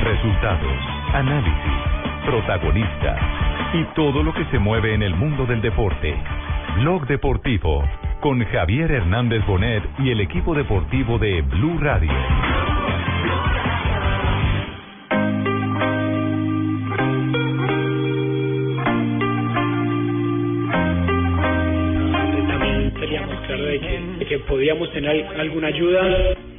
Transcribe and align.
Resultados, 0.00 0.78
análisis, 1.12 2.24
protagonistas 2.24 3.20
y 3.74 3.84
todo 3.94 4.22
lo 4.22 4.32
que 4.32 4.46
se 4.46 4.58
mueve 4.58 4.94
en 4.94 5.02
el 5.02 5.14
mundo 5.14 5.44
del 5.44 5.60
deporte. 5.60 6.16
Blog 6.76 7.06
Deportivo 7.06 7.84
con 8.20 8.42
Javier 8.46 8.90
Hernández 8.92 9.44
Bonet 9.46 9.82
y 9.98 10.10
el 10.10 10.20
equipo 10.20 10.54
deportivo 10.54 11.18
de 11.18 11.42
Blue 11.42 11.78
Radio. 11.78 12.10
también 22.48 22.94
teníamos 22.98 23.38
que, 24.26 24.38
podíamos 24.48 24.92
tener 24.92 25.26
alguna 25.38 25.68
ayuda 25.68 26.02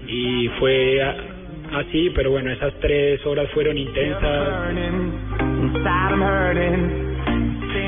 y 0.08 0.48
fue 0.60 1.31
así, 1.74 2.12
pero 2.16 2.32
bueno, 2.32 2.52
esas 2.52 2.74
tres 2.80 3.26
horas 3.26 3.48
fueron 3.54 3.78
intensas. 3.78 4.74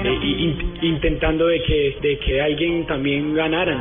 eh, 0.06 0.20
in- 0.22 0.74
intentando 0.82 1.48
de 1.48 1.62
que 1.64 1.98
de 2.02 2.18
que 2.20 2.42
alguien 2.42 2.86
también 2.88 3.34
ganara. 3.36 3.78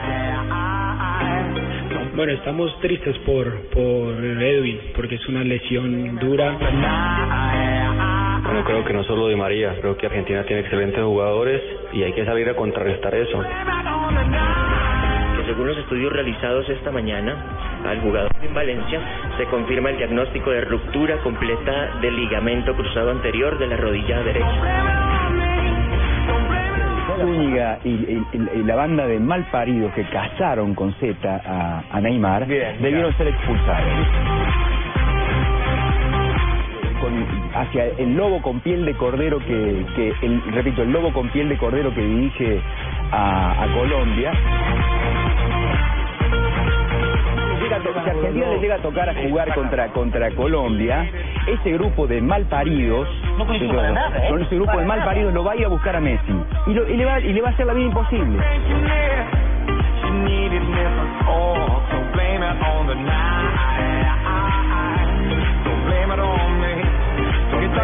Bueno, 2.15 2.33
estamos 2.33 2.79
tristes 2.81 3.17
por 3.21 3.51
por 3.71 4.15
Edwin 4.25 4.79
porque 4.95 5.15
es 5.17 5.29
una 5.29 5.43
lesión 5.45 6.19
dura. 6.19 6.57
Bueno, 8.45 8.65
creo 8.65 8.85
que 8.85 8.93
no 8.93 9.03
solo 9.05 9.29
Di 9.29 9.37
María, 9.37 9.75
creo 9.81 9.97
que 9.97 10.07
Argentina 10.07 10.45
tiene 10.45 10.61
excelentes 10.63 11.03
jugadores 11.03 11.63
y 11.93 12.03
hay 12.03 12.13
que 12.13 12.25
salir 12.25 12.49
a 12.49 12.55
contrarrestar 12.55 13.15
eso. 13.15 13.43
que 15.39 15.45
según 15.47 15.67
los 15.69 15.79
estudios 15.79 16.13
realizados 16.13 16.69
esta 16.69 16.91
mañana 16.93 17.35
al 17.87 18.01
jugador 18.01 18.31
en 18.43 18.55
Valencia 18.55 19.01
se 19.37 19.45
confirma 19.47 19.91
el 19.91 19.99
diagnóstico 19.99 20.51
de 20.51 20.63
ruptura 20.63 21.17
completa 21.19 21.97
del 22.01 22.17
ligamento 22.17 22.75
cruzado 22.75 23.11
anterior 23.11 23.59
de 23.59 23.67
la 23.67 23.77
rodilla 23.77 24.23
derecha. 24.23 24.63
Zúñiga 27.21 27.79
y, 27.85 27.89
y- 27.91 28.25
y- 28.33 28.63
la 28.65 28.75
banda 28.75 29.07
de 29.07 29.19
malparidos 29.21 29.93
que 29.93 30.03
cazaron 30.05 30.75
con 30.75 30.93
Z 30.95 31.15
a, 31.45 31.83
a 31.91 32.01
Neymar 32.01 32.47
debieron 32.47 33.17
ser 33.17 33.29
expulsados. 33.29 34.07
Con- 37.01 37.27
hacia 37.55 37.85
el 37.99 38.17
lobo 38.17 38.41
con 38.43 38.61
piel 38.61 38.85
de 38.85 38.95
cordero 38.95 39.39
que, 39.41 39.85
que 39.97 40.15
el, 40.23 40.43
repito, 40.53 40.83
el 40.83 40.93
lobo 40.93 41.13
con 41.13 41.29
piel 41.31 41.49
de 41.49 41.57
cordero 41.59 41.93
que 41.95 42.01
dirige 42.01 42.61
a, 43.13 43.63
a 43.65 43.67
Colombia. 43.75 44.33
Si 47.83 47.89
Argentina 48.11 48.47
le 48.49 48.59
llega 48.61 48.75
a 48.77 48.79
tocar 48.79 49.09
a 49.09 49.15
jugar 49.15 49.55
contra 49.55 49.89
contra 49.89 50.31
Colombia, 50.33 51.11
ese 51.47 51.73
grupo 51.73 52.07
de 52.07 52.21
malparidos, 52.21 53.09
No 53.39 53.45
nada, 53.93 54.19
¿eh? 54.25 54.29
son 54.29 54.43
ese 54.43 54.55
grupo 54.57 54.79
de 54.79 54.85
malparidos 54.87 55.35
lo 55.35 55.45
va 55.45 55.53
a 55.53 55.57
ir 55.57 55.65
a 55.65 55.69
buscar 55.69 55.97
a 55.97 56.01
Messi. 56.01 56.33
Y, 56.67 56.75
lo- 56.75 56.89
y 56.89 56.97
le 56.97 57.05
va 57.05 57.21
y 57.21 57.33
le 57.33 57.41
va 57.41 57.49
a 57.49 57.53
hacer 57.53 57.67
la 57.67 57.73
vida 57.75 57.87
imposible. 57.87 58.39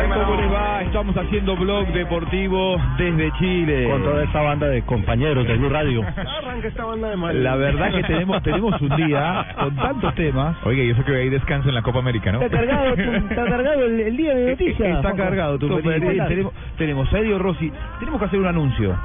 ¿Qué 0.01 0.09
tal? 0.09 0.25
¿Cómo 0.25 0.41
les 0.41 0.53
va? 0.53 0.83
Estamos 0.83 1.17
haciendo 1.17 1.57
blog 1.57 1.87
deportivo 1.89 2.77
desde 2.97 3.33
Chile. 3.39 3.89
Con 3.91 4.03
toda 4.03 4.23
esta 4.25 4.41
banda 4.43 4.69
de 4.69 4.83
compañeros 4.83 5.47
de 5.47 5.57
Blue 5.57 5.69
Radio. 5.69 6.03
Arranca 6.03 6.69
esta 6.69 6.85
banda 6.85 7.11
de 7.11 7.17
mal. 7.17 7.43
La 7.43 7.57
verdad 7.57 7.91
que 7.93 8.03
tenemos 8.05 8.43
tenemos 8.43 8.81
un 8.81 8.97
día 8.97 9.47
con 9.59 9.75
tantos 9.77 10.15
temas. 10.15 10.57
Oiga, 10.65 10.83
y 10.85 10.91
eso 10.91 11.05
que 11.05 11.15
hay 11.17 11.29
descanso 11.31 11.69
en 11.69 11.75
la 11.75 11.83
Copa 11.83 11.99
América, 11.99 12.33
¿no? 12.33 12.41
Está 12.43 12.59
cargado, 12.59 12.95
tu- 12.95 13.01
está 13.03 13.45
cargado 13.45 13.85
el, 13.85 14.01
el 14.01 14.17
día 14.17 14.35
de 14.35 14.51
noticias. 14.51 14.81
Está 14.89 15.03
Juanjo. 15.03 15.17
cargado 15.19 15.59
tu 15.59 15.69
Tenemos, 15.81 16.53
tenemos, 16.77 17.13
a 17.13 17.19
Elio 17.19 17.39
Rossi. 17.39 17.73
Tenemos 17.99 18.21
que 18.21 18.27
hacer 18.27 18.39
un 18.41 18.47
anuncio. 18.47 18.97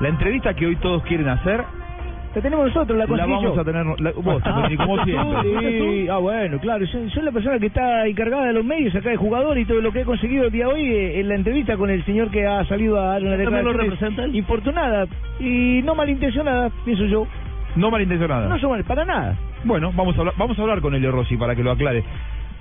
La 0.00 0.08
entrevista 0.08 0.54
que 0.54 0.66
hoy 0.66 0.76
todos 0.76 1.02
quieren 1.04 1.28
hacer 1.28 1.64
La 2.34 2.42
tenemos 2.42 2.66
nosotros, 2.66 2.96
la 2.98 3.04
la 3.04 3.08
conseguí 3.08 3.32
vamos 3.32 3.54
yo. 3.54 3.60
a 3.60 3.64
tener 3.64 3.86
la- 4.00 4.12
vos, 4.12 4.42
Ah, 4.44 4.68
como 4.76 5.04
siempre. 5.04 6.10
Ah, 6.10 6.18
bueno, 6.18 6.58
claro. 6.60 6.86
Soy, 6.86 7.10
soy 7.10 7.22
la 7.24 7.32
persona 7.32 7.58
que 7.58 7.66
está 7.66 8.06
encargada 8.06 8.46
de 8.46 8.52
los 8.52 8.64
medios 8.64 8.94
acá 8.94 9.10
de 9.10 9.16
jugador 9.16 9.58
y 9.58 9.64
todo 9.64 9.80
lo 9.80 9.90
que 9.92 10.00
he 10.02 10.04
conseguido 10.04 10.44
el 10.44 10.52
día 10.52 10.66
de 10.66 10.72
hoy 10.72 10.82
eh, 10.82 11.20
en 11.20 11.28
la 11.28 11.34
entrevista 11.34 11.76
con 11.76 11.90
el 11.90 12.04
señor 12.04 12.30
que 12.30 12.46
ha 12.46 12.64
salido 12.66 13.00
a 13.00 13.06
dar 13.14 13.22
una 13.22 13.30
¿También 13.42 13.64
lo 13.64 13.72
declaración 13.72 14.34
infortunada 14.34 15.06
y 15.40 15.80
no 15.84 15.94
malintencionada, 15.94 16.70
pienso 16.84 17.06
yo. 17.06 17.26
No 17.76 17.90
malintencionada. 17.90 18.46
No 18.48 18.58
son 18.58 18.70
mal, 18.70 18.84
para 18.84 19.04
nada. 19.04 19.36
Bueno, 19.64 19.90
vamos 19.94 20.14
a 20.16 20.20
hablar, 20.20 20.34
vamos 20.36 20.58
a 20.58 20.62
hablar 20.62 20.80
con 20.80 20.94
Elio 20.94 21.10
Rossi 21.10 21.36
para 21.36 21.56
que 21.56 21.62
lo 21.62 21.70
aclare. 21.72 22.04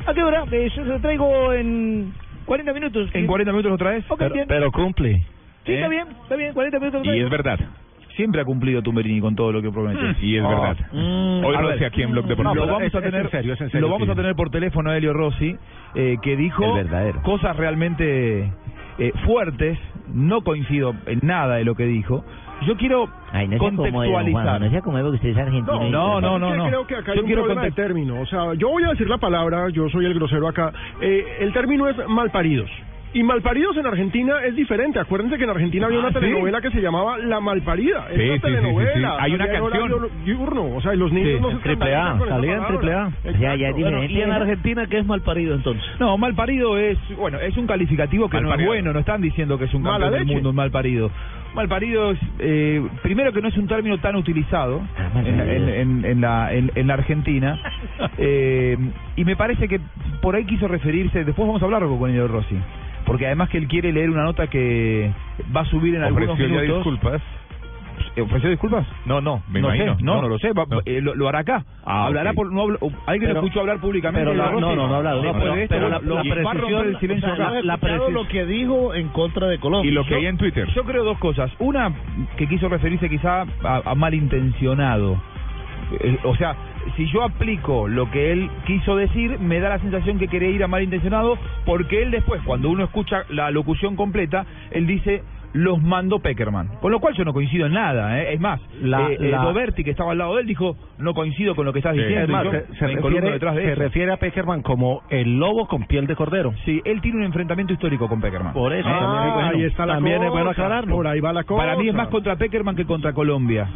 ¿A 0.06 0.14
qué 0.14 0.24
hora? 0.24 0.44
Eh, 0.52 0.70
yo 0.76 0.84
se 0.84 0.90
lo 0.90 1.00
traigo 1.00 1.54
en 1.54 2.14
40 2.46 2.74
minutos. 2.74 3.10
¿En 3.14 3.28
40 3.28 3.52
minutos 3.52 3.72
lo 3.72 3.78
traes? 3.78 4.06
Ok, 4.10 4.22
bien. 4.34 4.48
cumple. 4.72 5.24
Sí, 5.66 5.74
¿Eh? 5.74 5.76
está 5.76 5.88
bien, 5.90 6.08
está 6.24 6.36
bien, 6.36 6.54
40 6.54 6.80
minutos 6.80 7.06
lo 7.06 7.14
Y 7.16 7.20
es 7.20 7.30
verdad. 7.30 7.60
Siempre 8.18 8.42
ha 8.42 8.46
cumplido 8.46 8.82
Tumberini 8.82 9.22
con 9.22 9.36
todo 9.36 9.52
lo 9.54 9.62
que 9.62 9.72
promete. 9.72 10.02
Y 10.22 10.36
es 10.38 10.44
Ah. 10.44 10.48
verdad. 10.50 10.78
Mm, 10.92 11.46
Hoy 11.46 11.56
a 11.56 11.62
lo 11.62 11.68
ver, 11.68 11.76
hace 11.78 11.86
aquí 11.86 12.02
en 12.02 12.12
Blog 12.12 12.26
Lo 12.26 12.30
Deportivo. 12.36 12.66
vamos 12.68 12.94
a 12.96 13.02
tener, 13.02 13.30
lo 13.80 13.90
vamos 13.90 14.10
a 14.10 14.16
tener 14.16 14.36
por 14.36 14.50
teléfono 14.50 14.90
a 14.90 14.98
Elio 14.98 15.14
Rossi, 15.14 15.56
eh, 15.96 16.18
que 16.22 16.36
dijo 16.36 16.66
cosas 17.24 17.56
realmente 17.56 18.52
eh, 19.00 19.12
fuertes. 19.26 19.78
No 20.12 20.42
coincido 20.42 20.96
en 21.06 21.20
nada 21.24 21.56
de 21.58 21.64
lo 21.66 21.76
que 21.76 21.86
dijo. 21.86 22.24
Yo 22.66 22.76
quiero 22.78 23.08
Ay, 23.32 23.48
no 23.48 23.58
contextualizar. 23.60 24.60
no 24.62 24.70
sea 24.72 24.82
como 24.82 24.98
que 24.98 25.04
usted 25.04 25.30
es 25.30 25.38
argentino. 25.38 25.86
y- 25.88 25.92
no, 25.92 26.20
no, 26.20 26.40
no, 26.40 26.56
no. 26.56 26.66
Creo 26.68 26.88
que 26.88 26.96
acá 26.96 27.12
hay 27.12 27.18
Yo 27.18 27.22
un 27.24 27.28
quiero 27.28 27.44
problema 27.44 27.66
de 27.66 27.72
término. 27.74 28.20
O 28.20 28.26
sea, 28.26 28.56
yo 28.56 28.70
voy 28.70 28.84
a 28.86 28.90
decir 28.90 29.08
la 29.08 29.20
palabra, 29.20 29.70
yo 29.70 29.88
soy 29.90 30.06
el 30.08 30.16
grosero 30.16 30.48
acá. 30.48 30.74
Eh, 31.02 31.24
el 31.42 31.54
término 31.54 31.88
es 31.88 31.96
malparidos. 32.08 32.72
Y 33.18 33.24
malparidos 33.24 33.76
en 33.78 33.86
Argentina 33.88 34.34
es 34.46 34.56
diferente. 34.56 35.00
Acuérdense 35.00 35.38
que 35.38 35.44
en 35.44 35.50
Argentina 35.50 35.88
había 35.88 36.00
una 36.00 36.10
Ah, 36.10 36.14
¿sí? 36.14 36.20
telenovela 36.20 36.62
que 36.62 36.70
se 36.70 36.82
llamaba 36.82 37.18
La 37.18 37.40
Malparida. 37.40 38.08
Es 38.12 38.18
Sí, 38.18 38.24
una 38.26 38.34
sí, 38.36 38.40
telenovela. 38.42 38.94
sí, 38.94 39.00
sí. 39.00 39.06
Hay 39.20 39.34
una 39.34 39.46
canción. 39.48 39.64
horario 39.92 40.10
diurno. 40.24 40.76
O 40.76 40.82
sea, 40.82 40.94
y 40.94 40.98
los 40.98 41.12
niños 41.12 41.30
Sí, 41.38 41.42
no 41.42 41.50
se 41.52 41.58
triple 41.58 41.96
A, 41.96 42.14
escandalizan 42.14 42.18
con 42.20 42.28
esa 42.28 42.36
salía 42.36 42.52
en 42.54 42.58
palabra. 42.60 42.78
triple 42.80 42.94
A. 42.94 43.08
Exacto. 43.08 43.40
Ya, 43.42 43.56
ya 43.56 43.68
es 43.70 43.74
Bueno, 43.74 43.88
diferente. 44.02 44.14
y 44.14 44.22
en. 44.22 44.32
Argentina, 44.32 44.86
¿qué 44.88 44.98
es 45.00 45.06
mal 45.08 45.22
parido 45.22 45.56
entonces? 45.56 45.84
No, 46.00 46.18
mal 46.18 46.36
parido 46.36 46.78
es, 46.78 46.98
bueno, 47.18 47.40
es 47.40 47.58
un 47.58 47.66
calificativo 47.66 48.30
que 48.30 48.40
no 48.40 48.54
es 48.54 48.66
bueno, 48.66 48.94
no 48.94 49.00
están 49.00 49.20
diciendo 49.22 49.58
que 49.58 49.66
es 49.66 49.74
un 49.74 49.82
Mala 49.82 49.94
campeón 49.98 50.12
del 50.14 50.22
leche. 50.22 50.34
mundo, 50.36 50.50
un 50.52 50.56
mal 50.56 50.70
parido. 50.72 51.10
Mal 51.56 51.68
parido 51.68 52.12
es, 52.12 52.20
eh, 52.38 52.86
primero 53.02 53.34
que 53.34 53.42
no 53.42 53.48
es 53.48 53.58
un 53.58 53.66
término 53.68 53.98
tan 53.98 54.16
utilizado 54.16 54.82
Ah, 54.96 55.10
mal 55.12 55.26
en, 55.26 55.38
parido. 55.38 55.56
en- 55.56 55.70
en- 55.70 56.06
en 56.06 56.22
la, 56.22 56.54
en, 56.54 56.72
en 56.76 56.86
la 56.88 56.94
Argentina, 56.94 57.60
eh, 58.20 58.78
y 59.16 59.26
me 59.26 59.36
parece 59.36 59.68
que 59.68 59.80
por 60.22 60.36
ahí 60.36 60.46
quiso 60.46 60.68
referirse, 60.68 61.24
después 61.24 61.48
vamos 61.48 61.62
a 61.64 61.66
hablar 61.66 61.82
con 61.84 62.10
Elio 62.12 62.28
Rossi, 62.28 62.56
porque 63.08 63.26
además 63.26 63.50
que 63.50 63.58
él 63.58 63.68
quiere 63.68 63.92
leer 63.92 64.12
una 64.12 64.24
nota 64.24 64.46
que 64.48 65.12
va 65.56 65.62
a 65.62 65.66
subir 65.66 65.96
en 65.96 66.04
algunos 66.04 66.30
Ofreció 66.30 66.54
ya 66.56 66.62
minutos. 66.62 66.84
disculpas. 66.86 67.22
Eh, 68.16 68.22
¿Ofreció 68.22 68.50
disculpas? 68.52 68.86
No, 69.06 69.22
no, 69.22 69.42
me 69.50 69.60
no 69.60 69.70
imagino. 69.74 69.98
sé, 69.98 70.04
no, 70.04 70.22
no, 70.22 70.30
lo 70.30 70.38
sé, 70.38 70.52
va- 70.54 70.66
No. 70.70 70.82
eh, 70.86 71.02
lo, 71.02 71.16
lo 71.16 71.28
hará 71.30 71.40
acá. 71.40 71.66
Ah, 71.84 72.06
Hablará 72.06 72.30
ok. 72.32 72.36
por 72.36 72.52
no 72.54 72.62
hablo- 72.62 72.78
¿Alguien 73.08 73.34
lo 73.34 73.40
escuchó 73.40 73.62
hablar 73.62 73.80
públicamente? 73.80 74.30
pero 74.30 74.38
la- 74.38 74.52
no, 74.52 74.60
no, 74.60 74.76
no 74.88 74.94
ha 74.94 74.98
hablado, 74.98 75.24
no, 75.24 75.34
pero- 75.34 75.54
de 75.56 75.64
esto, 75.64 75.76
pero 75.76 75.90
la- 75.90 76.00
lo- 76.00 76.16
la 76.16 76.24
y 76.26 76.30
va 76.30 76.36
a 76.36 76.54
romper 76.54 76.62
precisión- 76.62 76.88
el 76.88 77.00
silencio 77.00 77.34
o 77.34 77.36
sea, 77.36 77.48
acá. 77.48 77.62
la 77.64 77.78
precisión- 77.78 78.14
lo 78.14 78.28
que 78.28 78.46
dijo 78.46 78.94
en 78.94 79.08
contra 79.10 79.48
de 79.48 79.58
Colombia. 79.60 79.90
Y 79.90 79.94
lo 79.94 80.06
que 80.06 80.14
hay 80.16 80.26
en 80.28 80.38
Twitter. 80.38 80.68
Yo 80.76 80.84
creo 80.84 81.04
dos 81.04 81.18
cosas. 81.18 81.52
Una, 81.58 81.92
que 82.38 82.48
quiso 82.48 82.70
referirse 82.70 83.10
quizá 83.10 83.46
a, 83.64 83.82
a 83.86 83.96
malintencionado. 83.96 85.20
Eh, 86.00 86.18
o 86.24 86.36
sea, 86.36 86.56
si 86.96 87.06
yo 87.12 87.24
aplico 87.24 87.88
lo 87.88 88.10
que 88.12 88.32
él 88.32 88.50
quiso 88.66 88.96
decir, 88.96 89.40
me 89.40 89.60
da 89.60 89.70
la 89.70 89.80
sensación 89.80 90.18
que 90.20 90.28
quería 90.28 90.50
ir 90.50 90.64
a 90.64 90.68
malintencionado, 90.68 91.38
porque 91.66 92.02
él 92.04 92.12
después, 92.12 92.42
cuando 92.44 92.70
uno 92.70 92.84
escucha 92.84 93.24
la 93.30 93.52
locución 93.52 93.96
completa, 93.96 94.46
él 94.72 94.86
dice 94.88 95.24
los 95.54 95.82
mandó 95.82 96.20
Peckerman. 96.20 96.68
Con 96.82 96.92
lo 96.92 97.00
cual 97.00 97.16
yo 97.16 97.24
no 97.24 97.34
coincido 97.34 97.66
en 97.66 97.74
nada, 97.74 98.20
¿eh? 98.22 98.34
es 98.34 98.40
más, 98.40 98.60
La- 98.82 99.10
eh, 99.10 99.18
eh, 99.20 99.30
la- 99.32 99.40
Doberti 99.44 99.84
que 99.84 99.92
estaba 99.92 100.12
al 100.12 100.18
lado 100.20 100.36
de 100.36 100.42
él 100.42 100.48
dijo 100.48 100.76
no 101.00 101.14
coincido 101.14 101.56
con 101.56 101.66
lo 101.66 101.72
que 101.74 101.80
estás 101.80 101.96
Sí. 101.96 102.02
diciendo. 102.02 102.32
Y 102.42 102.46
yo 102.46 102.52
se, 102.52 102.66
se 102.76 102.88
refiere, 102.88 103.32
detrás 103.32 103.56
de 103.56 103.64
se 103.64 103.76
refiere 103.76 104.12
a 104.12 104.18
Peckerman 104.18 104.62
como 104.62 105.02
el 105.10 105.40
lobo 105.40 105.68
con 105.68 105.86
piel 105.86 106.06
de 106.06 106.16
cordero. 106.16 106.54
Sí, 106.66 106.82
él 106.84 107.02
tiene 107.02 107.20
un 107.20 107.24
enfrentamiento 107.24 107.74
histórico 107.74 108.08
con 108.10 108.20
Peckerman. 108.22 108.54
Por 108.54 108.74
eso, 108.74 108.88
Ah, 108.88 109.00
también, 109.00 109.24
es 109.30 109.34
bueno, 109.34 109.50
ahí 109.50 109.64
está 109.64 109.86
la 109.86 109.94
también 109.96 110.24
es 110.24 110.30
bueno 110.32 110.50
aclararlo. 110.52 110.96
Por 110.96 111.08
ahí 111.08 111.20
va 111.22 111.34
la 111.34 111.44
cosa. 111.44 111.64
Para 111.64 111.76
mí 111.78 111.88
es 111.88 111.94
más 111.96 112.10
contra 112.10 112.36
Peckerman 112.36 112.76
que 112.76 112.86
contra 112.86 113.14
Colombia. 113.14 113.68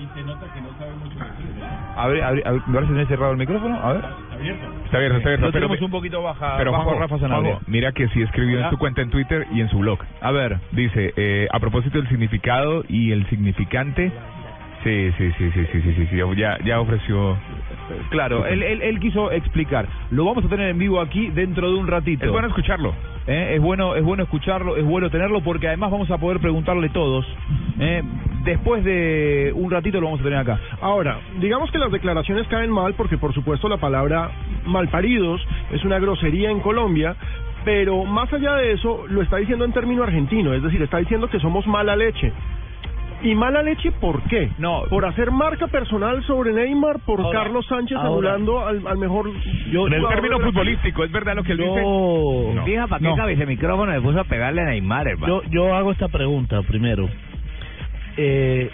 A 1.96 2.08
ver, 2.08 2.24
a 2.24 2.32
ver, 2.32 2.48
a 2.48 2.52
ver, 2.52 2.62
me 2.68 2.74
parece 2.74 2.92
que 2.92 2.98
no 2.98 3.02
he 3.02 3.08
cerrado 3.08 3.32
el 3.32 3.38
micrófono. 3.38 3.80
A 3.82 3.94
ver. 3.94 4.06
Está 4.06 4.36
abierto, 4.36 4.66
está 4.86 4.98
abierto. 4.98 5.46
Lo 5.46 5.52
pero, 5.52 5.52
tenemos 5.52 5.82
un 5.82 5.92
poquito 5.92 6.22
baja, 6.22 6.56
pero 6.58 6.72
bajo 6.72 6.84
Juanjo, 6.84 7.02
Rafa 7.02 7.20
Sanabria. 7.20 7.52
Juanjo, 7.54 7.72
mira 7.72 7.92
que 7.92 8.08
sí 8.10 8.22
escribió 8.22 8.60
en 8.60 8.70
su 8.70 8.78
cuenta 8.78 9.02
en 9.02 9.10
Twitter 9.10 9.48
y 9.52 9.62
en 9.62 9.70
su 9.70 9.80
blog. 9.80 10.00
A 10.22 10.32
ver. 10.32 10.58
Dice, 10.72 11.14
eh, 11.16 11.48
a 11.52 11.60
propósito 11.60 11.98
del 11.98 12.08
significado 12.10 12.84
y 12.88 13.12
el 13.12 13.28
significante, 13.30 14.12
sí, 14.84 15.12
sí, 15.18 15.32
sí, 15.38 15.52
sí, 15.52 15.66
sí, 15.72 15.82
sí, 15.82 15.94
sí, 15.96 16.08
sí, 16.10 16.18
ya, 16.38 16.58
ya 16.64 16.80
ofreció... 16.80 17.38
Claro, 18.10 18.46
él, 18.46 18.64
él, 18.64 18.82
él 18.82 19.00
quiso 19.00 19.32
explicar. 19.32 19.88
Lo 20.12 20.26
vamos 20.26 20.46
a 20.46 20.50
tener 20.50 20.70
en 20.70 20.78
vivo 20.78 21.00
aquí 21.00 21.30
dentro 21.30 21.72
de 21.72 21.78
un 21.78 21.88
ratito. 21.88 22.26
Es 22.26 22.32
bueno 22.32 22.48
escucharlo. 22.48 22.94
¿eh? 23.28 23.54
Es 23.56 23.62
bueno, 23.62 23.96
es 23.96 24.04
bueno 24.04 24.24
escucharlo, 24.24 24.78
es 24.78 24.86
bueno 24.86 25.10
tenerlo 25.10 25.42
porque 25.42 25.68
además 25.68 25.92
vamos 25.92 26.10
a 26.12 26.18
poder 26.18 26.40
preguntarle 26.40 26.90
todos. 26.90 27.26
¿eh? 27.80 28.02
Después 28.44 28.84
de 28.84 29.52
un 29.56 29.70
ratito 29.70 30.00
lo 30.00 30.08
vamos 30.08 30.22
a 30.22 30.24
tener 30.24 30.40
acá. 30.40 30.60
Ahora, 30.82 31.20
digamos 31.40 31.72
que 31.72 31.78
las 31.78 31.92
declaraciones 31.92 32.48
caen 32.48 32.72
mal 32.72 32.94
porque 32.96 33.18
por 33.18 33.34
supuesto 33.34 33.70
la 33.70 33.78
palabra 33.78 34.32
malparidos 34.66 35.46
es 35.72 35.84
una 35.86 36.00
grosería 36.00 36.50
en 36.50 36.60
Colombia, 36.60 37.16
Pero 37.64 38.06
más 38.06 38.32
allá 38.34 38.56
de 38.56 38.72
eso, 38.72 39.06
lo 39.08 39.22
está 39.22 39.38
diciendo 39.38 39.66
en 39.66 39.72
término 39.72 40.04
argentino, 40.04 40.54
es 40.54 40.64
decir, 40.64 40.82
está 40.82 40.98
diciendo 40.98 41.30
que 41.30 41.40
somos 41.40 41.68
mala 41.68 41.96
leche. 41.96 42.34
¿Y 43.24 43.36
mala 43.36 43.62
leche 43.62 43.92
por 43.92 44.22
qué? 44.24 44.50
No. 44.58 44.84
Por 44.90 45.06
hacer 45.06 45.30
marca 45.32 45.68
personal 45.68 46.24
sobre 46.24 46.54
Neymar, 46.54 47.00
por 47.06 47.22
Ahora, 47.22 47.44
Carlos 47.44 47.66
Sánchez 47.68 47.96
ahora. 47.98 48.34
anulando 48.34 48.66
al, 48.66 48.88
al 48.88 48.98
mejor... 48.98 49.30
En 49.30 49.94
el 49.94 50.08
término 50.08 50.40
futbolístico, 50.40 51.04
¿es 51.04 51.12
verdad 51.12 51.36
lo 51.36 51.44
que 51.44 51.52
él 51.52 51.60
dice? 51.60 51.82
Yo, 51.82 52.52
No. 52.56 52.66
Fija, 52.66 52.88
¿para 52.88 53.00
qué 53.00 53.06
No. 53.10 53.16
cabeza 53.16 53.46
micrófono 53.46 53.92
se 53.94 54.02
puso 54.02 54.20
a 54.20 54.24
pegarle 54.24 54.62
a 54.62 54.66
Neymar, 54.66 55.08
hermano? 55.08 55.42
yo, 55.44 55.50
yo 55.52 55.76
hago 55.76 55.92
esta 55.92 56.08
pregunta 56.08 56.62
primero. 56.64 57.08
Eh, 58.18 58.70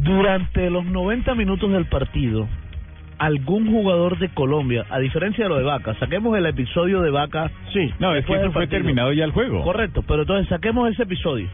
durante 0.00 0.70
los 0.70 0.84
90 0.84 1.34
minutos 1.34 1.70
del 1.70 1.86
partido, 1.86 2.48
algún 3.18 3.70
jugador 3.70 4.18
de 4.18 4.28
Colombia, 4.30 4.84
a 4.90 4.98
diferencia 4.98 5.44
de 5.44 5.48
lo 5.50 5.56
de 5.56 5.64
Vaca, 5.64 5.94
saquemos 6.00 6.36
el 6.36 6.46
episodio 6.46 7.00
de 7.00 7.10
Vaca. 7.10 7.50
Sí. 7.72 7.92
No, 7.98 8.14
es 8.14 8.26
que 8.26 8.34
eso 8.34 8.50
fue 8.52 8.66
terminado 8.66 9.12
ya 9.12 9.24
el 9.24 9.30
juego. 9.32 9.62
Correcto, 9.62 10.02
pero 10.06 10.22
entonces 10.22 10.48
saquemos 10.48 10.90
ese 10.90 11.04
episodio. 11.04 11.46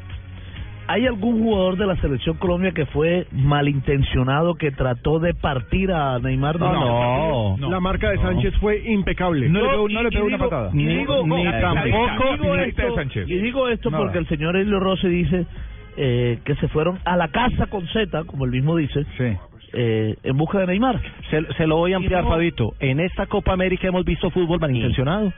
¿Hay 0.92 1.06
algún 1.06 1.40
jugador 1.42 1.76
de 1.76 1.86
la 1.86 1.94
selección 2.00 2.36
Colombia 2.36 2.72
que 2.72 2.84
fue 2.86 3.26
malintencionado, 3.30 4.54
que 4.56 4.72
trató 4.72 5.20
de 5.20 5.34
partir 5.34 5.92
a 5.92 6.18
Neymar? 6.18 6.58
No, 6.58 7.56
no. 7.56 7.70
La 7.70 7.78
marca 7.78 8.10
de 8.10 8.18
Sánchez 8.18 8.54
fue 8.60 8.82
impecable. 8.90 9.48
No 9.48 9.60
le 9.60 9.64
No, 9.66 9.70
pegó, 9.70 9.88
no 9.88 10.02
le 10.02 10.08
una 10.20 10.36
digo- 10.36 10.38
patada. 10.48 10.70
digo, 10.72 11.24
Ni 11.24 11.44
tampoco 11.60 12.36
digo 12.42 12.56
de 12.56 12.68
esto, 12.68 12.94
Sánchez. 12.96 13.28
y 13.28 13.34
digo 13.36 13.68
esto 13.68 13.90
Nada. 13.90 14.02
porque 14.02 14.18
el 14.18 14.26
señor 14.26 14.56
Elio 14.56 14.80
Rossi 14.80 15.08
dice 15.08 15.46
eh, 15.96 16.38
que 16.44 16.54
se 16.56 16.68
fueron 16.68 16.98
a 17.04 17.16
la 17.16 17.28
casa 17.28 17.66
con 17.66 17.86
Z, 17.88 18.24
como 18.24 18.44
él 18.44 18.50
mismo 18.52 18.76
dice, 18.76 19.04
Sí. 19.18 19.36
eh, 19.72 20.16
en 20.22 20.36
busca 20.36 20.58
de 20.60 20.66
Neymar. 20.68 21.00
Se, 21.30 21.44
se 21.54 21.66
lo 21.66 21.76
voy 21.76 21.92
a 21.92 21.96
ampliar, 21.96 22.22
no- 22.24 22.30
Fabito. 22.30 22.74
En 22.80 23.00
esta 23.00 23.26
Copa 23.26 23.52
América 23.52 23.88
hemos 23.88 24.04
visto 24.04 24.30
fútbol 24.30 24.58
malintencionado. 24.60 25.32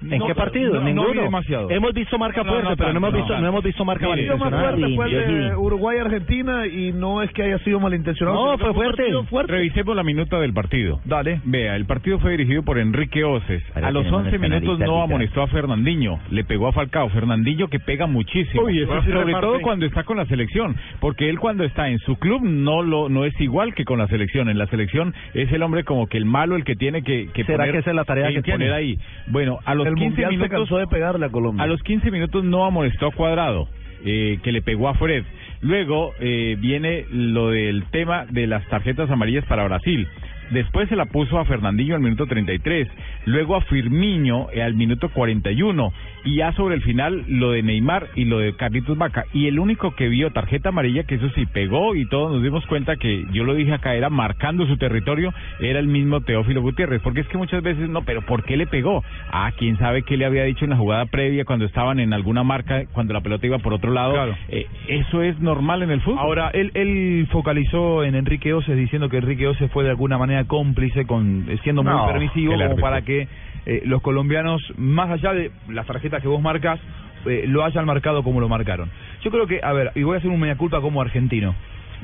¿En 0.00 0.18
No, 0.18 0.26
qué 0.26 0.34
partido? 0.34 0.74
no, 0.74 0.80
no 0.80 0.86
Ninguno. 0.86 1.10
vi 1.12 1.18
demasiado. 1.18 1.70
Hemos 1.70 1.92
visto 1.94 2.18
marca 2.18 2.42
No, 2.42 2.44
no, 2.44 2.50
fuerte, 2.52 2.70
no 2.70 2.76
pero 2.76 2.92
no 2.92 2.98
hemos 2.98 3.12
visto, 3.14 3.34
no 3.34 3.40
no 3.40 3.48
hemos 3.48 3.64
visto 3.64 3.84
marca 3.84 4.06
Mire, 4.08 4.22
El 4.22 4.28
partido 4.28 4.50
más 4.50 4.62
malintencionada. 4.62 4.96
fuerte 4.96 4.96
fue 4.96 5.34
el 5.38 5.42
de 5.44 5.50
sí. 5.50 5.56
Uruguay-Argentina 5.56 6.66
y 6.66 6.92
no 6.92 7.22
es 7.22 7.30
que 7.32 7.42
haya 7.42 7.58
sido 7.60 7.80
malintencionado. 7.80 8.52
No, 8.52 8.58
que 8.58 8.64
fue 8.64 8.74
fuerte. 8.74 9.52
Revisemos 9.52 9.96
la 9.96 10.02
minuta 10.02 10.38
del 10.40 10.52
partido. 10.52 11.00
Dale. 11.04 11.40
Vea, 11.44 11.76
el 11.76 11.86
partido 11.86 12.18
fue 12.20 12.32
dirigido 12.32 12.62
por 12.62 12.78
Enrique 12.78 13.24
Oces. 13.24 13.62
A 13.74 13.90
los 13.90 14.02
tenemos 14.04 14.22
11 14.26 14.34
el 14.36 14.40
minutos 14.40 14.78
no 14.78 15.02
amonestó 15.02 15.42
a 15.42 15.46
Fernandinho, 15.48 16.20
le 16.30 16.44
pegó 16.44 16.68
a 16.68 16.72
Falcao. 16.72 17.08
Fernandinho 17.08 17.68
que 17.68 17.80
pega 17.80 18.06
muchísimo, 18.06 18.62
Uy, 18.64 18.78
sí 18.80 19.10
sobre 19.12 19.32
todo 19.32 19.60
cuando 19.60 19.86
está 19.86 20.04
con 20.04 20.16
la 20.16 20.26
selección, 20.26 20.76
porque 21.00 21.28
él 21.28 21.38
cuando 21.38 21.64
está 21.64 21.88
en 21.88 21.98
su 22.00 22.16
club 22.16 22.42
no 22.44 22.82
lo 22.82 23.08
no 23.08 23.24
es 23.24 23.38
igual 23.40 23.74
que 23.74 23.84
con 23.84 23.98
la 23.98 24.06
selección. 24.08 24.48
En 24.48 24.58
la 24.58 24.66
selección 24.66 25.14
es 25.34 25.50
el 25.52 25.62
hombre 25.62 25.84
como 25.84 26.06
que 26.06 26.18
el 26.18 26.24
malo, 26.24 26.56
el 26.56 26.64
que 26.64 26.76
tiene 26.76 27.02
que, 27.02 27.28
que 27.32 27.44
¿Será 27.44 27.58
poner, 27.58 27.72
que 27.72 27.78
esa 27.80 27.90
es 27.90 27.96
la 27.96 28.04
tarea 28.04 28.28
que 28.28 28.42
poner 28.42 28.58
tiene? 28.58 28.72
ahí. 28.72 28.98
Bueno, 29.28 29.58
a 29.64 29.74
los 29.74 29.87
el 29.88 29.94
15 29.94 30.08
Mundial 30.08 30.30
se 30.30 30.36
minutos 30.36 30.58
cansó 30.58 30.78
de 30.78 30.86
pegarle 30.86 31.26
a 31.26 31.30
Colombia. 31.30 31.64
a 31.64 31.66
los 31.66 31.82
15 31.82 32.10
minutos 32.10 32.44
no 32.44 32.64
amonestó 32.64 33.08
a 33.08 33.12
Cuadrado, 33.12 33.68
eh, 34.04 34.38
que 34.42 34.52
le 34.52 34.62
pegó 34.62 34.88
a 34.88 34.94
Fred. 34.94 35.24
Luego 35.60 36.12
eh, 36.20 36.56
viene 36.58 37.04
lo 37.10 37.50
del 37.50 37.84
tema 37.90 38.26
de 38.26 38.46
las 38.46 38.66
tarjetas 38.68 39.10
amarillas 39.10 39.44
para 39.46 39.64
Brasil. 39.64 40.06
Después 40.50 40.88
se 40.88 40.96
la 40.96 41.06
puso 41.06 41.38
a 41.38 41.44
Fernandinho 41.44 41.94
al 41.94 42.00
minuto 42.00 42.26
33, 42.26 42.88
luego 43.26 43.56
a 43.56 43.60
Firmiño 43.62 44.48
al 44.68 44.74
minuto 44.74 45.08
41 45.10 45.92
y 46.24 46.36
ya 46.36 46.52
sobre 46.52 46.74
el 46.74 46.82
final 46.82 47.24
lo 47.26 47.52
de 47.52 47.62
Neymar 47.62 48.08
y 48.14 48.24
lo 48.24 48.38
de 48.38 48.54
Carlitos 48.54 48.98
Vaca. 48.98 49.24
Y 49.32 49.46
el 49.46 49.58
único 49.58 49.94
que 49.94 50.08
vio 50.08 50.30
tarjeta 50.30 50.70
amarilla, 50.70 51.04
que 51.04 51.16
eso 51.16 51.28
sí 51.30 51.46
pegó 51.46 51.94
y 51.94 52.06
todos 52.06 52.32
nos 52.32 52.42
dimos 52.42 52.66
cuenta 52.66 52.96
que 52.96 53.24
yo 53.32 53.44
lo 53.44 53.54
dije 53.54 53.72
acá, 53.72 53.94
era 53.94 54.10
marcando 54.10 54.66
su 54.66 54.76
territorio, 54.76 55.32
era 55.60 55.78
el 55.78 55.86
mismo 55.86 56.20
Teófilo 56.20 56.60
Gutiérrez. 56.60 57.00
Porque 57.02 57.20
es 57.20 57.28
que 57.28 57.38
muchas 57.38 57.62
veces 57.62 57.88
no, 57.88 58.02
pero 58.02 58.22
¿por 58.22 58.44
qué 58.44 58.56
le 58.56 58.66
pegó? 58.66 59.02
Ah, 59.30 59.52
quién 59.56 59.78
sabe 59.78 60.02
qué 60.02 60.16
le 60.16 60.26
había 60.26 60.44
dicho 60.44 60.64
en 60.64 60.70
la 60.70 60.76
jugada 60.76 61.06
previa 61.06 61.44
cuando 61.44 61.64
estaban 61.64 62.00
en 62.00 62.12
alguna 62.12 62.42
marca, 62.42 62.84
cuando 62.92 63.14
la 63.14 63.20
pelota 63.20 63.46
iba 63.46 63.58
por 63.58 63.72
otro 63.72 63.92
lado. 63.92 64.12
Claro. 64.12 64.36
Eh, 64.48 64.66
eso 64.88 65.22
es 65.22 65.38
normal 65.40 65.82
en 65.82 65.90
el 65.90 66.00
fútbol. 66.00 66.18
Ahora, 66.18 66.50
él, 66.52 66.72
él 66.74 67.26
focalizó 67.30 68.04
en 68.04 68.14
Enrique 68.14 68.52
Oces 68.52 68.76
diciendo 68.76 69.08
que 69.08 69.18
Enrique 69.18 69.46
Oces 69.46 69.70
fue 69.70 69.84
de 69.84 69.90
alguna 69.90 70.18
manera 70.18 70.37
cómplice, 70.46 71.06
con 71.06 71.46
siendo 71.62 71.82
muy 71.82 71.92
No, 71.92 72.06
permisivo, 72.06 72.54
como 72.54 72.76
para 72.76 73.02
que 73.02 73.26
eh, 73.66 73.82
los 73.84 74.00
colombianos, 74.02 74.62
más 74.76 75.10
allá 75.10 75.32
de 75.34 75.50
las 75.68 75.86
tarjetas 75.86 76.22
que 76.22 76.28
vos 76.28 76.40
marcas, 76.40 76.78
eh, 77.26 77.44
lo 77.46 77.64
hayan 77.64 77.84
marcado 77.84 78.22
como 78.22 78.40
lo 78.40 78.48
marcaron. 78.48 78.88
Yo 79.22 79.30
creo 79.30 79.46
que, 79.46 79.60
a 79.62 79.72
ver, 79.72 79.90
y 79.94 80.02
voy 80.04 80.14
a 80.14 80.18
hacer 80.18 80.30
un 80.30 80.38
media 80.40 80.56
culpa 80.56 80.80
como 80.80 81.00
argentino. 81.02 81.54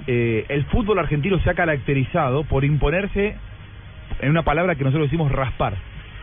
Eh, 0.06 0.44
el 0.48 0.64
fútbol 0.64 0.98
argentino 0.98 1.38
se 1.40 1.50
ha 1.50 1.54
caracterizado 1.54 2.42
por 2.44 2.64
imponerse 2.64 3.36
en 4.20 4.30
una 4.30 4.42
palabra 4.42 4.74
que 4.74 4.84
nosotros 4.84 5.06
decimos 5.08 5.30
raspar. 5.30 5.74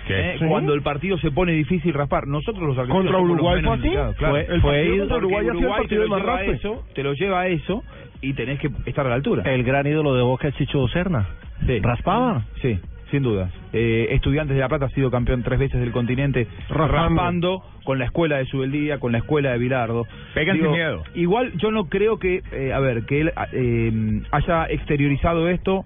¿Qué? 0.08 0.32
¿eh? 0.32 0.36
Sí. 0.40 0.46
Cuando 0.46 0.74
el 0.74 0.82
partido 0.82 1.18
se 1.20 1.32
pone 1.32 1.54
difícil 1.54 1.94
raspar, 1.94 2.28
nosotros 2.28 2.64
los 2.64 2.78
argentinos 2.78 3.06
Contra 3.06 3.20
Uruguay 3.22 3.62
fue 3.64 3.74
así. 3.76 3.90
claro. 3.90 4.14
Fue- 4.34 4.46
el 4.56 4.62
Fue 4.62 4.98
contra 5.00 5.18
Uruguay 5.18 5.46
Uruguay 5.48 5.78
partido 5.78 5.88
te 5.88 5.96
lo 5.96 6.04
de 6.04 6.10
más 6.10 6.20
lleva 6.22 6.34
a 6.34 6.38
raspe. 6.38 6.52
eso, 6.54 6.84
te 6.94 7.04
lo 7.04 7.14
lleva 7.14 7.42
a 7.42 7.48
eso 7.48 7.84
y 8.20 8.34
tenés 8.34 8.60
que 8.60 8.70
estar 8.88 9.06
a 9.06 9.10
la 9.10 9.16
altura. 9.16 9.44
El 9.46 9.64
gran 9.64 9.88
ídolo 9.88 10.16
de 10.16 10.24
Boca 10.24 10.48
es 10.50 10.56
Chicho 10.56 10.88
Serna. 10.90 11.28
Sí. 11.66 11.80
¿Raspaba? 11.80 12.44
Sí, 12.62 12.80
sin 13.12 13.24
dudas. 13.24 13.52
Eh, 13.74 14.08
Estudiantes 14.12 14.56
de 14.56 14.62
La 14.62 14.70
Plata 14.70 14.86
ha 14.86 14.90
sido 14.90 15.12
campeón 15.12 15.44
tres 15.44 15.60
veces 15.60 15.80
del 15.80 15.92
continente, 15.92 16.48
Raspando. 16.70 16.88
raspando 16.94 17.64
con 17.84 18.00
la 18.00 18.06
escuela 18.06 18.38
de 18.38 18.46
Subeldía, 18.46 19.00
con 19.00 19.12
la 19.12 19.20
escuela 19.20 19.52
de 19.52 19.58
Bilardo. 19.60 20.06
Pegan 20.34 20.58
sin 20.58 20.72
miedo. 20.72 21.04
Igual 21.16 21.52
yo 21.58 21.72
no 21.72 21.86
creo 21.90 22.18
que, 22.20 22.42
eh, 22.52 22.74
a 22.74 22.80
ver, 22.80 23.06
que 23.06 23.22
él 23.22 23.32
eh, 23.54 24.22
haya 24.32 24.66
exteriorizado 24.70 25.48
esto 25.50 25.86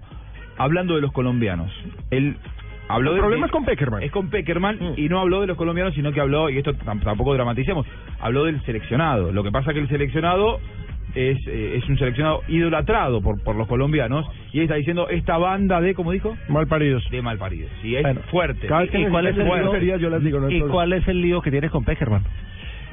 hablando 0.58 0.94
de 0.94 1.00
los 1.02 1.12
colombianos. 1.12 1.70
Él 2.10 2.36
habló 2.88 3.10
El 3.10 3.16
de- 3.16 3.20
problema 3.22 3.46
es 3.46 3.52
con 3.52 3.64
Peckerman. 3.64 4.02
Es 4.02 4.10
con 4.12 4.30
Peckerman 4.30 4.76
Mm. 4.78 4.92
y 4.96 5.08
no 5.08 5.20
habló 5.20 5.40
de 5.40 5.46
los 5.48 5.56
colombianos, 5.56 5.94
sino 5.94 6.12
que 6.12 6.20
habló, 6.20 6.48
y 6.50 6.58
esto 6.58 6.72
tam- 6.74 7.02
tampoco 7.02 7.34
dramaticemos, 7.34 7.86
habló 8.20 8.44
del 8.44 8.62
seleccionado. 8.64 9.32
Lo 9.32 9.42
que 9.42 9.50
pasa 9.50 9.72
que 9.74 9.80
el 9.80 9.88
seleccionado 9.88 10.60
es, 11.16 11.38
eh, 11.46 11.76
es 11.78 11.88
un 11.88 11.98
seleccionado 11.98 12.42
idolatrado 12.48 13.20
por, 13.22 13.42
por 13.42 13.56
los 13.56 13.66
colombianos 13.66 14.26
y 14.52 14.60
está 14.60 14.74
diciendo 14.76 15.08
esta 15.08 15.38
banda 15.38 15.80
de, 15.80 15.94
¿cómo 15.94 16.12
dijo? 16.12 16.36
Malparidos. 16.48 17.08
De 17.10 17.22
malparidos. 17.22 17.70
Y 17.82 17.96
es 17.96 18.02
Bueno, 18.02 18.20
fuerte. 18.30 18.66
Cada 18.66 18.82
vez 18.82 18.90
que 18.90 19.00
¿Y 19.00 19.06
cuál 19.06 19.26
es 19.26 19.36
el 19.36 19.44
lío? 19.44 19.54
groserías, 19.54 20.00
yo 20.00 20.10
les 20.10 20.22
digo, 20.22 20.38
no 20.40 20.46
hay 20.46 20.54
¿Y 20.54 20.58
problema. 20.58 20.72
cuál 20.74 20.92
es 20.92 21.08
el 21.08 21.20
lío 21.22 21.40
que 21.42 21.50
tienes 21.50 21.70
con 21.70 21.84
Peckerman? 21.84 22.22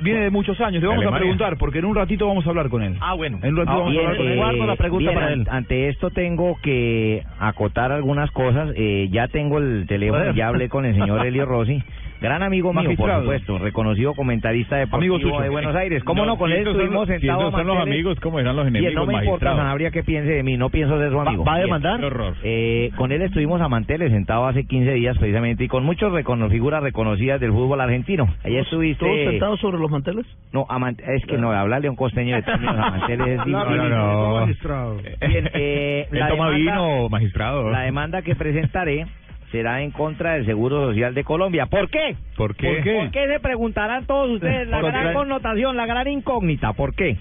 Viene 0.01 0.21
de 0.21 0.31
muchos 0.31 0.59
años. 0.59 0.81
Le 0.81 0.87
vamos 0.87 1.01
Alemania. 1.03 1.17
a 1.17 1.21
preguntar, 1.21 1.57
porque 1.57 1.79
en 1.79 1.85
un 1.85 1.95
ratito 1.95 2.27
vamos 2.27 2.45
a 2.45 2.49
hablar 2.49 2.67
con 2.67 2.81
él. 2.81 2.95
Ah, 2.99 3.13
bueno. 3.13 3.37
En 3.43 3.51
un 3.51 3.57
ratito 3.57 3.71
Ah, 3.73 3.77
vamos 3.77 3.91
bien, 3.91 4.03
a 4.05 4.09
hablar 4.09 4.17
con 4.17 4.27
él. 4.27 4.33
eh, 4.33 4.37
Guardo 4.37 4.65
la 4.65 4.75
pregunta 4.75 5.09
bien, 5.11 5.13
para 5.21 5.33
él. 5.33 5.45
Ante 5.49 5.87
esto 5.89 6.09
tengo 6.09 6.57
que 6.63 7.23
acotar 7.39 7.91
algunas 7.91 8.31
cosas. 8.31 8.71
Eh, 8.75 9.07
ya 9.11 9.27
tengo 9.27 9.59
el 9.59 9.85
teléfono, 9.87 10.33
ya 10.33 10.47
hablé 10.47 10.67
con 10.67 10.85
el 10.85 10.95
señor 10.95 11.25
Elio 11.25 11.45
Rossi. 11.45 11.81
Gran 12.23 12.41
amigo 12.41 12.71
mío, 12.73 12.89
por 12.95 13.11
supuesto, 13.19 13.57
reconocido 13.59 14.13
comentarista 14.13 14.77
deportivo 14.77 15.15
Amigo 15.15 15.41
de 15.41 15.49
Buenos 15.49 15.75
Aires. 15.75 16.01
¿Cómo 16.05 16.25
no? 16.25 16.37
Con 16.37 16.49
si 16.51 16.55
él 16.55 16.65
estuvimos 16.65 17.05
si 17.09 17.19
sentados 17.19 17.51
son 17.53 17.67
los 17.67 17.77
amigos, 17.77 18.17
¿cómo 18.21 18.39
eran 18.39 18.55
los 18.55 18.63
Y 18.65 18.69
enemigos, 18.69 18.95
no 18.95 19.05
me 19.05 19.13
importa, 19.15 19.29
magistrado? 19.29 19.57
Sanabria, 19.57 19.91
que 19.91 20.03
piense 20.03 20.31
de 20.31 20.41
mí, 20.41 20.55
no 20.55 20.69
pienso 20.69 20.97
ser 20.97 21.11
su 21.11 21.19
amigo. 21.19 21.43
¿Va 21.43 21.55
a 21.55 21.59
demandar? 21.59 21.99
Eh, 22.43 22.91
con 22.95 23.11
él 23.11 23.21
estuvimos 23.23 23.59
a 23.61 23.67
Manteles, 23.67 24.09
sentado 24.13 24.45
hace 24.47 24.65
15 24.65 24.93
días 24.93 25.17
precisamente, 25.17 25.65
y 25.65 25.67
con 25.67 25.83
muchas 25.83 26.13
recono 26.13 26.49
figuras 26.49 26.81
reconocidas 26.81 27.41
del 27.41 27.51
fútbol 27.51 27.81
argentino. 27.81 28.33
Allá 28.45 28.61
estuviste... 28.61 29.03
¿Todos 29.05 29.19
sentados 29.29 29.59
sobre 29.59 29.77
los 29.79 29.91
manteles? 29.91 30.25
No, 30.53 30.65
a 30.69 30.79
Man- 30.79 30.95
es 31.05 31.25
que 31.25 31.37
no, 31.37 31.51
hablarle 31.51 31.89
a 31.89 31.91
un 31.91 31.97
costeño 31.97 32.37
de 32.37 32.41
términos 32.43 32.75
a 32.77 32.89
Manteles 32.89 33.27
es 33.41 33.47
no, 33.47 33.89
no. 33.89 34.39
magistrado. 34.39 34.95
Bien, 35.27 35.49
eh, 35.55 36.07
la 36.11 36.29
toma 36.29 36.51
demanda- 36.51 36.57
vino, 36.57 37.09
magistrado. 37.09 37.69
La 37.69 37.81
demanda 37.81 38.21
que 38.21 38.33
presentaré 38.35 39.07
será 39.53 39.83
en 39.83 39.91
contra 39.91 40.33
del 40.33 40.47
Seguro 40.47 40.87
Social 40.87 41.13
de 41.13 41.23
Colombia. 41.23 41.67
¿Por 41.67 41.87
qué? 41.91 42.15
¿Por 42.35 42.55
qué? 42.55 42.73
¿Por 42.73 42.83
qué? 42.83 42.93
¿Por 42.95 43.11
qué 43.11 43.27
se 43.27 43.39
preguntarán 43.39 44.07
todos 44.07 44.31
ustedes? 44.31 44.67
La 44.67 44.81
gran 44.81 45.13
connotación, 45.13 45.77
la 45.77 45.85
gran 45.85 46.07
incógnita. 46.07 46.73
¿Por 46.73 46.95
qué? 46.95 47.17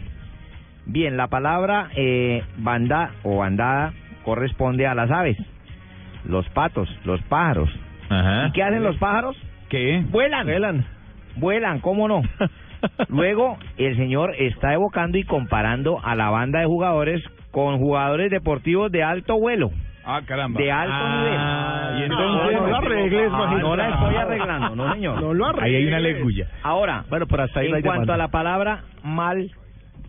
Bien, 0.86 1.18
la 1.18 1.26
palabra 1.26 1.90
eh, 1.94 2.42
banda 2.56 3.10
o 3.22 3.36
bandada 3.36 3.92
corresponde 4.24 4.86
a 4.86 4.94
las 4.94 5.10
aves, 5.10 5.36
los 6.24 6.48
patos, 6.48 6.88
los 7.04 7.20
pájaros. 7.24 7.68
Ajá. 8.08 8.46
¿Y 8.46 8.52
qué 8.52 8.62
hacen 8.62 8.82
los 8.82 8.96
pájaros? 8.96 9.36
¿Qué? 9.68 10.02
Vuelan. 10.08 10.46
Vuelan. 10.46 10.86
Vuelan, 11.36 11.80
¿cómo 11.80 12.08
no? 12.08 12.22
Luego, 13.10 13.58
el 13.76 13.94
señor 13.98 14.34
está 14.38 14.72
evocando 14.72 15.18
y 15.18 15.24
comparando 15.24 16.00
a 16.02 16.14
la 16.14 16.30
banda 16.30 16.60
de 16.60 16.66
jugadores 16.66 17.22
con 17.50 17.76
jugadores 17.76 18.30
deportivos 18.30 18.90
de 18.90 19.02
alto 19.02 19.38
vuelo, 19.38 19.70
Ah, 20.04 20.20
caramba. 20.26 20.60
de 20.60 20.70
alto 20.72 20.94
Ah, 20.96 21.90
nivel. 21.90 22.00
y 22.00 22.04
entonces- 22.04 22.52
No 22.60 22.66
lo 22.68 22.76
arregles, 22.76 23.30
Ah, 23.32 23.56
no 23.60 23.76
la 23.76 23.88
estoy 23.88 24.16
arreglando, 24.16 24.76
no 24.76 24.92
señor. 24.94 25.20
No 25.22 25.34
lo 25.34 25.46
arregles. 25.46 25.64
Ahí 25.68 25.74
hay 25.76 25.86
una 25.86 26.00
leguya. 26.00 26.48
Ahora, 26.62 27.04
Bueno, 27.08 27.26
pero 27.26 27.42
hasta 27.44 27.60
ahí 27.60 27.70
no 27.70 27.76
en 27.76 27.82
cuanto 27.82 28.00
demanda. 28.02 28.14
a 28.14 28.18
la 28.18 28.28
palabra 28.28 28.80
mal, 29.04 29.50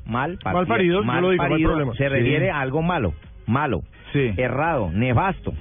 mal, 0.05 0.37
partido, 0.43 0.53
Malparidos, 0.53 1.05
yo 1.05 1.11
lo 1.11 1.13
digo, 1.13 1.21
no 1.21 1.29
hay 1.29 1.37
malparido, 1.37 1.69
problema. 1.69 1.91
se 1.93 2.03
Sí. 2.03 2.09
refiere 2.09 2.49
a 2.51 2.59
algo 2.59 2.81
malo, 2.81 3.13
malo, 3.45 3.81
Sí. 4.11 4.33
errado, 4.37 4.89
nefasto. 4.91 5.53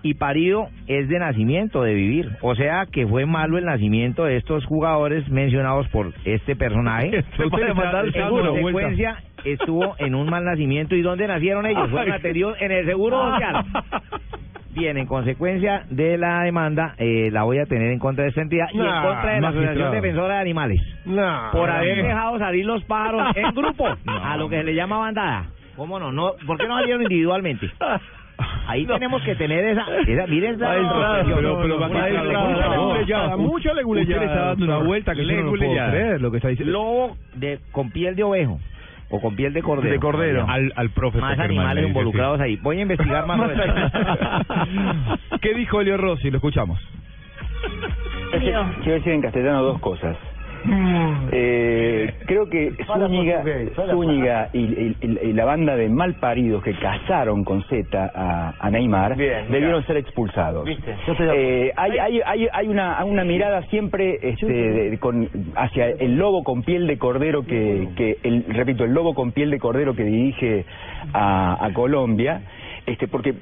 Y 0.00 0.14
parido 0.14 0.68
es 0.86 1.08
de 1.08 1.18
nacimiento, 1.18 1.82
de 1.82 1.92
vivir. 1.92 2.30
O 2.40 2.54
sea 2.54 2.86
que 2.86 3.04
fue 3.06 3.26
malo 3.26 3.58
el 3.58 3.64
nacimiento 3.64 4.24
de 4.24 4.36
estos 4.36 4.64
jugadores 4.64 5.28
mencionados 5.28 5.88
por 5.88 6.12
este 6.24 6.54
personaje. 6.54 7.24
En 7.38 8.12
seguro. 8.12 8.52
consecuencia, 8.52 9.16
estuvo 9.44 9.94
en 9.98 10.14
un 10.14 10.28
mal 10.28 10.44
nacimiento. 10.44 10.94
¿Y 10.94 11.02
dónde 11.02 11.26
nacieron 11.26 11.66
ellos? 11.66 11.90
Fueron 11.90 12.12
atendidos 12.12 12.56
en 12.60 12.72
el 12.72 12.86
Seguro 12.86 13.30
Social. 13.32 13.64
Bien, 14.70 14.96
en 14.96 15.06
consecuencia 15.06 15.82
de 15.90 16.16
la 16.18 16.42
demanda, 16.42 16.94
eh, 16.98 17.30
la 17.32 17.42
voy 17.42 17.58
a 17.58 17.64
tener 17.66 17.90
en 17.90 17.98
contra 17.98 18.22
de 18.24 18.30
esta 18.30 18.42
entidad 18.42 18.66
y 18.72 18.78
en 18.78 18.84
contra 18.84 19.34
de 19.34 19.40
la 19.40 19.48
Asociación. 19.48 19.92
Defensora 19.92 20.34
de 20.34 20.40
Animales. 20.40 20.80
Nah. 21.04 21.50
por 21.50 21.68
haber 21.68 22.02
dejado 22.02 22.38
salir 22.38 22.64
los 22.64 22.84
pájaros 22.84 23.22
en 23.36 23.54
grupo, 23.54 23.88
a 24.06 24.36
lo 24.36 24.48
que 24.48 24.58
se 24.58 24.64
le 24.64 24.74
llama 24.74 24.98
bandada. 24.98 25.46
¿Cómo 25.74 25.98
no? 25.98 26.12
no 26.12 26.32
¿Por 26.46 26.58
qué 26.58 26.68
no 26.68 26.76
salieron 26.78 27.02
individualmente? 27.02 27.68
Ahí 28.68 28.86
tenemos 28.86 29.22
que 29.22 29.34
tener 29.34 29.64
esa... 29.64 29.84
esa 30.06 30.26
miren 30.28 30.54
esa 30.54 30.68
pero- 30.70 31.60
pero, 31.60 31.78
favor. 31.78 32.70
leguleyada, 32.70 33.36
mucha 33.36 33.74
leguleyada, 33.74 34.20
le 34.20 34.26
está 34.26 34.44
dando 34.46 34.64
una 34.64 34.78
vuelta 34.78 35.14
que 35.14 35.26
yo 35.26 35.32
no 35.32 35.42
lo 35.42 35.50
puedo 35.50 35.62
Leguleyada. 35.62 35.90
creer 35.90 36.20
lo 36.20 36.30
que 36.30 36.36
está 36.36 36.48
diciendo. 36.48 36.72
Lobo 36.72 37.16
de, 37.34 37.58
con 37.72 37.90
piel 37.90 38.14
de 38.14 38.22
ovejo 38.22 38.60
o 39.10 39.20
con 39.20 39.36
piel 39.36 39.52
de 39.52 39.62
cordero. 39.62 39.92
De 39.92 40.00
cordero. 40.00 40.46
Al, 40.48 40.72
al 40.76 40.90
profe 40.90 41.18
Más 41.18 41.36
Peckerman 41.36 41.58
animales 41.58 41.86
involucrados 41.88 42.40
ahí. 42.40 42.56
Voy 42.56 42.78
a 42.78 42.82
investigar 42.82 43.26
más 43.26 43.50
esto. 43.50 43.62
¿Qué 45.40 45.54
dijo 45.54 45.80
Elio 45.80 45.96
Rossi? 45.96 46.30
Lo 46.30 46.36
escuchamos. 46.36 46.78
Quiero 48.30 48.94
decir 48.94 49.12
en 49.12 49.22
castellano 49.22 49.62
dos 49.62 49.80
cosas. 49.80 50.16
Eh, 51.30 52.14
creo 52.26 52.48
que 52.48 52.72
Zúñiga, 53.08 53.42
Zúñiga 53.90 54.48
y, 54.52 54.58
y- 54.58 54.96
y- 55.00 55.32
la 55.32 55.44
banda 55.44 55.76
de 55.76 55.88
malparidos 55.88 56.62
que 56.62 56.72
cazaron 56.74 57.44
con 57.44 57.62
Z 57.64 58.10
a, 58.14 58.54
a 58.58 58.70
Neymar 58.70 59.16
debieron 59.50 59.84
ser 59.86 59.96
expulsados. 59.98 60.66
Eh, 61.34 61.72
hay, 61.76 61.98
hay, 61.98 62.20
hay, 62.24 62.48
hay 62.52 62.68
una, 62.68 63.04
una 63.04 63.24
mirada 63.24 63.62
siempre 63.64 64.18
este, 64.22 64.46
de- 64.90 64.98
con, 64.98 65.28
hacia 65.56 65.88
el 65.90 66.16
lobo 66.16 66.42
con 66.44 66.62
piel 66.62 66.86
de 66.86 66.98
cordero 66.98 67.42
que, 67.44 67.88
que 67.96 68.18
el, 68.22 68.44
repito, 68.48 68.84
el 68.84 68.92
lobo 68.92 69.14
con 69.14 69.32
piel 69.32 69.50
de 69.50 69.58
cordero 69.58 69.94
que 69.94 70.04
dirige 70.04 70.64
a, 71.12 71.64
a 71.64 71.72
Colombia, 71.72 72.42
este, 72.86 73.06
porque 73.08 73.34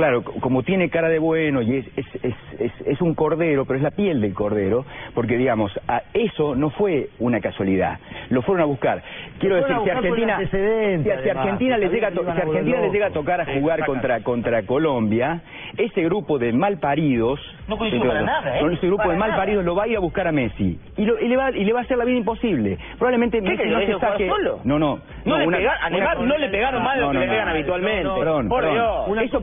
Claro, 0.00 0.22
como 0.22 0.62
tiene 0.62 0.88
cara 0.88 1.10
de 1.10 1.18
bueno 1.18 1.60
y 1.60 1.76
es, 1.76 1.86
es, 1.94 2.06
es, 2.24 2.34
es, 2.58 2.72
es 2.86 3.00
un 3.02 3.14
cordero, 3.14 3.66
pero 3.66 3.76
es 3.76 3.82
la 3.82 3.90
piel 3.90 4.22
del 4.22 4.32
cordero, 4.32 4.86
porque 5.14 5.36
digamos, 5.36 5.78
a 5.88 6.00
eso 6.14 6.54
no 6.54 6.70
fue 6.70 7.10
una 7.18 7.38
casualidad, 7.42 7.98
lo 8.30 8.40
fueron 8.40 8.62
a 8.62 8.64
buscar. 8.64 9.02
Quiero 9.40 9.56
decir, 9.56 9.76
si 9.84 9.90
Argentina, 9.90 10.38
si, 10.38 11.28
Argentina 11.30 11.74
que 11.74 11.80
le 11.82 11.88
llega, 11.90 12.10
si 12.12 12.18
Argentina 12.18 12.46
volver 12.62 12.80
le 12.80 12.90
llega 12.90 13.06
a 13.08 13.10
tocar 13.10 13.42
a 13.42 13.44
jugar 13.44 13.84
contra 13.84 14.20
contra 14.22 14.62
Colombia, 14.62 15.42
ese 15.76 16.02
grupo 16.04 16.38
de 16.38 16.54
malparidos, 16.54 17.38
No 17.68 17.76
coincido 17.76 18.06
para 18.06 18.22
nada, 18.22 18.56
¿eh? 18.56 18.60
con 18.60 18.72
ese 18.72 18.86
grupo 18.86 19.02
Para 19.02 19.12
de 19.12 19.18
malparidos 19.18 19.64
lo 19.66 19.74
va 19.74 19.82
a 19.84 19.88
ir 19.88 19.98
a 19.98 20.00
buscar 20.00 20.26
a 20.26 20.32
Messi 20.32 20.78
y, 20.96 21.04
lo- 21.04 21.20
y 21.20 21.28
le 21.28 21.36
va 21.36 21.50
y 21.50 21.62
le 21.62 21.72
va 21.74 21.80
a 21.80 21.82
hacer 21.82 21.98
la 21.98 22.06
vida 22.06 22.16
imposible. 22.16 22.78
Probablemente 22.98 23.42
Messi 23.42 23.56
que 23.58 23.66
no 23.68 23.80
se 23.80 23.98
saque. 23.98 24.28
solo? 24.30 24.60
No, 24.64 24.78
no. 24.78 24.98
No 25.26 25.36
le 25.36 25.46
una- 25.46 25.58
pega- 25.58 25.74
a 25.74 25.88
una- 25.88 25.90
Neymar 25.90 26.20
no 26.20 26.38
le 26.38 26.48
pegaron 26.48 26.82
más 26.82 26.94
de 26.96 27.02
lo 27.02 27.10
que 27.10 27.18
le 27.18 27.28
pegan 27.28 27.48
habitualmente. 27.50 28.08
Perdón, 28.18 28.48
Por 28.48 28.60
perdón. 28.62 28.74
Dios. 28.74 29.08
Una 29.08 29.22
Eso, 29.22 29.40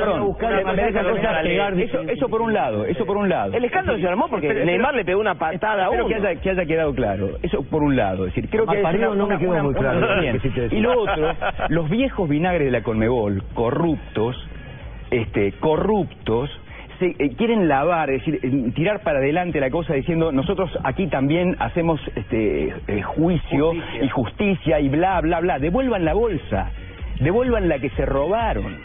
eso, 0.00 0.24
buscar 0.24 0.50
manera 0.64 0.86
de 0.88 0.92
cosa- 1.10 1.42
pegar, 1.42 1.74
por 2.28 2.42
un 2.42 2.52
lado, 2.52 2.84
eso 2.84 3.06
por 3.06 3.16
un 3.16 3.28
lado. 3.28 3.54
El 3.54 3.64
escándalo 3.64 3.98
se 3.98 4.06
armó 4.08 4.28
porque 4.28 4.48
Neymar 4.64 4.94
le 4.94 5.04
pegó 5.04 5.20
una 5.20 5.34
patada 5.34 5.84
a 5.86 5.90
uno. 5.90 6.08
que 6.08 6.14
haya, 6.16 6.40
que 6.40 6.50
haya 6.50 6.64
quedado 6.66 6.94
claro. 6.94 7.30
Eso 7.42 7.62
por 7.64 7.82
un 7.82 7.96
lado. 7.96 8.26
Es 8.26 8.34
decir, 8.34 8.48
creo 8.50 8.66
que 8.66 8.82
una- 8.98 9.14
no 9.16 9.26
me 9.26 9.38
quedó 9.38 9.50
muy 9.64 9.74
claro. 9.74 10.00
Y 10.76 10.80
lo 10.80 11.00
otro, 11.00 11.34
los 11.68 11.90
viejos 11.90 12.28
vinagres 12.28 12.66
de 12.66 12.70
la 12.70 12.82
Conmebol, 12.82 13.42
corruptos, 13.54 14.36
este, 15.10 15.52
corruptos, 15.52 16.50
se 16.98 17.06
eh, 17.18 17.32
quieren 17.36 17.68
lavar, 17.68 18.10
es 18.10 18.24
decir, 18.24 18.38
eh, 18.42 18.70
tirar 18.74 19.00
para 19.02 19.18
adelante 19.18 19.58
la 19.60 19.70
cosa 19.70 19.94
diciendo 19.94 20.30
nosotros 20.30 20.70
aquí 20.84 21.08
también 21.08 21.56
hacemos 21.58 22.00
este 22.14 22.72
eh, 22.86 23.02
juicio 23.02 23.72
y 24.00 24.08
justicia 24.08 24.78
y 24.78 24.88
bla 24.88 25.20
bla 25.20 25.40
bla. 25.40 25.58
Devuelvan 25.58 26.04
la 26.04 26.14
bolsa, 26.14 26.70
devuelvan 27.18 27.68
la 27.68 27.78
que 27.80 27.90
se 27.90 28.06
robaron. 28.06 28.76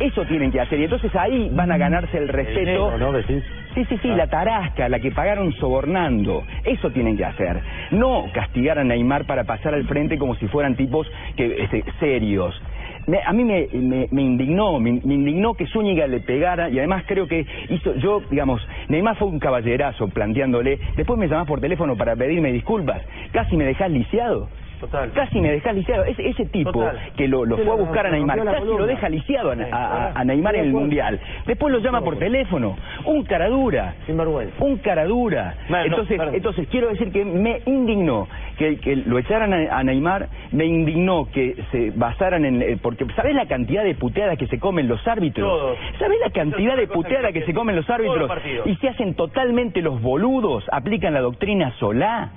Eso 0.00 0.24
tienen 0.26 0.50
que 0.50 0.60
hacer 0.60 0.80
y 0.80 0.84
entonces 0.84 1.14
ahí 1.14 1.50
van 1.52 1.70
a 1.72 1.76
ganarse 1.78 2.18
el 2.18 2.28
respeto. 2.28 2.58
dinero, 2.60 2.98
¿no? 2.98 3.12
Decís. 3.12 3.42
Sí, 3.74 3.84
sí, 3.88 3.98
sí, 4.02 4.08
la 4.08 4.26
tarasca, 4.28 4.88
la 4.88 5.00
que 5.00 5.10
pagaron 5.10 5.52
sobornando. 5.54 6.44
Eso 6.64 6.90
tienen 6.90 7.16
que 7.16 7.24
hacer. 7.24 7.60
No 7.90 8.30
castigar 8.32 8.78
a 8.78 8.84
Neymar 8.84 9.24
para 9.26 9.44
pasar 9.44 9.74
al 9.74 9.84
frente 9.84 10.16
como 10.16 10.34
si 10.36 10.46
fueran 10.48 10.76
tipos 10.76 11.10
que 11.36 11.62
este, 11.64 11.84
serios. 11.98 12.60
Me- 13.06 13.20
a 13.24 13.32
mí 13.32 13.44
me, 13.44 13.68
me, 13.72 14.08
me 14.10 14.22
indignó, 14.22 14.78
me, 14.78 14.92
me 15.04 15.14
indignó 15.14 15.54
que 15.54 15.66
Zúñiga 15.66 16.06
le 16.06 16.20
pegara 16.20 16.70
y 16.70 16.78
además 16.78 17.04
creo 17.06 17.26
que 17.26 17.44
hizo, 17.68 17.94
yo, 17.96 18.22
digamos, 18.30 18.66
Neymar 18.88 19.16
fue 19.16 19.28
un 19.28 19.38
caballerazo 19.40 20.08
planteándole, 20.08 20.78
después 20.96 21.18
me 21.18 21.26
llamás 21.28 21.46
por 21.46 21.60
teléfono 21.60 21.96
para 21.96 22.14
pedirme 22.16 22.52
disculpas, 22.52 23.02
casi 23.32 23.56
me 23.56 23.64
dejás 23.64 23.90
lisiado. 23.90 24.48
Total. 24.80 25.10
Casi 25.12 25.40
me 25.40 25.50
dejás 25.50 25.74
lisiado. 25.74 26.04
Ese, 26.04 26.28
ese 26.28 26.44
tipo 26.46 26.72
Total. 26.72 26.98
que 27.16 27.26
lo, 27.28 27.44
fue 27.44 27.70
a 27.70 27.74
buscar 27.76 28.06
a 28.06 28.10
Neymar, 28.10 28.44
casi 28.44 28.64
lo 28.66 28.86
deja 28.86 29.08
lisiado 29.08 29.50
a, 29.50 29.54
a- 29.54 30.06
a- 30.08 30.12
a 30.20 30.24
Neymar 30.24 30.56
en 30.56 30.64
el. 30.66 30.72
Mundial. 30.72 31.20
Después 31.46 31.72
lo 31.72 31.78
llama 31.78 32.00
por 32.02 32.18
teléfono. 32.18 32.76
Un 33.04 33.24
cara 33.24 33.48
dura. 33.48 33.94
Sinvergüenza. 34.06 34.62
Un 34.62 34.76
cara 34.78 35.04
dura. 35.04 35.54
Bueno, 35.68 35.84
entonces, 35.86 36.20
entonces 36.32 36.68
quiero 36.68 36.88
decir 36.88 37.10
que 37.12 37.24
me 37.24 37.60
indignó 37.66 38.28
que, 38.58 38.76
que 38.78 38.96
lo 38.96 39.18
echaran 39.18 39.52
a, 39.52 39.78
a 39.78 39.82
Neymar, 39.84 40.28
me 40.52 40.64
indignó 40.66 41.28
que 41.30 41.56
se 41.70 41.92
basaran 41.94 42.44
en... 42.44 42.62
eh, 42.62 42.76
Porque, 42.82 43.06
¿sabés 43.16 43.34
la 43.34 43.46
cantidad 43.46 43.84
de 43.84 43.94
puteadas 43.94 44.36
que 44.38 44.46
se 44.48 44.58
comen 44.58 44.88
los 44.88 45.06
árbitros? 45.06 45.48
Todos. 45.48 45.78
¿Sabés 45.98 46.18
la 46.24 46.30
cantidad 46.30 46.76
de 46.76 46.86
puteadas 46.88 47.32
que 47.32 47.42
se 47.42 47.54
comen 47.54 47.76
los 47.76 47.88
árbitros? 47.88 48.30
Y 48.66 48.74
se 48.76 48.88
hacen 48.88 49.14
totalmente 49.14 49.80
los 49.82 50.00
boludos, 50.02 50.64
aplican 50.72 51.14
la 51.14 51.20
doctrina 51.20 51.72
Solá. 51.78 52.30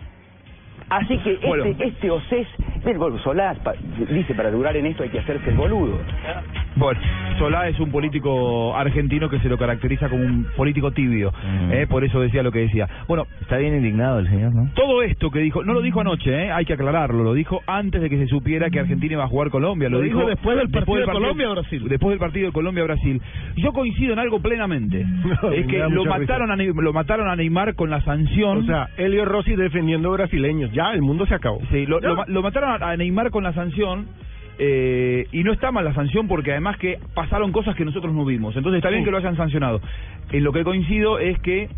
Así 0.90 1.18
que 1.20 1.34
este, 1.34 1.48
Bueno. 1.48 1.66
este 1.66 2.10
OCES, 2.10 2.48
del 2.86 2.98
Gol 2.98 3.20
Solá, 3.22 3.54
pa- 3.64 3.74
dice, 4.10 4.34
para 4.36 4.50
durar 4.52 4.78
en 4.78 4.86
esto 4.86 5.04
hay 5.04 5.10
que 5.10 5.20
hacerse 5.20 5.50
el 5.50 5.58
boludo. 5.58 5.98
Bueno, 6.76 7.00
Solá 7.40 7.68
es 7.68 7.80
un 7.80 7.92
político 7.92 8.76
argentino 8.76 9.30
que 9.30 9.40
se 9.40 9.50
lo 9.50 9.58
caracteriza 9.58 10.08
como 10.10 10.24
un 10.24 10.48
político 10.56 10.92
tibio. 10.92 11.34
eh, 11.72 11.88
por 11.90 12.04
eso 12.04 12.20
decía 12.22 12.42
lo 12.44 12.52
que 12.52 12.60
decía. 12.60 12.88
Bueno, 13.08 13.26
Está 13.42 13.58
bien 13.58 13.76
indignado 13.76 14.20
el 14.20 14.28
señor, 14.30 14.54
¿no? 14.54 14.70
todo 14.76 15.02
esto 15.04 15.30
que 15.32 15.40
dijo, 15.40 15.64
no 15.64 15.74
lo 15.74 15.82
dijo 15.82 16.02
anoche, 16.02 16.32
eh, 16.34 16.52
hay 16.52 16.66
que 16.66 16.74
aclararlo, 16.74 17.24
lo 17.24 17.34
dijo 17.34 17.62
antes 17.66 18.02
de 18.02 18.10
que 18.10 18.18
se 18.18 18.28
supiera 18.28 18.70
que 18.70 18.80
Argentina 18.80 19.14
iba 19.14 19.24
a 19.24 19.28
jugar 19.28 19.50
Colombia. 19.50 19.90
Lo, 19.90 20.00
Lo 20.00 20.04
dijo 20.04 20.26
después 20.26 20.58
del 20.58 20.70
partido 20.70 20.98
de 21.00 21.06
Colombia-Brasil. 21.06 21.86
Después 21.88 22.10
del 22.12 22.20
partido 22.20 22.48
de 22.48 22.52
Colombia-Brasil. 22.54 23.22
Yo 23.56 23.72
coincido 23.74 24.14
en 24.14 24.20
algo 24.20 24.40
plenamente. 24.42 25.02
es 25.54 25.68
que 25.68 25.78
lo 25.90 26.06
mataron, 26.06 26.52
a, 26.52 26.56
lo 26.58 26.94
mataron 26.94 27.30
a 27.30 27.36
Neymar 27.36 27.76
con 27.76 27.90
la 27.90 28.02
sanción. 28.02 28.60
O 28.60 28.64
sea, 28.64 28.90
Elio 28.98 29.26
Rossi 29.26 29.56
defendiendo 29.56 30.12
brasileños. 30.12 30.72
Ya, 30.78 30.92
el 30.94 31.02
mundo 31.02 31.26
se 31.26 31.34
acabó. 31.36 31.60
Sí, 31.72 31.86
lo, 31.86 32.00
lo 32.00 32.16
ma- 32.16 32.26
lo 32.28 32.42
mataron 32.42 32.82
a 32.82 32.96
Neymar 32.96 33.32
con 33.32 33.44
la 33.44 33.54
sanción. 33.54 34.08
eh, 34.60 35.26
y 35.32 35.44
no 35.44 35.52
está 35.54 35.72
mal 35.72 35.86
la 35.86 35.94
sanción 35.94 36.28
porque 36.28 36.52
además 36.52 36.78
que 36.78 36.98
pasaron 37.14 37.52
cosas 37.52 37.76
que 37.76 37.86
nosotros 37.86 38.12
no 38.14 38.26
vimos. 38.26 38.56
Entonces 38.56 38.78
está 38.80 38.90
bien 38.90 39.04
que 39.06 39.12
lo 39.12 39.18
hayan 39.18 39.38
sancionado. 39.38 39.82
En 40.32 40.44
lo 40.44 40.52
que 40.52 40.64
coincido 40.64 41.20
es 41.20 41.38
que 41.40 41.70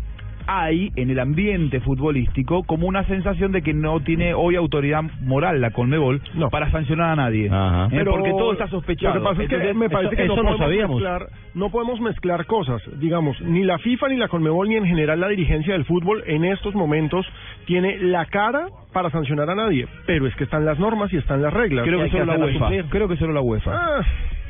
hay 0.52 0.90
en 0.96 1.10
el 1.10 1.18
ambiente 1.20 1.80
futbolístico 1.80 2.64
como 2.64 2.86
una 2.88 3.04
sensación 3.04 3.52
de 3.52 3.62
que 3.62 3.72
no 3.72 4.00
tiene 4.00 4.34
hoy 4.34 4.56
autoridad 4.56 5.02
moral 5.20 5.60
la 5.60 5.70
Conmebol 5.70 6.20
para 6.50 6.70
sancionar 6.72 7.10
a 7.10 7.16
nadie. 7.16 7.48
Ajá. 7.50 7.86
Eh, 7.86 7.88
Pero 7.98 8.12
porque 8.12 8.30
todo 8.30 8.52
está 8.52 8.66
sospechado. 8.68 9.14
Lo 9.14 9.20
que 9.20 9.24
pasa 9.28 9.42
es 9.42 9.48
que 9.48 9.54
Entonces, 9.54 9.76
me 9.76 9.88
parece 9.90 10.14
eso- 10.14 10.22
que 10.22 10.28
no, 10.28 10.36
no 10.36 10.42
podemos 10.42 10.58
sabíamos. 10.58 10.96
mezclar, 10.96 11.26
no 11.54 11.70
podemos 11.70 12.00
mezclar 12.00 12.46
cosas. 12.46 12.82
Digamos, 12.98 13.40
ni 13.42 13.62
la 13.62 13.78
FIFA 13.78 14.08
ni 14.08 14.16
la 14.16 14.28
Conmebol 14.28 14.68
ni 14.68 14.76
en 14.76 14.86
general 14.86 15.20
la 15.20 15.28
dirigencia 15.28 15.72
del 15.74 15.84
fútbol 15.84 16.22
en 16.26 16.44
estos 16.44 16.74
momentos 16.74 17.26
tiene 17.66 17.98
la 17.98 18.26
cara 18.26 18.66
para 18.92 19.10
sancionar 19.10 19.48
a 19.50 19.54
nadie. 19.54 19.86
Pero 20.06 20.26
es 20.26 20.34
que 20.34 20.44
están 20.44 20.64
las 20.64 20.78
normas 20.78 21.12
y 21.12 21.16
están 21.18 21.42
las 21.42 21.52
reglas. 21.52 21.86
creo 21.86 22.02
que 22.02 22.10
solo 22.10 22.24
la 22.24 22.44
UEFA. 22.44 22.88
Creo 22.90 23.08
que 23.08 23.16
solo 23.16 23.32
la 23.32 23.40
UEFA. 23.40 23.70
Ah, 23.72 24.00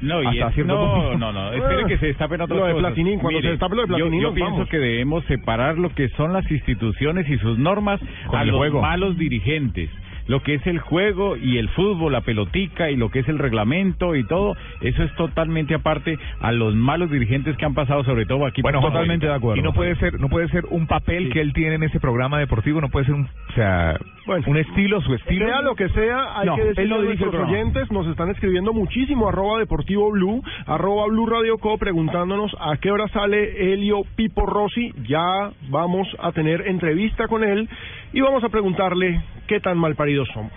No, 0.02 0.22
y 0.22 0.38
es- 0.40 0.56
no, 0.66 1.14
no, 1.18 1.32
no, 1.32 1.52
espere 1.52 1.84
que 1.86 1.98
se 1.98 2.06
destapen 2.06 2.40
otras 2.40 2.58
Lo 2.58 2.66
de 2.66 2.72
cosas. 2.72 2.86
Platini, 2.92 3.18
cuando 3.18 3.40
se 3.42 3.48
destape 3.48 3.74
lo 3.76 3.82
de 3.82 3.88
Platini, 3.88 4.16
yo, 4.20 4.28
yo 4.28 4.34
pienso 4.34 4.66
que 4.66 4.78
debemos 4.78 5.24
separar 5.26 5.76
lo 5.78 5.90
que 5.90 6.08
son 6.10 6.32
las 6.32 6.50
instituciones 6.50 7.28
y 7.28 7.36
sus 7.38 7.58
normas 7.58 8.00
Con 8.26 8.38
a 8.38 8.44
los 8.44 8.56
juego. 8.56 8.80
malos 8.80 9.18
dirigentes. 9.18 9.90
Lo 10.30 10.44
que 10.44 10.54
es 10.54 10.66
el 10.68 10.78
juego 10.78 11.36
y 11.36 11.58
el 11.58 11.68
fútbol, 11.70 12.12
la 12.12 12.20
pelotica 12.20 12.88
y 12.88 12.94
lo 12.94 13.10
que 13.10 13.18
es 13.18 13.28
el 13.28 13.40
reglamento 13.40 14.14
y 14.14 14.22
todo, 14.22 14.54
eso 14.80 15.02
es 15.02 15.12
totalmente 15.16 15.74
aparte 15.74 16.16
a 16.40 16.52
los 16.52 16.72
malos 16.76 17.10
dirigentes 17.10 17.56
que 17.56 17.64
han 17.64 17.74
pasado, 17.74 18.04
sobre 18.04 18.26
todo 18.26 18.46
aquí. 18.46 18.62
Bueno, 18.62 18.80
totalmente 18.80 19.26
de 19.26 19.34
acuerdo. 19.34 19.60
Y 19.60 19.64
no 19.64 19.72
puede 19.72 19.96
ser, 19.96 20.20
no 20.20 20.28
puede 20.28 20.46
ser 20.50 20.66
un 20.70 20.86
papel 20.86 21.32
que 21.32 21.40
él 21.40 21.52
tiene 21.52 21.74
en 21.74 21.82
ese 21.82 21.98
programa 21.98 22.38
deportivo, 22.38 22.80
no 22.80 22.90
puede 22.90 23.06
ser 23.06 23.16
un, 23.16 23.24
o 23.24 23.52
sea, 23.56 23.98
un 24.46 24.56
estilo, 24.56 25.00
su 25.00 25.14
estilo. 25.14 25.48
Sea 25.48 25.62
lo 25.62 25.74
que 25.74 25.88
sea, 25.88 26.38
hay 26.38 26.46
No, 26.46 26.54
que 26.54 26.62
él 26.62 26.68
decirle 26.68 26.90
no 26.90 27.00
a 27.00 27.02
nuestros 27.02 27.34
oyentes, 27.34 27.90
nos 27.90 28.06
están 28.06 28.30
escribiendo 28.30 28.72
muchísimo, 28.72 29.30
arroba 29.30 29.58
Deportivo 29.58 30.12
Blue, 30.12 30.44
arroba 30.64 31.06
Blue 31.08 31.26
Radio 31.26 31.58
Co, 31.58 31.76
preguntándonos 31.76 32.54
a 32.60 32.76
qué 32.76 32.92
hora 32.92 33.08
sale 33.08 33.72
Helio 33.72 34.02
Pipo 34.14 34.46
Rossi, 34.46 34.92
ya 35.08 35.50
vamos 35.70 36.06
a 36.20 36.30
tener 36.30 36.68
entrevista 36.68 37.26
con 37.26 37.42
él 37.42 37.68
y 38.12 38.20
vamos 38.20 38.42
a 38.44 38.48
preguntarle 38.48 39.22
qué 39.46 39.60
tan 39.60 39.78
malparidos 39.78 40.28
somos. 40.32 40.52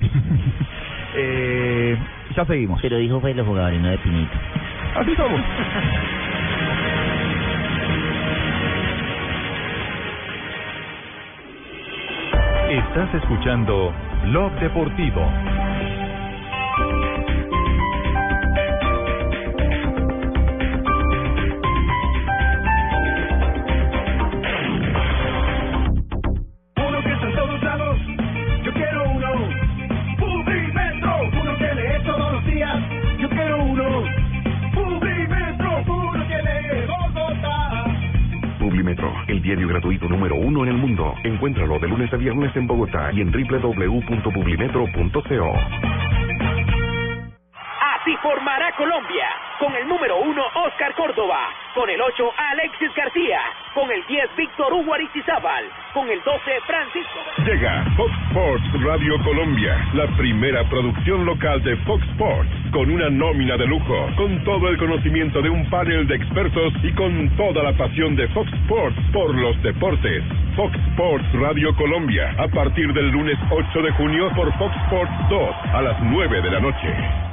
Eh, 1.18 1.96
ya 2.36 2.44
seguimos. 2.44 2.78
Pero 2.82 2.98
dijo 2.98 3.18
fue 3.20 3.32
los 3.32 3.46
jugadores, 3.46 3.80
no 3.80 3.88
de 3.88 3.96
Pinito. 3.96 4.36
Así 4.96 5.16
somos. 5.16 5.40
Estás 12.68 13.14
escuchando 13.14 13.94
Blog 14.24 14.52
Deportivo. 14.60 15.26
Encuéntralo 41.36 41.78
de 41.78 41.86
lunes 41.86 42.10
a 42.14 42.16
viernes 42.16 42.56
en 42.56 42.66
Bogotá 42.66 43.10
y 43.12 43.20
en 43.20 43.30
www.publimetro.co. 43.30 45.95
Formará 48.26 48.72
Colombia. 48.72 49.28
Con 49.60 49.72
el 49.76 49.86
número 49.86 50.18
1, 50.18 50.42
Oscar 50.66 50.92
Córdoba. 50.96 51.46
Con 51.76 51.88
el 51.88 52.00
8, 52.00 52.32
Alexis 52.36 52.92
García. 52.92 53.38
Con 53.72 53.88
el 53.88 54.04
10, 54.04 54.34
Víctor 54.36 54.72
Hugo 54.72 54.94
Aristizábal. 54.94 55.64
Con 55.94 56.10
el 56.10 56.20
12, 56.24 56.60
Francisco. 56.66 57.20
Llega 57.46 57.84
Fox 57.96 58.10
Sports 58.26 58.82
Radio 58.82 59.14
Colombia, 59.22 59.78
la 59.94 60.08
primera 60.16 60.64
producción 60.68 61.24
local 61.24 61.62
de 61.62 61.76
Fox 61.86 62.02
Sports, 62.14 62.50
con 62.72 62.90
una 62.90 63.08
nómina 63.10 63.56
de 63.56 63.66
lujo, 63.68 64.08
con 64.16 64.42
todo 64.42 64.70
el 64.70 64.76
conocimiento 64.76 65.40
de 65.40 65.48
un 65.48 65.64
panel 65.70 66.08
de 66.08 66.16
expertos 66.16 66.72
y 66.82 66.92
con 66.94 67.30
toda 67.36 67.62
la 67.62 67.74
pasión 67.74 68.16
de 68.16 68.26
Fox 68.30 68.52
Sports 68.64 68.96
por 69.12 69.32
los 69.36 69.62
deportes. 69.62 70.24
Fox 70.56 70.74
Sports 70.90 71.32
Radio 71.34 71.72
Colombia, 71.76 72.34
a 72.38 72.48
partir 72.48 72.92
del 72.92 73.08
lunes 73.08 73.38
8 73.52 73.82
de 73.82 73.92
junio 73.92 74.32
por 74.34 74.52
Fox 74.58 74.74
Sports 74.86 75.12
2 75.30 75.56
a 75.74 75.82
las 75.82 76.02
9 76.02 76.42
de 76.42 76.50
la 76.50 76.58
noche. 76.58 77.25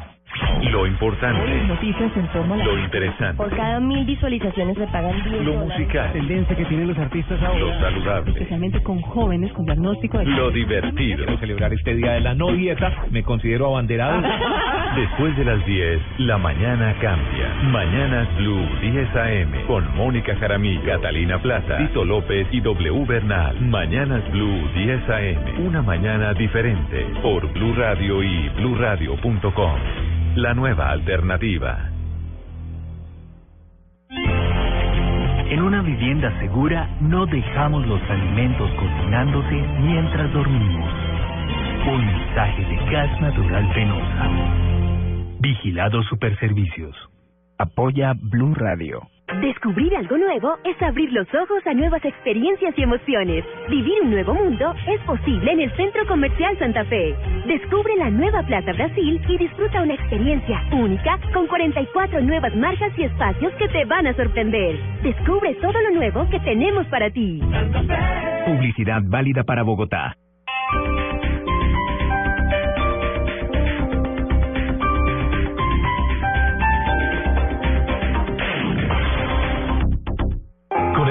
Lo 0.72 0.88
importante, 0.88 1.64
Noticias 1.68 2.12
en 2.16 2.28
torno 2.30 2.54
a 2.54 2.58
la... 2.58 2.66
lo 2.66 2.80
interesante, 2.80 3.38
Por 3.38 3.56
cada 3.56 3.80
mil 3.80 4.06
visualizaciones 4.06 4.78
se 4.78 4.88
pagan 4.88 5.14
10 5.24 5.26
lo 5.44 5.52
dólares. 5.54 5.80
musical, 5.80 6.12
Tendencia 6.14 6.56
que 6.56 6.66
tienen 6.66 6.88
los 6.88 6.98
artistas 6.98 7.40
lo 7.60 7.80
saludable, 7.80 8.32
Especialmente 8.32 8.82
con 8.82 9.02
jóvenes 9.02 9.52
con 9.54 9.66
diagnóstico 9.66 10.18
de... 10.18 10.26
lo 10.26 10.52
divertido. 10.52 11.18
Quiero 11.18 11.38
celebrar 11.38 11.74
este 11.74 11.96
día 11.96 12.14
de 12.14 12.22
la 12.22 12.34
no 12.36 12.52
dieta. 12.52 12.92
Me 13.12 13.24
considero 13.24 13.68
abanderado. 13.68 14.22
Después 14.96 15.36
de 15.38 15.46
las 15.46 15.66
10, 15.66 16.00
la 16.20 16.38
mañana 16.38 16.94
cambia. 17.02 17.54
Mañanas 17.72 18.28
Blue 18.38 18.66
10 18.82 19.16
AM 19.16 19.66
con 19.68 19.96
Mónica 19.96 20.36
Jaramillo, 20.36 20.82
Catalina 20.86 21.40
Plata, 21.40 21.78
Tito 21.78 22.06
López 22.06 22.48
y 22.52 22.62
W 22.62 23.06
Bernal. 23.06 23.60
Mañanas 23.62 24.22
Blue 24.32 24.68
10 24.76 25.10
AM. 25.10 25.66
Una 25.68 25.82
mañana 25.82 26.34
diferente 26.34 27.06
por 27.22 27.52
Blue 27.54 27.74
Radio 27.76 28.22
y 28.24 28.50
bluradio.com. 28.58 29.80
La 30.36 30.56
nueva 30.56 30.90
alternativa. 30.90 31.92
En 34.10 35.62
una 35.62 35.84
vivienda 35.84 36.36
segura 36.40 36.90
no 37.02 37.28
dejamos 37.28 37.86
los 37.86 38.02
alimentos 38.10 38.68
cocinándose 38.72 39.54
mientras 39.80 40.34
dormimos. 40.34 40.92
Un 41.86 42.04
mensaje 42.08 42.66
de 42.66 42.92
gas 42.92 43.22
natural 43.22 43.72
venosa. 43.76 44.30
Vigilado 45.40 46.02
Superservicios. 46.02 46.96
Apoya 47.60 48.14
Blue 48.20 48.56
Radio. 48.56 49.13
Descubrir 49.28 49.96
algo 49.96 50.18
nuevo 50.18 50.58
es 50.66 50.80
abrir 50.82 51.12
los 51.14 51.28
ojos 51.34 51.66
a 51.66 51.74
nuevas 51.74 52.04
experiencias 52.04 52.74
y 52.78 52.84
emociones. 52.84 53.46
Vivir 53.70 54.02
un 54.04 54.12
nuevo 54.12 54.34
mundo 54.34 54.76
es 54.88 55.00
posible 55.02 55.52
en 55.52 55.62
el 55.62 55.76
Centro 55.76 56.06
Comercial 56.08 56.58
Santa 56.60 56.84
Fe. 56.86 57.16
Descubre 57.48 57.96
la 57.96 58.10
nueva 58.10 58.44
Plaza 58.44 58.74
Brasil 58.74 59.22
y 59.28 59.38
disfruta 59.38 59.82
una 59.82 59.94
experiencia 59.94 60.62
única 60.74 61.20
con 61.34 61.48
44 61.48 62.22
nuevas 62.22 62.54
marcas 62.56 62.92
y 62.98 63.04
espacios 63.04 63.54
que 63.56 63.70
te 63.70 63.86
van 63.86 64.08
a 64.08 64.16
sorprender. 64.16 64.78
Descubre 65.02 65.56
todo 65.56 65.82
lo 65.82 65.92
nuevo 65.92 66.30
que 66.30 66.40
tenemos 66.42 66.86
para 66.88 67.10
ti. 67.10 67.42
Publicidad 68.46 69.02
válida 69.06 69.44
para 69.44 69.64
Bogotá. 69.64 70.18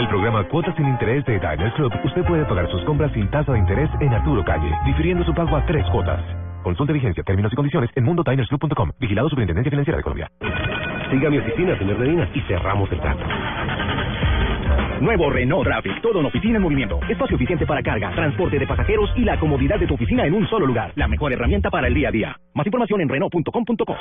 El 0.03 0.09
programa 0.09 0.43
Cuotas 0.49 0.75
sin 0.75 0.89
Interés 0.89 1.25
de 1.27 1.39
Diners 1.39 1.75
Club, 1.75 1.93
usted 2.05 2.25
puede 2.25 2.45
pagar 2.45 2.69
sus 2.71 2.83
compras 2.85 3.13
sin 3.13 3.31
tasa 3.31 3.53
de 3.53 3.59
interés 3.59 3.89
en 4.01 4.13
Arturo 4.13 4.45
Calle, 4.45 4.71
difiriendo 4.85 5.25
su 5.25 5.33
pago 5.33 5.57
a 5.57 5.65
tres 5.65 5.87
cuotas. 5.93 6.21
Consulte 6.65 6.93
vigencia, 6.93 7.23
términos 7.23 7.53
y 7.53 7.57
condiciones 7.57 7.91
en 7.95 8.05
mundodinersclub.com. 8.05 8.91
Vigilado 8.99 9.29
Superintendencia 9.29 9.71
Financiera 9.71 9.99
de 9.99 10.03
Colombia. 10.03 10.29
Siga 11.11 11.31
mi 11.31 11.39
oficina, 11.39 11.79
señor 11.79 11.99
Medina, 11.99 12.29
y 12.35 12.41
cerramos 12.43 12.91
el 12.91 13.01
trato. 13.01 13.25
Nuevo 15.01 15.31
Renault 15.31 15.65
Traffic, 15.65 16.01
todo 16.01 16.21
en 16.21 16.27
oficina 16.27 16.57
en 16.57 16.63
movimiento. 16.63 16.99
Espacio 17.09 17.37
eficiente 17.37 17.67
para 17.67 17.83
carga, 17.83 18.11
transporte 18.13 18.59
de 18.59 18.67
pasajeros 18.67 19.11
y 19.17 19.21
la 19.21 19.39
comodidad 19.39 19.79
de 19.79 19.87
tu 19.87 19.95
oficina 19.95 20.27
en 20.27 20.35
un 20.35 20.49
solo 20.49 20.67
lugar. 20.67 20.93
La 20.97 21.07
mejor 21.07 21.33
herramienta 21.33 21.71
para 21.71 21.87
el 21.87 21.95
día 21.95 22.09
a 22.09 22.13
día. 22.13 22.37
Más 22.55 22.67
información 22.67 23.01
en 23.03 23.09
Renault.com.co. 23.09 23.97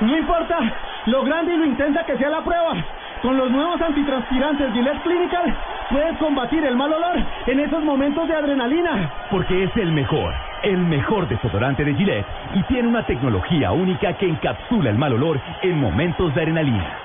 No 0.00 0.16
importa 0.16 0.58
lo 1.06 1.24
grande 1.24 1.54
y 1.54 1.56
lo 1.56 1.66
intensa 1.66 2.04
que 2.04 2.16
sea 2.16 2.30
la 2.30 2.42
prueba. 2.42 2.99
Con 3.22 3.36
los 3.36 3.50
nuevos 3.50 3.78
antitranspirantes 3.82 4.72
Gillette 4.72 5.02
Clinical 5.02 5.54
puedes 5.90 6.16
combatir 6.16 6.64
el 6.64 6.74
mal 6.74 6.90
olor 6.90 7.18
en 7.46 7.60
esos 7.60 7.84
momentos 7.84 8.26
de 8.26 8.34
adrenalina. 8.34 9.12
Porque 9.30 9.64
es 9.64 9.76
el 9.76 9.92
mejor, 9.92 10.32
el 10.62 10.78
mejor 10.78 11.28
desodorante 11.28 11.84
de 11.84 11.94
Gillette 11.94 12.26
y 12.54 12.62
tiene 12.62 12.88
una 12.88 13.04
tecnología 13.04 13.72
única 13.72 14.16
que 14.16 14.26
encapsula 14.26 14.88
el 14.88 14.96
mal 14.96 15.12
olor 15.12 15.38
en 15.60 15.78
momentos 15.78 16.34
de 16.34 16.40
adrenalina. 16.40 16.96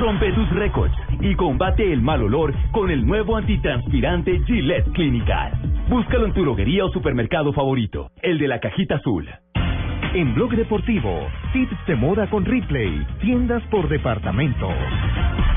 Rompe 0.00 0.32
tus 0.32 0.50
récords 0.50 0.94
y 1.20 1.34
combate 1.36 1.92
el 1.92 2.02
mal 2.02 2.22
olor 2.22 2.52
con 2.72 2.90
el 2.90 3.06
nuevo 3.06 3.36
antitranspirante 3.36 4.40
Gillette 4.46 4.90
Clinical. 4.92 5.52
Búscalo 5.88 6.26
en 6.26 6.32
tu 6.32 6.42
droguería 6.42 6.84
o 6.84 6.90
supermercado 6.90 7.52
favorito, 7.52 8.10
el 8.20 8.38
de 8.38 8.48
la 8.48 8.58
cajita 8.58 8.96
azul. 8.96 9.28
En 10.18 10.34
Blog 10.34 10.50
Deportivo, 10.56 11.28
tips 11.52 11.86
de 11.86 11.94
moda 11.94 12.28
con 12.28 12.44
Ripley, 12.44 13.06
tiendas 13.20 13.62
por 13.70 13.88
departamento. 13.88 14.68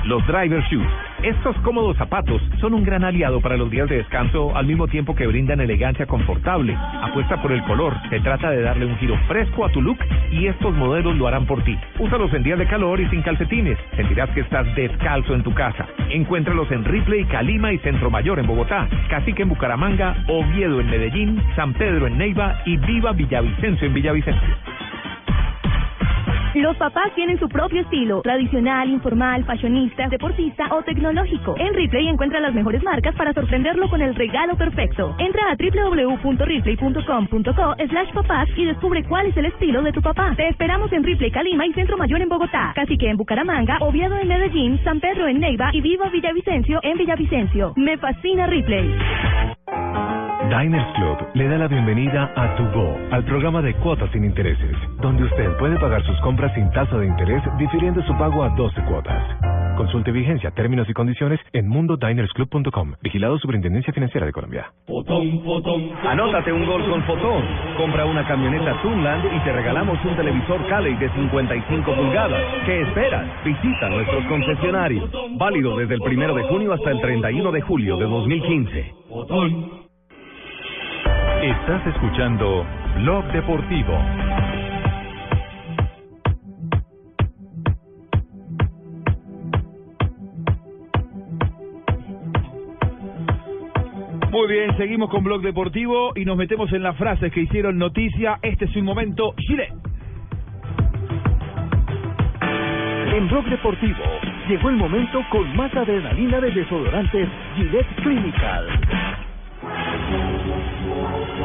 Los 0.06 0.22
Driver 0.28 0.62
Shoes. 0.70 1.11
Estos 1.24 1.56
cómodos 1.58 1.98
zapatos 1.98 2.42
son 2.60 2.74
un 2.74 2.84
gran 2.84 3.04
aliado 3.04 3.42
para 3.42 3.56
los 3.56 3.70
días 3.70 3.88
de 3.88 3.98
descanso 3.98 4.58
al 4.58 4.66
mismo 4.66 4.88
tiempo 4.88 5.14
que 5.14 5.28
brindan 5.28 5.62
elegancia 5.62 6.08
confortable. 6.08 6.76
Apuesta 6.76 7.40
por 7.44 7.52
el 7.52 7.64
color. 7.66 7.94
Se 8.10 8.20
trata 8.22 8.50
de 8.50 8.64
darle 8.64 8.88
un 8.88 8.98
giro 8.98 9.16
fresco 9.28 9.64
a 9.64 9.70
tu 9.70 9.84
look 9.84 10.00
y 10.32 10.48
estos 10.48 10.76
modelos 10.76 11.16
lo 11.18 11.28
harán 11.28 11.46
por 11.46 11.64
ti. 11.64 11.78
Úsalos 12.00 12.34
en 12.34 12.42
días 12.42 12.58
de 12.58 12.66
calor 12.66 13.00
y 13.00 13.08
sin 13.10 13.22
calcetines. 13.22 13.78
Sentirás 13.96 14.32
que 14.32 14.40
estás 14.40 14.66
descalzo 14.76 15.36
en 15.36 15.44
tu 15.44 15.54
casa. 15.54 15.86
Encuéntralos 16.10 16.72
en 16.72 16.84
Ripley, 16.84 17.26
Calima 17.26 17.72
y 17.72 17.78
Centro 17.80 18.10
Mayor 18.10 18.40
en 18.40 18.48
Bogotá, 18.48 18.90
Cacique 19.08 19.44
en 19.44 19.50
Bucaramanga, 19.50 20.26
Oviedo 20.28 20.82
en 20.82 20.90
Medellín, 20.90 21.40
San 21.56 21.74
Pedro 21.74 22.08
en 22.08 22.18
Neiva 22.18 22.64
y 22.66 22.78
Viva 22.78 23.12
Villavicencio 23.12 23.86
en 23.86 23.94
Villavicencio. 23.94 24.81
Los 26.54 26.76
papás 26.78 27.14
tienen 27.16 27.40
su 27.40 27.48
propio 27.48 27.80
estilo, 27.82 28.22
tradicional, 28.22 28.90
informal, 28.90 29.46
fashionista, 29.46 30.10
deportista 30.10 30.68
o 30.72 30.82
tecnológico. 30.84 31.56
En 31.58 31.74
Ripley 31.74 32.10
encuentra 32.10 32.42
las 32.42 32.54
mejores 32.54 32.84
marcas 32.84 33.16
para 33.16 33.34
sorprenderlo 33.34 33.90
con 33.90 34.02
el 34.02 34.14
regalo 34.16 34.58
perfecto. 34.58 35.16
Entra 35.18 35.44
a 35.50 35.56
www.ripley.com.co 35.56 37.76
slash 37.90 38.12
papás 38.14 38.50
y 38.58 38.66
descubre 38.66 39.06
cuál 39.06 39.28
es 39.28 39.38
el 39.38 39.46
estilo 39.46 39.82
de 39.82 39.94
tu 39.94 40.02
papá. 40.02 40.34
Te 40.36 40.50
esperamos 40.50 40.92
en 40.92 41.04
Ripley, 41.04 41.32
Calima 41.32 41.66
y 41.66 41.72
Centro 41.74 41.98
Mayor 41.98 42.22
en 42.22 42.30
Bogotá, 42.30 42.74
Cacique 42.76 43.10
en 43.10 43.18
Bucaramanga, 43.18 43.78
Oviedo 43.80 44.18
en 44.18 44.28
Medellín, 44.28 44.80
San 44.84 45.00
Pedro 45.00 45.28
en 45.28 45.40
Neiva 45.40 45.70
y 45.72 45.82
Viva 45.82 46.10
Villavicencio 46.10 46.80
en 46.84 46.98
Villavicencio. 46.98 47.74
Me 47.78 47.98
fascina 47.98 48.46
Ripley. 48.48 48.94
Diners 50.52 50.92
Club 50.96 51.18
le 51.34 51.48
da 51.48 51.58
la 51.60 51.68
bienvenida 51.70 52.30
a 52.36 52.58
Tu 52.58 52.64
Go, 52.76 52.98
al 53.12 53.24
programa 53.24 53.62
de 53.62 53.74
cuotas 53.76 54.12
sin 54.12 54.26
intereses, 54.26 54.76
donde 55.00 55.24
usted 55.24 55.58
puede 55.58 55.80
pagar 55.80 56.06
sus 56.06 56.20
compras 56.20 56.54
sin 56.54 56.70
tasa 56.72 56.98
de 56.98 57.08
interés, 57.08 57.42
difiriendo 57.58 58.04
su 58.04 58.14
pago 58.18 58.44
a 58.44 58.50
12 58.50 58.82
cuotas. 58.84 59.24
Consulte 59.78 60.12
vigencia, 60.12 60.52
términos 60.52 60.90
y 60.90 60.94
condiciones 60.94 61.40
en 61.54 61.70
mundodinersclub.com. 61.70 62.96
Vigilado 63.02 63.40
Superintendencia 63.40 63.94
Financiera 63.94 64.26
de 64.26 64.34
Colombia. 64.34 64.74
Anótate 66.04 66.52
un 66.52 66.66
gol 66.66 66.84
con 66.90 67.02
Fotón. 67.04 67.46
Compra 67.78 68.04
una 68.04 68.28
camioneta 68.28 68.76
Tunland 68.82 69.24
y 69.34 69.40
te 69.46 69.54
regalamos 69.54 70.04
un 70.04 70.18
televisor 70.18 70.68
Cali 70.68 70.96
de 70.96 71.10
55 71.12 71.96
pulgadas. 71.96 72.44
¿Qué 72.66 72.82
esperas? 72.82 73.26
Visita 73.46 73.88
nuestros 73.88 74.26
concesionarios. 74.26 75.10
Válido 75.38 75.78
desde 75.78 75.94
el 75.94 76.02
primero 76.02 76.36
de 76.36 76.44
junio 76.44 76.74
hasta 76.74 76.92
el 76.92 77.00
31 77.00 77.52
de 77.54 77.62
julio 77.62 77.96
de 77.96 78.04
2015. 78.04 78.94
Estás 81.06 81.88
escuchando 81.88 82.66
Blog 82.98 83.26
Deportivo. 83.32 83.98
Muy 94.32 94.48
bien, 94.48 94.78
seguimos 94.78 95.10
con 95.10 95.24
Blog 95.24 95.42
Deportivo 95.42 96.14
y 96.16 96.26
nos 96.26 96.38
metemos 96.38 96.72
en 96.74 96.84
las 96.84 96.96
frases 96.98 97.34
que 97.34 97.42
hicieron 97.42 97.78
noticia. 97.78 98.40
Este 98.42 98.66
es 98.66 98.76
un 98.76 98.86
momento 98.86 99.34
Chile. 99.38 99.68
En 103.14 103.28
Blog 103.28 103.46
Deportivo, 103.46 104.04
llegó 104.48 104.70
el 104.70 104.78
momento 104.78 105.22
con 105.30 105.56
más 105.56 105.76
adrenalina 105.76 106.40
de 106.40 106.52
desodorantes 106.52 107.28
Gillette 107.56 107.96
Clinical. 108.04 109.21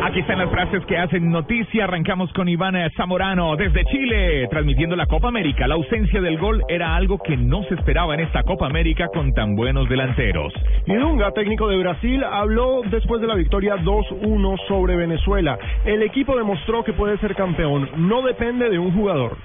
Aquí 0.02 0.20
están 0.20 0.38
las 0.38 0.50
frases 0.50 0.84
que 0.86 0.96
hacen 0.96 1.30
noticia. 1.30 1.84
Arrancamos 1.84 2.32
con 2.32 2.48
Iván 2.48 2.76
Zamorano 2.96 3.56
desde 3.56 3.84
Chile, 3.86 4.46
transmitiendo 4.48 4.94
la 4.94 5.06
Copa 5.06 5.28
América. 5.28 5.66
La 5.66 5.74
ausencia 5.74 6.20
del 6.20 6.38
gol 6.38 6.62
era 6.68 6.94
algo 6.94 7.18
que 7.18 7.36
no 7.36 7.64
se 7.64 7.74
esperaba 7.74 8.14
en 8.14 8.20
esta 8.20 8.42
Copa 8.44 8.66
América 8.66 9.08
con 9.12 9.32
tan 9.32 9.56
buenos 9.56 9.88
delanteros. 9.88 10.52
Y 10.86 10.94
Dunga, 10.94 11.32
técnico 11.32 11.66
de 11.68 11.78
Brasil, 11.78 12.22
habló 12.22 12.82
después 12.88 13.20
de 13.20 13.26
la 13.26 13.34
victoria 13.34 13.76
2-1 13.76 14.56
sobre 14.68 14.96
Venezuela. 14.96 15.58
El 15.84 16.02
equipo 16.02 16.36
demostró 16.36 16.84
que 16.84 16.92
puede 16.92 17.18
ser 17.18 17.34
campeón. 17.34 17.90
No 17.96 18.22
depende 18.22 18.70
de 18.70 18.78
un 18.78 18.92
jugador. 18.92 19.36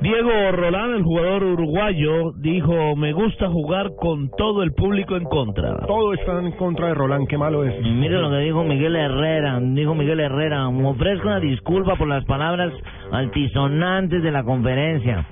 Diego 0.00 0.52
Rolán, 0.52 0.94
el 0.94 1.02
jugador 1.02 1.44
uruguayo, 1.44 2.32
dijo, 2.38 2.96
me 2.96 3.12
gusta 3.12 3.48
jugar 3.48 3.90
con 3.96 4.30
todo 4.30 4.62
el 4.62 4.72
público 4.72 5.16
en 5.16 5.24
contra. 5.24 5.76
Todo 5.86 6.14
está 6.14 6.38
en 6.40 6.52
contra 6.52 6.88
de 6.88 6.94
Roland, 6.94 7.26
qué 7.28 7.36
malo 7.36 7.64
es. 7.64 7.74
Mire 7.82 8.18
lo 8.20 8.30
que 8.30 8.38
dijo 8.38 8.64
Miguel 8.64 8.96
Herrera, 8.96 9.58
dijo 9.60 9.94
Miguel 9.94 10.20
Herrera, 10.20 10.70
me 10.70 10.88
ofrezco 10.88 11.28
una 11.28 11.40
disculpa 11.40 11.96
por 11.96 12.08
las 12.08 12.24
palabras 12.24 12.72
altisonantes 13.12 14.22
de 14.22 14.30
la 14.30 14.42
conferencia. 14.42 15.26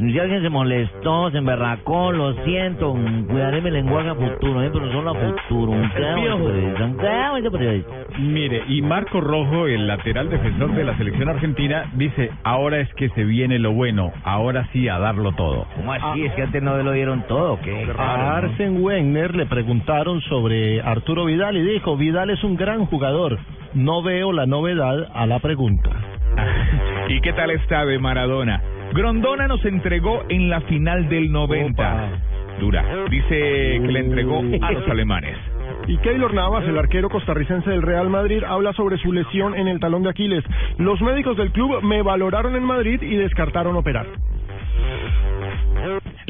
Si 0.00 0.18
alguien 0.18 0.40
se 0.40 0.48
molestó, 0.48 1.30
se 1.30 1.36
emberracó, 1.36 2.10
lo 2.10 2.32
siento, 2.44 2.96
cuidaré 3.28 3.60
mi 3.60 3.70
lenguaje 3.70 4.08
a 4.08 4.14
futuro, 4.14 4.62
¿eh? 4.62 4.70
pero 4.72 4.90
solo 4.92 5.10
a 5.10 5.14
futuro. 5.14 5.72
Un. 5.72 5.92
Mire, 8.18 8.62
y 8.68 8.80
Marco 8.80 9.20
Rojo, 9.20 9.66
el 9.66 9.86
lateral 9.86 10.30
defensor 10.30 10.72
de 10.72 10.84
la 10.84 10.96
selección 10.96 11.28
argentina, 11.28 11.90
dice, 11.96 12.30
ahora 12.44 12.80
es 12.80 12.88
que 12.94 13.10
se 13.10 13.24
viene 13.24 13.58
lo 13.58 13.72
bueno, 13.72 14.10
ahora 14.24 14.66
sí 14.72 14.88
a 14.88 14.98
darlo 14.98 15.32
todo. 15.32 15.66
¿Cómo 15.76 15.92
así? 15.92 16.24
Es 16.24 16.32
que 16.32 16.42
antes 16.44 16.62
no 16.62 16.82
lo 16.82 16.92
dieron 16.92 17.22
todo, 17.28 17.60
¿qué? 17.60 17.86
A 17.98 18.38
Arsen 18.38 18.82
Wenger 18.82 19.36
le 19.36 19.44
preguntaron 19.44 20.22
sobre 20.22 20.80
Arturo 20.80 21.26
Vidal 21.26 21.58
y 21.58 21.62
dijo, 21.62 21.98
Vidal 21.98 22.30
es 22.30 22.42
un 22.42 22.56
gran 22.56 22.86
jugador. 22.86 23.38
No 23.74 24.02
veo 24.02 24.32
la 24.32 24.46
novedad 24.46 25.10
a 25.14 25.26
la 25.26 25.40
pregunta. 25.40 25.90
¿Y 27.08 27.20
qué 27.20 27.34
tal 27.34 27.50
está 27.50 27.84
de 27.84 27.98
Maradona? 27.98 28.62
Grondona 28.92 29.46
nos 29.46 29.64
entregó 29.64 30.24
en 30.28 30.50
la 30.50 30.60
final 30.62 31.08
del 31.08 31.30
90. 31.30 32.08
Dura. 32.58 32.84
Dice 33.08 33.28
que 33.28 33.88
le 33.88 34.00
entregó 34.00 34.40
a 34.62 34.72
los 34.72 34.88
alemanes. 34.88 35.36
Y 35.86 35.96
Keylor 35.98 36.34
Navas, 36.34 36.64
el 36.66 36.76
arquero 36.76 37.08
costarricense 37.08 37.70
del 37.70 37.82
Real 37.82 38.10
Madrid, 38.10 38.42
habla 38.44 38.72
sobre 38.72 38.98
su 38.98 39.12
lesión 39.12 39.54
en 39.56 39.68
el 39.68 39.80
talón 39.80 40.02
de 40.02 40.10
Aquiles. 40.10 40.44
Los 40.78 41.00
médicos 41.00 41.36
del 41.36 41.52
club 41.52 41.82
me 41.82 42.02
valoraron 42.02 42.56
en 42.56 42.64
Madrid 42.64 43.00
y 43.02 43.16
descartaron 43.16 43.76
operar. 43.76 44.06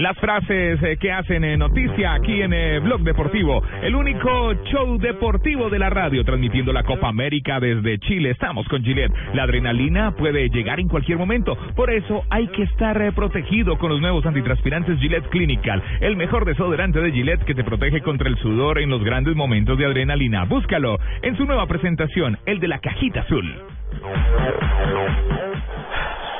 Las 0.00 0.16
frases 0.16 0.82
eh, 0.82 0.96
que 0.96 1.12
hacen 1.12 1.44
eh, 1.44 1.58
noticia 1.58 2.14
aquí 2.14 2.40
en 2.40 2.54
eh, 2.54 2.78
Blog 2.78 3.02
Deportivo, 3.02 3.62
el 3.82 3.94
único 3.94 4.54
show 4.64 4.96
deportivo 4.96 5.68
de 5.68 5.78
la 5.78 5.90
radio 5.90 6.24
transmitiendo 6.24 6.72
la 6.72 6.84
Copa 6.84 7.08
América 7.08 7.60
desde 7.60 7.98
Chile. 7.98 8.30
Estamos 8.30 8.66
con 8.68 8.82
Gillette. 8.82 9.12
La 9.34 9.42
adrenalina 9.42 10.12
puede 10.12 10.48
llegar 10.48 10.80
en 10.80 10.88
cualquier 10.88 11.18
momento, 11.18 11.54
por 11.76 11.92
eso 11.92 12.22
hay 12.30 12.48
que 12.48 12.62
estar 12.62 13.12
protegido 13.12 13.76
con 13.76 13.90
los 13.90 14.00
nuevos 14.00 14.24
antitranspirantes 14.24 14.98
Gillette 15.00 15.28
Clinical, 15.28 15.82
el 16.00 16.16
mejor 16.16 16.46
desodorante 16.46 16.98
de 17.02 17.12
Gillette 17.12 17.44
que 17.44 17.54
te 17.54 17.62
protege 17.62 18.00
contra 18.00 18.30
el 18.30 18.38
sudor 18.38 18.78
en 18.78 18.88
los 18.88 19.04
grandes 19.04 19.36
momentos 19.36 19.76
de 19.76 19.84
adrenalina. 19.84 20.46
Búscalo 20.46 20.98
en 21.20 21.36
su 21.36 21.44
nueva 21.44 21.66
presentación, 21.66 22.38
el 22.46 22.58
de 22.58 22.68
la 22.68 22.78
cajita 22.78 23.20
azul. 23.20 23.54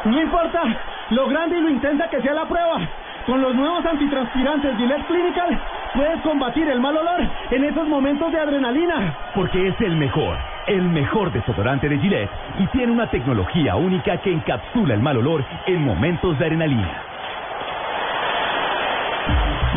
No 0.06 0.22
importa 0.22 0.62
lo 1.10 1.28
grande 1.28 1.58
y 1.58 1.60
lo 1.60 1.68
intensa 1.68 2.08
que 2.08 2.22
sea 2.22 2.32
la 2.32 2.48
prueba. 2.48 2.88
Con 3.30 3.42
los 3.42 3.54
nuevos 3.54 3.86
antitranspirantes 3.86 4.76
Gillette 4.76 5.06
Clinical 5.06 5.60
puedes 5.94 6.20
combatir 6.22 6.68
el 6.68 6.80
mal 6.80 6.96
olor 6.96 7.20
en 7.52 7.64
esos 7.64 7.86
momentos 7.86 8.32
de 8.32 8.40
adrenalina. 8.40 9.16
Porque 9.36 9.68
es 9.68 9.80
el 9.82 9.94
mejor, 9.94 10.36
el 10.66 10.82
mejor 10.82 11.30
desodorante 11.30 11.88
de 11.88 11.96
Gillette 12.00 12.28
y 12.58 12.66
tiene 12.76 12.90
una 12.90 13.08
tecnología 13.08 13.76
única 13.76 14.16
que 14.20 14.32
encapsula 14.32 14.94
el 14.94 15.00
mal 15.00 15.18
olor 15.18 15.44
en 15.68 15.84
momentos 15.84 16.36
de 16.40 16.44
adrenalina. 16.44 17.02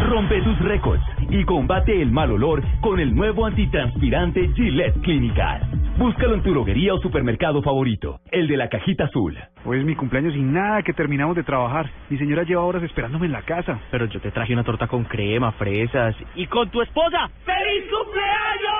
Rompe 0.10 0.42
tus 0.42 0.58
récords 0.58 1.04
y 1.30 1.44
combate 1.44 2.02
el 2.02 2.12
mal 2.12 2.32
olor 2.32 2.64
con 2.82 3.00
el 3.00 3.14
nuevo 3.14 3.46
antitranspirante 3.46 4.50
Gillette 4.56 5.00
Clinical. 5.04 5.83
Búscalo 5.98 6.34
en 6.34 6.42
tu 6.42 6.50
droguería 6.50 6.94
o 6.96 7.00
supermercado 7.00 7.62
favorito, 7.62 8.20
el 8.32 8.48
de 8.48 8.58
la 8.58 8.68
cajita 8.68 9.06
azul. 9.06 9.38
Hoy 9.64 9.78
es 9.78 9.86
mi 9.86 9.96
cumpleaños 9.96 10.36
y 10.36 10.42
nada 10.42 10.82
que 10.82 10.92
terminamos 10.92 11.36
de 11.36 11.44
trabajar. 11.44 11.88
Mi 12.10 12.18
señora 12.18 12.42
lleva 12.44 12.64
horas 12.64 12.82
esperándome 12.82 13.28
en 13.28 13.32
la 13.32 13.44
casa. 13.44 13.80
Pero 13.92 14.06
yo 14.08 14.20
te 14.20 14.32
traje 14.32 14.54
una 14.54 14.64
torta 14.64 14.88
con 14.88 15.04
crema, 15.04 15.52
fresas 15.52 16.16
y 16.36 16.48
con 16.48 16.68
tu 16.72 16.82
esposa. 16.82 17.30
¡Feliz 17.46 17.84
cumpleaños! 17.92 18.74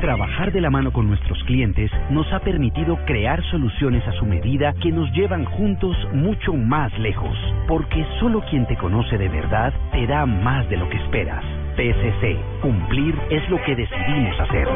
Trabajar 0.00 0.50
de 0.50 0.62
la 0.62 0.70
mano 0.70 0.92
con 0.92 1.08
nuestros 1.08 1.42
clientes 1.44 1.90
nos 2.08 2.32
ha 2.32 2.40
permitido 2.40 2.96
crear 3.04 3.42
soluciones 3.50 4.06
a 4.08 4.12
su 4.12 4.24
medida 4.24 4.72
que 4.80 4.92
nos 4.92 5.12
llevan 5.12 5.44
juntos 5.44 5.94
mucho 6.14 6.54
más 6.54 6.96
lejos, 6.98 7.36
porque 7.66 8.06
solo 8.18 8.40
quien 8.48 8.66
te 8.66 8.76
conoce 8.76 9.18
de 9.18 9.28
verdad 9.28 9.74
te 9.92 10.06
da 10.06 10.24
más 10.24 10.70
de 10.70 10.78
lo 10.78 10.88
que 10.88 10.96
esperas. 10.96 11.44
PSC, 11.78 12.36
cumplir 12.60 13.14
es 13.30 13.48
lo 13.48 13.62
que 13.62 13.76
decidimos 13.76 14.40
hacer. 14.40 14.66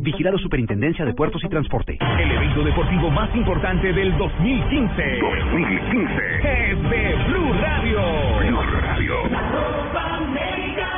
Vigilado 0.00 0.36
Superintendencia 0.38 1.04
de 1.04 1.14
Puertos 1.14 1.44
y 1.44 1.48
Transporte. 1.48 1.96
El 2.00 2.32
evento 2.32 2.64
deportivo 2.64 3.08
más 3.08 3.32
importante 3.36 3.92
del 3.92 4.18
2015. 4.18 5.18
2015. 5.20 6.14
Es 6.42 6.90
de 6.90 7.14
Blue 7.28 7.52
Radio. 7.60 8.00
Blue 8.40 8.62
Radio. 8.80 9.14
Copa 9.22 10.16
América 10.16 10.88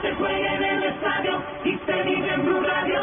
se 0.00 0.12
juega 0.14 0.54
en 0.54 0.64
el 0.64 0.82
estadio 0.84 1.42
y 1.66 1.78
se 1.84 2.02
vive 2.04 2.34
en 2.34 2.44
Blue 2.46 2.62
Radio. 2.62 3.00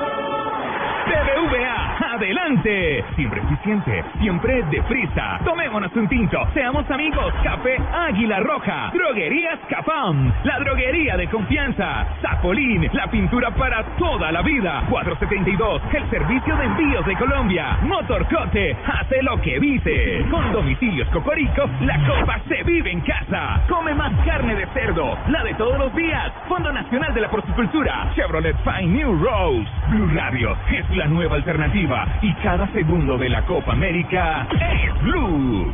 BBVA, 1.05 1.78
adelante. 2.19 3.03
Siempre 3.15 3.41
eficiente, 3.41 4.03
siempre 4.19 4.61
deprisa. 4.69 5.39
Tomémonos 5.45 5.95
un 5.95 6.07
tinto, 6.09 6.37
seamos 6.53 6.89
amigos. 6.91 7.33
Café 7.43 7.77
Águila 7.93 8.41
Roja, 8.41 8.91
Droguerías 8.93 9.59
Capam, 9.69 10.31
la 10.43 10.59
droguería 10.59 11.15
de 11.15 11.27
confianza. 11.27 12.05
Zapolín, 12.21 12.89
la 12.91 13.07
pintura 13.07 13.51
para 13.51 13.83
toda 13.97 14.31
la 14.33 14.41
vida. 14.41 14.83
472, 14.89 15.81
el 15.93 16.09
servicio 16.09 16.57
de 16.57 16.65
envíos 16.65 17.05
de 17.05 17.15
Colombia. 17.15 17.77
Motorcote, 17.83 18.75
hace 18.85 19.23
lo 19.23 19.39
que 19.41 19.57
dice. 19.59 20.25
Con 20.29 20.51
domicilios 20.51 21.07
Cocorico, 21.09 21.69
la 21.81 21.97
copa 22.05 22.39
se 22.49 22.63
vive 22.63 22.91
en 22.91 23.01
casa. 23.01 23.61
Come 23.69 23.93
más 23.93 24.11
carne 24.25 24.55
de 24.55 24.67
cerdo, 24.73 25.17
la 25.29 25.43
de 25.43 25.53
todos 25.53 25.77
los 25.79 25.95
días. 25.95 26.33
Fondo 26.49 26.71
Nacional 26.71 27.13
de 27.13 27.21
la 27.21 27.29
Porcicultura, 27.29 28.11
Chevrolet 28.13 28.57
Fine 28.63 28.87
New 28.87 29.23
Rose. 29.23 29.69
Blue 29.89 30.11
Radio 30.13 30.57
es 30.69 30.97
la 30.97 31.05
nueva 31.05 31.35
alternativa 31.37 32.08
y 32.21 32.33
cada 32.35 32.67
segundo 32.73 33.17
de 33.17 33.29
la 33.29 33.45
Copa 33.45 33.73
América 33.73 34.47
es 34.51 35.03
Blue. 35.03 35.73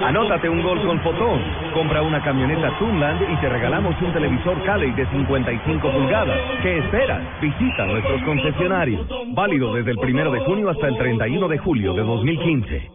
Anótate 0.00 0.46
un 0.46 0.62
gol 0.62 0.78
con 0.82 1.00
Fotón. 1.00 1.40
Compra 1.72 2.02
una 2.02 2.22
camioneta 2.22 2.70
Tunland 2.78 3.22
y 3.32 3.36
te 3.36 3.48
regalamos 3.48 3.94
un 4.02 4.12
televisor 4.12 4.62
Cali 4.64 4.90
de 4.90 5.06
55 5.06 5.90
pulgadas. 5.90 6.38
¿Qué 6.62 6.78
esperas? 6.78 7.22
Visita 7.40 7.86
nuestros 7.86 8.22
concesionarios. 8.24 9.06
Válido 9.34 9.72
desde 9.74 9.92
el 9.92 9.98
primero 9.98 10.30
de 10.30 10.40
junio 10.40 10.68
hasta 10.68 10.88
el 10.88 10.98
31 10.98 11.48
de 11.48 11.58
julio 11.58 11.94
de 11.94 12.02
2015. 12.02 12.90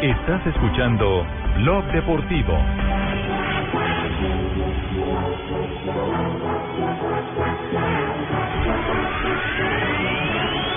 Estás 0.00 0.46
escuchando 0.46 1.26
Blog 1.56 1.84
Deportivo. 1.86 2.56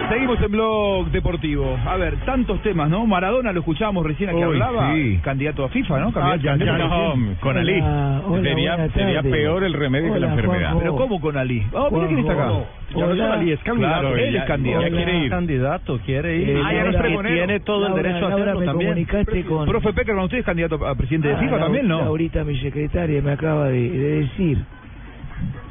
Seguimos 0.10 0.42
en 0.42 0.52
blog 0.52 1.12
deportivo. 1.12 1.78
A 1.86 1.96
ver, 1.98 2.16
tantos 2.26 2.62
temas, 2.62 2.90
¿no? 2.90 3.06
Maradona 3.06 3.52
lo 3.52 3.60
escuchábamos 3.60 4.06
recién 4.06 4.30
aquí 4.30 4.42
hablaba. 4.42 4.94
sí. 4.96 5.20
Candidato 5.24 5.64
a 5.66 5.70
FIFA, 5.70 6.00
¿no? 6.00 6.12
Ah, 6.16 6.36
ya, 6.36 6.56
ya, 6.58 6.78
no, 6.78 7.16
con 7.40 7.58
Ali. 7.58 7.80
Hola, 7.80 8.22
hola, 8.26 8.42
sería 8.44 8.90
sería 8.90 9.22
peor 9.22 9.64
el 9.64 9.74
remedio 9.74 10.14
que 10.14 10.20
la 10.20 10.30
enfermedad. 10.30 10.62
Juanjo. 10.72 10.80
Pero 10.80 10.96
¿cómo 10.96 11.22
con 11.22 11.38
Ali? 11.38 11.64
Oh, 11.74 11.90
mira 11.92 12.08
quién 12.08 12.20
está 12.20 12.34
acá. 12.34 12.44
Ya 12.90 13.06
no 13.06 13.14
es 13.14 13.20
Hola. 13.20 13.34
Ali, 13.34 13.52
es 13.52 13.60
candidato. 13.62 14.00
Claro, 14.02 14.18
Él 14.18 14.34
ya- 14.34 14.40
es 14.40 14.46
candidato. 14.48 14.82
ya 14.82 14.90
quiere 14.90 15.18
ir. 15.20 15.30
Candidato, 15.30 16.00
quiere 16.06 16.38
ir. 16.38 16.50
Eh, 16.50 16.62
Ah, 16.66 16.74
ya 16.74 16.80
no 16.84 16.88
es 16.88 16.94
Laura, 16.94 17.00
pregonero. 17.08 17.36
tiene 17.36 17.60
todo 17.60 17.78
el 17.78 17.84
Laura, 17.94 18.04
derecho 18.04 18.26
a 18.26 18.30
Laura, 18.30 18.44
hacerlo 18.44 18.60
me 18.62 18.66
también. 18.66 18.90
comunicaste 18.90 19.44
con- 19.46 19.68
Profe 19.68 19.94
Peckerman, 19.94 20.24
usted 20.26 20.38
es 20.40 20.46
candidato 20.46 20.88
a 20.88 20.96
presidente 20.96 21.28
de 21.28 21.34
Ah, 21.36 21.38
FIFA 21.38 21.56
la- 21.58 21.64
también, 21.66 21.88
¿no? 21.88 22.00
Ahorita 22.00 22.44
mi 22.44 22.58
secretaria 22.60 23.22
me 23.22 23.32
acaba 23.32 23.68
de, 23.68 23.90
de 23.90 24.10
decir. 24.22 24.58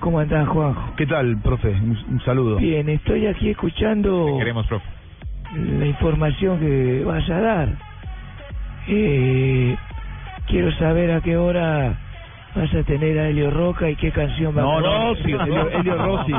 ¿Cómo 0.01 0.21
andás, 0.21 0.49
Juanjo? 0.49 0.95
¿Qué 0.97 1.07
tal, 1.07 1.37
profe? 1.43 1.69
Un, 1.71 1.97
un 2.11 2.21
saludo. 2.25 2.57
Bien, 2.57 2.89
estoy 2.89 3.27
aquí 3.27 3.51
escuchando 3.51 4.37
Queremos, 4.39 4.67
profe. 4.67 4.87
la 5.53 5.87
información 5.87 6.61
que 6.61 7.05
vas 7.05 7.29
a 7.31 7.41
dar. 7.41 7.69
Eh, 8.87 9.77
quiero 10.47 10.73
saber 10.73 11.11
a 11.11 11.21
qué 11.21 11.37
hora 11.37 11.99
vas 12.55 12.75
a 12.75 12.83
tener 12.83 13.19
a 13.19 13.29
Elio 13.29 13.51
Roca 13.51 13.89
y 13.91 13.97
qué 13.97 14.11
canción 14.11 14.57
va 14.57 14.63
No, 14.63 14.79
a 14.79 14.81
no, 14.81 15.15
cantar? 15.15 15.19
Elio, 15.25 15.41
Elio- 15.43 15.71
Elio 15.81 15.99
Rossi. 15.99 16.33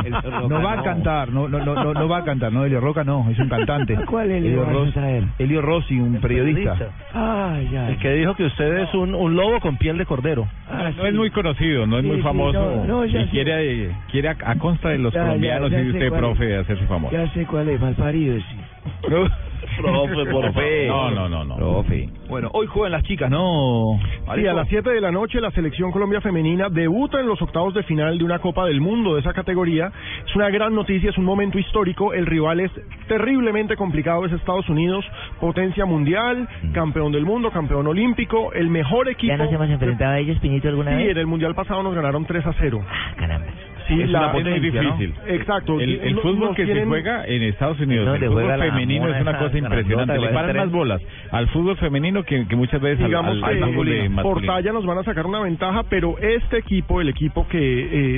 No 0.49 0.61
va 0.61 0.73
a 0.73 0.83
cantar, 0.83 1.31
no, 1.31 1.47
no, 1.47 1.59
no, 1.59 1.75
no, 1.75 1.93
no 1.93 2.07
va 2.09 2.17
a 2.17 2.23
cantar, 2.23 2.51
no, 2.51 2.65
Elio 2.65 2.79
Roca 2.81 3.03
no, 3.03 3.29
es 3.29 3.39
un 3.39 3.49
cantante. 3.49 3.95
¿Cuál 4.07 4.31
Elio 4.31 4.59
vas 4.61 4.69
a 4.69 4.71
Rossi, 4.73 4.91
traer? 4.93 5.23
Elio 5.37 5.61
Rossi, 5.61 5.99
un 5.99 6.19
periodista. 6.19 6.77
Ah, 7.13 7.59
ya. 7.71 7.89
El 7.89 7.97
que 7.99 8.11
dijo 8.13 8.35
que 8.35 8.45
usted 8.45 8.77
es 8.79 8.93
un, 8.93 9.13
un 9.15 9.35
lobo 9.35 9.59
con 9.59 9.77
piel 9.77 9.97
de 9.97 10.05
cordero. 10.05 10.47
Ah, 10.67 10.91
No 10.95 11.05
es 11.05 11.13
muy 11.13 11.29
conocido, 11.31 11.85
no 11.87 11.97
es 11.97 12.03
Sí, 12.03 12.07
muy 12.09 12.17
sí, 12.17 12.23
famoso. 12.23 12.59
no, 12.59 12.85
no, 12.85 13.05
ya 13.05 13.21
y 13.21 13.27
quiere, 13.29 13.95
quiere 14.11 14.29
a, 14.29 14.35
a 14.45 14.55
consta 14.55 14.89
de 14.89 14.97
los 14.99 15.13
Ya, 15.13 15.21
ya, 15.21 15.25
colombianos 15.27 15.71
ya 15.71 15.79
y 15.79 15.83
sé 15.83 15.89
usted, 15.89 16.09
cuál 16.09 16.13
es. 16.23 16.27
profe, 16.27 16.55
hacerse 16.57 16.85
famoso. 16.85 17.15
Ya 17.15 17.27
sé 17.33 17.45
cuál 17.45 17.69
es, 17.69 17.79
Malparido, 17.81 18.37
sí. 18.37 18.58
Profe, 19.01 20.25
por 20.31 20.53
fe. 20.53 20.87
No, 20.87 21.11
no, 21.11 21.29
no, 21.29 21.43
no. 21.45 21.55
Profe. 21.55 22.09
Bueno, 22.27 22.49
hoy 22.53 22.67
juegan 22.67 22.91
las 22.91 23.03
chicas, 23.03 23.29
¿no? 23.29 23.99
Sí, 24.35 24.45
a 24.45 24.53
las 24.53 24.67
7 24.67 24.89
de 24.89 25.01
la 25.01 25.11
noche 25.11 25.39
la 25.41 25.51
selección 25.51 25.91
Colombia 25.91 26.21
femenina 26.21 26.69
debuta 26.69 27.19
en 27.19 27.27
los 27.27 27.41
octavos 27.41 27.73
de 27.73 27.83
final 27.83 28.17
de 28.17 28.23
una 28.23 28.39
Copa 28.39 28.65
del 28.65 28.81
Mundo 28.81 29.15
de 29.15 29.21
esa 29.21 29.33
categoría. 29.33 29.91
Es 30.27 30.35
una 30.35 30.49
gran 30.49 30.75
noticia, 30.75 31.09
es 31.09 31.17
un 31.17 31.25
momento 31.25 31.57
histórico. 31.57 32.13
El 32.13 32.25
rival 32.25 32.59
es 32.59 32.71
terriblemente 33.07 33.75
complicado, 33.75 34.25
es 34.25 34.31
Estados 34.33 34.67
Unidos, 34.69 35.05
potencia 35.39 35.85
mundial, 35.85 36.47
campeón 36.73 37.11
del 37.11 37.25
mundo, 37.25 37.49
campeón 37.51 37.87
olímpico, 37.87 38.53
el 38.53 38.69
mejor 38.69 39.09
equipo. 39.09 39.31
¿Ya 39.33 39.37
nos 39.37 39.51
hemos 39.51 39.69
enfrentado 39.69 40.11
a 40.11 40.19
ellos, 40.19 40.37
Pinito, 40.39 40.67
alguna 40.67 40.91
Sí, 40.91 40.97
vez? 41.03 41.11
en 41.11 41.17
el 41.17 41.27
mundial 41.27 41.55
pasado 41.55 41.81
nos 41.83 41.95
ganaron 41.95 42.25
3 42.25 42.45
a 42.45 42.53
0. 42.59 42.81
caramba. 43.17 43.47
Sí, 43.89 44.01
es 44.01 44.09
la- 44.09 44.19
una 44.19 44.31
potencia 44.31 44.55
es 44.55 44.61
muy 44.61 44.69
difícil. 44.95 45.13
Exacto. 45.27 45.79
El, 45.81 45.89
el 46.01 46.15
fútbol 46.19 46.55
que 46.55 46.61
se 46.65 46.71
tienen- 46.73 46.87
juega 46.87 47.25
en 47.25 47.43
Estados 47.43 47.79
Unidos, 47.79 48.05
¿Dónde 48.05 48.25
el 48.25 48.31
fútbol 48.31 48.59
femenino 48.59 49.07
es 49.13 49.21
una 49.21 49.37
cosa 49.37 49.57
impresionante. 49.57 50.17
Le 50.19 50.27
paran 50.29 50.57
más 50.57 50.71
bolas 50.71 51.01
al 51.31 51.47
fútbol 51.49 51.75
femenino 51.77 52.23
que, 52.23 52.47
que 52.47 52.55
muchas 52.55 52.79
veces 52.81 53.01
al, 53.01 53.07
digamos 53.07 53.37
al, 53.37 53.43
al 53.43 53.59
que 53.59 53.65
fútbol 53.65 53.85
de 53.87 54.09
por 54.21 54.41
talla 54.45 54.71
nos 54.71 54.85
van 54.85 54.97
a 54.99 55.03
sacar 55.03 55.25
una 55.25 55.39
ventaja, 55.41 55.83
pero 55.89 56.17
este 56.19 56.57
equipo, 56.59 57.01
el 57.01 57.09
equipo 57.09 57.47
que 57.47 57.59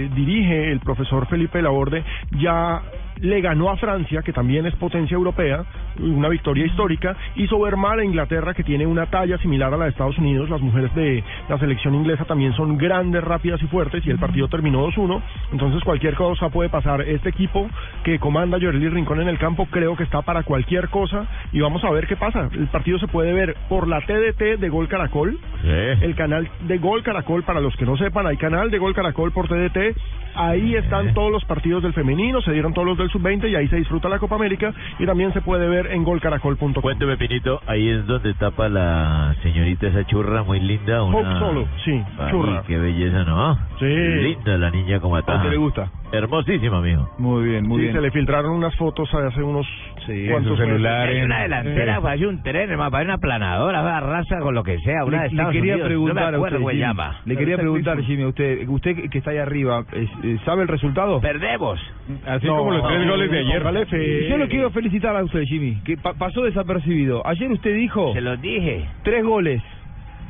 eh, 0.04 0.10
dirige 0.16 0.72
el 0.72 0.80
profesor 0.80 1.28
Felipe 1.28 1.62
Laborde, 1.62 2.04
ya 2.40 2.82
le 3.22 3.40
ganó 3.42 3.70
a 3.70 3.78
Francia, 3.78 4.22
que 4.24 4.34
también 4.34 4.66
es 4.66 4.76
potencia 4.76 5.16
europea, 5.16 5.64
una 6.00 6.28
victoria 6.30 6.66
histórica, 6.66 7.16
hizo 7.36 7.60
ver 7.60 7.78
mal 7.78 8.00
a 8.00 8.04
Inglaterra, 8.04 8.54
que 8.54 8.64
tiene 8.64 8.86
una 8.86 9.06
talla 9.06 9.38
similar 9.38 9.74
a 9.74 9.78
la 9.78 9.86
de 9.86 9.92
Estados 9.92 10.18
Unidos, 10.18 10.50
las 10.50 10.62
mujeres 10.62 10.94
de 10.96 11.24
la 11.48 11.58
selección 11.60 11.94
inglesa 11.96 12.26
también 12.26 12.54
son 12.54 12.78
grandes, 12.78 13.24
rápidas 13.24 13.62
y 13.62 13.68
fuertes, 13.68 14.06
y 14.06 14.10
el 14.10 14.20
partido 14.20 14.48
terminó 14.48 14.88
2-1, 14.88 15.22
entonces 15.52 15.84
cualquier 15.84 16.16
cosa 16.16 16.50
puede 16.50 16.70
pasar. 16.70 17.02
Este 17.02 17.30
equipo 17.30 17.70
que 18.04 18.20
comanda 18.20 18.58
Yoreli 18.58 18.90
Rincón 18.90 19.22
en 19.22 19.30
el 19.30 19.38
campo 19.38 19.68
creo 19.68 19.96
que 19.96 20.04
está 20.04 20.22
para 20.22 20.44
cualquier 20.44 20.90
cosa, 20.90 21.28
y 21.52 21.62
vamos 21.62 21.84
a 21.84 21.92
ver 21.92 22.08
qué 22.08 22.16
pasa. 22.16 22.50
El 22.52 22.68
partido 22.68 22.98
se 23.00 23.08
puede 23.08 23.34
ver 23.34 23.56
por 23.70 23.88
la 23.88 24.02
TDT 24.02 24.60
de 24.60 24.70
Gol 24.70 24.88
Caracol, 24.88 25.38
el 25.64 26.16
canal 26.16 26.50
de 26.62 26.78
Gol 26.80 27.04
Caracol, 27.04 27.44
para 27.44 27.60
los 27.60 27.76
que 27.76 27.86
no 27.86 27.98
sepan, 27.98 28.26
hay 28.26 28.38
canal 28.38 28.72
de 28.72 28.80
Gol 28.80 28.96
Caracol 28.96 29.32
por 29.32 29.48
TDT. 29.48 29.96
Ahí 30.36 30.76
están 30.76 31.14
todos 31.14 31.32
los 31.32 31.44
partidos 31.46 31.84
del 31.84 31.94
femenino, 31.94 32.42
se 32.42 32.52
dieron 32.52 32.74
todos 32.74 32.88
los 32.88 32.98
del 32.98 33.10
sub-20 33.10 33.50
y 33.50 33.56
ahí 33.56 33.68
se 33.68 33.76
disfruta 33.78 34.10
la 34.10 34.20
Copa 34.20 34.36
América 34.36 34.74
y 35.00 35.06
también 35.06 35.34
se 35.34 35.42
puede 35.42 35.68
ver 35.68 35.88
en 35.92 36.04
golcaracol.com. 36.04 36.74
Cuénteme, 36.74 37.18
Pinito, 37.18 37.62
ahí 37.68 37.90
es 37.90 38.06
donde 38.08 38.34
tapa 38.36 38.70
la 38.70 39.36
señorita 39.44 39.88
esa 39.88 40.06
churra 40.06 40.44
muy 40.44 40.60
linda. 40.60 41.04
Una... 41.04 41.18
Hope 41.20 41.40
Solo, 41.40 41.68
sí, 41.86 42.02
Ay, 42.20 42.32
churra. 42.32 42.64
qué 42.68 42.78
belleza, 42.78 43.24
¿no? 43.24 43.58
Sí. 43.80 43.86
Linda 43.86 44.58
la 44.58 44.70
niña 44.72 45.00
como 45.00 45.16
¿A 45.16 45.20
está. 45.20 45.36
usted 45.38 45.50
le 45.52 45.58
gusta? 45.58 45.90
Hermosísima, 46.14 46.80
amigo. 46.80 47.10
Muy 47.20 47.46
bien, 47.50 47.66
muy 47.66 47.78
sí, 47.78 47.82
bien. 47.84 47.96
se 47.96 48.02
le 48.02 48.12
filtraron 48.12 48.52
unas 48.52 48.76
fotos 48.76 49.10
hace 49.14 49.42
unos 49.42 49.66
Sí, 50.06 50.28
cuantos 50.30 50.52
en 50.52 50.58
su 50.58 50.62
meses. 50.64 50.68
celular, 50.68 51.08
Hay 51.08 51.22
una 51.22 51.42
delantera, 51.44 52.02
parece 52.02 52.28
un 52.28 52.44
tren, 52.44 52.70
hermano, 52.70 52.92
parece 52.92 53.10
una 53.12 53.18
planadora, 53.20 53.82
va, 53.82 53.98
arrasa 53.98 54.40
con 54.40 54.54
lo 54.54 54.62
que 54.64 54.78
sea, 54.80 55.06
una 55.06 55.22
de 55.22 55.30
Le, 55.30 55.30
le 55.30 55.36
Estados 55.36 55.54
quería 55.54 55.74
Unidos. 55.76 55.88
preguntar 55.88 56.16
no 56.16 56.22
me 56.22 56.26
a 56.26 56.38
acuerdo 56.38 56.44
usted, 56.44 56.58
cómo 56.58 56.70
se 56.70 56.76
Jimmy. 56.76 56.88
llama. 56.88 57.22
Le 57.26 57.38
quería 57.38 57.58
preguntar, 57.58 58.02
Jimmy, 58.02 58.24
a 58.24 58.28
usted, 58.28 58.68
usted 58.68 59.10
que 59.10 59.18
está 59.20 59.32
ahí 59.32 59.38
arriba, 59.38 59.86
es- 59.94 60.10
eh, 60.21 60.21
¿sabe 60.46 60.64
el 60.64 60.68
resultado? 60.68 61.20
Perdemos. 61.22 61.80
Así 62.26 62.46
No, 62.48 62.58
como 62.58 62.72
los 62.72 62.88
tres 62.88 63.06
no, 63.06 63.12
goles 63.14 63.32
de 63.32 63.40
ayer. 63.40 63.88
fe. 63.88 64.30
Yo 64.30 64.38
lo 64.38 64.48
quiero 64.48 64.70
felicitar 64.72 65.16
a 65.16 65.24
usted, 65.24 65.44
Jimmy, 65.44 65.82
que 65.84 65.98
pa- 65.98 66.14
pasó 66.14 66.44
desapercibido. 66.44 67.26
Ayer 67.26 67.52
usted 67.52 67.74
dijo... 67.76 68.14
Se 68.14 68.22
los 68.22 68.40
dije. 68.42 68.86
Tres 69.04 69.24
goles. 69.24 69.62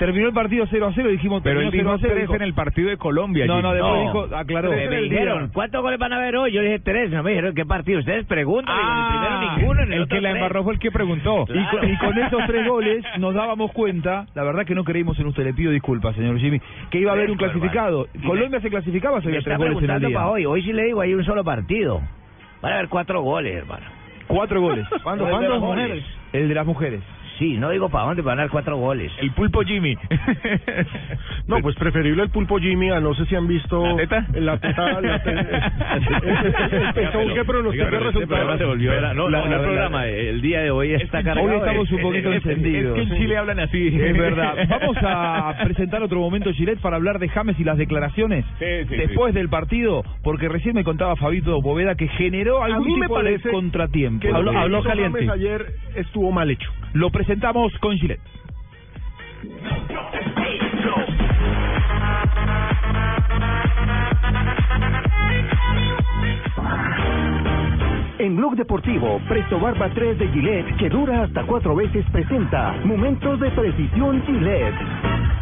Terminó 0.02 0.28
el 0.30 0.34
partido 0.34 0.66
0 0.68 0.88
a 0.88 0.94
0 0.96 1.10
y 1.10 1.12
dijimos... 1.12 1.44
Pero 1.44 1.60
él 1.62 1.68
terminó 1.70 1.92
dijo 1.96 2.00
0 2.02 2.08
a 2.08 2.08
0, 2.08 2.14
tres 2.16 2.22
dijo- 2.24 2.36
en 2.36 2.42
el 2.42 2.54
partido 2.56 2.90
de 2.90 2.98
Colombia. 2.98 3.46
No, 3.46 3.62
no, 3.62 3.72
después 3.72 4.02
dijo, 4.02 4.36
aclaró. 4.36 4.72
Me 4.72 5.02
dijeron, 5.02 5.52
¿cuántos 5.54 5.80
goles 5.84 6.00
van 6.00 6.14
a 6.14 6.16
haber 6.16 6.38
hoy? 6.38 6.52
Yo 6.54 6.62
dije 6.64 6.80
tres, 6.80 7.12
no 7.12 7.22
me 7.22 7.30
dijeron 7.30 7.54
qué 7.54 7.66
partido. 7.68 8.00
Ustedes 8.00 8.26
preguntan, 8.26 8.76
en 8.76 8.82
el 8.82 9.08
primero 9.12 9.58
ninguno, 9.60 9.82
en 9.84 9.88
el, 9.90 9.94
el 9.94 10.02
otro 10.02 10.16
que 10.16 10.22
la 10.22 10.30
tres. 10.32 10.42
embarró 10.42 10.64
fue 10.64 10.74
el 10.74 10.80
que 10.80 10.90
preguntó. 10.90 11.46
Y 11.54 11.66
con, 11.68 11.88
y 11.88 11.98
con 12.00 12.18
esos 12.18 12.42
tres 12.48 12.68
goles 12.68 13.06
nos 13.20 13.36
dábamos 13.36 13.72
cuenta, 13.74 14.26
la 14.34 14.42
verdad 14.44 14.66
que 14.66 14.74
no 14.74 14.84
creímos 14.84 15.20
en 15.20 15.28
usted, 15.28 15.44
le 15.44 15.54
pido 15.54 15.72
disculpas, 15.72 16.16
señor 16.16 16.40
Jimmy, 16.40 16.60
que 16.90 16.98
iba 16.98 17.12
a 17.12 17.14
haber 17.14 17.30
un 17.30 17.38
clasificado. 17.38 18.08
Colombia 18.26 18.60
se 18.60 18.72
clasificaba, 18.72 19.22
se 19.22 19.28
Me 19.28 19.34
había 19.34 19.44
tres 19.44 19.58
goles 19.60 19.84
en 19.84 19.90
el 19.92 20.00
día. 20.08 20.18
para 20.18 20.30
hoy. 20.32 20.46
Hoy 20.48 20.64
sí 20.64 20.74
le 20.74 20.86
digo, 20.86 21.02
hay 21.02 21.14
un 21.14 21.24
solo 21.24 21.44
partido. 21.44 22.02
Van 22.64 22.72
a 22.72 22.76
haber 22.78 22.90
cuatro 22.90 23.22
goles, 23.22 23.56
hermano. 23.56 23.86
Cuatro 24.26 24.62
goles. 24.62 24.86
Las 25.06 25.60
mujeres. 25.60 26.04
El 26.34 26.48
de 26.50 26.56
las 26.56 26.66
mujeres. 26.66 27.02
Sí, 27.42 27.58
no 27.58 27.72
digo 27.72 27.90
para 27.90 28.06
dónde, 28.06 28.22
van 28.22 28.38
a 28.38 28.44
haber 28.44 28.52
cuatro 28.52 28.78
goles. 28.78 29.12
El 29.20 29.32
pulpo 29.32 29.62
Jimmy. 29.64 29.96
No, 31.48 31.58
pues 31.60 31.76
preferible 31.76 32.22
el 32.22 32.30
pulpo 32.30 32.60
Jimmy 32.60 32.92
a 32.92 33.00
no 33.00 33.16
sé 33.16 33.26
si 33.26 33.36
han 33.36 33.48
visto 33.48 33.84
¿La 33.84 33.96
teta? 33.98 34.26
la 34.36 34.58
teta, 34.60 35.02
la 35.02 35.24
te- 35.24 35.30
el, 35.32 35.40
el- 35.40 37.30
el 37.30 37.34
que 37.34 37.44
pronostica 37.46 37.88
programa 37.90 38.12
resultados. 38.12 38.58
se 38.60 38.66
volvió... 38.66 39.02
no, 39.16 39.28
no, 39.30 39.44
el 39.46 39.60
programa, 39.62 40.06
el 40.06 40.40
día 40.42 40.62
de 40.62 40.70
hoy 40.70 40.94
está 40.94 41.24
cargado. 41.24 41.48
Hoy 41.48 41.56
estamos 41.58 41.92
un 41.92 42.02
poquito 42.02 42.32
encendidos. 42.32 42.98
Es 43.00 43.08
que 43.08 43.14
en 43.16 43.20
Chile 43.22 43.38
hablan 43.38 43.60
así. 43.60 43.88
Es 43.88 44.18
verdad. 44.18 44.56
Vamos 44.70 44.98
a 45.02 45.56
presentar 45.64 46.04
otro 46.04 46.20
momento, 46.20 46.52
Gilet, 46.54 46.80
para 46.80 46.98
hablar 46.98 47.18
de 47.18 47.28
James 47.30 47.60
y 47.60 47.64
las 47.64 47.78
declaraciones 47.80 48.46
Sí, 48.60 48.66
sí, 48.88 48.96
después 48.98 49.34
del 49.34 49.50
partido, 49.50 50.04
porque 50.24 50.48
recién 50.48 50.76
me 50.76 50.84
contaba 50.84 51.16
Fabito 51.16 51.60
Boveda 51.62 51.96
que 51.96 52.08
generó 52.08 52.64
algún 52.64 53.02
tipo 53.02 53.24
de 53.24 53.40
contratiempo. 53.40 54.28
Habló, 54.32 54.84
caliente. 54.84 55.20
James 55.26 55.34
ayer 55.34 55.66
estuvo 55.96 56.32
mal 56.32 56.52
hecho. 56.52 56.70
Lo 56.94 57.10
presentamos 57.32 57.72
con 57.80 57.96
Gilet. 57.96 58.20
En 68.20 68.36
Blog 68.36 68.56
Deportivo, 68.58 69.22
Presto 69.30 69.62
Barba 69.62 69.90
3 69.94 70.20
de 70.20 70.28
Gillette, 70.28 70.76
que 70.76 70.90
dura 70.90 71.24
hasta 71.24 71.44
cuatro 71.44 71.74
veces, 71.74 72.06
presenta 72.12 72.74
Momentos 72.84 73.40
de 73.40 73.50
Precisión 73.52 74.22
Gillette. 74.26 75.41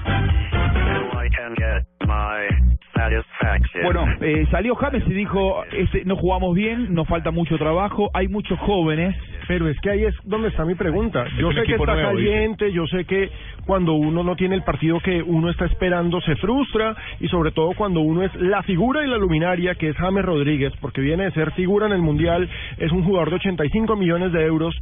Bueno, 3.84 4.06
eh, 4.22 4.46
salió 4.52 4.76
James 4.76 5.04
y 5.08 5.14
dijo, 5.14 5.64
este, 5.72 6.04
no 6.06 6.16
jugamos 6.16 6.54
bien, 6.56 6.94
nos 6.94 7.08
falta 7.08 7.32
mucho 7.32 7.58
trabajo, 7.58 8.10
hay 8.14 8.28
muchos 8.28 8.60
jóvenes. 8.60 9.16
Pero 9.48 9.68
es 9.68 9.80
que 9.82 9.90
ahí 9.90 10.04
es 10.04 10.14
donde 10.26 10.50
está 10.50 10.64
mi 10.64 10.76
pregunta. 10.76 11.26
Yo 11.40 11.52
sé 11.52 11.64
que 11.64 11.74
está 11.74 11.96
nuevo, 11.96 12.16
dice. 12.16 12.30
caliente, 12.30 12.72
yo 12.72 12.86
sé 12.86 13.06
que 13.06 13.32
cuando 13.66 13.94
uno 13.94 14.24
no 14.24 14.36
tiene 14.36 14.54
el 14.54 14.62
partido 14.62 15.00
que 15.00 15.24
uno 15.24 15.50
está 15.50 15.66
esperando 15.66 16.22
se 16.22 16.36
frustra 16.36 16.96
y 17.20 17.28
sobre 17.30 17.52
todo 17.52 17.72
cuando 17.74 18.02
uno 18.02 18.22
es 18.22 18.36
la 18.36 18.62
figura 18.62 19.04
y 19.04 19.08
la 19.08 19.18
luminaria 19.18 19.74
que 19.74 19.90
es 19.90 19.96
James 19.96 20.24
Rodríguez, 20.24 20.72
porque 20.80 21.02
viene 21.02 21.24
de 21.24 21.32
ser 21.32 21.52
figura 21.54 21.88
en 21.88 21.94
el 21.94 22.02
Mundial, 22.02 22.48
es 22.78 22.92
un 22.92 23.04
jugador 23.04 23.32
de 23.32 23.38
85 23.38 23.96
millones 23.96 24.32
de 24.34 24.46
euros, 24.46 24.76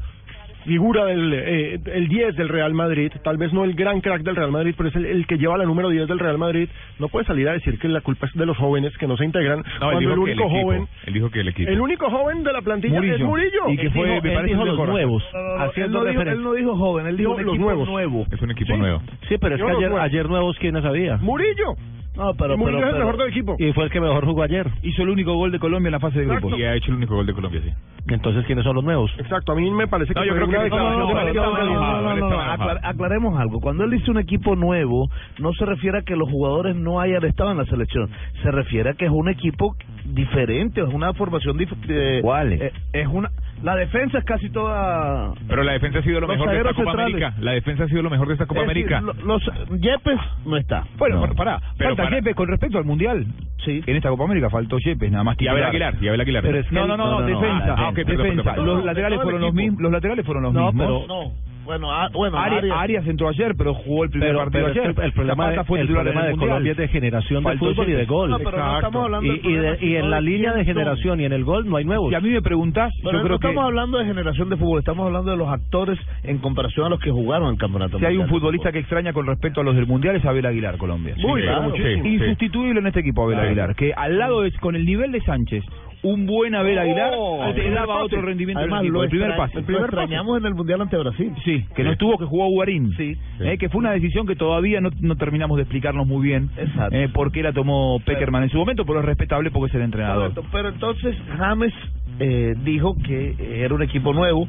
figura 0.68 1.06
del 1.06 1.34
eh, 1.34 1.80
el 1.94 2.08
10 2.08 2.36
del 2.36 2.50
Real 2.50 2.74
Madrid, 2.74 3.12
tal 3.24 3.38
vez 3.38 3.52
no 3.54 3.64
el 3.64 3.74
gran 3.74 4.02
crack 4.02 4.22
del 4.22 4.36
Real 4.36 4.52
Madrid, 4.52 4.76
pero 4.78 4.90
es 4.90 4.96
el, 4.96 5.06
el 5.06 5.26
que 5.26 5.38
lleva 5.38 5.58
la 5.58 5.66
número 5.66 5.90
10 5.90 6.08
del 6.08 6.20
Real 6.20 6.38
Madrid, 6.38 6.70
no 7.00 7.08
puede 7.08 7.26
salir 7.26 7.48
a 7.50 7.54
decir 7.54 7.80
que 7.80 7.88
la 7.88 8.02
culpa 8.02 8.28
es 8.28 8.34
de 8.34 8.46
los 8.46 8.58
jóvenes 8.58 8.96
que 8.98 9.08
no 9.08 9.18
se 9.18 9.26
integran, 9.26 9.60
No, 9.60 9.64
él 9.64 9.78
cuando 9.80 10.00
dijo 10.02 10.14
el 10.14 10.20
único 10.20 10.44
equipo. 10.44 10.62
joven 10.62 10.88
Él 11.06 11.14
dijo 11.14 11.30
que 11.32 11.40
el 11.40 11.48
equipo. 11.48 11.72
el 11.72 11.82
único 11.82 12.10
joven 12.10 12.44
de 12.44 12.54
la 12.54 12.62
plantilla 12.62 12.96
es 12.98 13.02
Murillo. 13.02 13.26
Murillo. 13.26 13.70
Y 13.70 13.78
que 13.78 13.90
fue, 13.92 14.08
me 14.22 14.32
parece, 14.32 14.54
el 14.54 14.58
mejor. 14.68 15.22
Haciendo 15.60 16.08
él 16.08 16.44
no 16.44 16.54
dijo 16.54 16.76
joven, 16.76 17.08
él 17.08 17.18
dijo 17.18 17.36
Dijo 17.38 17.42
los 17.50 17.58
nuevos. 17.60 17.88
nuevo. 17.88 18.26
Es 18.32 18.42
un 18.42 18.52
equipo 18.52 18.74
Sí. 18.74 18.80
nuevo. 18.80 19.02
Sí, 19.30 19.36
pero 19.40 19.56
es 19.56 19.60
Yo 19.60 19.66
que 19.68 19.72
los 19.72 19.80
ayer, 19.80 19.90
nuevos. 19.90 20.06
ayer 20.06 20.30
nuevos, 20.30 20.58
¿quién 20.60 20.74
no 20.74 20.82
sabía? 20.82 21.18
Murillo. 21.18 21.76
No, 22.18 22.34
pero, 22.34 22.56
Y 22.56 22.58
Murillo 22.58 22.80
pero- 22.80 22.88
es 22.88 22.94
el 22.94 23.00
pero- 23.00 23.06
mejor 23.06 23.20
del 23.22 23.30
equipo. 23.30 23.56
Y 23.60 23.74
fue 23.74 23.84
el 23.86 23.90
que 23.92 24.02
mejor 24.02 24.26
jugó 24.26 24.44
ayer. 24.44 24.68
Hizo 24.82 25.04
el 25.04 25.10
único 25.10 25.36
gol 25.36 25.52
de 25.52 25.60
Colombia 25.60 25.88
en 25.90 25.94
la 25.94 26.00
fase 26.00 26.18
de 26.20 26.26
Exacto. 26.26 26.48
grupos. 26.48 26.60
Y 26.60 26.64
ha 26.66 26.76
hecho 26.76 26.92
el 26.92 26.98
único 26.98 27.16
gol 27.16 27.26
de 27.26 27.34
Colombia, 27.34 27.62
sí. 27.64 27.72
Entonces, 28.10 28.46
¿quiénes 28.46 28.64
son 28.64 28.76
los 28.76 28.84
nuevos? 28.84 29.12
Exacto, 29.20 29.52
a 29.52 29.56
mí 29.56 29.70
me 29.70 29.88
parece 29.88 30.14
que 30.14 30.20
No, 30.20 30.26
yo 30.26 30.32
fue 30.32 30.38
creo 30.38 30.50
una 30.50 30.58
que- 30.60 30.64
declaración 30.66 31.00
no, 31.00 31.00
no, 31.00 31.14
no, 31.14 31.20
demasiado 31.20 31.46
no, 31.46 31.52
no, 31.52 31.58
caliente. 31.58 31.82
no, 31.82 32.02
no, 32.02 32.16
no, 32.16 32.30
no, 32.30 32.42
aclar- 32.42 32.80
aclaremos 32.84 33.40
algo. 33.40 33.60
Cuando 33.60 33.84
él 33.84 33.92
dice 33.92 34.10
un 34.12 34.18
equipo 34.18 34.56
nuevo, 34.56 35.10
no 35.40 35.54
se 35.54 35.66
refiere 35.66 36.00
a 36.00 36.02
que 36.02 36.16
los 36.16 36.30
jugadores 36.32 36.76
no 36.76 37.00
hayan 37.02 37.24
estado 37.26 37.52
en 37.52 37.58
la 37.58 37.66
selección. 37.66 38.10
Se 38.42 38.50
refiere 38.52 38.92
a 38.92 38.94
que 38.94 39.06
es 39.06 39.12
un 39.12 39.30
equipo 39.30 39.76
diferente, 40.06 40.82
es 40.82 40.88
una 40.94 41.14
formación 41.14 41.58
diferente. 41.58 42.22
¿Cuál? 42.22 42.54
es 42.54 43.08
una. 43.08 43.30
La 43.64 43.76
defensa 43.76 44.20
es 44.20 44.24
casi 44.26 44.50
toda. 44.50 45.34
Pero 45.48 45.64
la 45.64 45.74
defensa 45.74 46.00
ha 46.00 46.02
sido 46.04 46.20
lo 46.22 46.28
Los 46.28 46.38
mejor 46.38 46.52
de 46.54 46.58
esta 46.60 46.74
Copa 46.74 46.92
centrales. 46.92 47.16
América. 47.16 47.34
La 47.42 47.52
defensa 47.54 47.84
ha 47.84 47.88
sido 47.88 48.02
lo 48.04 48.10
mejor 48.10 48.28
de 48.28 48.34
esta 48.34 48.46
Copa 48.46 48.62
Es 48.62 48.68
decir, 48.68 48.94
América. 48.94 49.14
lo- 49.24 49.26
los 49.26 49.44
Yepes 49.82 50.20
no 50.46 50.58
está. 50.58 50.84
Bueno, 50.98 51.16
No. 51.16 51.22
para, 51.22 51.34
pará, 51.34 51.60
Pero 51.78 51.90
falta 51.92 52.04
para- 52.04 52.16
Yepes 52.18 52.36
con 52.36 52.48
respecto 52.50 52.78
al 52.78 52.86
Mundial. 52.86 53.26
Sí. 53.66 53.84
En 53.86 53.96
esta 53.96 54.10
Copa 54.10 54.26
América 54.26 54.50
faltó 54.50 54.78
Yepes, 54.78 55.12
nada 55.12 55.24
más 55.24 55.36
Y 55.40 55.48
Abel 55.48 55.64
titular. 55.66 55.70
Aguilar, 55.90 56.04
y 56.04 56.08
Abel 56.08 56.22
Aguilar. 56.22 56.44
Pero 56.44 56.60
es 56.60 56.68
que 56.68 56.76
No, 56.76 56.88
no, 56.88 56.96
no, 56.98 57.06
no, 57.06 57.20
no, 57.22 57.28
no, 57.30 57.40
defensa. 57.42 57.76
ah, 57.78 57.90
ok, 57.90 57.96
perdón, 57.96 58.18
defensa. 58.18 58.44
perdón, 58.44 58.56
perdón. 58.56 58.76
Los 58.78 58.86
laterales 58.86 59.22
fueron 59.22 59.42
los 59.42 59.54
mismos. 59.54 59.82
Los 59.82 59.92
laterales 59.92 60.26
fueron 60.26 60.44
los 60.44 60.54
No, 60.54 60.66
mismos. 60.72 60.86
pero. 61.08 61.08
No. 61.08 61.32
Bueno, 61.68 61.92
ah, 61.92 62.10
bueno 62.14 62.38
Arias, 62.40 62.60
Arias- 62.64 62.78
Arias 62.80 63.08
entró 63.08 63.28
ayer, 63.28 63.54
pero 63.58 63.74
jugó 63.74 64.06
el 64.06 64.10
primer 64.10 64.30
Pero- 64.30 64.40
partido 64.40 64.64
pero 64.68 64.72
es 64.72 64.78
ayer. 64.98 65.06
el 65.06 65.12
problema 65.12 65.50
de- 65.52 65.64
fue 65.66 65.82
el 65.82 65.88
problema 65.88 66.24
de. 66.24 66.32
Colombia 66.38 66.72
es 66.72 66.78
de 66.78 66.88
generación 66.88 67.44
de 67.44 67.50
Faltó 67.50 67.66
fútbol 67.66 67.90
y 67.90 67.92
de 67.92 68.06
gol. 68.06 68.30
No, 68.30 68.38
pero 68.40 68.58
no 68.58 68.76
estamos 68.76 69.04
hablando 69.04 69.26
y, 69.34 69.40
de 69.40 69.50
y, 69.50 69.54
de- 69.54 69.78
y 69.86 69.96
en 69.98 70.10
la 70.10 70.16
de 70.16 70.22
línea 70.22 70.54
de 70.54 70.64
generación 70.66 71.20
y 71.20 71.26
en 71.26 71.34
el 71.34 71.44
gol 71.44 71.68
no 71.70 71.76
hay 71.76 71.84
nuevos. 71.84 72.10
Si 72.10 72.16
a 72.16 72.22
mí 72.22 72.30
me 72.30 72.42
preguntás, 72.42 72.94
Pero 73.04 73.12
yo 73.12 73.18
no 73.20 73.24
creo 73.26 73.40
que 73.40 73.48
estamos 73.48 73.66
hablando 73.66 73.98
de 73.98 74.06
generación 74.06 74.50
de 74.50 74.56
fútbol, 74.58 74.80
estamos 74.80 75.06
hablando 75.08 75.32
de 75.32 75.38
los 75.38 75.50
actores 75.50 76.00
en 76.24 76.38
comparación 76.38 76.86
a 76.86 76.90
los 76.90 77.00
que 77.02 77.12
jugaron 77.12 77.50
el 77.52 77.58
campeonato. 77.58 78.00
si 78.00 78.06
hay 78.06 78.16
un 78.18 78.30
futbolista 78.30 78.72
que 78.72 78.80
extraña 78.80 79.12
con 79.12 79.26
respecto 79.28 79.60
a 79.62 79.64
los 79.66 79.76
del 79.76 79.88
Mundial 79.88 80.16
es 80.16 80.24
Abel 80.26 80.46
Aguilar, 80.46 80.78
Colombia. 80.78 81.16
Muy. 81.18 81.42
Sí, 81.76 82.08
Insustituible 82.08 82.80
en 82.80 82.88
este 82.88 83.02
equipo 83.02 83.24
Abel. 83.26 83.40
Aguilar, 83.40 83.76
que 83.76 83.94
al 83.94 84.18
lado 84.18 84.42
de, 84.42 84.52
con 84.54 84.76
el 84.78 84.86
nivel 84.86 85.12
de 85.12 85.22
Sánchez, 85.22 85.64
un 86.04 86.26
buen 86.26 86.54
Abel 86.56 86.78
Aguilar 86.78 87.14
Oh, 87.18 87.40
te 87.44 87.50
el 87.50 87.56
primer 87.56 87.74
daba 87.74 88.04
otro 88.04 88.22
rendimiento 88.22 88.60
Además, 88.60 88.82
equipo, 88.82 88.94
lo 88.94 89.04
el 89.04 89.10
primer 89.10 89.36
pase. 89.36 89.62
lo 89.68 89.80
extrañamos 89.80 90.38
en 90.40 90.46
el 90.46 90.54
Mundial 90.54 90.82
ante 90.82 90.98
Brasil. 90.98 91.34
Sí, 91.44 91.66
que 91.76 91.84
no 91.84 91.92
estuvo, 91.92 92.18
que 92.18 92.26
jugó 92.26 92.48
Guarín. 92.50 92.94
Sí. 92.96 93.16
Eh, 93.40 93.58
que 93.58 93.70
fue 93.70 93.80
una 93.80 93.92
decisión 93.92 94.28
que 94.28 94.36
todavía 94.36 94.80
no, 94.80 94.90
no 95.02 95.16
terminamos 95.16 95.58
de 95.58 95.64
explicarnos 95.64 96.06
muy 96.08 96.26
bien. 96.28 96.50
Exacto. 96.58 96.96
Eh, 96.96 97.10
por 97.10 97.32
qué 97.32 97.42
la 97.44 97.52
tomó 97.54 98.00
Peckerman 98.06 98.44
en 98.44 98.50
su 98.50 98.58
momento, 98.58 98.86
pero 98.86 99.00
es 99.00 99.06
respetable 99.06 99.52
porque 99.52 99.70
es 99.70 99.76
el 99.76 99.82
entrenador. 99.82 100.34
Correcto, 100.34 100.50
pero 100.52 100.70
entonces 100.70 101.16
James 101.38 101.74
eh, 102.20 102.56
dijo 102.64 102.96
que 103.06 103.30
eh, 103.38 103.62
era 103.64 103.74
un 103.74 103.82
equipo 103.84 104.14
nuevo. 104.14 104.48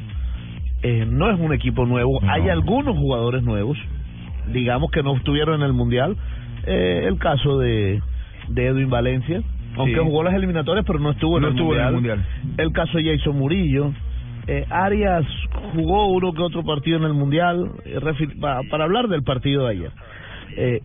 Eh, 0.83 1.07
no 1.09 1.31
es 1.31 1.39
un 1.41 1.53
equipo 1.53 1.87
nuevo. 1.87 2.21
Hay 2.29 2.49
algunos 2.49 2.97
jugadores 2.97 3.43
nuevos, 3.43 3.77
digamos 4.53 4.91
que 4.91 5.03
no 5.03 5.17
estuvieron 5.17 5.57
en 5.61 5.63
el 5.67 5.73
mundial. 5.73 6.17
Eh, 6.67 7.05
el 7.07 7.19
caso 7.19 7.59
de, 7.59 8.01
de 8.49 8.67
Edwin 8.67 8.91
Valencia, 8.91 9.43
aunque 9.79 9.95
Sí. 9.97 10.01
jugó 10.05 10.23
las 10.23 10.35
eliminatorias, 10.35 10.85
pero 10.87 10.99
no 10.99 11.11
estuvo 11.11 11.38
en, 11.38 11.45
el, 11.45 11.51
estuvo 11.51 11.75
en 11.75 11.81
el 11.81 11.93
mundial. 11.93 12.25
El 12.57 12.73
caso 12.73 12.99
de 12.99 13.17
Jason 13.17 13.37
Murillo. 13.38 13.93
Eh, 14.51 14.64
Arias 14.71 15.27
jugó 15.75 16.07
uno 16.07 16.33
que 16.33 16.41
otro 16.43 16.62
partido 16.64 16.97
en 16.97 17.05
el 17.05 17.12
mundial, 17.12 17.71
eh, 17.85 18.01
para 18.71 18.85
hablar 18.85 19.09
del 19.09 19.23
partido 19.23 19.64
de 19.67 19.71
ayer. 19.73 19.91
Eh, 20.57 20.81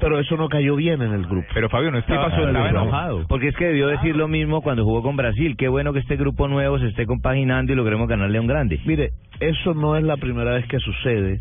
pero 0.00 0.20
eso 0.20 0.36
no 0.36 0.48
cayó 0.48 0.76
bien 0.76 1.02
en 1.02 1.12
el 1.12 1.26
grupo. 1.26 1.46
Pero 1.52 1.68
Fabio 1.68 1.90
no 1.90 1.98
estaba- 1.98 2.28
estaba 2.28 2.68
enojado. 2.68 3.26
Porque 3.28 3.48
es 3.48 3.56
que 3.56 3.66
debió 3.66 3.88
decir 3.88 4.14
lo 4.16 4.28
mismo 4.28 4.62
cuando 4.62 4.84
jugó 4.84 5.02
con 5.02 5.16
Brasil. 5.16 5.56
Qué 5.56 5.66
bueno 5.68 5.92
que 5.92 5.98
este 5.98 6.16
grupo 6.16 6.46
nuevo 6.46 6.78
se 6.78 6.86
esté 6.86 7.06
compaginando 7.06 7.72
y 7.72 7.76
logremos 7.76 8.06
ganarle 8.08 8.38
a 8.38 8.40
un 8.40 8.46
grande. 8.46 8.80
Mire, 8.86 9.10
eso 9.40 9.74
no 9.74 9.96
es 9.96 10.04
la 10.04 10.16
primera 10.16 10.52
vez 10.54 10.66
que 10.66 10.78
sucede 10.78 11.40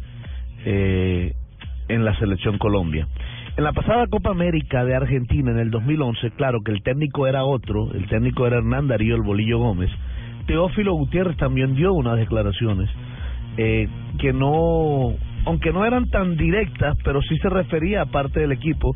eh, 0.66 1.34
en 1.88 2.04
la 2.04 2.18
selección 2.18 2.58
Colombia. 2.58 3.08
En 3.58 3.64
la 3.64 3.74
pasada 3.74 4.06
Copa 4.06 4.30
América 4.30 4.86
de 4.86 4.94
Argentina 4.94 5.50
en 5.50 5.58
el 5.58 5.72
2011, 5.72 6.30
claro 6.38 6.62
que 6.62 6.72
el 6.72 6.84
técnico 6.84 7.26
era 7.26 7.44
otro, 7.44 7.92
el 7.92 8.08
técnico 8.08 8.46
era 8.46 8.58
Hernán 8.58 8.88
Darío 8.88 9.16
El 9.16 9.24
Bolillo 9.24 9.58
Gómez. 9.58 9.90
Teófilo 10.46 10.94
Gutiérrez 10.94 11.38
también 11.38 11.74
dio 11.74 11.92
unas 11.94 12.18
declaraciones 12.18 12.88
eh, 13.58 13.90
que 14.20 14.32
no, 14.32 15.16
aunque 15.46 15.72
no 15.74 15.86
eran 15.86 16.08
tan 16.12 16.38
directas, 16.38 16.96
pero 17.04 17.20
sí 17.24 17.36
se 17.40 17.50
refería 17.50 18.04
a 18.04 18.06
parte 18.06 18.42
del 18.42 18.52
equipo. 18.52 18.96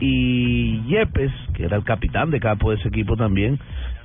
Y 0.00 0.82
Yepes, 0.88 1.30
que 1.54 1.64
era 1.64 1.76
el 1.76 1.84
capitán 1.84 2.30
de 2.30 2.40
capo 2.40 2.70
de 2.70 2.78
ese 2.78 2.88
equipo 2.88 3.16
también, 3.16 3.60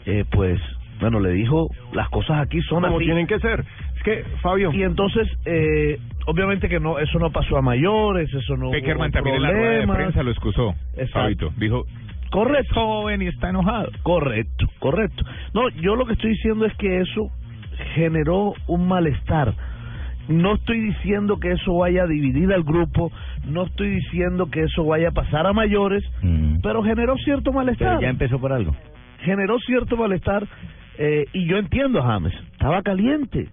eh, 0.06 0.24
pues, 0.30 0.62
bueno, 1.00 1.20
le 1.20 1.32
dijo, 1.32 1.70
las 1.94 2.10
cosas 2.10 2.40
aquí 2.42 2.62
son 2.62 2.84
Como 2.84 2.98
así. 2.98 3.06
tienen 3.06 3.28
que 3.28 3.40
ser. 3.40 3.64
Es 3.96 4.04
que, 4.04 4.24
Fabio. 4.42 4.72
Y 4.74 4.84
entonces, 4.84 5.28
eh, 5.46 5.98
obviamente 6.26 6.68
que 6.70 6.80
no, 6.80 7.00
eso 7.00 7.20
no 7.20 7.32
pasó 7.32 7.58
a 7.58 7.62
mayores, 7.62 8.34
eso 8.34 8.58
no. 8.58 8.72
Peckerman 8.72 9.10
hubo 9.10 9.14
también 9.14 9.36
en 9.38 9.42
la 9.42 9.52
rueda 9.52 9.80
de 9.80 9.88
prensa 9.88 10.24
lo 10.24 10.32
excusó. 10.32 10.76
Exacto. 10.94 11.12
Fabito. 11.20 11.54
Dijo, 11.58 11.86
Correcto. 12.32 12.74
joven 12.76 13.22
y 13.22 13.28
está 13.28 13.50
enojado. 13.50 13.90
Correcto, 14.04 14.68
correcto. 14.80 15.24
No, 15.54 15.70
yo 15.70 15.96
lo 15.96 16.06
que 16.06 16.14
estoy 16.14 16.32
diciendo 16.32 16.66
es 16.66 16.74
que 16.76 17.00
eso 17.02 17.30
generó 17.96 18.54
un 18.68 18.88
malestar. 18.88 19.54
No 20.28 20.56
estoy 20.56 20.80
diciendo 20.80 21.40
que 21.40 21.52
eso 21.54 21.78
vaya 21.78 22.04
a 22.04 22.08
dividir 22.08 22.54
al 22.54 22.62
grupo, 22.64 23.12
no 23.46 23.64
estoy 23.64 23.90
diciendo 23.90 24.48
que 24.52 24.62
eso 24.62 24.86
vaya 24.86 25.08
a 25.10 25.12
pasar 25.12 25.48
a 25.48 25.54
mayores, 25.54 26.04
pero 26.62 26.84
generó 26.84 27.16
cierto 27.18 27.52
malestar. 27.52 27.88
Pero 27.98 28.02
ya 28.02 28.10
empezó 28.10 28.38
por 28.40 28.54
algo. 28.54 28.76
Generó 29.22 29.58
cierto 29.60 29.98
malestar 29.98 30.46
eh, 31.00 31.26
y 31.34 31.46
yo 31.46 31.58
entiendo 31.58 32.00
a 32.00 32.04
James. 32.04 32.34
Estaba 32.52 32.82
caliente. 32.84 33.48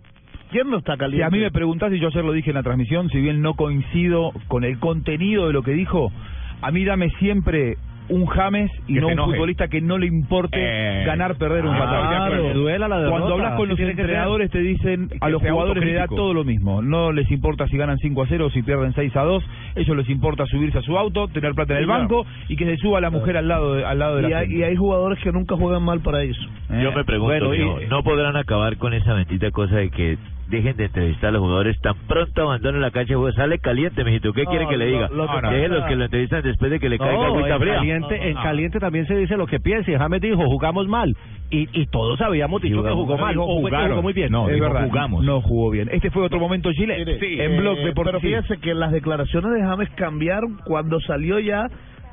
¿Quién 0.50 0.68
no 0.68 0.78
está 0.78 0.94
Si 0.94 0.98
caliente? 0.98 1.24
a 1.24 1.30
mí 1.30 1.38
me 1.38 1.50
preguntás, 1.50 1.92
y 1.92 1.98
yo 2.00 2.08
ayer 2.08 2.24
lo 2.24 2.32
dije 2.32 2.50
en 2.50 2.56
la 2.56 2.62
transmisión, 2.62 3.08
si 3.10 3.20
bien 3.20 3.40
no 3.40 3.54
coincido 3.54 4.32
con 4.48 4.64
el 4.64 4.78
contenido 4.78 5.46
de 5.46 5.52
lo 5.52 5.62
que 5.62 5.72
dijo, 5.72 6.12
a 6.60 6.70
mí 6.70 6.84
dame 6.84 7.08
siempre 7.18 7.76
un 8.08 8.26
James 8.26 8.70
y 8.86 8.94
Que 8.94 9.00
no 9.00 9.08
un 9.08 9.16
futbolista 9.16 9.68
que 9.68 9.80
no 9.80 9.98
le 9.98 10.06
importe 10.06 10.56
Eh, 10.60 11.04
ganar, 11.04 11.36
perder 11.36 11.66
o 11.66 11.72
ah, 11.72 12.28
claro, 12.28 12.54
duela 12.54 12.88
la 12.88 13.08
Cuando 13.10 13.34
hablas 13.34 13.54
con 13.56 13.68
los 13.68 13.78
entrenadores 13.78 14.50
te 14.50 14.60
dicen, 14.60 15.08
a 15.20 15.28
los 15.28 15.42
jugadores 15.42 15.84
les 15.84 15.94
da 15.96 16.06
todo 16.06 16.32
lo 16.34 16.44
mismo. 16.44 16.82
No 16.82 17.12
les 17.12 17.30
importa 17.30 17.66
si 17.68 17.76
ganan 17.76 17.98
5 17.98 18.22
a 18.22 18.26
0 18.28 18.46
o 18.46 18.50
si 18.50 18.62
pierden 18.62 18.92
6 18.94 19.16
a 19.16 19.22
2. 19.22 19.44
Ellos 19.76 19.96
les 19.96 20.08
importa 20.08 20.46
subirse 20.46 20.78
a 20.78 20.82
su 20.82 20.96
auto, 20.96 21.28
tener 21.28 21.52
plata 21.54 21.72
en 21.74 21.78
el 21.78 21.84
Sí, 21.84 21.88
claro. 21.88 22.00
banco 22.02 22.26
y 22.48 22.56
que 22.56 22.64
se 22.64 22.76
suba 22.78 23.00
la 23.00 23.10
mujer 23.10 23.36
al 23.36 23.48
lado 23.48 23.74
de, 23.74 23.84
al 23.84 23.98
lado 23.98 24.16
de 24.16 24.22
la 24.22 24.28
y, 24.28 24.32
hay, 24.34 24.40
gente. 24.46 24.56
y 24.58 24.62
hay 24.62 24.76
jugadores 24.76 25.18
que 25.22 25.32
nunca 25.32 25.56
juegan 25.56 25.82
mal 25.82 26.00
para 26.00 26.22
eso. 26.22 26.40
Yo 26.82 26.92
me 26.92 27.04
pregunto, 27.04 27.46
Bueno, 27.48 27.54
y- 27.54 27.58
mijo, 27.58 27.78
¿no 27.90 28.02
podrán 28.02 28.36
acabar 28.36 28.76
con 28.76 28.94
esa 28.94 29.14
bendita 29.14 29.50
cosa 29.50 29.76
de 29.76 29.90
que 29.90 30.16
dejen 30.48 30.76
de 30.76 30.84
entrevistar 30.86 31.28
a 31.28 31.32
los 31.32 31.40
jugadores 31.42 31.80
tan 31.80 31.94
pronto 32.06 32.42
abandonen 32.42 32.80
la 32.80 32.90
cancha 32.90 33.10
de 33.10 33.16
juego? 33.16 33.32
Sale 33.32 33.58
caliente, 33.58 34.04
mijito. 34.04 34.32
¿Qué 34.32 34.44
No, 34.44 34.50
quiere 34.50 34.66
que 34.68 34.76
le 34.76 34.86
lo- 34.86 34.92
diga? 34.92 35.08
lo 35.08 35.26
que 35.28 35.46
Dejen 35.48 35.70
los 35.72 35.84
que 35.84 35.96
lo 35.96 36.04
entrevistan 36.04 36.42
después 36.42 36.70
de 36.70 36.80
que 36.80 36.88
le 36.88 36.98
caiga 36.98 37.14
No, 37.14 37.24
agüita 37.24 37.54
en 37.54 37.60
fría. 37.60 37.74
caliente, 37.74 38.28
en 38.30 38.34
caliente 38.36 38.78
también 38.80 39.06
se 39.06 39.16
dice 39.16 39.36
lo 39.36 39.46
que 39.46 39.60
piensa. 39.60 39.90
Y 39.90 39.94
James 39.96 40.20
dijo, 40.20 40.44
jugamos 40.46 40.86
mal. 40.88 41.14
Y, 41.50 41.68
y 41.80 41.86
todos 41.86 42.20
habíamos 42.20 42.60
dicho 42.62 42.82
que 42.82 42.90
jugó 42.90 43.16
mal. 43.18 43.36
o 43.38 43.60
fue 43.60 43.70
que 43.70 43.76
jugó 43.88 44.02
muy 44.02 44.12
bien. 44.12 44.34
es 44.34 44.60
verdad, 44.60 45.08
No 45.22 45.40
jugó 45.40 45.70
bien. 45.70 45.88
Este 45.92 46.10
fue 46.10 46.22
otro 46.24 46.38
momento 46.40 46.70
Gillette. 46.70 47.06
Mire, 47.20 47.44
en 47.44 47.56
blog 47.60 47.78
eh, 47.78 47.84
deportivo. 47.86 48.18
Pero 48.20 48.42
fíjese 48.42 48.60
que 48.60 48.74
las 48.74 48.92
declaraciones 48.92 49.52
de 49.52 49.60
James 49.62 49.88
cambiaron 49.96 50.58
cuando 50.64 51.00
salió 51.00 51.38
ya 51.38 51.66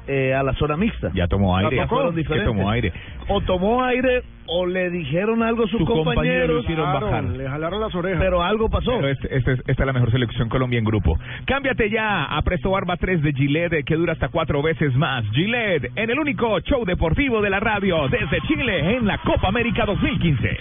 eh, 0.08 0.34
a 0.34 0.44
la 0.44 0.54
zona 0.54 0.76
mixta. 0.78 1.12
Ya 1.14 1.28
tomó 1.28 1.56
aire. 1.58 1.76
Ya 1.76 1.88
fueron 1.88 2.14
¿Qué 2.14 2.22
diferentes. 2.22 2.54
tomó 2.54 2.70
aire? 2.70 2.92
O 3.30 3.42
tomó 3.42 3.84
aire 3.84 4.24
o 4.46 4.66
le 4.66 4.90
dijeron 4.90 5.42
algo 5.42 5.64
a 5.64 5.68
sus, 5.68 5.80
Sus 5.80 5.88
compañeros 5.90 6.64
hicieron 6.64 6.90
Claro, 6.92 7.06
bajar. 7.08 7.24
Le 7.24 7.48
jalaron 7.48 7.80
las 7.80 7.96
orejas. 7.96 8.20
Pero 8.22 8.44
algo 8.44 8.70
pasó. 8.70 8.92
Pero 8.98 9.08
este- 9.10 9.36
este 9.38 9.52
es- 9.54 9.60
esta 9.68 9.84
es 9.84 9.88
la 9.88 9.94
mejor 9.94 10.12
selección 10.12 10.50
Colombia 10.50 10.80
en 10.80 10.86
grupo. 10.86 11.18
Cámbiate 11.46 11.90
ya 11.90 12.26
a 12.26 12.42
Presto 12.42 12.72
Barba 12.72 12.98
3 12.98 13.22
de 13.22 13.32
Gillette 13.34 13.86
que 13.86 13.96
dura 13.96 14.14
hasta 14.14 14.28
cuatro 14.30 14.62
veces 14.62 14.94
más. 14.96 15.24
Gillette, 15.32 15.92
en 15.96 16.10
el 16.10 16.20
único 16.20 16.60
show 16.60 16.84
deportivo 16.86 17.42
de 17.42 17.50
la 17.50 17.60
radio 17.62 18.08
desde 18.10 18.42
Chile 18.48 18.96
en 18.98 19.06
la 19.08 19.18
Copa 19.20 19.48
América 19.48 19.86
2015. 19.86 20.58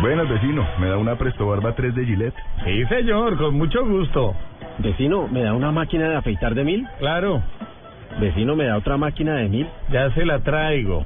Buenas, 0.00 0.28
vecino. 0.28 0.66
¿Me 0.78 0.86
da 0.88 0.96
una 0.96 1.16
Presto 1.16 1.46
Barba 1.46 1.74
3 1.74 1.92
de 1.94 2.04
Gillette? 2.06 2.34
Sí, 2.64 2.84
señor, 2.86 3.36
con 3.36 3.56
mucho 3.58 3.84
gusto. 3.84 4.34
Vecino, 4.78 5.26
¿me 5.28 5.42
da 5.42 5.54
una 5.54 5.72
máquina 5.72 6.08
de 6.08 6.16
afeitar 6.16 6.54
de 6.54 6.64
mil? 6.64 6.86
Claro. 6.98 7.42
Vecino, 8.20 8.54
¿me 8.56 8.64
da 8.64 8.76
otra 8.76 8.96
máquina 8.96 9.34
de 9.34 9.48
mil? 9.48 9.68
Ya 9.90 10.10
se 10.12 10.24
la 10.24 10.38
traigo. 10.40 11.04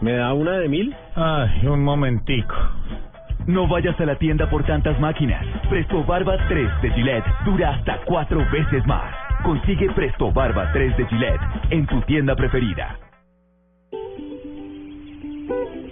¿Me 0.00 0.12
da 0.12 0.32
una 0.32 0.52
de 0.58 0.68
mil? 0.68 0.94
Ay, 1.16 1.66
un 1.66 1.82
momentico. 1.82 2.54
No 3.46 3.66
vayas 3.66 3.98
a 3.98 4.04
la 4.04 4.16
tienda 4.16 4.48
por 4.50 4.62
tantas 4.64 5.00
máquinas. 5.00 5.44
Presto 5.70 6.04
Barba 6.04 6.36
3 6.48 6.82
de 6.82 6.90
Gillette 6.90 7.26
dura 7.46 7.70
hasta 7.70 7.98
cuatro 8.04 8.44
veces 8.52 8.86
más. 8.86 9.14
Consigue 9.42 9.90
Presto 9.92 10.30
Barba 10.30 10.70
3 10.72 10.96
de 10.98 11.06
Gillette 11.06 11.40
en 11.70 11.86
tu 11.86 12.00
tienda 12.02 12.36
preferida. 12.36 12.98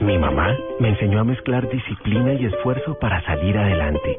Mi 0.00 0.18
mamá 0.18 0.54
me 0.78 0.90
enseñó 0.90 1.20
a 1.20 1.24
mezclar 1.24 1.68
disciplina 1.70 2.34
y 2.34 2.44
esfuerzo 2.44 2.98
para 3.00 3.22
salir 3.22 3.56
adelante, 3.56 4.18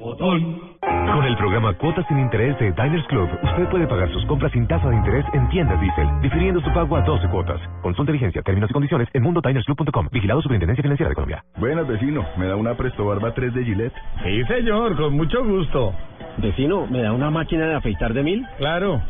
Con 0.00 1.24
el 1.26 1.36
programa 1.36 1.74
Cuotas 1.74 2.06
sin 2.08 2.18
Interés 2.18 2.58
de 2.58 2.72
Diners 2.72 3.06
Club, 3.08 3.28
usted 3.42 3.68
puede 3.68 3.86
pagar 3.86 4.10
sus 4.10 4.24
compras 4.24 4.50
sin 4.52 4.66
tasa 4.66 4.88
de 4.88 4.96
interés 4.96 5.26
en 5.34 5.46
tiendas 5.50 5.78
Diesel, 5.78 6.08
difiriendo 6.22 6.58
su 6.62 6.72
pago 6.72 6.96
a 6.96 7.02
12 7.02 7.28
cuotas. 7.28 7.60
Consulta 7.82 8.10
vigencia, 8.10 8.40
términos 8.40 8.70
y 8.70 8.72
condiciones 8.72 9.08
en 9.12 9.22
mundodinersclub.com. 9.24 10.08
Vigilado 10.10 10.40
Superintendencia 10.40 10.82
Financiera 10.82 11.10
de 11.10 11.14
Colombia. 11.14 11.44
Buenas, 11.58 11.86
vecino. 11.86 12.24
¿Me 12.38 12.46
da 12.46 12.56
una 12.56 12.74
Presto 12.76 13.04
Barba 13.04 13.34
3 13.34 13.52
de 13.52 13.62
Gillette? 13.62 13.92
Sí, 14.24 14.42
señor, 14.44 14.96
con 14.96 15.14
mucho 15.14 15.44
gusto. 15.44 15.92
Vecino, 16.38 16.86
¿me 16.86 17.02
da 17.02 17.12
una 17.12 17.28
máquina 17.30 17.66
de 17.66 17.74
afeitar 17.74 18.14
de 18.14 18.22
mil? 18.22 18.46
Claro. 18.56 19.02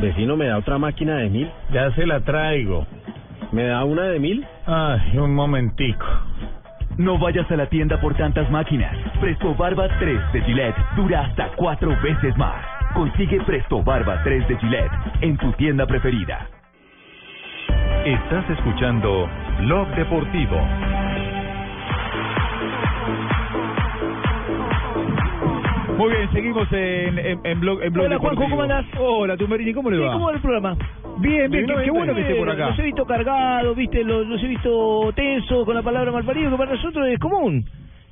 Vecino, 0.00 0.36
¿me 0.36 0.46
da 0.46 0.58
otra 0.58 0.78
máquina 0.78 1.16
de 1.16 1.30
mil? 1.30 1.50
Ya 1.72 1.90
se 1.96 2.06
la 2.06 2.20
traigo. 2.20 2.86
¿Me 3.50 3.64
da 3.64 3.84
una 3.84 4.04
de 4.04 4.20
mil? 4.20 4.46
Ay, 4.66 5.18
un 5.18 5.34
momentico. 5.34 6.06
No 6.98 7.18
vayas 7.18 7.50
a 7.50 7.56
la 7.56 7.66
tienda 7.66 7.98
por 8.00 8.14
tantas 8.14 8.50
máquinas. 8.50 8.94
Presto 9.20 9.54
Barba 9.54 9.88
3 9.98 10.32
de 10.32 10.42
Gillette 10.42 10.76
dura 10.94 11.22
hasta 11.22 11.48
cuatro 11.56 11.96
veces 12.02 12.36
más. 12.36 12.62
Consigue 12.94 13.40
Presto 13.42 13.82
Barba 13.82 14.22
3 14.22 14.46
de 14.46 14.56
Gillette 14.58 14.92
en 15.22 15.38
tu 15.38 15.50
tienda 15.52 15.86
preferida. 15.86 16.46
Estás 18.04 18.50
escuchando 18.50 19.28
Blog 19.60 19.88
Deportivo. 19.94 20.56
Muy 25.96 26.10
bien, 26.12 26.32
seguimos 26.32 26.68
en, 26.72 27.18
en, 27.18 27.40
en 27.44 27.60
blog, 27.60 27.82
en 27.82 27.92
blog 27.92 28.06
Hola, 28.06 28.18
Juanjo, 28.18 28.40
Deportivo. 28.42 28.50
¿cómo 28.50 28.62
andás? 28.62 28.86
Hola, 28.98 29.36
Tumberini, 29.36 29.72
¿cómo 29.72 29.90
le 29.90 29.98
va? 29.98 30.12
¿Cómo 30.12 30.26
va 30.26 30.32
el 30.32 30.40
programa? 30.40 30.76
Bien, 31.18 31.50
bien, 31.50 31.66
qué, 31.66 31.74
qué 31.84 31.90
bueno 31.90 32.14
que 32.14 32.22
esté 32.22 32.34
por 32.34 32.50
acá. 32.50 32.70
Los 32.70 32.78
he 32.78 32.82
visto 32.82 33.04
cargados, 33.04 33.76
viste, 33.76 34.02
los, 34.04 34.26
los 34.26 34.42
he 34.42 34.48
visto 34.48 35.12
tensos 35.14 35.64
con 35.64 35.74
la 35.74 35.82
palabra 35.82 36.10
malparido, 36.10 36.50
que 36.50 36.56
para 36.56 36.72
nosotros 36.72 37.06
es 37.08 37.18
común. 37.18 37.64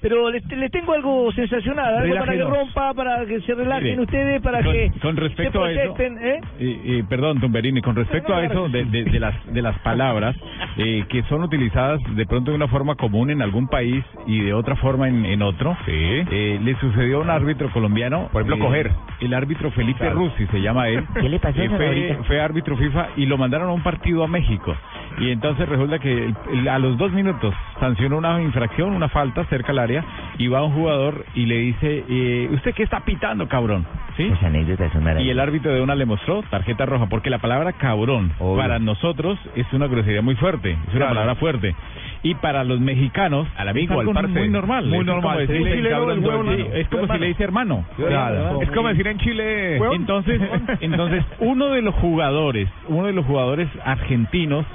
Pero 0.02 0.30
les, 0.30 0.42
les 0.46 0.70
tengo 0.70 0.94
algo 0.94 1.30
sensacional, 1.32 1.98
algo 1.98 2.14
para 2.16 2.32
que 2.32 2.42
rompa, 2.44 2.94
para 2.94 3.26
que 3.26 3.40
se 3.42 3.54
relajen 3.54 3.84
Mire, 3.90 4.00
ustedes, 4.02 4.40
para 4.42 4.62
con- 4.62 4.72
que 4.72 4.90
con 5.02 5.16
respecto 5.16 5.62
se 5.62 5.68
a 5.68 5.70
eso- 5.82 5.94
proyecten, 5.94 6.26
¿eh? 6.26 6.40
Y, 6.58 6.94
y, 6.96 7.02
perdón, 7.02 7.40
Tumberini, 7.40 7.82
con 7.82 7.94
respecto 7.96 8.34
a 8.34 8.44
eso 8.44 8.68
de, 8.68 8.84
de, 8.84 9.04
de 9.04 9.20
las 9.20 9.34
de 9.52 9.62
las 9.62 9.78
palabras 9.80 10.36
eh, 10.78 11.04
que 11.08 11.22
son 11.24 11.42
utilizadas 11.42 12.00
de 12.16 12.24
pronto 12.26 12.50
de 12.50 12.56
una 12.56 12.68
forma 12.68 12.94
común 12.94 13.30
en 13.30 13.42
algún 13.42 13.68
país 13.68 14.04
y 14.26 14.40
de 14.40 14.54
otra 14.54 14.76
forma 14.76 15.08
en, 15.08 15.24
en 15.26 15.42
otro, 15.42 15.76
eh, 15.86 16.58
le 16.62 16.74
sucedió 16.76 17.18
a 17.18 17.20
un 17.22 17.30
árbitro 17.30 17.70
colombiano, 17.70 18.28
por 18.32 18.42
ejemplo, 18.42 18.64
coger. 18.66 18.90
el 19.20 19.34
árbitro 19.34 19.70
Felipe 19.72 19.98
Claro. 20.00 20.14
Russi 20.16 20.46
se 20.46 20.60
llama 20.62 20.88
él, 20.88 21.04
¿Qué 21.14 21.28
le 21.28 21.38
pasó 21.38 21.60
Eh, 21.60 21.68
fue, 21.68 22.18
fue 22.26 22.40
árbitro 22.40 22.76
FIFA 22.76 23.08
y 23.16 23.26
lo 23.26 23.36
mandaron 23.36 23.68
a 23.68 23.72
un 23.72 23.82
partido 23.82 24.24
a 24.24 24.28
México 24.28 24.74
y 25.18 25.30
entonces 25.30 25.68
resulta 25.68 25.98
que 25.98 26.10
el- 26.26 26.34
el- 26.52 26.68
a 26.68 26.78
los 26.78 26.96
dos 26.96 27.12
minutos 27.12 27.52
sancionó 27.80 28.16
una 28.18 28.40
infracción, 28.40 28.92
una 28.94 29.08
falta 29.08 29.44
cerca 29.46 29.72
al 29.72 29.78
área 29.80 29.89
y 30.38 30.48
va 30.48 30.62
un 30.64 30.72
jugador 30.72 31.24
y 31.34 31.46
le 31.46 31.56
dice, 31.58 32.04
eh, 32.08 32.48
¿usted 32.52 32.74
qué 32.74 32.82
está 32.82 33.00
pitando, 33.00 33.48
cabrón? 33.48 33.86
¿Sí? 34.16 34.24
Es 34.24 35.22
Y 35.24 35.30
el 35.30 35.40
árbitro 35.40 35.72
de 35.72 35.80
una 35.80 35.94
le 35.94 36.04
mostró 36.04 36.42
tarjeta 36.50 36.84
roja, 36.86 37.06
porque 37.06 37.30
la 37.30 37.38
palabra 37.38 37.72
cabrón 37.72 38.32
para 38.56 38.78
nosotros 38.78 39.38
es 39.54 39.66
una 39.72 39.86
grosería 39.86 40.22
muy 40.22 40.34
fuerte, 40.36 40.72
es 40.72 40.78
una 40.88 40.96
Claro. 40.96 41.10
palabra 41.14 41.34
fuerte. 41.36 41.74
Y 42.22 42.34
para 42.34 42.64
los 42.64 42.80
mexicanos, 42.80 43.48
al 43.56 43.68
amigo, 43.70 43.94
es 44.02 44.08
al 44.08 44.12
parce. 44.14 44.28
muy 44.28 44.48
normal. 44.50 44.84
Muy 44.86 44.98
Es 44.98 45.04
como 45.06 45.12
normal. 45.22 45.38
decirle 45.38 45.70
Un 45.70 45.76
chileno 45.76 45.96
cabrón 45.96 46.24
huevo. 46.24 46.50
Es 46.74 46.88
como 46.88 47.06
si 47.14 47.18
le 47.18 47.26
dice 47.28 47.44
hermano. 47.44 47.84
Claro. 47.96 48.60
Es 48.60 48.70
como 48.72 48.88
decir 48.88 49.06
en 49.06 49.18
Chile. 49.20 49.76
Entonces, 49.94 50.40
entonces 50.80 51.24
uno 51.38 51.68
de 51.70 51.80
los 51.80 51.94
jugadores, 51.94 52.68
uno 52.88 53.06
de 53.06 53.14
los 53.14 53.24
jugadores 53.24 53.68
argentinos 53.84 54.66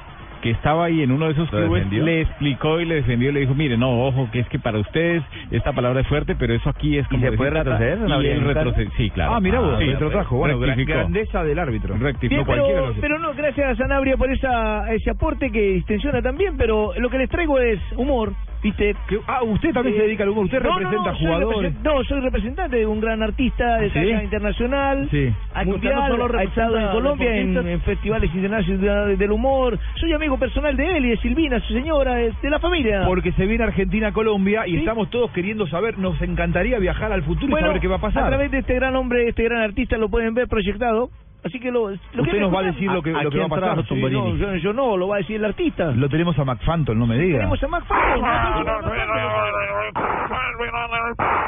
que 0.42 0.52
estaba 0.52 0.86
ahí 0.86 1.02
en 1.02 1.12
uno 1.12 1.26
de 1.28 1.32
esos 1.34 1.52
¿Lo 1.52 1.58
clubes 1.60 1.84
defendió? 1.84 2.04
le 2.06 2.22
explicó 2.22 2.80
y 2.80 2.86
le 2.86 2.96
defendió 2.96 3.30
y 3.30 3.34
le 3.34 3.40
dijo, 3.42 3.54
mire, 3.56 3.78
no, 3.78 4.06
ojo, 4.06 4.30
que 4.32 4.40
es 4.40 4.48
que 4.50 4.60
para 4.60 4.80
ustedes 4.80 5.24
esta 5.52 5.74
palabra 5.74 6.02
es 6.02 6.08
fuerte, 6.08 6.36
pero 6.36 6.54
eso 6.54 6.70
aquí 6.70 6.98
es 6.98 7.08
como 7.08 7.20
se 7.22 7.26
decir 7.26 7.38
puede 7.38 7.52
plata". 7.52 7.78
retroceder? 7.78 8.00
¿No 8.10 8.22
Y 8.22 8.28
él. 8.28 8.90
Sí, 8.98 9.10
claro. 9.12 9.34
Ah, 9.36 9.40
mira 9.40 9.60
vos, 9.60 9.80
sí, 9.80 9.86
retrotrajo. 9.86 10.38
Bueno, 10.38 10.60
rectificó. 10.60 10.94
grandeza 11.00 11.44
del 11.44 11.60
árbitro. 11.60 11.96
Rectificó 11.98 12.44
pero, 12.46 12.94
pero 13.02 13.20
no, 13.20 13.34
gracias 13.34 13.72
a 13.72 13.76
Sanabria 13.76 14.18
por 14.18 14.32
esa, 14.32 14.94
ese 14.94 15.10
aporte 15.10 15.52
que 15.52 15.62
distensiona 15.74 16.22
también, 16.22 16.56
pero 16.58 16.92
lo 16.98 17.10
que 17.10 17.18
les 17.18 17.30
traigo 17.30 17.60
es 17.60 17.80
humor, 17.96 18.34
¿viste? 18.66 18.96
ah, 19.28 19.44
usted 19.44 19.72
también 19.74 19.96
se 19.96 20.02
dedica 20.04 20.24
al 20.24 20.30
humor, 20.30 20.46
usted 20.46 20.62
no, 20.62 20.78
representa 20.80 21.12
no, 21.12 21.18
jugadores. 21.18 21.72
represent- 21.74 21.82
no, 21.84 22.04
soy 22.04 22.20
representante 22.22 22.78
de 22.78 22.86
un 22.88 23.00
gran 23.00 23.22
artista 23.24 23.78
de 23.78 23.90
¿Sí? 23.90 23.94
talla 23.94 24.24
internacional, 24.24 25.08
Sí. 25.12 25.34
mundial, 25.66 25.94
Ah, 25.98 26.10
no 26.10 26.38
ha 26.38 26.44
estado 26.44 26.78
en 26.80 26.88
Colombia 26.90 27.36
en, 27.38 27.58
en 27.68 27.82
festivales 27.82 28.34
internacionales 28.34 29.18
del 29.20 29.32
humor, 29.32 29.78
soy 29.96 30.14
amigo 30.14 30.38
personal 30.38 30.76
de 30.76 30.98
él 30.98 31.06
y 31.06 31.10
de 31.10 31.18
Silvina, 31.18 31.60
su 31.60 31.74
señora, 31.74 32.16
de, 32.16 32.34
de 32.42 32.50
la 32.50 32.60
familia. 32.60 33.04
Porque 33.06 33.32
se 33.34 33.46
viene 33.46 33.64
Argentina 33.64 34.12
Colombia 34.12 34.66
y 34.68 34.72
Sí. 34.72 34.78
estamos 34.78 35.10
todos 35.10 35.32
queriendo 35.32 35.68
saber, 35.68 35.98
nos 35.98 36.20
encantaría 36.22 36.80
viajar 36.80 37.12
al 37.12 37.24
futuro 37.24 37.52
bueno, 37.52 37.68
y 37.68 37.70
saber 37.70 37.82
qué 37.82 37.88
va 37.88 37.96
a 37.98 38.02
pasar. 38.02 38.24
a 38.26 38.28
través 38.30 38.52
de 38.52 38.60
este 38.60 38.74
gran 38.76 38.96
hombre, 38.96 39.28
este 39.30 39.44
gran 39.44 39.62
artista, 39.62 39.98
lo 39.98 40.10
pueden 40.10 40.34
ver 40.34 40.48
proyectado. 40.48 41.10
Así 41.46 41.60
que 41.60 41.70
lo, 41.72 41.90
lo 41.90 41.94
Usted 41.94 42.24
quieren 42.24 42.42
nos 42.42 42.54
va 42.56 42.60
a 42.62 42.64
decir 42.64 42.92
lo 42.92 43.04
que, 43.04 43.12
¿A- 43.12 43.22
lo 43.24 43.30
que 43.30 43.38
va 43.38 43.46
a 43.46 43.50
pasar, 43.50 43.74
trajo, 43.76 43.84
Tumberini. 43.84 44.20
No, 44.32 44.36
yo, 44.36 44.56
yo 44.56 44.74
no, 44.74 44.98
lo 44.98 45.08
va 45.08 45.18
a 45.18 45.20
decir 45.20 45.36
el 45.36 45.46
artista. 45.46 45.92
Lo 45.92 46.10
tenemos 46.10 46.38
a 46.40 46.44
McFanton, 46.44 46.98
no 46.98 47.06
me 47.06 47.20
diga. 47.20 47.38
Tenemos 47.38 47.62
a 47.64 47.68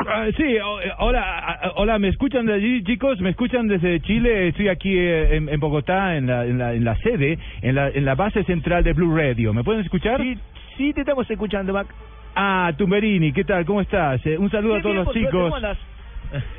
Ah, 0.10 0.28
sí, 0.36 0.58
hola, 1.00 1.72
hola, 1.76 2.00
¿me 2.00 2.08
escuchan 2.10 2.46
de 2.46 2.54
allí, 2.54 2.84
chicos? 2.84 3.20
¿Me 3.22 3.30
escuchan 3.32 3.68
desde 3.68 4.00
Chile? 4.02 4.50
Estoy 4.50 4.70
aquí 4.70 4.96
eh, 4.98 5.36
en, 5.36 5.50
en 5.50 5.60
Bogotá, 5.60 6.16
en 6.16 6.28
la, 6.28 6.46
en, 6.46 6.58
la, 6.58 6.74
en 6.74 6.84
la 6.86 6.96
sede, 6.98 7.38
en 7.62 7.76
la, 7.76 7.90
en 7.90 8.06
la 8.06 8.16
base 8.16 8.44
central 8.44 8.84
de 8.84 8.94
Blue 8.94 9.16
Radio. 9.16 9.54
¿Me 9.54 9.64
pueden 9.64 9.82
escuchar? 9.82 10.22
Sí, 10.22 10.38
sí, 10.78 10.94
te 10.94 11.02
estamos 11.02 11.30
escuchando, 11.30 11.74
Mac. 11.74 11.88
Ah, 12.36 12.72
Tumberini, 12.78 13.32
¿qué 13.34 13.44
tal? 13.44 13.66
¿Cómo 13.66 13.82
estás? 13.82 14.24
Eh, 14.26 14.38
un 14.38 14.50
saludo 14.52 14.76
a 14.76 14.82
todos 14.82 14.94
bien, 14.94 15.06
los 15.06 15.14
suerte, 15.14 15.30
chicos. 15.32 15.78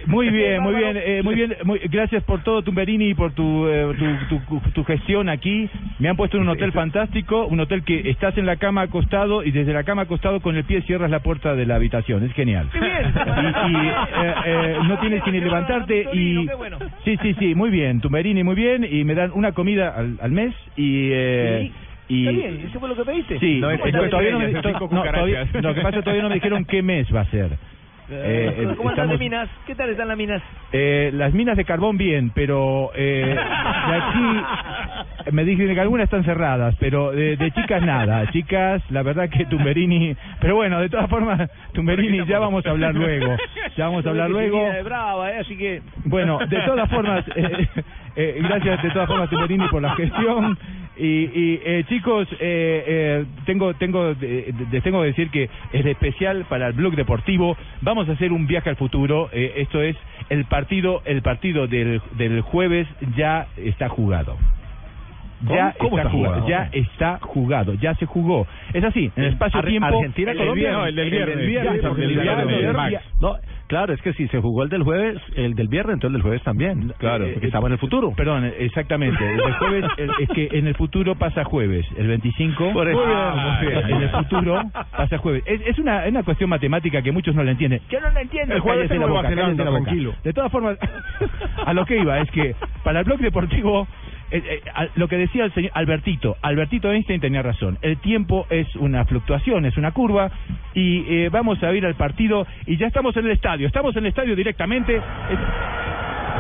Muy 0.06 0.30
bien, 0.30 0.62
muy 0.62 0.74
bien, 0.74 0.96
eh, 0.96 1.20
muy 1.22 1.34
bien. 1.34 1.56
muy- 1.64 1.78
gracias 1.90 2.22
por 2.24 2.42
todo, 2.42 2.62
Tumberini, 2.62 3.10
y 3.10 3.14
por 3.14 3.32
tu, 3.32 3.66
eh, 3.68 3.86
tu, 4.28 4.38
tu, 4.38 4.60
tu 4.72 4.84
gestión 4.84 5.28
aquí. 5.28 5.68
Me 5.98 6.08
han 6.08 6.16
puesto 6.16 6.36
en 6.36 6.44
un 6.44 6.48
hotel 6.50 6.72
fantástico, 6.72 7.46
un 7.46 7.60
hotel 7.60 7.82
que 7.84 8.08
estás 8.10 8.36
en 8.38 8.46
la 8.46 8.56
cama 8.56 8.82
acostado 8.82 9.42
y 9.44 9.50
desde 9.50 9.72
la 9.72 9.84
cama 9.84 10.02
acostado 10.02 10.40
con 10.40 10.56
el 10.56 10.64
pie 10.64 10.82
cierras 10.82 11.10
la 11.10 11.20
puerta 11.20 11.54
de 11.54 11.66
la 11.66 11.74
habitación. 11.76 12.24
Es 12.24 12.32
genial. 12.32 12.68
¡Qué 12.72 12.80
bien! 12.80 12.94
Y, 13.68 13.70
y, 13.72 13.86
eh, 13.88 14.34
eh, 14.46 14.76
no 14.86 14.98
tienes 15.00 15.22
que 15.22 15.32
ni 15.32 15.40
levantarte 15.40 16.08
y... 16.12 16.46
Sí, 17.04 17.16
sí, 17.22 17.34
sí, 17.38 17.54
muy 17.54 17.70
bien, 17.70 18.00
Tumberini, 18.00 18.42
muy 18.44 18.54
bien. 18.54 18.86
Y 18.90 19.04
me 19.04 19.14
dan 19.14 19.32
una 19.34 19.52
comida 19.52 19.90
al, 19.90 20.18
al 20.20 20.30
mes 20.32 20.54
y... 20.76 21.10
Eh, 21.12 21.72
y 22.10 22.26
Está 22.26 22.30
bien, 22.38 22.66
eso 22.66 22.80
fue 22.80 22.88
lo 22.88 22.96
que 22.96 23.04
pediste. 23.04 23.38
Sí, 23.38 23.60
¿Cómo 23.60 23.70
es 23.84 24.10
todavía 24.10 24.30
no 24.30 24.38
me, 24.38 24.46
Cinco 24.46 24.62
to- 24.62 24.70
no, 24.70 24.78
cucarachas. 24.78 25.12
todavía- 25.14 25.44
lo 25.60 25.74
que 25.74 25.80
pasa 25.82 25.88
es 25.90 25.94
que 25.96 26.02
todavía 26.02 26.22
no 26.22 26.28
me 26.30 26.34
dijeron 26.36 26.64
qué 26.64 26.82
mes 26.82 27.14
va 27.14 27.20
a 27.20 27.24
ser. 27.26 27.58
Eh, 28.10 28.54
eh, 28.70 28.74
¿Cómo 28.76 28.88
andan 28.88 29.08
de 29.08 29.14
estamos- 29.14 29.18
minas? 29.20 29.50
¿Qué 29.66 29.74
tal 29.74 29.90
están 29.90 30.08
las 30.08 30.16
minas? 30.16 30.42
eh, 30.72 31.10
las 31.12 31.32
minas 31.34 31.56
de 31.58 31.64
carbón 31.64 31.98
bien, 31.98 32.30
pero 32.34 32.90
eh, 32.94 33.36
de 33.36 33.94
aquí 33.96 35.30
me 35.32 35.44
dicen 35.44 35.74
que 35.74 35.80
algunas 35.80 36.04
están 36.04 36.24
cerradas, 36.24 36.74
pero 36.80 37.10
de, 37.12 37.36
de 37.36 37.50
chicas 37.52 37.82
nada. 37.82 38.26
Chicas, 38.30 38.82
la 38.90 39.02
verdad 39.02 39.28
que 39.28 39.44
Tumberini, 39.46 40.16
pero 40.40 40.54
bueno, 40.56 40.80
de 40.80 40.88
todas 40.88 41.08
formas, 41.10 41.50
Tumberini 41.72 42.24
ya 42.26 42.38
vamos 42.38 42.64
a 42.64 42.70
hablar 42.70 42.94
luego. 42.94 43.36
Ya 43.76 43.84
vamos 43.86 44.06
a 44.06 44.10
hablar 44.10 44.30
luego. 44.30 44.66
Es 44.72 44.84
brava, 44.84 45.30
¿eh? 45.32 45.38
Así 45.40 45.56
que... 45.56 45.82
Bueno, 46.04 46.38
de 46.38 46.60
todas 46.62 46.88
formas, 46.90 47.24
eh, 47.36 48.40
gracias 48.42 48.82
de 48.82 48.90
todas 48.90 49.06
formas 49.08 49.28
Tumberini 49.28 49.68
por 49.68 49.82
la 49.82 49.94
gestión. 49.94 50.58
Y, 50.98 51.30
y 51.32 51.60
eh, 51.64 51.84
chicos, 51.88 52.26
eh, 52.32 52.36
eh, 52.40 53.24
tengo 53.46 53.72
tengo 53.74 54.14
les 54.20 54.82
tengo 54.82 55.00
que 55.02 55.06
decir 55.08 55.30
que 55.30 55.48
es 55.72 55.86
especial 55.86 56.44
para 56.48 56.66
el 56.68 56.72
blog 56.72 56.96
deportivo. 56.96 57.56
Vamos 57.82 58.08
a 58.08 58.12
hacer 58.12 58.32
un 58.32 58.46
viaje 58.46 58.70
al 58.70 58.76
futuro. 58.76 59.28
eh, 59.32 59.52
esto 59.58 59.80
es 59.80 59.96
el 60.28 60.44
partido 60.46 61.02
el 61.04 61.22
partido 61.22 61.66
del, 61.68 62.00
del 62.16 62.40
jueves 62.40 62.86
ya 63.16 63.46
está 63.56 63.88
jugado. 63.88 64.36
Ya 65.42 65.72
¿Cómo? 65.78 65.90
¿Cómo 65.90 65.98
está 65.98 66.08
está 66.08 66.10
jugado, 66.10 66.42
jugado? 66.42 66.48
ya 66.48 66.70
está 66.72 67.18
jugado, 67.22 67.74
ya 67.74 67.94
se 67.94 68.06
jugó. 68.06 68.46
Es 68.74 68.82
así, 68.82 69.08
en 69.14 69.22
el 69.22 69.32
espacio 69.34 69.60
Ar- 69.60 69.66
tiempo. 69.66 69.86
Argentina, 69.86 70.34
Colombia. 70.34 70.88
El 70.88 70.94
del 70.96 71.10
viernes. 71.10 71.36
Claro, 73.68 73.92
es 73.92 74.02
que 74.02 74.12
si 74.14 74.26
se 74.28 74.40
jugó 74.40 74.62
el 74.64 74.68
del 74.70 74.82
jueves, 74.82 75.18
el 75.36 75.54
del 75.54 75.68
viernes, 75.68 75.94
entonces 75.94 76.08
el 76.08 76.12
del 76.14 76.22
jueves 76.22 76.42
también. 76.42 76.92
Claro, 76.98 77.26
porque 77.32 77.46
estamos 77.46 77.68
en 77.68 77.72
el 77.74 77.78
futuro. 77.78 78.12
Perdón, 78.16 78.50
exactamente. 78.58 79.22
El 79.30 79.36
del 79.36 79.52
jueves 79.54 79.84
el- 79.98 80.10
es 80.20 80.28
que 80.30 80.48
en 80.52 80.66
el 80.66 80.74
futuro 80.74 81.14
pasa 81.16 81.44
jueves. 81.44 81.86
El 81.96 82.08
25. 82.08 82.72
Por 82.72 82.88
eso. 82.88 83.02
Ah, 83.06 83.58
muy 83.60 83.68
bien. 83.68 83.90
En 83.90 84.02
el 84.02 84.10
futuro 84.10 84.62
pasa 84.96 85.18
jueves. 85.18 85.42
Es, 85.46 85.60
es 85.66 85.78
una, 85.78 86.04
es 86.06 86.10
una 86.10 86.22
cuestión 86.22 86.50
matemática 86.50 87.02
que 87.02 87.12
muchos 87.12 87.34
no 87.34 87.44
la 87.44 87.50
entienden. 87.52 87.80
Yo 87.90 88.00
no 88.00 88.10
lo 88.10 88.18
entiendo. 88.20 88.54
El 88.54 88.60
jueves 88.60 88.90
en 88.90 89.00
la 89.00 89.06
boca, 89.06 89.28
Zelanda, 89.28 89.64
la 89.64 89.70
boca. 89.70 89.82
tranquilo. 89.84 90.14
De 90.24 90.32
todas 90.32 90.50
formas, 90.50 90.78
a 91.66 91.72
lo 91.74 91.84
que 91.84 91.98
iba 91.98 92.18
es 92.20 92.30
que 92.30 92.54
para 92.84 93.00
el 93.00 93.04
blog 93.04 93.18
deportivo, 93.20 93.86
eh, 94.30 94.42
eh, 94.44 94.62
a- 94.74 94.86
lo 94.94 95.08
que 95.08 95.16
decía 95.16 95.44
el 95.44 95.52
señor 95.54 95.70
Albertito, 95.74 96.36
Albertito 96.42 96.90
Einstein 96.90 97.20
tenía 97.20 97.42
razón. 97.42 97.78
El 97.82 97.96
tiempo 97.98 98.46
es 98.50 98.74
una 98.76 99.04
fluctuación, 99.04 99.64
es 99.66 99.76
una 99.76 99.92
curva 99.92 100.30
y 100.74 101.04
eh, 101.08 101.28
vamos 101.30 101.62
a 101.62 101.72
ir 101.72 101.84
al 101.86 101.94
partido 101.94 102.46
y 102.66 102.76
ya 102.76 102.86
estamos 102.86 103.16
en 103.16 103.26
el 103.26 103.32
estadio. 103.32 103.66
Estamos 103.66 103.94
en 103.96 104.04
el 104.04 104.08
estadio 104.10 104.34
directamente. 104.36 104.96
Es- 104.96 105.02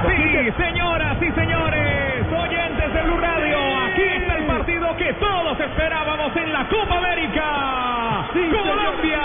Sí, 0.06 0.52
señoras 0.62 1.16
y 1.20 1.30
señores, 1.32 2.24
oyentes 2.32 2.94
de 2.94 3.02
Blue 3.02 3.16
Radio, 3.18 3.58
aquí 3.86 4.02
está 4.02 4.36
el 4.36 4.44
partido 4.44 4.96
que 4.96 5.12
todos 5.14 5.58
esperábamos 5.58 6.36
en 6.36 6.52
la 6.52 6.68
Copa 6.68 6.98
América. 6.98 8.28
Colombia, 8.32 9.20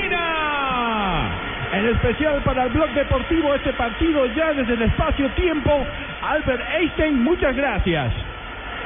Argentina. 0.00 1.30
En 1.72 1.86
especial 1.86 2.42
para 2.42 2.64
el 2.64 2.70
blog 2.70 2.90
deportivo, 2.90 3.54
este 3.54 3.72
partido 3.74 4.26
ya 4.34 4.52
desde 4.54 4.74
el 4.74 4.82
espacio-tiempo. 4.82 5.86
Albert 6.22 6.60
Einstein, 6.62 7.22
muchas 7.22 7.56
gracias. 7.56 8.29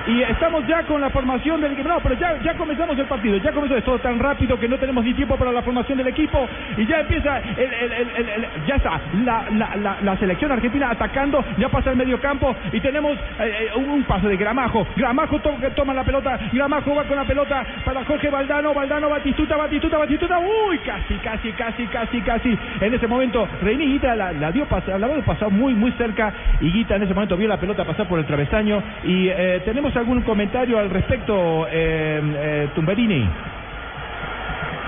Y 0.06 0.22
estamos 0.22 0.66
ya 0.66 0.82
con 0.84 1.00
la 1.00 1.10
formación 1.10 1.60
del 1.60 1.72
equipo. 1.72 1.88
No, 1.88 2.00
pero 2.00 2.14
ya, 2.16 2.38
ya 2.42 2.54
comenzamos 2.54 2.98
el 2.98 3.06
partido, 3.06 3.36
ya 3.38 3.52
comenzó 3.52 3.76
es 3.76 3.84
todo 3.84 3.98
tan 3.98 4.18
rápido 4.18 4.58
que 4.58 4.68
no 4.68 4.78
tenemos 4.78 5.04
ni 5.04 5.14
tiempo 5.14 5.36
para 5.36 5.52
la 5.52 5.62
formación 5.62 5.98
del 5.98 6.08
equipo. 6.08 6.46
Y 6.76 6.86
ya 6.86 7.00
empieza, 7.00 7.38
el, 7.38 7.72
el- 7.72 7.92
el- 7.92 8.28
el- 8.28 8.64
ya 8.66 8.76
está, 8.76 9.00
la, 9.24 9.44
la, 9.50 9.76
la, 9.76 9.96
la 10.02 10.16
selección 10.16 10.52
argentina 10.52 10.90
atacando, 10.90 11.44
ya 11.58 11.68
pasa 11.68 11.90
el 11.90 11.96
medio 11.96 12.20
campo 12.20 12.54
y 12.72 12.80
tenemos 12.80 13.12
eh, 13.40 13.68
eh, 13.74 13.78
un, 13.78 13.88
un 13.90 14.02
pase 14.04 14.28
de 14.28 14.36
Gramajo, 14.36 14.86
Gramajo 14.96 15.38
to- 15.40 15.56
toma 15.74 15.94
la 15.94 16.04
pelota, 16.04 16.38
Gramajo 16.52 16.94
va 16.94 17.04
con 17.04 17.16
la 17.16 17.24
pelota 17.24 17.64
para 17.84 18.04
Jorge 18.04 18.28
Valdano, 18.30 18.74
Valdano, 18.74 19.08
Batistuta, 19.08 19.56
Batistuta, 19.56 19.98
Batistuta, 19.98 20.38
uy, 20.38 20.78
casi, 20.78 21.14
casi, 21.16 21.52
casi, 21.52 21.86
casi, 21.86 22.20
casi, 22.20 22.58
en 22.80 22.94
ese 22.94 23.06
momento 23.06 23.46
Reini 23.62 23.86
Guita 23.86 24.14
la, 24.16 24.32
la 24.32 24.52
dio 24.52 24.66
pasar, 24.66 24.98
la 25.00 25.08
pasar 25.24 25.50
muy, 25.50 25.74
muy 25.74 25.92
cerca. 25.92 26.32
Y 26.60 26.70
Guita 26.70 26.96
en 26.96 27.02
ese 27.02 27.14
momento 27.14 27.36
vio 27.36 27.48
la 27.48 27.58
pelota 27.58 27.84
pasar 27.84 28.06
por 28.08 28.18
el 28.18 28.24
travesaño 28.26 28.82
y 29.04 29.28
eh, 29.28 29.62
tenemos 29.64 29.83
algún 29.96 30.22
comentario 30.22 30.78
al 30.78 30.90
respecto, 30.90 31.66
eh, 31.70 32.20
eh, 32.22 32.68
Tumberini. 32.74 33.28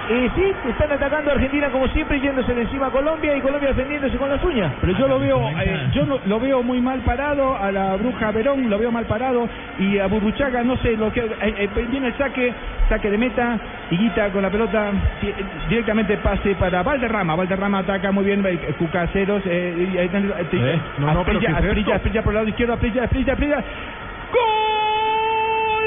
Eh, 0.09 0.31
sí, 0.37 0.43
están 0.71 0.93
atacando 0.93 1.33
a 1.33 1.35
Argentina 1.35 1.69
como 1.71 1.89
siempre, 1.89 2.21
yéndose 2.21 2.55
de 2.55 2.63
encima 2.63 2.87
a 2.87 2.91
Colombia 2.93 3.37
y 3.37 3.41
Colombia 3.41 3.71
defendiéndose 3.71 4.17
con 4.17 4.31
las 4.31 4.41
uñas. 4.45 4.73
Pero 4.81 4.93
yo 4.97 5.09
lo 5.09 5.19
veo, 5.19 5.41
eh, 5.65 5.89
yo 5.93 6.07
no- 6.07 6.21
lo 6.25 6.39
veo 6.39 6.63
muy 6.63 6.81
mal 6.81 7.01
parado 7.01 7.57
a 7.61 7.73
la 7.73 7.97
bruja 7.97 8.31
Verón, 8.31 8.71
lo 8.71 8.79
veo 8.79 8.93
mal 8.93 9.07
parado 9.07 9.49
y 9.81 9.99
a 9.99 10.07
Burruchaga 10.07 10.63
no 10.63 10.77
sé 10.77 10.97
lo 10.97 11.11
que 11.11 11.23
eh, 11.23 11.35
eh, 11.43 11.87
viene 11.91 12.07
el 12.07 12.15
saque, 12.17 12.55
saque 12.89 13.11
de 13.11 13.19
meta, 13.19 13.59
Higuita 13.91 14.31
con 14.31 14.43
la 14.43 14.51
pelota 14.51 14.93
di- 15.21 15.35
directamente 15.69 16.19
pase 16.19 16.55
para 16.55 16.85
Valderrama, 16.85 17.35
Valderrama 17.35 17.79
ataca 17.79 18.13
muy 18.13 18.25
bien, 18.27 18.47
eh, 18.47 18.75
Cuca 18.79 19.09
ceros, 19.09 19.43
eh, 19.45 19.89
y 19.93 19.99
eh, 19.99 20.09
Eh, 20.69 20.81
no, 20.99 21.07
no, 21.15 21.25
por 22.23 22.33
el 22.33 22.37
lado 22.37 22.49
izquierdo, 22.49 22.75
Asprilla, 22.75 23.03
Asprilla, 23.03 23.33
Asprilla. 23.33 23.65
¡Gol! 24.37 25.87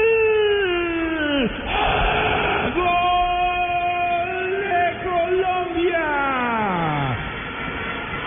¡Gol 2.74 4.50
de 4.70 4.84
Colombia! 5.04 6.06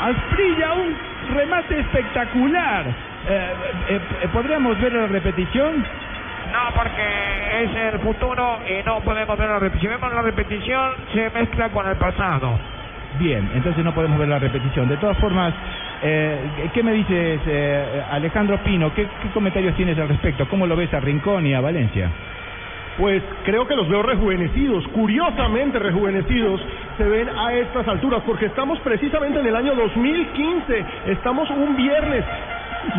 Asprilla, 0.03 0.74
un 0.74 0.89
remate 1.36 1.80
espectacular. 1.80 2.86
Eh, 2.86 3.53
eh, 3.89 3.99
eh, 4.21 4.28
¿Podríamos 4.34 4.80
ver 4.82 4.93
la 4.93 5.07
repetición? 5.07 5.86
No, 6.51 6.74
porque 6.76 7.63
es 7.63 7.76
el 7.93 7.99
futuro 7.99 8.59
y 8.67 8.84
no 8.84 8.99
podemos 9.01 9.38
ver 9.38 9.49
la 9.49 9.59
repetición. 9.59 9.82
Si 9.82 9.88
vemos 9.88 10.13
la 10.13 10.21
repetición, 10.21 10.93
se 11.13 11.30
mezcla 11.32 11.69
con 11.69 11.88
el 11.88 11.95
pasado. 11.97 12.59
Bien, 13.20 13.49
entonces 13.53 13.84
no 13.84 13.93
podemos 13.93 14.18
ver 14.18 14.28
la 14.28 14.39
repetición. 14.39 14.89
De 14.89 14.97
todas 14.97 15.18
formas, 15.18 15.53
eh, 16.01 16.70
¿qué 16.74 16.84
me 16.84 16.93
dices, 16.93 17.41
eh, 17.45 18.03
Alejandro 18.11 18.57
Pino? 18.64 18.93
¿Qué, 18.93 19.03
¿Qué 19.03 19.30
comentarios 19.34 19.76
tienes 19.76 19.97
al 19.99 20.09
respecto? 20.09 20.47
¿Cómo 20.47 20.66
lo 20.66 20.76
ves 20.76 20.93
a 20.93 20.99
Rincón 20.99 21.45
y 21.45 21.53
a 21.53 21.61
Valencia? 21.61 22.09
Pues 22.97 23.24
creo 23.43 23.68
que 23.68 23.76
los 23.76 23.89
veo 23.89 24.03
rejuvenecidos, 24.03 24.88
curiosamente 24.89 25.80
rejuvenecidos, 25.80 26.61
se 26.97 27.03
ven 27.03 27.28
a 27.28 27.53
estas 27.53 27.88
alturas, 27.88 28.22
porque 28.26 28.45
estamos 28.45 28.80
precisamente 28.82 29.39
en 29.39 29.47
el 29.47 29.55
año 29.55 29.74
2015, 29.74 30.86
estamos 31.07 31.49
un 31.49 31.76
viernes, 31.76 32.24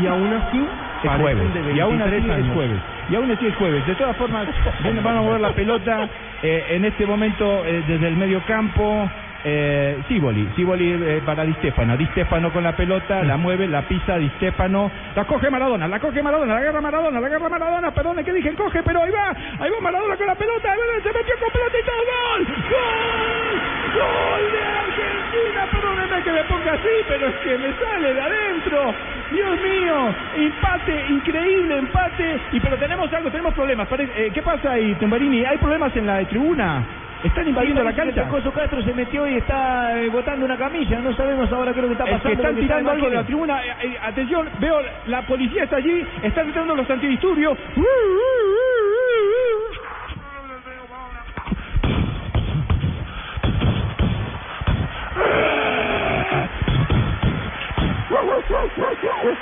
y 0.01 0.07
aún 0.07 0.33
así 0.33 0.67
Es 1.05 1.11
jueves. 1.21 1.45
Y 1.75 1.81
aún 1.81 2.01
así 2.01 2.11
23 2.11 2.47
es 2.47 2.55
jueves. 2.55 2.79
Y 3.11 3.15
aún 3.15 3.31
así 3.31 3.47
es 3.47 3.55
jueves. 3.57 3.87
De 3.87 3.95
todas 3.95 4.17
formas, 4.17 4.49
van 5.05 5.17
a 5.17 5.21
mover 5.21 5.41
la 5.41 5.53
pelota 5.53 6.09
eh, 6.43 6.65
en 6.71 6.85
este 6.85 7.07
momento 7.07 7.65
eh, 7.65 7.85
desde 7.87 8.09
el 8.09 8.17
medio 8.17 8.41
campo. 8.47 9.09
Eh, 9.47 10.03
Siboli, 10.09 10.51
Siboli 10.57 10.91
eh, 10.91 11.21
para 11.23 11.45
Di 11.45 11.53
Stefano, 11.59 11.97
Di 11.97 12.09
Stefano 12.13 12.51
con 12.51 12.63
la 12.63 12.73
pelota, 12.73 13.23
la 13.23 13.37
mueve, 13.37 13.67
la 13.67 13.83
pisa 13.83 14.17
Di 14.17 14.31
Stefano, 14.37 14.91
la 15.13 15.25
coge 15.25 15.51
Maradona, 15.51 15.87
la 15.87 16.01
coge 16.01 16.23
Maradona, 16.23 16.55
la 16.55 16.61
agarra 16.61 16.81
Maradona, 16.81 17.21
la 17.21 17.27
agarra 17.27 17.49
Maradona, 17.51 17.91
perdón, 17.91 18.25
que 18.25 18.33
dije 18.33 18.55
coge, 18.55 18.83
pero 18.83 19.03
ahí 19.03 19.11
va, 19.11 19.37
ahí 19.61 19.71
va 19.71 19.81
Maradona 19.83 20.17
con 20.17 20.27
la 20.27 20.35
pelota, 20.35 20.73
se 21.03 21.13
metió 21.13 21.35
con 21.39 21.53
pelota 21.53 21.77
y 21.79 21.85
todo, 21.85 21.97
gol, 22.09 22.47
gol, 22.73 24.01
gol 24.01 24.53
de 24.53 24.65
Argentina, 24.65 25.69
perdóneme 25.71 26.23
que 26.23 26.33
me 26.33 26.45
ponga 26.45 26.73
así, 26.73 26.95
pero 27.07 27.27
es 27.27 27.35
que 27.37 27.59
me 27.59 27.73
sale 27.85 28.15
de 28.15 28.21
adentro, 28.23 28.95
Dios 29.31 29.61
mío, 29.61 30.15
empate, 30.37 31.05
increíble 31.11 31.77
empate, 31.81 32.41
y 32.53 32.61
pero 32.61 32.79
tenemos 32.79 33.13
algo, 33.13 33.31
tenemos 33.31 33.53
problemas, 33.53 33.89
eh, 33.99 34.31
¿qué 34.33 34.41
pasa 34.41 34.73
ahí, 34.73 34.95
Tumbarini? 34.95 35.45
¿Hay 35.45 35.59
problemas 35.59 35.95
en 35.97 36.07
la 36.07 36.25
tribuna? 36.25 37.04
¿Están 37.25 37.49
invadiendo 37.49 37.81
Sí, 37.81 37.87
la 37.87 37.95
cancha? 37.95 38.29
Coso 38.29 38.53
Castro 38.53 38.83
se 38.83 38.93
metió 38.93 39.27
y 39.27 39.37
está 39.37 39.99
eh, 39.99 40.11
botando 40.11 40.45
una 40.45 40.59
camilla. 40.59 41.01
No 41.01 41.13
sabemos 41.15 41.51
ahora 41.53 41.73
qué 41.73 41.79
es 41.81 41.83
lo 41.83 41.89
que 41.89 41.95
está 41.95 42.05
Es 42.05 42.11
pasando. 42.13 42.29
que 42.29 42.43
están 42.43 42.57
tirando 42.61 42.91
algo 42.91 43.09
de 43.09 43.17
la 43.17 43.25
tribuna. 43.25 43.65
Eh, 43.65 43.75
eh, 43.83 43.99
atención, 44.03 44.49
veo 44.61 44.77
la 45.07 45.23
policía 45.23 45.65
está 45.65 45.77
allí, 45.77 46.07
están 46.23 46.45
gritando 46.45 46.77
los 46.77 46.89
antidisturbios. 46.91 47.59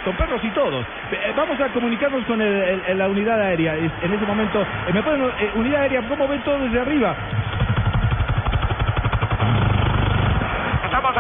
Con 0.05 0.17
perros 0.17 0.43
y 0.45 0.51
todos. 0.51 0.87
Vamos 1.37 1.61
a 1.61 1.69
comunicarnos 1.73 2.25
con 2.25 2.41
el- 2.41 2.83
el- 2.89 2.99
la 2.99 3.09
unidad 3.09 3.41
aérea. 3.41 3.77
En 3.77 4.13
ese 4.13 4.27
momento, 4.27 4.67
¿me 4.93 5.03
pueden, 5.03 5.23
eh, 5.39 5.53
unidad 5.55 5.83
aérea, 5.83 6.03
cómo 6.09 6.27
ven 6.29 6.43
todo 6.43 6.59
desde 6.61 6.81
arriba? 6.81 7.17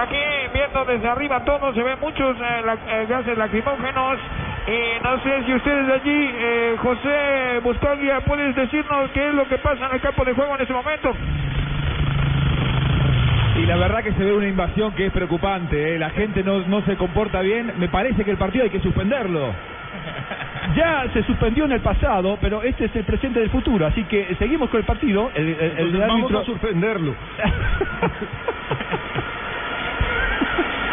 Aquí 0.02 0.16
viendo 0.52 0.84
desde 0.84 1.08
arriba 1.08 1.44
todo, 1.44 1.72
se 1.74 1.82
ven 1.82 1.98
muchos 2.00 2.36
eh, 2.38 2.62
la- 2.64 2.74
eh, 3.02 3.06
gases 3.08 3.36
lacrimógenos. 3.38 4.18
Y 4.66 5.02
no 5.02 5.18
sé 5.22 5.42
si 5.44 5.54
ustedes 5.54 5.86
de 5.86 5.92
allí, 5.92 6.30
eh, 6.38 6.76
José 6.80 7.60
Buscaglia, 7.64 8.20
puedes 8.20 8.54
decirnos 8.54 9.10
qué 9.12 9.28
es 9.28 9.34
lo 9.34 9.46
que 9.48 9.58
pasa 9.58 9.86
en 9.86 9.94
el 9.94 10.00
campo 10.00 10.24
de 10.24 10.34
juego 10.34 10.54
en 10.54 10.60
ese 10.62 10.72
momento. 10.72 11.12
Y 13.56 13.66
la 13.66 13.76
verdad 13.76 14.02
que 14.02 14.12
se 14.12 14.24
ve 14.24 14.32
una 14.32 14.48
invasión 14.48 14.92
que 14.92 15.06
es 15.06 15.12
preocupante. 15.12 15.94
¿eh? 15.94 15.98
La 15.98 16.10
gente 16.10 16.42
no, 16.42 16.60
no 16.66 16.82
se 16.82 16.96
comporta 16.96 17.40
bien. 17.42 17.72
Me 17.78 17.88
parece 17.88 18.24
que 18.24 18.30
el 18.30 18.36
partido 18.38 18.64
hay 18.64 18.70
que 18.70 18.80
suspenderlo. 18.80 19.52
Ya 20.76 21.04
se 21.12 21.22
suspendió 21.24 21.64
en 21.64 21.72
el 21.72 21.80
pasado, 21.80 22.38
pero 22.40 22.62
este 22.62 22.84
es 22.86 22.94
el 22.96 23.04
presente 23.04 23.40
del 23.40 23.50
futuro, 23.50 23.84
así 23.84 24.04
que 24.04 24.34
seguimos 24.38 24.70
con 24.70 24.78
el 24.78 24.86
partido. 24.86 25.30
El, 25.34 25.48
el- 25.48 25.78
el 25.78 25.92
vamos 25.98 26.30
árbitro- 26.30 26.38
a 26.40 26.44
suspenderlo. 26.44 27.14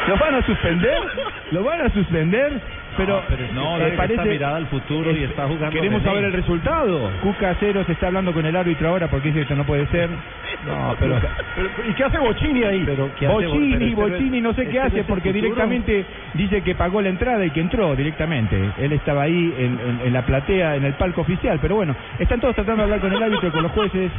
¿Lo 0.10 0.18
van 0.18 0.34
a 0.34 0.42
suspender? 0.44 1.00
¿Lo 1.52 1.64
van 1.64 1.82
a 1.82 1.94
suspender? 1.94 2.60
Pero, 3.06 3.24
No, 3.54 3.78
eh, 3.78 3.80
dale 3.80 3.96
que 3.98 4.14
está 4.14 4.24
mirada 4.26 4.58
al 4.58 4.68
futuro 4.68 5.12
y 5.12 5.24
está 5.24 5.48
jugando. 5.48 5.72
Queremos 5.72 6.04
saber 6.04 6.24
el 6.26 6.34
resultado. 6.34 7.12
Cuca 7.22 7.56
Cero 7.60 7.84
se 7.86 7.94
está 7.94 8.08
hablando 8.08 8.34
con 8.34 8.46
el 8.46 8.56
árbitro 8.56 8.90
ahora 8.90 9.08
porque 9.10 9.28
dice 9.30 9.40
que 9.40 9.44
esto 9.44 9.56
no 9.56 9.66
puede 9.66 9.88
ser. 9.88 10.10
No, 10.64 10.96
pero... 11.00 11.20
Pero, 11.56 11.70
¿Y 11.90 11.94
qué 11.94 12.04
hace 12.04 12.20
Bochini 12.20 12.64
ahí? 12.64 12.84
Pero, 12.86 13.14
¿qué 13.16 13.26
hace 13.28 13.34
Bo- 13.34 13.40
pero 13.40 13.50
Bochini, 13.52 13.74
este 13.76 13.96
no 13.96 14.02
Bochini 14.02 14.42
no 14.42 14.54
sé 14.54 14.62
este 14.64 14.72
qué 14.72 14.80
no 14.80 14.86
hace 14.86 15.04
porque 15.06 15.30
futuro. 15.30 15.42
directamente 15.42 16.06
dice 16.34 16.62
que 16.64 16.76
pagó 16.76 17.02
la 17.02 17.10
entrada 17.10 17.46
y 17.46 17.52
que 17.52 17.62
entró 17.62 17.96
directamente. 17.96 18.74
Él 18.78 18.92
estaba 18.94 19.24
ahí 19.24 19.54
en, 19.58 19.80
en- 19.80 20.02
en 20.02 20.14
la 20.14 20.26
platea, 20.26 20.76
en 20.76 20.84
el 20.86 20.96
palco 20.96 21.22
oficial, 21.22 21.60
pero 21.62 21.76
bueno, 21.76 21.96
están 22.20 22.40
todos 22.40 22.56
tratando 22.56 22.78
de 22.82 22.84
hablar 22.84 23.00
con 23.00 23.14
el 23.14 23.24
árbitro, 23.24 23.52
con 23.52 23.64
los 23.64 23.72
jueces. 23.72 24.12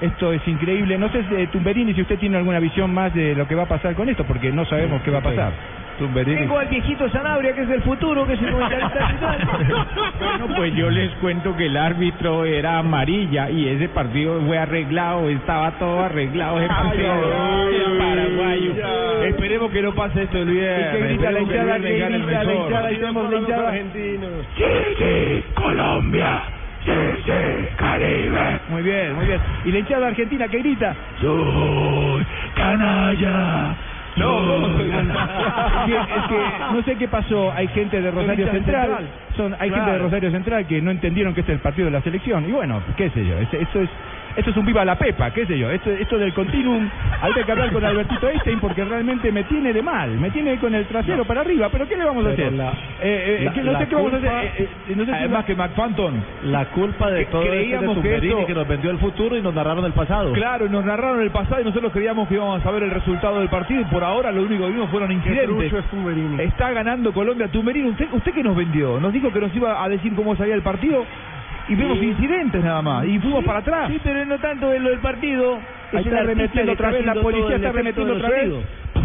Esto 0.00 0.32
es 0.32 0.46
increíble. 0.46 0.98
No 0.98 1.08
sé, 1.08 1.24
eh, 1.30 1.48
Tumberini, 1.48 1.94
si 1.94 2.02
usted 2.02 2.18
tiene 2.18 2.36
alguna 2.36 2.60
visión 2.60 2.92
más 2.92 3.12
de 3.12 3.34
lo 3.34 3.46
que 3.46 3.54
va 3.54 3.64
a 3.64 3.68
pasar 3.68 3.94
con 3.94 4.08
esto, 4.08 4.24
porque 4.24 4.52
no 4.52 4.64
sabemos 4.64 5.02
qué 5.02 5.10
va 5.10 5.18
a 5.18 5.22
pasar. 5.22 5.52
Tumberini. 5.98 6.38
Tengo 6.38 6.58
al 6.58 6.68
viejito 6.68 7.08
Sanabria, 7.10 7.54
que 7.54 7.62
es 7.62 7.68
del 7.68 7.82
futuro, 7.82 8.26
que 8.26 8.34
es 8.34 8.42
el 8.42 8.50
comentarista 8.52 9.08
final. 9.08 9.48
Bueno, 10.18 10.54
pues 10.56 10.74
yo 10.74 10.90
les 10.90 11.10
cuento 11.16 11.56
que 11.56 11.66
el 11.66 11.76
árbitro 11.76 12.44
era 12.44 12.78
amarilla 12.78 13.50
y 13.50 13.68
ese 13.68 13.88
partido 13.88 14.40
fue 14.46 14.58
arreglado, 14.58 15.28
estaba 15.28 15.72
todo 15.72 16.00
arreglado. 16.00 16.58
Ese 16.60 16.68
partido 16.68 17.12
el 17.12 17.98
paraguayo. 17.98 18.72
Esperemos 19.24 19.70
que 19.70 19.82
no 19.82 19.94
pase 19.94 20.22
esto, 20.22 20.44
Luis. 20.44 20.58
¿Y 20.58 20.92
qué 20.92 21.04
grita 21.08 21.30
la 21.30 21.40
hinchada? 21.40 21.78
¿Qué 21.80 22.08
grita 22.08 22.44
la 22.44 22.54
hinchada? 22.54 22.92
Y 22.92 22.96
tenemos 22.96 23.30
la 23.30 23.36
hinchada. 23.38 23.72
Sí, 24.56 24.64
sí, 24.98 25.44
Colombia. 25.54 26.42
Sí, 26.84 26.92
sí, 27.24 27.68
Caribe. 27.76 28.60
Muy 28.68 28.82
bien, 28.82 29.14
muy 29.14 29.26
bien. 29.26 29.40
¿Y 29.64 29.72
la 29.72 29.78
hinchada 29.80 30.06
argentina 30.08 30.48
que 30.48 30.58
grita? 30.58 30.94
Soy 31.20 32.24
canalla. 32.54 33.74
No, 34.18 34.40
no, 34.40 34.66
es 34.80 35.86
que, 35.86 35.94
es 35.94 36.24
que 36.28 36.38
no 36.72 36.82
sé 36.82 36.96
qué 36.96 37.08
pasó. 37.08 37.52
Hay 37.54 37.68
gente 37.68 38.00
de 38.00 38.10
Rosario 38.10 38.46
Central. 38.52 38.88
Son, 39.36 39.54
hay 39.58 39.70
gente 39.70 39.90
de 39.92 39.98
Rosario 39.98 40.30
Central 40.30 40.66
que 40.66 40.82
no 40.82 40.90
entendieron 40.90 41.34
que 41.34 41.40
este 41.40 41.52
es 41.52 41.58
el 41.58 41.62
partido 41.62 41.86
de 41.86 41.92
la 41.92 42.02
selección. 42.02 42.48
Y 42.48 42.52
bueno, 42.52 42.82
qué 42.96 43.10
sé 43.10 43.24
yo. 43.24 43.38
es- 43.38 43.54
Esto 43.54 43.80
es, 43.82 43.90
esto 44.38 44.50
es 44.50 44.56
un 44.56 44.64
viva 44.66 44.84
la 44.84 44.96
pepa, 44.96 45.30
qué 45.32 45.44
sé 45.46 45.58
yo. 45.58 45.70
Esto, 45.70 45.90
esto 45.90 46.16
del 46.16 46.32
continuum. 46.32 46.88
Hay 47.20 47.32
que 47.32 47.50
hablar 47.50 47.72
con 47.72 47.84
Albertito 47.84 48.28
Einstein 48.28 48.60
porque 48.60 48.84
realmente 48.84 49.32
me 49.32 49.42
tiene 49.44 49.72
de 49.72 49.82
mal. 49.82 50.10
Me 50.18 50.30
tiene 50.30 50.56
con 50.58 50.74
el 50.74 50.86
trasero 50.86 51.24
para 51.24 51.40
arriba. 51.40 51.68
Pero 51.70 51.88
¿qué 51.88 51.96
le 51.96 52.04
vamos 52.04 52.24
a 52.24 52.30
hacer? 52.30 52.52
la- 52.52 52.70
Eh, 53.02 53.38
eh, 53.40 53.44
la- 53.44 53.52
que 53.52 53.62
no 53.62 53.78
sé 53.78 53.86
qué 53.88 53.94
vamos 53.96 54.12
a 54.14 54.16
hacer. 54.16 54.30
Eh, 54.30 54.52
eh, 54.88 54.92
no 54.96 55.04
sé 55.04 55.10
si- 55.10 55.16
Además 55.18 55.44
que 55.44 55.54
McFanton. 55.56 56.22
La 56.44 56.64
culpa 56.66 57.10
de 57.10 57.24
Que 57.24 57.30
todo 57.32 57.42
de 57.42 57.48
creíamos 57.48 57.96
que 57.96 58.02
Tumberini 58.02 58.32
esto- 58.34 58.46
que 58.46 58.54
nos 58.54 58.68
vendió 58.68 58.90
el 58.90 58.98
futuro 58.98 59.36
y 59.36 59.42
nos 59.42 59.54
narraron 59.54 59.84
el 59.84 59.92
pasado. 59.92 60.32
Claro, 60.32 60.68
nos 60.68 60.84
narraron 60.84 61.20
el 61.20 61.30
pasado 61.30 61.60
y 61.60 61.64
nosotros 61.64 61.92
creíamos 61.92 62.28
que 62.28 62.34
íbamos 62.34 62.60
a 62.60 62.62
saber 62.62 62.84
el 62.84 62.90
resultado 62.90 63.40
del 63.40 63.48
partido 63.48 63.80
y 63.80 63.84
por 63.86 64.04
ahora 64.04 64.30
lo 64.30 64.42
único 64.42 64.64
que 64.66 64.72
vimos 64.72 64.88
fueron 64.90 65.08
Qué 65.08 65.14
incidentes. 65.14 65.72
es 65.72 65.84
Tumberini. 65.86 66.42
Está 66.42 66.70
ganando 66.72 67.12
Colombia. 67.12 67.48
Tumberini, 67.48 67.88
¿usted, 67.90 68.06
¿usted 68.12 68.32
qué 68.32 68.42
nos 68.42 68.56
vendió? 68.56 69.00
¿Nos 69.00 69.12
dijo 69.12 69.32
que 69.32 69.40
nos 69.40 69.54
iba 69.56 69.82
a 69.82 69.88
decir 69.88 70.14
cómo 70.14 70.36
salía 70.36 70.54
el 70.54 70.62
partido? 70.62 71.04
Y 71.68 71.74
vemos 71.76 71.98
incidentes 72.02 72.64
nada 72.64 72.82
más. 72.82 73.06
Y 73.06 73.18
fuimos 73.20 73.44
para 73.44 73.60
atrás. 73.60 73.88
Sí, 73.90 74.00
pero 74.02 74.24
no 74.26 74.38
tanto 74.38 74.72
en 74.74 74.82
lo 74.84 74.90
del 74.90 75.00
partido. 75.00 75.56
Ahí 75.92 76.00
Es 76.00 76.06
está 76.06 76.18
arremetiendo 76.20 76.72
otra 76.72 76.90
vez, 76.92 77.06
la 77.06 77.14
policía 77.14 77.56
está 77.56 77.68
arremetiendo 77.70 78.14
otra 78.14 78.30
vez. 78.30 78.54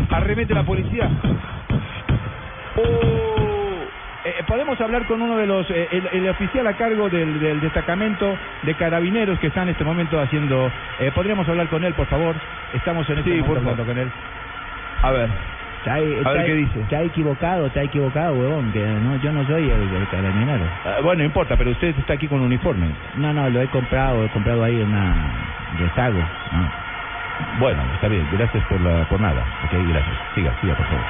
Arremete 0.09 0.53
la 0.53 0.63
policía. 0.65 1.11
Oh, 2.75 3.89
eh, 4.23 4.43
podemos 4.47 4.79
hablar 4.81 5.05
con 5.05 5.21
uno 5.21 5.37
de 5.37 5.47
los, 5.47 5.69
eh, 5.71 5.87
el, 5.91 6.07
el 6.11 6.29
oficial 6.29 6.67
a 6.67 6.75
cargo 6.75 7.09
del, 7.09 7.39
del 7.39 7.59
destacamento 7.61 8.39
de 8.63 8.75
carabineros 8.75 9.39
que 9.39 9.47
está 9.47 9.63
en 9.63 9.69
este 9.69 9.83
momento 9.83 10.19
haciendo. 10.19 10.73
Eh, 10.99 11.11
Podríamos 11.13 11.47
hablar 11.49 11.69
con 11.69 11.83
él, 11.83 11.93
por 11.95 12.07
favor. 12.07 12.41
Estamos 12.71 13.09
en 13.09 13.19
este 13.19 13.31
Sí, 13.31 13.41
momento 13.41 13.53
por 13.53 13.63
favor. 13.63 13.79
hablando 13.79 13.85
con 13.85 13.99
él. 13.99 14.13
A 15.01 15.11
ver. 15.11 15.29
Está, 15.83 15.95
ahí- 15.95 16.13
A 16.13 16.17
está 16.17 16.31
ver 16.31 16.45
qué 16.45 16.53
dice. 16.53 16.79
Está 16.81 17.01
equivocado, 17.01 17.65
está 17.67 17.83
equivocado, 17.83 18.33
huevón, 18.35 18.71
que 18.71 18.79
no, 18.85 19.17
yo 19.17 19.33
no 19.33 19.45
soy 19.45 19.69
el, 19.69 19.81
el 19.93 20.07
carabinero. 20.07 20.63
Ah, 20.85 20.99
bueno, 21.03 21.19
no 21.19 21.25
importa, 21.25 21.57
pero 21.57 21.71
usted 21.71 21.93
está 21.99 22.13
aquí 22.13 22.27
con 22.29 22.39
un 22.39 22.45
uniforme. 22.45 22.87
No, 23.17 23.33
no, 23.33 23.49
lo 23.49 23.61
he 23.61 23.67
comprado, 23.67 24.23
he 24.23 24.29
comprado 24.29 24.63
ahí 24.63 24.79
una 24.81 25.13
rezago. 25.77 26.23
Bueno, 27.59 27.81
está 27.95 28.07
bien, 28.07 28.25
gracias 28.31 28.63
por 28.67 28.79
la 28.79 29.03
por 29.09 29.19
nada. 29.19 29.43
Ok, 29.65 29.71
gracias. 29.89 30.15
Siga, 30.35 30.53
siga, 30.61 30.75
por 30.75 30.85
favor. 30.85 31.03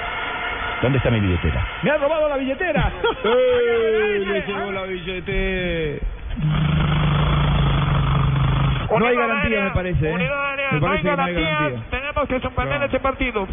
¿Dónde 0.82 0.97
está 0.97 1.11
mi 1.11 1.19
billetera? 1.19 1.61
¡Me 1.84 1.91
han 1.91 2.01
robado 2.01 2.28
la 2.30 2.38
billetera! 2.38 2.91
¡Eh! 3.24 4.24
¡Le 4.26 4.41
llegó 4.41 4.71
la 4.71 4.84
billetera! 4.86 5.99
No 8.99 9.05
hay 9.07 9.15
garantía, 9.15 9.63
me 9.63 9.71
parece. 9.71 10.09
¿eh? 10.09 10.13
Me 10.17 10.28
No 10.28 10.34
hay 10.34 10.80
parece 10.80 11.03
no 11.03 11.09
hay 11.11 11.15
garantía, 11.34 11.49
garantía. 11.51 11.84
tenemos 11.89 12.28
que 12.28 12.39
suspender 12.41 12.84
este 12.84 12.99
partido. 12.99 13.47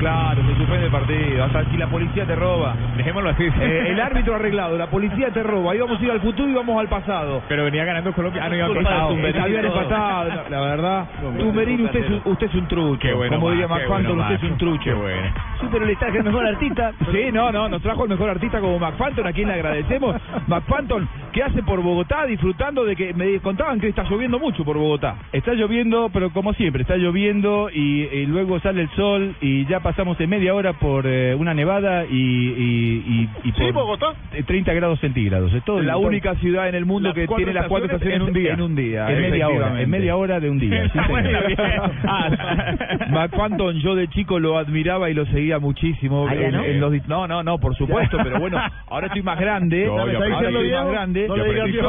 Claro, 0.00 0.42
se 0.46 0.56
suspende 0.56 0.86
el 0.86 0.90
partido. 0.92 1.44
Hasta 1.44 1.64
si 1.70 1.76
la 1.76 1.86
policía 1.86 2.24
te 2.26 2.34
roba. 2.34 2.74
Dejémoslo 2.96 3.30
así. 3.30 3.44
Eh, 3.44 3.84
el 3.90 4.00
árbitro 4.00 4.34
arreglado, 4.34 4.76
la 4.78 4.88
policía 4.88 5.30
te 5.30 5.42
roba. 5.42 5.72
Ahí 5.72 5.78
vamos 5.80 6.00
a 6.00 6.04
ir 6.04 6.10
al 6.10 6.20
futuro 6.20 6.48
y 6.48 6.54
vamos 6.54 6.80
al 6.80 6.88
pasado. 6.88 7.42
Pero 7.48 7.64
venía 7.64 7.84
ganando 7.84 8.12
Colombia. 8.12 8.42
Ah, 8.44 8.48
no, 8.48 8.56
iba. 8.56 8.66
Tumberini. 9.08 9.38
Habían 9.38 9.64
empatado, 9.66 10.30
no, 10.30 10.48
la 10.48 10.60
verdad. 10.60 11.04
Tumberini, 11.38 11.84
usted, 11.84 12.04
es 12.04 12.10
un- 12.10 12.22
usted 12.32 12.46
es 12.46 12.54
un 12.54 12.68
trucho. 12.68 12.98
Qué 13.00 13.12
bueno, 13.12 13.36
Como 13.36 13.50
diría 13.50 13.68
Max, 13.68 13.84
bueno, 13.88 14.14
usted 14.14 14.34
es 14.34 14.42
un 14.42 14.58
trucho. 14.58 14.82
Qué 14.84 14.94
bueno. 14.94 15.28
Sí, 15.60 15.66
pero 15.70 15.84
le 15.84 15.96
traje 15.96 16.18
el 16.18 16.24
mejor 16.24 16.46
artista. 16.46 16.92
Sí, 17.10 17.30
no, 17.32 17.50
no, 17.50 17.68
nos 17.68 17.82
trajo 17.82 18.04
el 18.04 18.10
mejor 18.10 18.30
artista 18.30 18.60
como 18.60 18.78
McFanton, 18.78 19.26
a 19.26 19.32
quien 19.32 19.48
le 19.48 19.54
agradecemos. 19.54 20.14
McFanton, 20.46 21.08
¿qué 21.32 21.42
hace 21.42 21.62
por 21.62 21.82
Bogotá 21.82 22.24
disfrutando 22.24 22.84
de 22.84 22.94
que 22.94 23.12
me 23.14 23.38
contaban 23.40 23.80
que 23.80 23.88
está 23.88 24.04
lloviendo 24.04 24.38
mucho 24.38 24.64
por 24.64 24.76
Bogotá? 24.78 25.16
Está 25.32 25.52
lloviendo, 25.54 26.08
pero 26.12 26.30
como 26.30 26.52
siempre, 26.54 26.82
está 26.82 26.96
lloviendo 26.96 27.68
y, 27.72 28.02
y 28.04 28.26
luego 28.26 28.60
sale 28.60 28.82
el 28.82 28.90
sol 28.90 29.34
y 29.40 29.66
ya 29.66 29.80
pasamos 29.90 30.16
de 30.18 30.28
media 30.28 30.54
hora 30.54 30.72
por 30.74 31.04
eh, 31.04 31.34
una 31.34 31.52
nevada 31.52 32.04
y, 32.04 32.14
y, 32.14 33.04
y, 33.08 33.28
y 33.48 33.52
por 33.52 33.64
Sí, 33.66 33.72
Bogotá. 33.72 34.06
eh, 34.32 34.44
30 34.44 34.72
grados 34.72 35.00
centígrados. 35.00 35.52
Es 35.52 35.64
todo 35.64 35.82
la 35.82 35.94
todo- 35.94 36.06
única 36.06 36.36
ciudad 36.36 36.68
en 36.68 36.76
el 36.76 36.86
mundo 36.86 37.08
Las 37.08 37.16
que 37.16 37.26
tiene 37.26 37.52
las 37.52 37.66
cuatro 37.66 37.86
estaciones 37.86 38.20
en 38.20 38.22
un 38.22 38.32
día. 38.32 38.52
En 38.54 38.62
un 38.62 38.76
día, 38.76 39.10
En 39.10 39.20
media 39.20 39.48
hora, 39.48 39.82
en 39.82 39.90
media 39.90 40.14
hora 40.16 40.38
de 40.38 40.48
un 40.48 40.60
día. 40.60 40.88
sí, 40.92 40.98
yo 43.82 43.94
de 43.96 44.06
chico 44.08 44.38
lo 44.38 44.58
admiraba 44.58 45.10
y 45.10 45.14
lo 45.14 45.26
seguía 45.26 45.58
muchísimo. 45.58 46.26
¿Ah, 46.28 46.34
en- 46.36 46.52
no? 46.52 46.62
en 46.64 46.80
los 46.80 46.92
di- 46.92 47.02
no, 47.08 47.26
no, 47.26 47.42
no, 47.42 47.58
por 47.58 47.74
supuesto, 47.74 48.16
pero 48.22 48.38
bueno, 48.38 48.60
ahora 48.88 49.06
estoy 49.08 49.22
más 49.22 49.40
grande. 49.40 49.86
No, 49.86 49.98
ahora 49.98 50.12
estoy 50.12 50.30
más 50.30 50.40
Viejo, 50.60 50.90
grande. 50.90 51.26
no 51.28 51.36
le 51.36 51.68
y 51.68 51.72
yo 51.72 51.82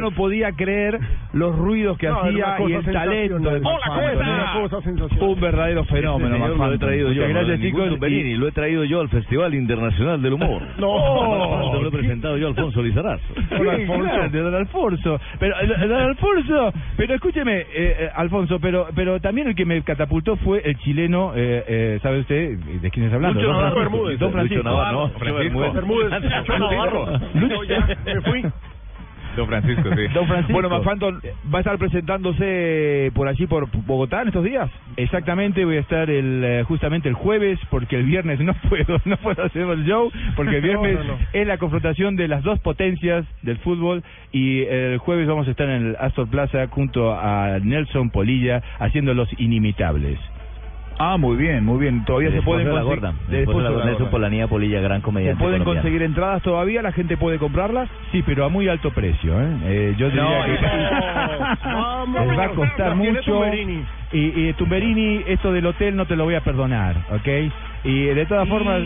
no 0.00 0.10
podía 0.10 0.52
creer 0.52 0.98
los 1.32 1.56
ruidos 1.56 1.96
que 1.98 2.08
No, 2.08 2.20
hacía 2.20 2.56
y 2.68 2.72
el 2.72 2.84
talento 2.84 3.38
de. 3.50 3.60
Hola, 3.64 4.12
¿eh? 4.12 4.18
Un 5.20 5.40
verdadero 5.40 5.84
fenómeno, 5.84 6.36
Este 6.36 6.48
traído 7.14 7.26
yo. 7.28 7.28
Gracias, 7.34 7.60
chicos, 7.60 8.10
y- 8.10 8.34
lo 8.36 8.48
he 8.48 8.52
traído 8.52 8.84
yo 8.84 9.00
al 9.00 9.08
Festival 9.08 9.54
Internacional 9.54 10.20
del 10.22 10.32
Humor. 10.34 10.62
No. 10.78 11.72
Lo 11.82 11.88
he 11.88 11.90
presentado 11.90 12.36
yo 12.38 12.46
a 12.46 12.50
Alfonso 12.50 12.82
Lizarazo. 12.82 13.22
Claro, 13.48 14.28
de 14.30 14.40
don 14.40 14.54
Alfonso. 14.54 15.20
Pero, 15.38 15.54
eh, 15.60 15.86
don 15.86 16.00
Alfonso, 16.00 16.72
pero 16.96 17.14
escúcheme, 17.14 17.60
eh, 17.60 17.66
eh, 17.74 18.08
Alfonso, 18.14 18.58
pero 18.60 18.86
pero 18.94 19.20
también 19.20 19.48
el 19.48 19.54
que 19.54 19.64
me 19.64 19.82
catapultó 19.82 20.36
fue 20.36 20.60
el 20.64 20.76
chileno, 20.78 21.32
eh, 21.34 21.64
eh, 21.66 21.98
¿sabe 22.02 22.20
usted 22.20 22.58
de 22.58 22.90
quién 22.90 23.06
es 23.06 23.12
hablando? 23.12 23.40
Lucho 23.40 23.46
Don 23.52 23.56
Navarro. 23.56 23.80
Bermúdez. 23.80 24.18
Don 24.18 24.28
Lucho 24.28 24.32
Francisco. 24.38 24.62
Navarro, 24.64 24.92
no, 24.92 25.08
Francisco. 25.18 25.72
Bermúdez. 25.72 26.12
Lucho 26.22 26.58
Navarro. 26.58 27.20
Ya, 27.68 27.96
me 28.04 28.20
fui. 28.22 28.42
Don 29.36 29.46
Francisco, 29.46 29.88
sí. 29.94 30.02
Don 30.14 30.26
Francisco. 30.26 30.52
Bueno, 30.52 30.68
McFanton 30.70 31.20
va 31.52 31.58
a 31.58 31.60
estar 31.60 31.78
presentándose 31.78 33.10
por 33.14 33.28
allí, 33.28 33.46
por 33.46 33.68
Bogotá, 33.86 34.22
en 34.22 34.28
estos 34.28 34.44
días. 34.44 34.70
Exactamente, 34.96 35.64
voy 35.64 35.76
a 35.76 35.80
estar 35.80 36.08
el 36.10 36.42
eh, 36.44 36.64
justamente 36.64 37.08
el 37.08 37.14
jueves 37.14 37.58
porque 37.70 37.96
el 37.96 38.04
viernes 38.04 38.40
no 38.40 38.54
puedo 38.68 38.98
no 39.04 39.16
puedo 39.18 39.44
hacer 39.44 39.62
el 39.62 39.84
show 39.84 40.10
porque 40.34 40.56
el 40.56 40.62
viernes 40.62 40.94
No, 40.98 41.04
no, 41.04 41.12
no. 41.12 41.18
es 41.32 41.46
la 41.46 41.58
confrontación 41.58 42.16
de 42.16 42.28
las 42.28 42.42
dos 42.42 42.58
potencias 42.60 43.26
del 43.42 43.58
fútbol 43.58 44.02
y 44.32 44.62
el 44.62 44.98
jueves 44.98 45.26
vamos 45.28 45.46
a 45.48 45.50
estar 45.50 45.68
en 45.68 45.86
el 45.88 45.96
Astor 46.00 46.28
Plaza 46.28 46.66
junto 46.68 47.12
a 47.14 47.58
Nelson 47.62 48.10
Polilla 48.10 48.62
haciendo 48.78 49.14
los 49.14 49.28
inimitables. 49.38 50.18
Ah, 50.98 51.18
muy 51.18 51.36
bien, 51.36 51.62
muy 51.64 51.78
bien. 51.78 52.04
Todavía 52.06 52.30
se 52.30 52.36
Después 52.36 52.54
pueden 52.64 52.68
de 52.68 52.72
la 52.74 52.80
conseguir- 52.80 53.00
gorda. 53.00 53.14
Después 53.28 53.56
de 53.58 53.62
la 53.64 53.70
gorda. 53.70 54.10
Polanía 54.10 54.46
Polilla, 54.48 54.80
gran 54.80 55.00
¿Se 55.00 55.04
comediante 55.04 55.38
pueden 55.42 55.58
colombiano. 55.58 55.82
conseguir 55.82 56.02
entradas 56.02 56.42
todavía? 56.42 56.80
¿La 56.80 56.92
gente 56.92 57.16
puede 57.18 57.38
comprarlas? 57.38 57.88
Sí, 58.12 58.22
pero 58.24 58.46
a 58.46 58.48
muy 58.48 58.66
alto 58.68 58.90
precio, 58.92 59.38
¿eh? 59.38 59.46
Eh, 59.64 59.94
yo 59.98 60.08
diría 60.08 60.22
No, 60.24 60.44
que 61.62 61.68
Vamos, 61.68 62.26
les 62.28 62.38
va 62.38 62.44
a 62.44 62.48
costar 62.50 62.94
mucho. 62.96 63.20
Tumberini. 63.24 63.84
Y, 64.12 64.48
y 64.48 64.52
Tumberini, 64.54 65.22
esto 65.26 65.52
del 65.52 65.66
hotel 65.66 65.96
no 65.96 66.06
te 66.06 66.16
lo 66.16 66.24
voy 66.24 66.34
a 66.34 66.40
perdonar, 66.40 66.96
¿ok? 67.10 67.28
Y 67.84 68.04
de 68.06 68.24
todas 68.26 68.46
Y 68.46 68.50
formas, 68.50 68.82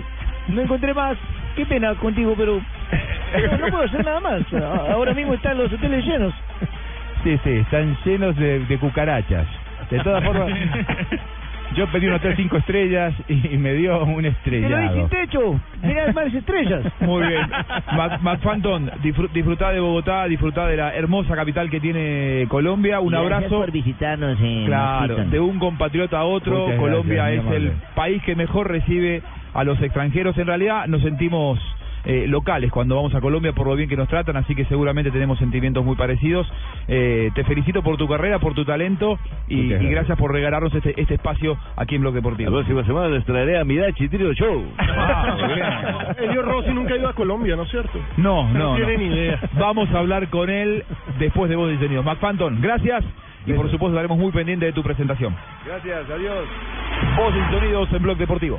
No 0.49 0.61
encontré 0.63 0.93
más. 0.95 1.17
Qué 1.55 1.65
pena 1.67 1.95
contigo, 1.95 2.35
pero 2.37 2.57
no, 2.61 3.67
puedo 3.71 3.85
hacer 3.85 4.05
nada 4.05 4.21
más. 4.21 4.43
Ahora 4.91 5.15
mismo 5.15 5.35
están 5.35 5.59
los 5.59 5.73
hoteles 5.73 6.05
llenos. 6.05 6.35
sí, 7.23 7.39
sí, 7.45 7.51
están 7.51 7.97
llenos 8.05 8.35
de, 8.37 8.61
de 8.67 8.79
cucarachas. 8.79 9.47
De 9.91 9.99
todas 10.01 10.23
formas, 10.25 10.51
yo 11.77 11.87
pedí 11.89 12.07
un 12.07 12.14
hotel 12.14 12.35
cinco 12.37 12.57
estrellas 12.57 13.14
y, 13.29 13.55
y 13.55 13.59
me 13.59 13.73
dio 13.75 14.03
un 14.05 14.25
estrellado. 14.25 14.95
sin 14.95 15.09
techo. 15.09 15.61
Mirá 15.83 16.12
más 16.12 16.33
estrellas. 16.35 16.83
Muy 17.01 17.27
bien. 17.27 17.43
Mac- 17.97 18.21
McFanton, 18.21 18.91
disfr- 19.03 19.31
disfrutá 19.33 19.71
de 19.71 19.81
Bogotá, 19.81 20.25
disfrutá 20.27 20.66
de 20.66 20.77
la 20.77 20.95
hermosa 20.95 21.35
capital 21.35 21.71
que 21.71 21.81
tiene 21.81 22.47
Colombia. 22.49 23.01
Un 23.01 23.11
Gracias 23.11 23.33
abrazo. 23.35 23.59
por 23.59 23.71
visitarnos 23.71 24.39
en 24.41 24.66
Claro, 24.66 25.01
Washington. 25.14 25.31
de 25.31 25.41
un 25.41 25.59
compatriota 25.59 26.18
a 26.18 26.25
otro, 26.25 26.59
Muchas 26.66 26.79
Colombia 26.79 27.29
gracias, 27.31 27.47
es 27.47 27.53
el 27.53 27.73
país 27.95 28.23
que 28.23 28.35
mejor 28.35 28.68
recibe 28.71 29.23
a 29.55 29.64
los 29.64 29.81
extranjeros. 29.83 30.37
En 30.39 30.47
realidad 30.47 30.87
nos 30.87 31.03
sentimos 31.03 31.59
eh, 32.05 32.27
locales 32.27 32.71
cuando 32.71 32.97
vamos 32.97 33.15
a 33.15 33.21
Colombia 33.21 33.53
por 33.53 33.67
lo 33.67 33.77
bien 33.77 33.89
que 33.89 33.97
nos 33.97 34.09
tratan, 34.09 34.37
así 34.37 34.55
que 34.55 34.65
seguramente 34.67 35.11
tenemos 35.11 35.39
sentimientos 35.39 35.85
muy 35.85 35.97
parecidos. 35.97 36.47
Eh, 36.89 37.31
te 37.35 37.45
felicito 37.45 37.83
por 37.83 37.97
tu 37.97 38.09
carrera, 38.09 38.39
por 38.39 38.55
tu 38.55 38.65
talento 38.65 39.19
y, 39.49 39.69
gracias. 39.69 40.19
por 40.19 40.33
regalarnos 40.33 40.75
este, 40.75 41.01
este 41.01 41.15
espacio 41.15 41.57
aquí 41.77 41.97
en 41.97 42.01
Bloque 42.03 42.17
La 42.17 42.21
Deportivo. 42.23 42.51
próxima 42.53 42.85
semana 42.85 43.09
les 43.09 43.25
traeré 43.25 43.59
a 43.59 43.65
Midachi 43.65 44.09
Trio 44.09 44.33
Show. 44.35 44.65
Ah. 45.03 46.15
Elio 46.19 46.43
Rossi 46.43 46.71
nunca 46.71 46.95
ha 46.95 46.97
ido 46.99 47.09
a 47.09 47.15
Colombia, 47.15 47.57
¿no 47.57 47.63
es 47.63 47.71
cierto? 47.71 47.99
No, 48.17 48.49
No 48.53 48.59
no, 48.71 48.77
tiene 48.77 48.93
no. 48.95 48.99
ni 48.99 49.07
idea. 49.07 49.41
Vamos 49.59 49.89
a 49.95 49.99
hablar 49.99 50.29
con 50.29 50.51
él 50.51 50.85
después 51.19 51.49
de 51.49 51.57
vos 51.57 51.71
diseñados. 51.71 52.05
McFanton, 52.05 52.61
gracias 52.61 53.05
y 53.47 53.53
por 53.55 53.71
supuesto 53.71 53.89
estaremos 53.97 54.19
muy 54.19 54.31
pendientes 54.33 54.69
de 54.69 54.73
tu 54.73 54.83
presentación. 54.83 55.35
Gracias, 55.67 56.11
adiós. 56.11 56.47
Voz 57.17 57.35
y 57.35 57.55
sonidos 57.55 57.93
en 57.93 58.03
Blog 58.03 58.19
Deportivo. 58.19 58.59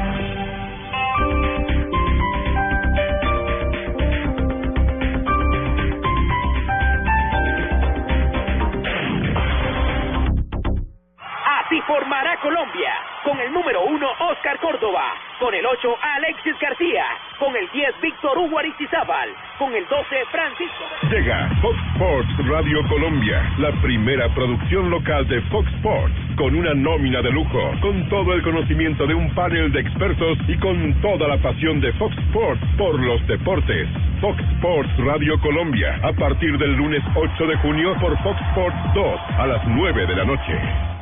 Formará 11.81 12.37
Colombia. 12.37 12.93
Con 13.23 13.39
el 13.39 13.53
número 13.53 13.83
1, 13.83 14.07
Oscar 14.31 14.57
Córdoba. 14.59 15.13
Con 15.39 15.53
el 15.53 15.65
8, 15.65 15.95
Alexis 16.01 16.57
García. 16.59 17.05
Con 17.39 17.55
el 17.55 17.69
10, 17.71 18.01
Víctor 18.01 18.37
Hugo 18.37 18.59
Aristizábal. 18.59 19.29
Con 19.57 19.73
el 19.73 19.87
12, 19.87 20.25
Francisco. 20.31 20.83
Llega 21.09 21.49
Fox 21.61 21.77
Sports 21.93 22.47
Radio 22.47 22.87
Colombia, 22.87 23.53
la 23.59 23.71
primera 23.81 24.27
producción 24.33 24.89
local 24.89 25.27
de 25.27 25.41
Fox 25.43 25.67
Sports, 25.75 26.15
con 26.35 26.55
una 26.55 26.73
nómina 26.73 27.21
de 27.21 27.31
lujo, 27.31 27.71
con 27.81 28.09
todo 28.09 28.33
el 28.33 28.41
conocimiento 28.41 29.05
de 29.05 29.13
un 29.13 29.33
panel 29.35 29.71
de 29.71 29.81
expertos 29.81 30.37
y 30.47 30.57
con 30.57 30.93
toda 31.01 31.27
la 31.27 31.37
pasión 31.37 31.79
de 31.79 31.93
Fox 31.93 32.17
Sports 32.17 32.61
por 32.77 32.99
los 32.99 33.25
deportes. 33.27 33.87
Fox 34.19 34.39
Sports 34.55 34.89
Radio 34.97 35.39
Colombia, 35.41 35.99
a 36.03 36.13
partir 36.13 36.57
del 36.57 36.75
lunes 36.75 37.03
8 37.15 37.47
de 37.47 37.55
junio 37.57 37.95
por 37.99 38.17
Fox 38.23 38.39
Sports 38.49 38.77
2 38.93 39.19
a 39.37 39.47
las 39.47 39.67
9 39.67 40.05
de 40.07 40.15
la 40.15 40.25
noche. 40.25 41.00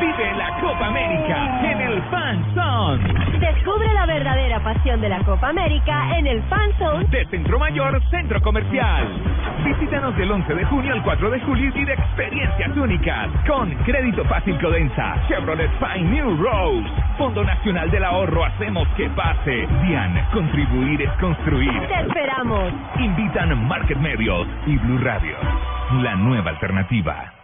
Vive 0.00 0.34
la 0.36 0.60
Copa 0.60 0.86
América 0.86 1.60
en 1.70 1.80
el 1.80 2.02
Fan 2.10 2.54
Zone 2.54 3.24
Descubre 3.44 3.92
la 3.92 4.06
verdadera 4.06 4.60
pasión 4.60 5.00
de 5.00 5.08
la 5.08 5.18
Copa 5.20 5.48
América 5.48 6.16
en 6.18 6.26
el 6.26 6.42
Fan 6.44 6.70
Zone 6.78 7.04
de 7.06 7.26
Centro 7.26 7.58
Mayor 7.58 8.00
Centro 8.10 8.40
Comercial. 8.40 9.08
Visítanos 9.64 10.16
del 10.16 10.30
11 10.30 10.54
de 10.54 10.64
junio 10.64 10.92
al 10.92 11.02
4 11.02 11.30
de 11.30 11.40
julio 11.40 11.68
y 11.68 11.70
vive 11.72 11.94
experiencias 11.94 12.76
únicas 12.76 13.30
con 13.46 13.70
Crédito 13.84 14.24
Fácil 14.26 14.58
Codensa, 14.60 15.16
Chevrolet 15.28 15.70
Fine 15.78 16.10
New 16.10 16.36
Rose, 16.42 16.88
Fondo 17.18 17.44
Nacional 17.44 17.90
del 17.90 18.04
Ahorro, 18.04 18.44
hacemos 18.44 18.86
que 18.96 19.08
pase. 19.10 19.66
DIAN, 19.82 20.26
contribuir 20.32 21.02
es 21.02 21.10
construir. 21.20 21.86
Te 21.88 22.00
esperamos. 22.00 22.72
Invitan 22.98 23.66
Market 23.66 23.98
Medios 23.98 24.46
y 24.66 24.76
Blue 24.76 24.98
Radio, 24.98 25.36
la 26.02 26.14
nueva 26.14 26.50
alternativa. 26.50 27.43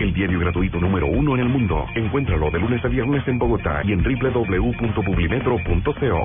El 0.00 0.12
diario 0.12 0.40
gratuito 0.40 0.80
número 0.80 1.06
uno 1.06 1.34
en 1.34 1.40
el 1.42 1.48
mundo. 1.48 1.86
Encuéntralo 1.94 2.50
de 2.50 2.58
lunes 2.58 2.84
a 2.84 2.88
viernes 2.88 3.22
en 3.28 3.38
Bogotá 3.38 3.82
y 3.84 3.92
en 3.92 4.02
www.publimetro.co. 4.02 6.24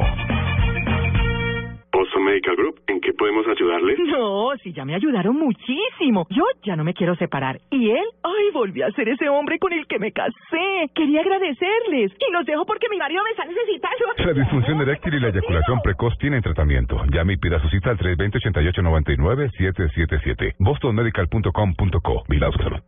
Boston 1.92 2.24
Medical 2.24 2.56
Group, 2.56 2.80
¿en 2.88 3.02
qué 3.02 3.12
podemos 3.14 3.46
ayudarle? 3.48 3.96
No, 4.10 4.50
si 4.64 4.74
ya 4.74 4.84
me 4.84 4.96
ayudaron 4.96 5.38
muchísimo. 5.38 6.26
Yo 6.32 6.42
ya 6.64 6.76
no 6.76 6.84
me 6.84 6.96
quiero 6.96 7.14
separar. 7.16 7.60
Y 7.70 7.92
él, 7.92 8.04
ay, 8.24 8.50
volvió 8.54 8.88
a 8.88 8.92
ser 8.92 9.08
ese 9.10 9.30
hombre 9.30 9.60
con 9.60 9.72
el 9.74 9.86
que 9.86 10.00
me 10.00 10.12
casé. 10.12 10.90
Quería 10.96 11.22
agradecerles. 11.22 12.12
Y 12.20 12.32
los 12.34 12.44
dejo 12.46 12.66
porque 12.66 12.88
mi 12.90 12.98
marido 12.98 13.22
me 13.24 13.30
está 13.32 13.46
necesitando. 13.46 14.06
La 14.26 14.34
disfunción 14.34 14.82
eréctil 14.82 15.14
y 15.14 15.20
la 15.20 15.28
eyaculación 15.30 15.82
precoz 15.84 16.18
tienen 16.18 16.42
tratamiento. 16.42 17.00
Llame 17.12 17.34
y 17.34 17.38
pida 17.38 17.60
su 17.62 17.70
cita 17.70 17.92
al 17.92 18.00
320-8899-777. 18.00 20.56
bostonmedical.com.co. 20.58 22.24
Salud. 22.64 22.80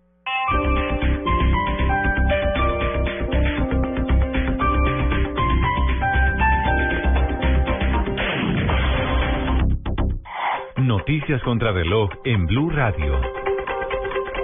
Noticias 10.77 11.41
contra 11.43 11.71
reloj 11.71 12.09
en 12.25 12.45
Blue 12.47 12.69
Radio. 12.69 13.19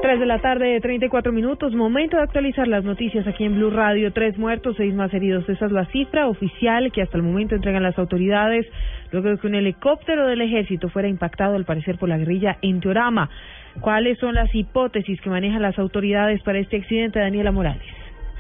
3 0.02 0.20
de 0.20 0.26
la 0.26 0.40
tarde, 0.40 0.80
34 0.80 1.32
minutos. 1.32 1.74
Momento 1.74 2.18
de 2.18 2.24
actualizar 2.24 2.68
las 2.68 2.84
noticias 2.84 3.28
aquí 3.28 3.44
en 3.44 3.56
Blue 3.56 3.70
Radio. 3.70 4.14
Tres 4.14 4.38
muertos, 4.38 4.76
seis 4.78 4.94
más 4.94 5.14
heridos. 5.14 5.48
Esa 5.50 5.66
es 5.66 5.72
la 5.72 5.86
cifra 5.88 6.28
oficial 6.28 6.92
que 6.92 7.02
hasta 7.02 7.18
el 7.18 7.24
momento 7.24 7.56
entregan 7.56 7.84
las 7.84 7.98
autoridades 8.00 8.66
luego 9.12 9.30
de 9.30 9.38
que 9.38 9.48
un 9.48 9.56
helicóptero 9.56 10.28
del 10.28 10.42
ejército 10.42 10.90
fuera 10.90 11.08
impactado, 11.08 11.56
al 11.56 11.66
parecer, 11.66 11.98
por 11.98 12.10
la 12.10 12.18
guerrilla 12.18 12.58
en 12.62 12.80
Teorama. 12.80 13.30
¿Cuáles 13.82 14.18
son 14.20 14.36
las 14.36 14.54
hipótesis 14.54 15.20
que 15.22 15.30
manejan 15.30 15.62
las 15.62 15.78
autoridades 15.80 16.42
para 16.44 16.60
este 16.60 16.78
accidente, 16.78 17.20
Daniela 17.20 17.52
Morales? 17.52 17.84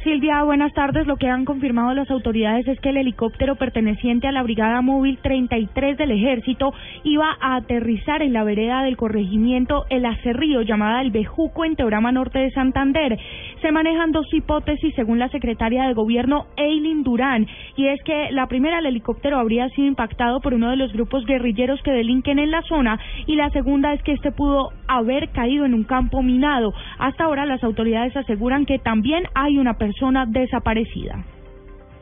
Silvia, 0.07 0.41
buenas 0.43 0.73
tardes. 0.73 1.05
Lo 1.05 1.17
que 1.17 1.27
han 1.27 1.43
confirmado 1.43 1.93
las 1.93 2.09
autoridades 2.09 2.65
es 2.65 2.79
que 2.79 2.91
el 2.91 2.97
helicóptero 2.97 3.57
perteneciente 3.57 4.25
a 4.25 4.31
la 4.31 4.41
Brigada 4.41 4.81
Móvil 4.81 5.19
33 5.21 5.97
del 5.97 6.11
Ejército 6.11 6.73
iba 7.03 7.35
a 7.41 7.57
aterrizar 7.57 8.21
en 8.21 8.31
la 8.31 8.45
vereda 8.45 8.83
del 8.83 8.95
corregimiento 8.95 9.83
El 9.89 10.05
Acerrío, 10.05 10.61
llamada 10.61 11.01
El 11.01 11.11
Bejuco, 11.11 11.65
en 11.65 11.75
Teorama 11.75 12.13
Norte 12.13 12.39
de 12.39 12.51
Santander. 12.51 13.19
Se 13.61 13.73
manejan 13.73 14.13
dos 14.13 14.33
hipótesis 14.33 14.95
según 14.95 15.19
la 15.19 15.27
secretaria 15.27 15.83
de 15.83 15.93
Gobierno, 15.93 16.45
Eileen 16.55 17.03
Durán, 17.03 17.45
y 17.75 17.87
es 17.87 18.01
que 18.03 18.31
la 18.31 18.47
primera, 18.47 18.79
el 18.79 18.85
helicóptero 18.85 19.37
habría 19.37 19.67
sido 19.71 19.89
impactado 19.89 20.39
por 20.39 20.53
uno 20.53 20.69
de 20.69 20.77
los 20.77 20.93
grupos 20.93 21.25
guerrilleros 21.25 21.81
que 21.83 21.91
delinquen 21.91 22.39
en 22.39 22.51
la 22.51 22.61
zona, 22.61 22.97
y 23.25 23.35
la 23.35 23.49
segunda 23.49 23.91
es 23.91 24.01
que 24.03 24.13
este 24.13 24.31
pudo 24.31 24.69
haber 24.87 25.31
caído 25.31 25.65
en 25.65 25.73
un 25.73 25.83
campo 25.83 26.23
minado. 26.23 26.73
Hasta 26.97 27.25
ahora 27.25 27.45
las 27.45 27.61
autoridades 27.61 28.15
aseguran 28.15 28.65
que 28.65 28.79
también 28.79 29.25
hay 29.35 29.57
una 29.57 29.73
persona 29.73 29.96
desaparecida. 30.27 31.23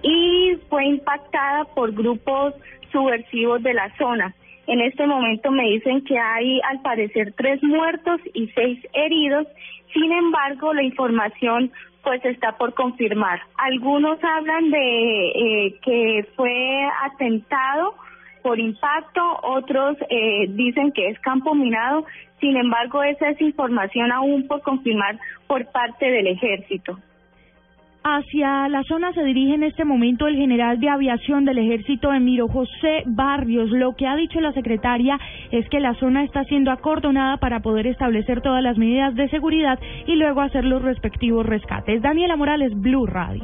y 0.08 0.56
fue 0.70 0.86
impactada 0.86 1.66
por 1.74 1.92
grupos 1.92 2.54
subversivos 2.92 3.64
de 3.64 3.74
la 3.74 3.90
zona. 3.98 4.36
En 4.68 4.80
este 4.82 5.06
momento 5.08 5.52
me 5.52 5.64
dicen 5.64 6.04
que 6.04 6.18
hay 6.18 6.62
al 6.62 6.82
parecer 6.82 7.34
tres 7.36 7.62
muertos 7.64 8.22
y 8.34 8.48
seis 8.50 8.80
heridos. 8.94 9.48
Sin 9.94 10.12
embargo, 10.12 10.74
la 10.74 10.84
información 10.84 11.72
pues 12.04 12.24
está 12.24 12.56
por 12.58 12.76
confirmar. 12.76 13.40
Algunos 13.58 14.24
hablan 14.24 14.70
de 14.70 15.28
eh, 15.30 15.76
que 15.84 16.28
fue 16.36 16.88
atentado 17.04 17.96
por 18.44 18.60
impacto, 18.60 19.22
otros 19.42 19.98
eh, 20.10 20.46
dicen 20.50 20.92
que 20.92 21.08
es 21.10 21.20
campo 21.22 21.56
minado. 21.56 22.06
Sin 22.40 22.56
embargo, 22.58 23.02
esa 23.02 23.30
es 23.30 23.42
información 23.42 24.12
aún 24.12 24.48
por 24.48 24.62
confirmar 24.62 25.18
por 25.48 25.66
parte 25.72 26.06
del 26.06 26.28
ejército. 26.28 27.00
Hacia 28.08 28.70
la 28.70 28.84
zona 28.84 29.14
se 29.14 29.24
dirige 29.24 29.56
en 29.56 29.64
este 29.64 29.84
momento 29.84 30.28
el 30.28 30.36
general 30.36 30.80
de 30.80 30.90
aviación 30.90 31.44
del 31.44 31.58
ejército 31.58 32.14
Emiro 32.14 32.48
José 32.48 33.02
Barrios. 33.08 33.72
Lo 33.72 33.96
que 33.96 34.06
ha 34.06 34.16
dicho 34.16 34.40
la 34.42 34.52
secretaria 34.52 35.20
es 35.50 35.68
que 35.70 35.80
la 35.80 35.96
zona 35.96 36.24
está 36.24 36.44
siendo 36.44 36.70
acordonada 36.70 37.38
para 37.38 37.62
poder 37.62 37.88
establecer 37.88 38.42
todas 38.42 38.62
las 38.62 38.78
medidas 38.78 39.16
de 39.16 39.28
seguridad 39.30 39.80
y 40.06 40.18
luego 40.18 40.42
hacer 40.42 40.66
los 40.66 40.84
respectivos 40.84 41.48
rescates. 41.48 42.04
Daniela 42.04 42.36
Morales, 42.36 42.80
Blue 42.80 43.08
Radio. 43.08 43.44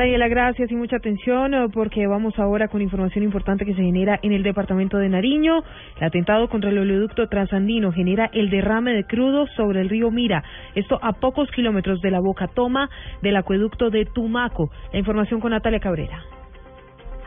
Daniela, 0.00 0.28
gracias 0.28 0.70
y 0.70 0.76
mucha 0.76 0.96
atención 0.96 1.52
eh, 1.52 1.66
porque 1.74 2.06
vamos 2.06 2.38
ahora 2.38 2.68
con 2.68 2.80
información 2.80 3.22
importante 3.22 3.66
que 3.66 3.74
se 3.74 3.82
genera 3.82 4.18
en 4.22 4.32
el 4.32 4.42
departamento 4.42 4.96
de 4.96 5.10
Nariño. 5.10 5.62
El 5.98 6.04
atentado 6.04 6.48
contra 6.48 6.70
el 6.70 6.78
oleoducto 6.78 7.28
transandino 7.28 7.92
genera 7.92 8.30
el 8.32 8.48
derrame 8.48 8.94
de 8.94 9.04
crudo 9.04 9.46
sobre 9.48 9.82
el 9.82 9.90
río 9.90 10.10
Mira. 10.10 10.42
Esto 10.74 10.98
a 11.02 11.12
pocos 11.12 11.50
kilómetros 11.50 12.00
de 12.00 12.10
la 12.10 12.20
boca 12.20 12.48
toma 12.48 12.88
del 13.20 13.36
acueducto 13.36 13.90
de 13.90 14.06
Tumaco. 14.06 14.70
La 14.90 14.98
información 14.98 15.38
con 15.38 15.50
Natalia 15.50 15.80
Cabrera. 15.80 16.24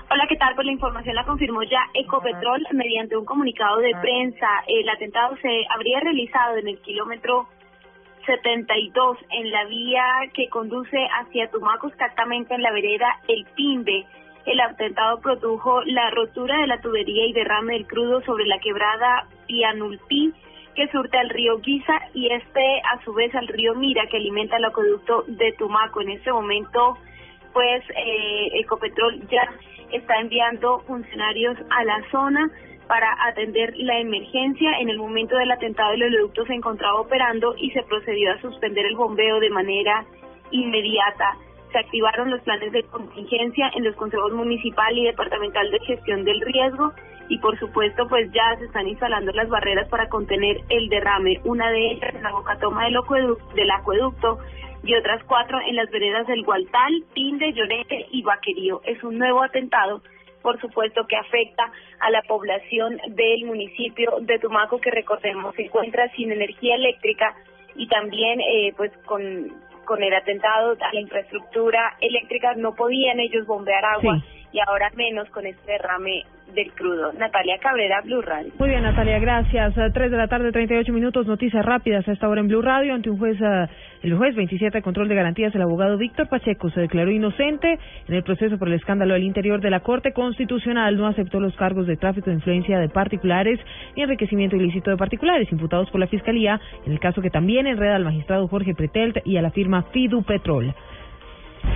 Hola, 0.09 0.25
¿qué 0.27 0.35
tal? 0.37 0.55
Pues 0.55 0.65
la 0.65 0.73
información 0.73 1.13
la 1.13 1.25
confirmó 1.25 1.61
ya 1.61 1.81
Ecopetrol 1.93 2.65
mediante 2.71 3.15
un 3.15 3.25
comunicado 3.25 3.77
de 3.81 3.91
prensa. 4.01 4.47
El 4.65 4.89
atentado 4.89 5.37
se 5.43 5.63
habría 5.69 5.99
realizado 5.99 6.57
en 6.57 6.69
el 6.69 6.79
kilómetro 6.79 7.45
72 8.25 9.17
en 9.29 9.51
la 9.51 9.65
vía 9.65 10.05
que 10.33 10.49
conduce 10.49 10.97
hacia 11.19 11.49
Tumaco, 11.49 11.87
exactamente 11.87 12.53
en 12.53 12.61
la 12.61 12.71
vereda 12.71 13.19
El 13.27 13.45
Pimbe. 13.55 14.05
El 14.45 14.59
atentado 14.59 15.21
produjo 15.21 15.81
la 15.83 16.09
rotura 16.11 16.59
de 16.59 16.67
la 16.67 16.81
tubería 16.81 17.25
y 17.25 17.33
derrame 17.33 17.73
del 17.73 17.87
crudo 17.87 18.21
sobre 18.21 18.45
la 18.45 18.59
quebrada 18.59 19.27
Pianulpí 19.47 20.33
que 20.75 20.87
surte 20.87 21.17
al 21.17 21.29
río 21.29 21.59
Guisa 21.59 22.01
y 22.13 22.31
este 22.31 22.81
a 22.91 23.03
su 23.03 23.13
vez 23.13 23.33
al 23.35 23.47
río 23.47 23.75
Mira 23.75 24.07
que 24.07 24.17
alimenta 24.17 24.57
el 24.57 24.65
acueducto 24.65 25.23
de 25.27 25.53
Tumaco. 25.53 26.01
En 26.01 26.09
este 26.09 26.31
momento 26.31 26.97
pues 27.53 27.83
eh, 27.95 28.49
Ecopetrol 28.59 29.27
ya 29.29 29.47
está 29.91 30.19
enviando 30.19 30.79
funcionarios 30.87 31.57
a 31.69 31.83
la 31.83 32.03
zona 32.09 32.49
para 32.87 33.07
atender 33.27 33.73
la 33.77 33.99
emergencia. 33.99 34.79
En 34.79 34.89
el 34.89 34.97
momento 34.97 35.35
del 35.37 35.51
atentado, 35.51 35.93
el 35.93 36.03
oleoducto 36.03 36.45
se 36.45 36.53
encontraba 36.53 37.01
operando 37.01 37.55
y 37.57 37.71
se 37.71 37.83
procedió 37.83 38.31
a 38.31 38.41
suspender 38.41 38.85
el 38.85 38.95
bombeo 38.95 39.39
de 39.39 39.49
manera 39.49 40.05
inmediata. 40.51 41.37
Se 41.71 41.79
activaron 41.79 42.29
los 42.29 42.41
planes 42.41 42.71
de 42.71 42.83
contingencia 42.83 43.71
en 43.75 43.83
los 43.83 43.95
consejos 43.95 44.31
municipal 44.33 44.95
y 44.97 45.05
departamental 45.05 45.71
de 45.71 45.79
gestión 45.79 46.23
del 46.23 46.39
riesgo 46.41 46.93
y 47.29 47.39
por 47.39 47.57
supuesto 47.57 48.07
pues 48.07 48.31
ya 48.31 48.55
se 48.59 48.65
están 48.65 48.87
instalando 48.87 49.31
las 49.31 49.49
barreras 49.49 49.87
para 49.89 50.07
contener 50.09 50.61
el 50.69 50.89
derrame. 50.89 51.41
Una 51.45 51.71
de 51.71 51.91
ellas 51.91 52.13
en 52.13 52.23
la 52.23 52.31
bocatoma 52.31 52.85
del 52.85 52.97
acueducto, 52.97 53.55
del 53.55 53.71
acueducto 53.71 54.37
y 54.83 54.93
otras 54.95 55.23
cuatro 55.23 55.59
en 55.67 55.75
las 55.75 55.89
veredas 55.89 56.27
del 56.27 56.43
Gualtal, 56.43 57.03
Pinde, 57.13 57.53
Llorete 57.53 58.07
y 58.11 58.21
Vaquerío. 58.21 58.81
Es 58.85 59.03
un 59.03 59.17
nuevo 59.17 59.41
atentado 59.41 60.01
por 60.43 60.59
supuesto 60.61 61.07
que 61.07 61.15
afecta 61.15 61.71
a 61.99 62.11
la 62.11 62.21
población 62.23 62.99
del 63.07 63.45
municipio 63.45 64.17
de 64.21 64.37
Tumaco 64.37 64.79
que 64.79 64.91
recordemos 64.91 65.55
se 65.55 65.63
encuentra 65.63 66.07
sin 66.09 66.31
energía 66.31 66.75
eléctrica 66.75 67.33
y 67.75 67.87
también 67.87 68.39
eh, 68.41 68.73
pues 68.77 68.91
con 69.05 69.63
con 69.85 70.01
el 70.01 70.13
atentado 70.13 70.77
a 70.79 70.93
la 70.93 70.99
infraestructura 70.99 71.97
eléctrica 71.99 72.53
no 72.55 72.73
podían 72.73 73.19
ellos 73.19 73.45
bombear 73.45 73.83
agua 73.83 74.23
y 74.51 74.59
ahora 74.59 74.91
menos 74.95 75.29
con 75.29 75.45
este 75.45 75.71
derrame 75.71 76.23
del 76.53 76.71
crudo. 76.73 77.11
Natalia 77.13 77.57
Cabrera, 77.59 78.01
Blue 78.01 78.21
Radio. 78.21 78.51
Muy 78.57 78.69
bien, 78.69 78.83
Natalia, 78.83 79.19
gracias. 79.19 79.77
A 79.77 79.89
Tres 79.91 80.11
de 80.11 80.17
la 80.17 80.27
tarde, 80.27 80.51
38 80.51 80.91
minutos, 80.93 81.27
noticias 81.27 81.65
rápidas 81.65 82.07
a 82.07 82.11
esta 82.11 82.27
hora 82.27 82.41
en 82.41 82.47
Blue 82.47 82.61
Radio. 82.61 82.93
Ante 82.93 83.09
un 83.09 83.17
juez, 83.17 83.37
eh, 83.41 83.67
el 84.03 84.15
juez 84.15 84.35
27 84.35 84.77
de 84.77 84.81
control 84.81 85.07
de 85.07 85.15
garantías, 85.15 85.53
el 85.55 85.61
abogado 85.61 85.97
Víctor 85.97 86.29
Pacheco 86.29 86.69
se 86.69 86.81
declaró 86.81 87.11
inocente 87.11 87.79
en 88.07 88.15
el 88.15 88.23
proceso 88.23 88.57
por 88.57 88.67
el 88.67 88.75
escándalo 88.75 89.13
del 89.13 89.23
interior 89.23 89.61
de 89.61 89.69
la 89.69 89.81
Corte 89.81 90.13
Constitucional. 90.13 90.97
No 90.97 91.07
aceptó 91.07 91.39
los 91.39 91.55
cargos 91.55 91.87
de 91.87 91.97
tráfico 91.97 92.29
de 92.29 92.37
influencia 92.37 92.79
de 92.79 92.89
particulares 92.89 93.59
ni 93.95 94.03
enriquecimiento 94.03 94.55
ilícito 94.55 94.91
de 94.91 94.97
particulares 94.97 95.51
imputados 95.51 95.89
por 95.89 95.99
la 95.99 96.07
Fiscalía, 96.07 96.59
en 96.85 96.91
el 96.91 96.99
caso 96.99 97.21
que 97.21 97.29
también 97.29 97.67
enreda 97.67 97.95
al 97.95 98.03
magistrado 98.03 98.47
Jorge 98.47 98.75
Pretelt 98.75 99.17
y 99.25 99.37
a 99.37 99.41
la 99.41 99.51
firma 99.51 99.83
Fidu 99.91 100.23
Petrol. 100.23 100.73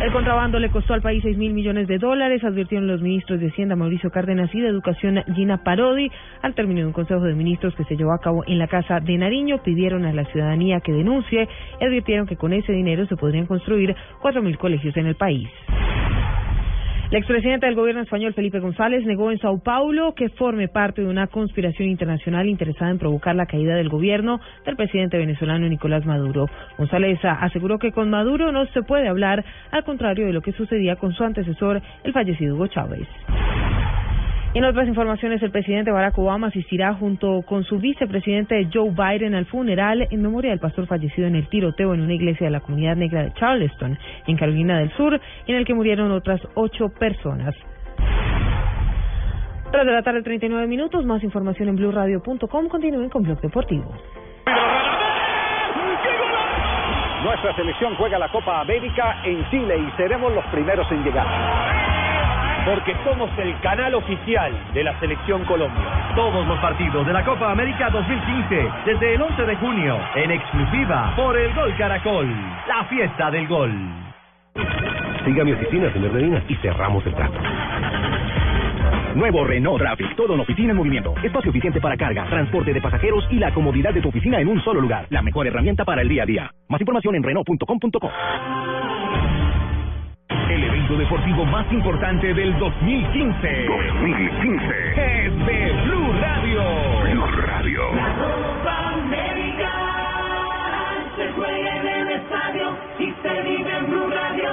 El 0.02 0.12
contrabando 0.12 0.60
le 0.60 0.70
costó 0.70 0.94
al 0.94 1.02
país 1.02 1.24
seis 1.24 1.38
mil 1.38 1.54
millones 1.54 1.88
de 1.88 1.98
dólares, 1.98 2.44
advirtieron 2.44 2.88
los 2.88 3.02
ministros 3.02 3.40
de 3.40 3.48
Hacienda 3.48 3.76
Mauricio 3.76 4.12
Cárdenas 4.12 4.54
y 4.54 4.62
de 4.62 4.68
Educación 4.68 5.24
Gina 5.34 5.64
Parodi. 5.64 6.12
Al 6.44 6.54
término 6.54 6.82
de 6.82 6.86
un 6.86 6.94
consejo 6.94 7.22
de 7.22 7.34
ministros 7.34 7.74
que 7.76 7.84
se 7.86 7.96
llevó 7.96 8.14
a 8.14 8.22
cabo 8.22 8.44
en 8.46 8.60
la 8.60 8.68
Casa 8.68 9.00
de 9.00 9.18
Nariño, 9.18 9.64
pidieron 9.64 10.06
a 10.06 10.14
la 10.14 10.26
ciudadanía 10.26 10.82
que 10.82 10.94
denuncie 10.94 11.48
y 11.82 11.84
advirtieron 11.84 12.28
que 12.28 12.36
con 12.36 12.54
ese 12.54 12.74
dinero 12.74 13.08
se 13.08 13.16
podrían 13.16 13.48
construir 13.48 13.96
cuatro 14.22 14.44
mil 14.44 14.58
colegios 14.60 14.96
en 14.98 15.08
el 15.08 15.16
país. 15.16 15.50
La 17.10 17.20
expresidenta 17.20 17.68
del 17.68 17.76
gobierno 17.78 18.02
español, 18.02 18.34
Felipe 18.34 18.60
González, 18.60 19.06
negó 19.06 19.32
en 19.32 19.40
Sao 19.40 19.60
Paulo 19.60 20.14
que 20.14 20.28
forme 20.28 20.68
parte 20.68 21.02
de 21.02 21.08
una 21.08 21.28
conspiración 21.28 21.88
internacional 21.88 22.50
interesada 22.50 22.92
en 22.92 23.00
provocar 23.00 23.34
la 23.34 23.46
caída 23.46 23.76
del 23.76 23.88
gobierno 23.88 24.42
del 24.66 24.76
presidente 24.76 25.18
venezolano 25.18 25.70
Nicolás 25.70 26.06
Maduro. 26.06 26.50
González 26.78 27.18
aseguró 27.24 27.80
que 27.80 27.94
con 27.94 28.10
Maduro 28.10 28.52
no 28.52 28.66
se 28.68 28.82
puede 28.82 29.08
hablar, 29.08 29.46
al 29.72 29.86
contrario 29.86 30.26
de 30.26 30.34
lo 30.34 30.42
que 30.42 30.52
sucedía 30.52 30.98
con 30.98 31.14
su 31.14 31.24
antecesor, 31.24 31.82
el 32.04 32.12
fallecido 32.12 32.56
Hugo 32.56 32.68
Chávez. 32.68 33.08
En 34.58 34.66
otras 34.66 34.88
informaciones, 34.88 35.44
el 35.44 35.52
presidente 35.52 35.92
Barack 35.92 36.18
Obama 36.18 36.48
asistirá 36.48 36.96
junto 36.96 37.44
con 37.44 37.64
su 37.64 37.78
vicepresidente 37.78 38.68
Joe 38.74 38.90
Biden 38.90 39.36
al 39.36 39.46
funeral 39.46 40.08
en 40.10 40.20
memoria 40.20 40.50
del 40.50 40.60
pastor 40.60 40.88
fallecido 40.88 41.28
en 41.28 41.36
el 41.36 41.48
tiroteo 41.48 41.94
en 41.94 42.02
una 42.02 42.16
iglesia 42.16 42.48
de 42.48 42.52
la 42.52 42.60
comunidad 42.62 42.96
negra 42.96 43.22
de 43.22 43.34
Charleston, 43.34 44.00
en 44.26 44.36
Carolina 44.36 44.80
del 44.80 44.90
Sur, 44.94 45.22
en 45.46 45.56
el 45.56 45.64
que 45.64 45.76
murieron 45.76 46.10
otras 46.10 46.42
ocho 46.56 46.90
personas. 46.90 47.54
Tras 49.72 49.86
de 49.86 49.92
la 49.92 50.02
tarde, 50.02 50.24
39 50.24 50.66
minutos. 50.66 51.06
Más 51.06 51.24
información 51.24 51.70
en 51.70 51.76
blueradio.com. 51.76 52.68
Continúen 52.68 53.10
con 53.10 53.22
Blog 53.22 53.40
Deportivo. 53.40 53.94
Nuestra 57.24 57.56
selección 57.56 57.94
juega 57.94 58.18
la 58.18 58.30
Copa 58.30 58.62
América 58.62 59.22
en 59.24 59.48
Chile 59.52 59.78
y 59.78 59.98
seremos 59.98 60.34
los 60.34 60.46
primeros 60.46 60.92
en 60.92 61.04
llegar. 61.04 62.07
Porque 62.68 62.94
somos 63.06 63.30
el 63.40 63.58
canal 63.62 63.96
oficial 63.96 64.52
de 64.74 64.84
la 64.84 65.00
Selección 65.00 65.46
Colombia. 65.46 66.12
Todos 66.18 66.46
los 66.46 66.60
partidos 66.60 67.08
de 67.08 67.14
la 67.14 67.24
Copa 67.24 67.50
América 67.50 67.90
2015, 67.90 68.70
desde 68.86 69.14
el 69.14 69.22
11 69.22 69.46
de 69.46 69.56
junio, 69.56 69.98
en 70.16 70.32
exclusiva 70.32 71.14
por 71.16 71.38
el 71.38 71.54
Gol 71.54 71.74
Caracol, 71.78 72.28
la 72.68 72.84
fiesta 72.90 73.32
del 73.32 73.48
gol. 73.48 73.72
Siga 75.24 75.46
mi 75.46 75.54
oficina, 75.54 75.94
señor 75.94 76.12
Medina, 76.12 76.44
y 76.50 76.56
cerramos 76.56 77.06
el 77.06 77.14
trato. 77.14 77.40
Nuevo 79.16 79.46
Renault 79.46 79.80
Traffic, 79.80 80.18
todo 80.18 80.34
en 80.34 80.42
oficina 80.42 80.72
en 80.72 80.78
movimiento. 80.78 81.16
Espacio 81.24 81.52
eficiente 81.52 81.80
para 81.80 81.96
carga, 81.96 82.26
transporte 82.26 82.74
de 82.74 82.82
pasajeros 82.82 83.26
y 83.32 83.36
la 83.36 83.54
comodidad 83.54 83.94
de 83.94 84.02
tu 84.02 84.10
oficina 84.10 84.42
en 84.42 84.50
un 84.50 84.62
solo 84.62 84.82
lugar. 84.82 85.08
La 85.10 85.22
mejor 85.22 85.48
herramienta 85.48 85.86
para 85.86 86.02
el 86.02 86.10
día 86.10 86.24
a 86.24 86.26
día. 86.26 86.52
Más 86.68 86.82
información 86.82 87.16
en 87.16 87.24
Renault.com.co. 87.24 88.12
El 90.50 90.64
evento 90.64 90.96
deportivo 90.96 91.46
más 91.46 91.70
importante 91.74 92.34
del 92.34 92.58
2015. 92.58 93.66
2015. 93.66 95.26
Es 95.26 95.46
de 95.46 95.74
Blue 95.84 96.14
Radio. 96.22 96.64
Blue 97.04 97.42
Radio. 97.46 97.82
Copa 97.90 98.94
América 98.94 99.72
se 101.18 101.32
juega 101.34 101.76
en 101.78 101.88
el 101.88 102.12
estadio 102.12 102.78
y 102.98 103.14
se 103.22 103.42
vive 103.42 103.78
en 103.78 103.90
Blue 103.90 104.10
Radio. 104.10 104.50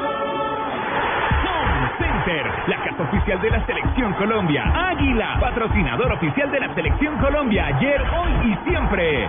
Center, 1.98 2.46
la 2.66 2.76
casa 2.82 3.02
oficial 3.04 3.40
de 3.40 3.50
la 3.50 3.66
Selección 3.66 4.12
Colombia. 4.14 4.64
Águila, 4.74 5.38
patrocinador 5.40 6.12
oficial 6.12 6.50
de 6.50 6.60
la 6.60 6.74
Selección 6.74 7.16
Colombia. 7.18 7.66
Ayer, 7.66 8.02
hoy 8.02 8.50
y 8.50 8.68
siempre. 8.68 9.28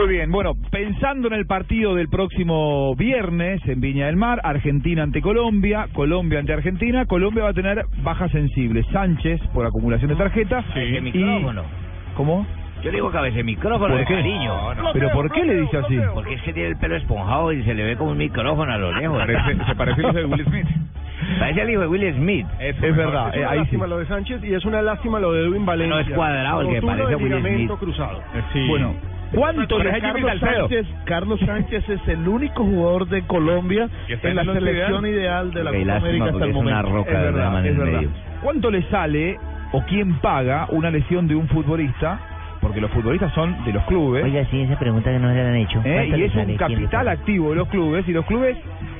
Muy 0.00 0.08
bien, 0.08 0.30
bueno, 0.30 0.54
pensando 0.70 1.28
en 1.28 1.34
el 1.34 1.44
partido 1.46 1.94
del 1.94 2.08
próximo 2.08 2.94
viernes 2.96 3.60
en 3.66 3.82
Viña 3.82 4.06
del 4.06 4.16
Mar, 4.16 4.40
Argentina 4.44 5.02
ante 5.02 5.20
Colombia, 5.20 5.88
Colombia 5.92 6.38
ante 6.38 6.54
Argentina, 6.54 7.04
Colombia 7.04 7.44
va 7.44 7.50
a 7.50 7.52
tener 7.52 7.84
bajas 8.02 8.30
sensibles, 8.30 8.86
Sánchez 8.92 9.40
por 9.52 9.66
acumulación 9.66 10.08
de 10.08 10.16
tarjetas 10.16 10.64
Cabece 10.72 10.96
y... 10.96 11.00
micrófono. 11.02 11.62
¿Cómo? 12.16 12.46
Yo 12.82 12.90
digo 12.90 13.10
cabece 13.10 13.42
micrófono 13.42 13.88
¿Por 13.88 13.98
de 13.98 14.06
qué? 14.06 14.14
cariño. 14.14 14.54
¿Pero 14.94 15.10
por 15.10 15.30
qué 15.32 15.44
le 15.44 15.60
dice 15.60 15.76
así? 15.76 15.98
Porque 16.14 16.32
es 16.32 16.42
que 16.44 16.54
tiene 16.54 16.70
el 16.70 16.76
pelo 16.78 16.96
esponjado 16.96 17.52
y 17.52 17.62
se 17.64 17.74
le 17.74 17.84
ve 17.84 17.96
como 17.96 18.12
un 18.12 18.16
micrófono 18.18 18.72
a 18.72 18.78
lo 18.78 18.92
lejos. 18.92 19.18
Parece- 19.18 19.64
se 19.66 19.74
parece 19.74 20.00
hijo 20.00 20.12
de 20.14 20.24
Will 20.24 20.44
Smith. 20.46 20.66
Parece 21.38 21.60
al 21.60 21.70
hijo 21.70 21.80
de 21.82 21.86
Will 21.88 22.14
Smith. 22.14 22.46
Es 22.58 22.80
verdad, 22.80 23.34
es 23.34 23.42
una 23.42 23.54
lástima 23.54 23.86
lo 23.86 23.98
de 23.98 24.06
Sánchez 24.06 24.42
y 24.44 24.54
es 24.54 24.64
una 24.64 24.80
lástima 24.80 25.20
lo 25.20 25.32
de 25.34 25.42
Edwin 25.42 25.66
Valencia. 25.66 25.94
No 25.94 26.00
es 26.00 26.08
cuadrado 26.10 26.60
el 26.62 26.68
que 26.70 26.80
parece 26.86 27.06
de 27.08 27.14
a 27.14 27.16
Will 27.18 27.40
Smith. 27.42 27.70
cruzado. 27.78 28.22
Bueno, 28.66 28.94
¿cuánto 29.34 29.78
Pero 29.78 29.90
le 29.92 30.00
Carlos 30.00 30.30
Salcedo? 30.40 30.68
Sánchez, 30.68 30.86
Carlos 31.04 31.40
Sánchez 31.40 31.88
es 31.88 32.08
el 32.08 32.28
único 32.28 32.64
jugador 32.64 33.08
de 33.08 33.22
Colombia 33.22 33.88
en 34.08 34.36
la 34.36 34.44
selección 34.44 35.06
ideal. 35.06 35.52
de 35.52 35.64
la 35.64 35.70
Copa 35.72 35.96
América 35.96 36.24
hasta 36.26 36.44
el 36.44 36.50
es 36.50 36.56
una 36.56 36.70
momento. 36.82 36.92
roca 36.92 37.10
es 37.10 37.16
de 37.18 37.24
verdad, 37.24 37.40
drama 37.40 37.60
en 37.60 37.66
es 37.66 37.76
verdad. 37.78 37.92
medio. 38.00 38.10
¿Cuánto 38.42 38.70
le 38.70 38.82
sale 38.90 39.38
o 39.72 39.82
quién 39.86 40.14
paga 40.20 40.66
una 40.70 40.90
lesión 40.90 41.26
de 41.28 41.34
un 41.34 41.48
futbolista? 41.48 42.18
Porque 42.60 42.80
los 42.80 42.90
futbolistas 42.90 43.32
son 43.32 43.64
de 43.64 43.72
los 43.72 43.82
clubes. 43.84 44.22
Oiga, 44.22 44.44
sí, 44.50 44.60
esa 44.60 44.78
pregunta 44.78 45.10
que 45.10 45.18
no 45.18 45.28
se 45.30 45.34
la 45.34 45.48
han 45.48 45.56
hecho. 45.56 45.78
¿eh? 45.78 45.94
¿Cuánto 45.94 46.16
y 46.16 46.20
le 46.20 46.26
es 46.26 46.34
un 46.34 46.44
¿Quién 46.44 46.48
le 46.48 46.56
capital 46.56 47.08
activo 47.08 47.50
de 47.50 47.56
los 47.56 47.68
clubes 47.68 48.06
y 48.06 48.12
los 48.12 48.26
clubes 48.26 48.56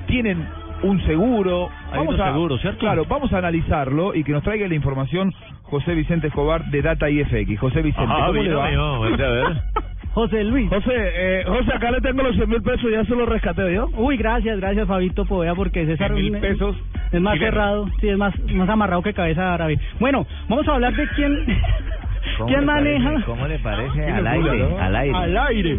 tienen 0.06 0.46
un 0.82 0.98
seguro. 1.04 1.68
Hay 1.92 2.00
unos 2.00 2.16
seguros, 2.16 2.60
¿cierto? 2.62 2.78
Claro, 2.78 3.04
vamos 3.06 3.30
a 3.34 3.38
analizarlo 3.38 4.14
y 4.14 4.24
que 4.24 4.32
nos 4.32 4.42
traiga 4.42 4.66
la 4.66 4.74
información 4.74 5.30
José 5.64 5.94
Vicente 5.94 6.28
Escobar 6.28 6.64
de 6.70 6.80
Data 6.80 7.10
IFX. 7.10 7.58
José 7.60 7.82
Vicente, 7.82 8.10
Ajá, 8.10 8.26
¿cómo 8.28 8.42
le 8.42 8.54
va? 8.54 8.66
a 8.66 8.70
ver. 9.08 9.62
José 10.12 10.42
Luis. 10.44 10.68
José, 10.68 10.90
eh, 10.94 11.44
José, 11.46 11.72
acá 11.72 11.90
le 11.90 12.00
tengo 12.00 12.22
los 12.22 12.34
100 12.34 12.48
mil 12.48 12.62
pesos, 12.62 12.90
ya 12.90 13.04
se 13.04 13.14
los 13.14 13.28
rescaté, 13.28 13.72
¿yo? 13.72 13.88
Uy, 13.96 14.16
gracias, 14.16 14.58
gracias 14.58 14.86
Fabito 14.88 15.24
Povea, 15.24 15.54
porque 15.54 15.86
César 15.86 16.10
100.000 16.12 16.34
es- 16.34 16.40
pesos 16.40 16.76
es 17.12 17.20
más 17.20 17.38
cerrado, 17.38 17.88
sí, 18.00 18.08
es 18.08 18.16
más, 18.18 18.34
más 18.52 18.68
amarrado 18.68 19.02
que 19.02 19.12
cabeza 19.14 19.54
árabe. 19.54 19.78
Bueno, 20.00 20.26
vamos 20.48 20.66
a 20.68 20.74
hablar 20.74 20.94
de 20.94 21.06
quién, 21.14 21.44
¿Cómo 21.44 21.56
quién 22.46 22.64
maneja. 22.64 23.04
parece? 23.10 23.24
¿Cómo 23.26 23.46
le 23.48 23.58
parece? 23.58 24.04
Al 24.06 24.26
aire, 24.26 24.76
al 24.80 24.96
aire. 24.96 25.14
Al 25.16 25.36
aire. 25.38 25.78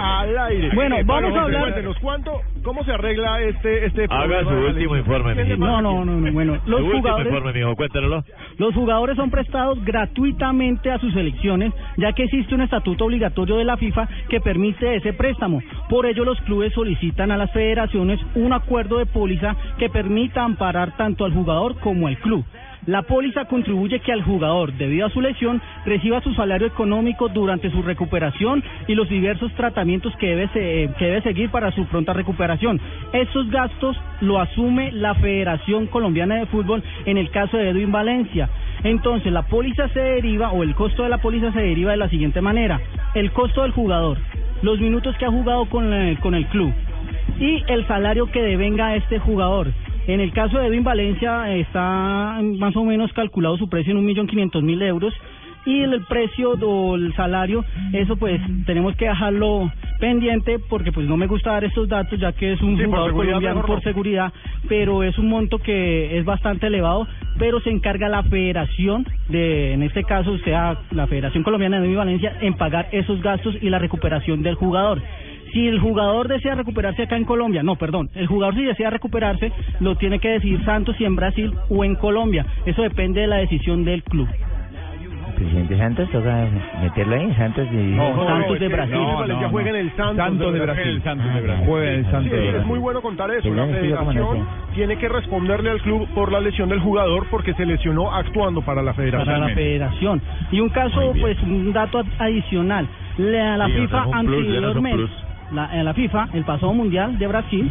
Al 0.00 0.38
aire. 0.38 0.70
Bueno, 0.74 0.96
vamos 1.04 1.36
a 1.36 1.42
hablar- 1.42 1.60
cuéntenos, 1.62 1.98
¿Cuánto, 2.00 2.40
¿Cómo 2.62 2.84
se 2.84 2.92
arregla 2.92 3.40
este 3.42 3.86
este 3.86 4.04
Haga 4.04 4.18
problema 4.18 4.42
su 4.50 4.56
de 4.56 4.60
la 4.62 4.68
último 4.70 4.96
informe, 4.96 5.34
¿Quién 5.34 5.36
le 5.48 5.54
mijito. 5.56 5.66
No, 5.66 5.80
no, 5.82 6.04
no, 6.04 6.12
no, 6.20 6.32
bueno, 6.32 6.58
los 6.66 6.82
jugadores, 6.82 7.54
mijo, 7.54 7.76
cuéntanoslo. 7.76 8.24
los 8.58 8.74
jugadores 8.74 9.16
son 9.16 9.30
prestados 9.30 9.82
gratuitamente 9.84 10.90
a 10.90 10.98
sus 10.98 11.12
selecciones, 11.14 11.72
ya 11.96 12.12
que 12.12 12.24
existe 12.24 12.54
un 12.54 12.62
estatuto 12.62 13.04
obligatorio 13.06 13.56
de 13.56 13.64
la 13.64 13.76
FIFA 13.76 14.08
que 14.28 14.40
permite 14.40 14.96
ese 14.96 15.12
préstamo. 15.12 15.62
Por 15.88 16.06
ello, 16.06 16.24
los 16.24 16.40
clubes 16.42 16.72
solicitan 16.74 17.30
a 17.30 17.36
las 17.36 17.50
federaciones 17.52 18.20
un 18.34 18.52
acuerdo 18.52 18.98
de 18.98 19.06
póliza 19.06 19.56
que 19.78 19.88
permita 19.88 20.44
amparar 20.44 20.96
tanto 20.96 21.24
al 21.24 21.32
jugador 21.32 21.78
como 21.80 22.08
al 22.08 22.18
club. 22.18 22.44
La 22.88 23.02
póliza 23.02 23.44
contribuye 23.44 24.00
que 24.00 24.12
al 24.12 24.22
jugador, 24.22 24.72
debido 24.72 25.06
a 25.06 25.10
su 25.10 25.20
lesión, 25.20 25.60
reciba 25.84 26.22
su 26.22 26.32
salario 26.32 26.66
económico 26.66 27.28
durante 27.28 27.70
su 27.70 27.82
recuperación 27.82 28.64
y 28.86 28.94
los 28.94 29.06
diversos 29.10 29.52
tratamientos 29.52 30.16
que 30.16 30.28
debe, 30.28 30.48
se- 30.54 30.88
que 30.98 31.04
debe 31.04 31.20
seguir 31.20 31.50
para 31.50 31.70
su 31.72 31.84
pronta 31.84 32.14
recuperación. 32.14 32.80
Esos 33.12 33.50
gastos 33.50 33.94
lo 34.22 34.40
asume 34.40 34.90
la 34.92 35.14
Federación 35.16 35.86
Colombiana 35.88 36.36
de 36.36 36.46
Fútbol 36.46 36.82
en 37.04 37.18
el 37.18 37.28
caso 37.28 37.58
de 37.58 37.68
Edwin 37.68 37.92
Valencia. 37.92 38.48
Entonces, 38.82 39.30
la 39.34 39.42
póliza 39.42 39.90
se 39.90 40.00
deriva, 40.00 40.52
o 40.52 40.62
el 40.62 40.74
costo 40.74 41.02
de 41.02 41.10
la 41.10 41.18
póliza 41.18 41.52
se 41.52 41.60
deriva 41.60 41.90
de 41.90 41.98
la 41.98 42.08
siguiente 42.08 42.40
manera. 42.40 42.80
El 43.14 43.32
costo 43.32 43.64
del 43.64 43.72
jugador, 43.72 44.16
los 44.62 44.80
minutos 44.80 45.14
que 45.18 45.26
ha 45.26 45.30
jugado 45.30 45.66
con 45.66 45.92
el, 45.92 46.18
con 46.20 46.34
el 46.34 46.46
club 46.46 46.72
y 47.38 47.62
el 47.68 47.86
salario 47.86 48.30
que 48.32 48.40
devenga 48.40 48.96
este 48.96 49.18
jugador. 49.18 49.66
En 50.08 50.20
el 50.20 50.32
caso 50.32 50.58
de 50.58 50.68
Edwin 50.68 50.84
Valencia 50.84 51.54
está 51.54 52.40
más 52.58 52.74
o 52.76 52.82
menos 52.82 53.12
calculado 53.12 53.58
su 53.58 53.68
precio 53.68 53.90
en 53.90 53.98
un 53.98 54.06
millón 54.06 54.26
quinientos 54.26 54.62
mil 54.62 54.80
euros 54.80 55.12
y 55.66 55.80
el 55.82 56.02
precio 56.06 56.52
o 56.52 56.96
el 56.96 57.14
salario, 57.14 57.62
eso 57.92 58.16
pues 58.16 58.40
tenemos 58.64 58.96
que 58.96 59.04
dejarlo 59.04 59.70
pendiente 60.00 60.58
porque 60.60 60.92
pues 60.92 61.06
no 61.06 61.18
me 61.18 61.26
gusta 61.26 61.52
dar 61.52 61.64
estos 61.64 61.90
datos 61.90 62.18
ya 62.18 62.32
que 62.32 62.54
es 62.54 62.62
un 62.62 62.78
Sí, 62.78 62.84
por 62.84 62.86
jugador 62.86 63.10
seguridad 63.10 63.32
colombiano 63.34 63.66
por 63.66 63.82
seguridad, 63.82 64.32
pero 64.66 65.02
es 65.02 65.18
un 65.18 65.28
monto 65.28 65.58
que 65.58 66.16
es 66.16 66.24
bastante 66.24 66.68
elevado, 66.68 67.06
pero 67.38 67.60
se 67.60 67.68
encarga 67.68 68.08
la 68.08 68.22
federación 68.22 69.06
de, 69.28 69.74
en 69.74 69.82
este 69.82 70.04
caso 70.04 70.38
sea 70.38 70.78
la 70.90 71.06
Federación 71.06 71.44
Colombiana 71.44 71.80
de 71.80 71.84
Edwin 71.84 71.98
Valencia, 71.98 72.34
en 72.40 72.54
pagar 72.54 72.88
esos 72.92 73.20
gastos 73.20 73.56
y 73.60 73.68
la 73.68 73.78
recuperación 73.78 74.42
del 74.42 74.54
jugador. 74.54 75.02
Si 75.52 75.66
el 75.66 75.80
jugador 75.80 76.28
desea 76.28 76.54
recuperarse 76.54 77.02
acá 77.02 77.16
en 77.16 77.24
Colombia, 77.24 77.62
no, 77.62 77.76
perdón, 77.76 78.10
el 78.14 78.26
jugador 78.26 78.54
si 78.54 78.64
desea 78.64 78.90
recuperarse 78.90 79.52
lo 79.80 79.96
tiene 79.96 80.18
que 80.18 80.28
decidir 80.30 80.64
Santos 80.64 80.96
si 80.96 81.04
en 81.04 81.16
Brasil 81.16 81.54
o 81.70 81.84
en 81.84 81.94
Colombia. 81.94 82.44
Eso 82.66 82.82
depende 82.82 83.22
de 83.22 83.26
la 83.26 83.36
decisión 83.36 83.84
del 83.84 84.02
club. 84.02 84.28
Presidente 85.38 85.78
Santos 85.78 86.10
toca 86.10 86.48
meterlo 86.82 87.14
ahí, 87.14 87.32
Santos 87.36 87.70
de... 87.70 87.76
No, 87.76 88.26
Santos 88.26 88.58
de 88.58 88.68
Brasil. 88.68 88.94
No, 88.98 89.18
Valencia 89.18 89.48
juega 89.48 89.70
en 89.70 89.76
el 89.76 89.96
Santos, 89.96 90.16
Santos 90.16 90.52
de 90.52 90.60
Brasil. 90.60 90.88
El 90.88 91.02
Santos 91.02 91.34
de 91.34 91.40
Brasil. 91.40 91.64
Juega 91.66 91.92
en 91.92 91.98
el 91.98 92.10
Santos 92.10 92.32
Sí, 92.32 92.46
es 92.56 92.66
muy 92.66 92.78
bueno 92.80 93.02
contar 93.02 93.30
eso. 93.30 93.48
La 93.50 93.54
ya 93.54 93.72
no 93.72 93.78
federación 93.78 94.48
tiene 94.74 94.96
que 94.96 95.08
responderle 95.08 95.70
al 95.70 95.80
club 95.82 96.08
por 96.14 96.32
la 96.32 96.40
lesión 96.40 96.68
del 96.68 96.80
jugador 96.80 97.26
porque 97.30 97.54
se 97.54 97.64
lesionó 97.66 98.12
actuando 98.12 98.62
para 98.62 98.82
la 98.82 98.94
federación. 98.94 99.26
para 99.26 99.48
la 99.48 99.54
federación. 99.54 100.20
Y 100.50 100.58
un 100.60 100.70
caso, 100.70 101.12
pues 101.20 101.40
un 101.42 101.72
dato 101.72 102.02
adicional. 102.18 102.88
La, 103.18 103.56
la 103.56 103.66
Sí, 103.66 103.72
FIFA 103.72 104.04
ya 104.04 104.10
ya 104.10 104.18
anteriormente. 104.18 105.27
La, 105.52 105.68
en 105.78 105.84
la 105.84 105.94
FIFA, 105.94 106.28
el 106.34 106.44
pasado 106.44 106.72
mundial 106.72 107.18
de 107.18 107.26
Brasil, 107.26 107.70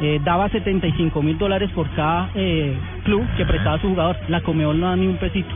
eh, 0.00 0.20
daba 0.24 0.48
75 0.48 1.22
mil 1.22 1.38
dólares 1.38 1.70
por 1.74 1.88
cada 1.90 2.30
eh, 2.34 2.76
club 3.04 3.24
que 3.36 3.44
prestaba 3.44 3.76
a 3.76 3.80
su 3.80 3.88
jugador. 3.88 4.16
La 4.28 4.40
Comebol 4.40 4.78
no 4.78 4.86
da 4.86 4.96
ni 4.96 5.06
un 5.06 5.16
pesito. 5.16 5.54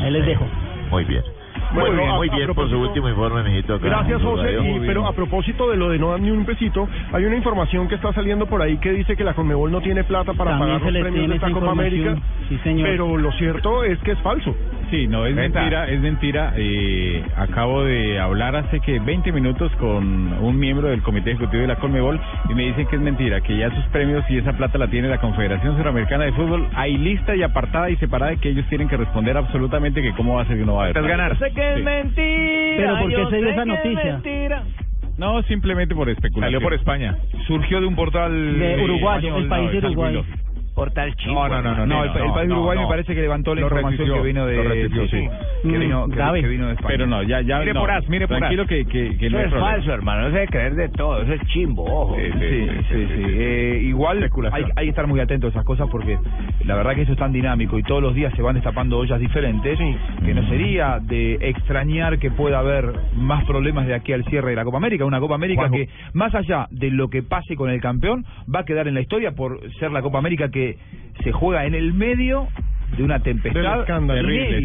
Ahí 0.00 0.10
les 0.10 0.26
dejo. 0.26 0.46
Muy 0.90 1.04
bien. 1.04 1.22
Bueno, 1.74 1.90
muy 1.90 1.96
bien, 1.98 2.10
a- 2.10 2.16
muy 2.16 2.28
a 2.30 2.34
bien 2.36 2.54
por 2.54 2.68
su 2.70 2.78
último 2.78 3.08
informe, 3.08 3.42
mijito. 3.42 3.74
acá 3.74 3.86
Gracias, 3.86 4.22
José. 4.22 4.58
Y- 4.62 4.80
pero 4.86 5.06
a 5.06 5.12
propósito 5.12 5.70
de 5.70 5.76
lo 5.76 5.88
de 5.90 5.98
no 5.98 6.10
dar 6.10 6.20
ni 6.20 6.30
un 6.30 6.44
pesito, 6.44 6.88
hay 7.12 7.24
una 7.24 7.36
información 7.36 7.88
que 7.88 7.94
está 7.96 8.12
saliendo 8.12 8.46
por 8.46 8.62
ahí 8.62 8.78
que 8.78 8.92
dice 8.92 9.16
que 9.16 9.24
la 9.24 9.34
Conmebol 9.34 9.70
no 9.70 9.80
tiene 9.80 10.04
plata 10.04 10.32
para 10.34 10.52
También 10.52 10.78
pagar 10.78 10.92
los 10.92 11.02
premios 11.02 11.28
de 11.28 11.34
esta 11.36 11.50
Copa 11.50 11.70
América. 11.72 12.16
Sí, 12.48 12.58
señor. 12.62 12.88
Pero 12.88 13.16
lo 13.16 13.32
cierto 13.32 13.84
es 13.84 13.98
que 14.00 14.12
es 14.12 14.18
falso. 14.20 14.54
Sí, 14.90 15.08
no, 15.08 15.26
es 15.26 15.34
mentira, 15.34 15.88
es 15.88 16.00
mentira. 16.00 16.52
Eh, 16.56 17.24
acabo 17.36 17.82
de 17.84 18.20
hablar 18.20 18.54
hace 18.54 18.80
que 18.80 19.00
20 19.00 19.32
minutos 19.32 19.72
con 19.76 20.32
un 20.40 20.58
miembro 20.58 20.88
del 20.88 21.02
Comité 21.02 21.30
Ejecutivo 21.32 21.62
de 21.62 21.68
la 21.68 21.76
Conmebol 21.76 22.20
y 22.48 22.54
me 22.54 22.64
dicen 22.64 22.86
que 22.86 22.96
es 22.96 23.02
mentira, 23.02 23.40
que 23.40 23.56
ya 23.56 23.70
sus 23.74 23.84
premios 23.86 24.24
y 24.28 24.38
esa 24.38 24.52
plata 24.52 24.78
la 24.78 24.88
tiene 24.88 25.08
la 25.08 25.18
Confederación 25.18 25.76
Suramericana 25.76 26.24
de 26.24 26.32
Fútbol. 26.32 26.68
Hay 26.74 26.96
lista 26.96 27.34
y 27.34 27.42
apartada 27.42 27.90
y 27.90 27.96
separada 27.96 28.36
que 28.36 28.50
ellos 28.50 28.66
tienen 28.68 28.88
que 28.88 28.96
responder 28.96 29.36
absolutamente 29.36 30.02
que 30.02 30.12
cómo 30.12 30.34
va 30.36 30.42
a 30.42 30.46
ser 30.46 30.58
que 30.58 30.64
no 30.64 30.74
va 30.74 30.82
a 30.82 30.84
haber. 30.90 31.02
Ganar. 31.04 31.36
Que 31.64 31.78
es 31.78 31.84
mentira. 31.84 32.76
Pero 32.76 32.98
¿por 32.98 33.08
qué 33.10 33.30
se 33.30 33.36
dio 33.36 33.50
esa 33.50 33.64
noticia? 33.64 34.20
No, 35.16 35.42
simplemente 35.44 35.94
por 35.94 36.08
especulación. 36.08 36.52
Salió 36.52 36.60
por 36.60 36.74
España. 36.74 37.16
Surgió 37.46 37.80
de 37.80 37.86
un 37.86 37.94
portal 37.94 38.58
De 38.58 38.82
uruguayo, 38.82 39.28
español, 39.28 39.42
el 39.42 39.48
país 39.48 39.70
de 39.70 39.88
Uruguay. 39.88 40.24
Ilógico. 40.74 40.74
Portal 40.74 41.14
No, 41.26 41.48
no, 41.48 41.62
no, 41.62 41.74
no, 41.74 41.86
No, 41.86 42.04
el, 42.04 42.32
país 42.32 42.50
Uruguay 42.50 42.78
me 42.78 42.86
parece 42.86 43.14
que 43.14 43.20
levantó 43.20 43.54
la 43.54 43.62
información 43.62 44.12
que 44.12 44.20
vino 44.22 44.46
de 44.46 44.54
que 44.54 44.88
Mm, 45.64 45.80
vino, 45.80 46.06
que, 46.08 46.48
vino 46.48 46.66
de 46.66 46.72
España. 46.74 46.88
Pero 46.88 47.06
no, 47.06 47.22
ya, 47.22 47.40
ya. 47.40 47.58
Mire 47.60 47.72
no. 47.72 47.80
por 47.80 47.90
as, 47.90 48.08
mire 48.08 48.28
por 48.28 48.36
Tranquilo 48.38 48.62
as. 48.64 48.68
que, 48.68 48.84
que, 48.84 49.16
que 49.16 49.30
no 49.30 49.38
es 49.40 49.50
falso, 49.50 49.92
hermano. 49.92 50.22
No 50.22 50.28
se 50.28 50.34
debe 50.34 50.46
creer 50.48 50.74
de 50.74 50.88
todo. 50.90 51.22
Eso 51.22 51.32
es 51.32 51.40
chimbo, 51.48 51.84
ojo. 51.84 52.16
Sí, 52.16 52.68
Sí, 52.90 53.06
sí. 53.06 53.22
Eh, 53.24 53.80
igual 53.84 54.28
hay, 54.52 54.64
hay 54.76 54.84
que 54.84 54.90
estar 54.90 55.06
muy 55.06 55.20
atento 55.20 55.46
a 55.46 55.50
esas 55.50 55.64
cosas 55.64 55.88
porque 55.90 56.18
la 56.64 56.74
verdad 56.74 56.94
que 56.94 57.02
eso 57.02 57.12
es 57.12 57.18
tan 57.18 57.32
dinámico 57.32 57.78
y 57.78 57.82
todos 57.82 58.02
los 58.02 58.14
días 58.14 58.32
se 58.34 58.42
van 58.42 58.54
destapando 58.54 58.98
ollas 58.98 59.18
diferentes 59.20 59.78
que 60.24 60.34
no 60.34 60.46
sería 60.48 60.98
de 61.00 61.34
extrañar 61.40 62.18
que 62.18 62.30
pueda 62.30 62.58
haber 62.58 62.92
más 63.14 63.44
problemas 63.44 63.86
de 63.86 63.94
aquí 63.94 64.12
al 64.12 64.24
cierre 64.24 64.50
de 64.50 64.56
la 64.56 64.64
Copa 64.64 64.76
América. 64.78 65.04
Una 65.04 65.20
Copa 65.20 65.34
América 65.34 65.70
que 65.70 65.88
más 66.12 66.34
allá 66.34 66.66
de 66.70 66.90
lo 66.90 67.08
que 67.08 67.22
pase 67.22 67.56
con 67.56 67.70
el 67.70 67.80
campeón 67.80 68.24
va 68.52 68.60
a 68.60 68.64
quedar 68.64 68.88
en 68.88 68.94
la 68.94 69.00
historia 69.00 69.32
por 69.32 69.60
ser 69.78 69.92
la 69.92 70.02
Copa 70.02 70.18
América 70.18 70.50
que 70.50 70.63
se 71.22 71.32
juega 71.32 71.64
en 71.66 71.74
el 71.74 71.92
medio 71.94 72.48
de 72.96 73.02
una 73.02 73.18
tempestad 73.20 73.60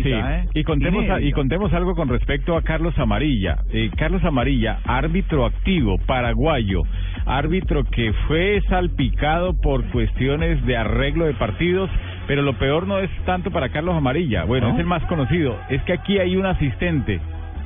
sí. 0.04 0.12
¿eh? 0.14 0.46
Y 0.54 0.64
contemos, 0.64 1.10
a- 1.10 1.20
y 1.22 1.32
contemos 1.32 1.74
algo 1.74 1.96
con 1.96 2.10
respecto 2.10 2.56
a 2.56 2.62
Carlos 2.62 2.94
Amarilla. 3.00 3.58
Eh, 3.72 3.90
Carlos 3.98 4.24
Amarilla, 4.24 4.80
árbitro 4.86 5.46
activo, 5.46 5.98
paraguayo, 6.06 6.82
árbitro 7.26 7.84
que 7.86 8.14
fue 8.28 8.62
salpicado 8.70 9.60
por 9.60 9.84
cuestiones 9.92 10.64
de 10.66 10.78
arreglo 10.78 11.26
de 11.26 11.34
partidos, 11.34 11.90
pero 12.28 12.42
lo 12.44 12.54
peor 12.54 12.86
no 12.88 13.00
es 13.00 13.10
tanto 13.26 13.50
para 13.52 13.70
Carlos 13.70 13.96
Amarilla, 13.96 14.44
bueno, 14.44 14.68
¿No? 14.68 14.74
es 14.74 14.80
el 14.80 14.86
más 14.86 15.04
conocido, 15.06 15.58
es 15.70 15.82
que 15.84 15.94
aquí 15.94 16.20
hay 16.20 16.36
un 16.36 16.46
asistente 16.46 17.20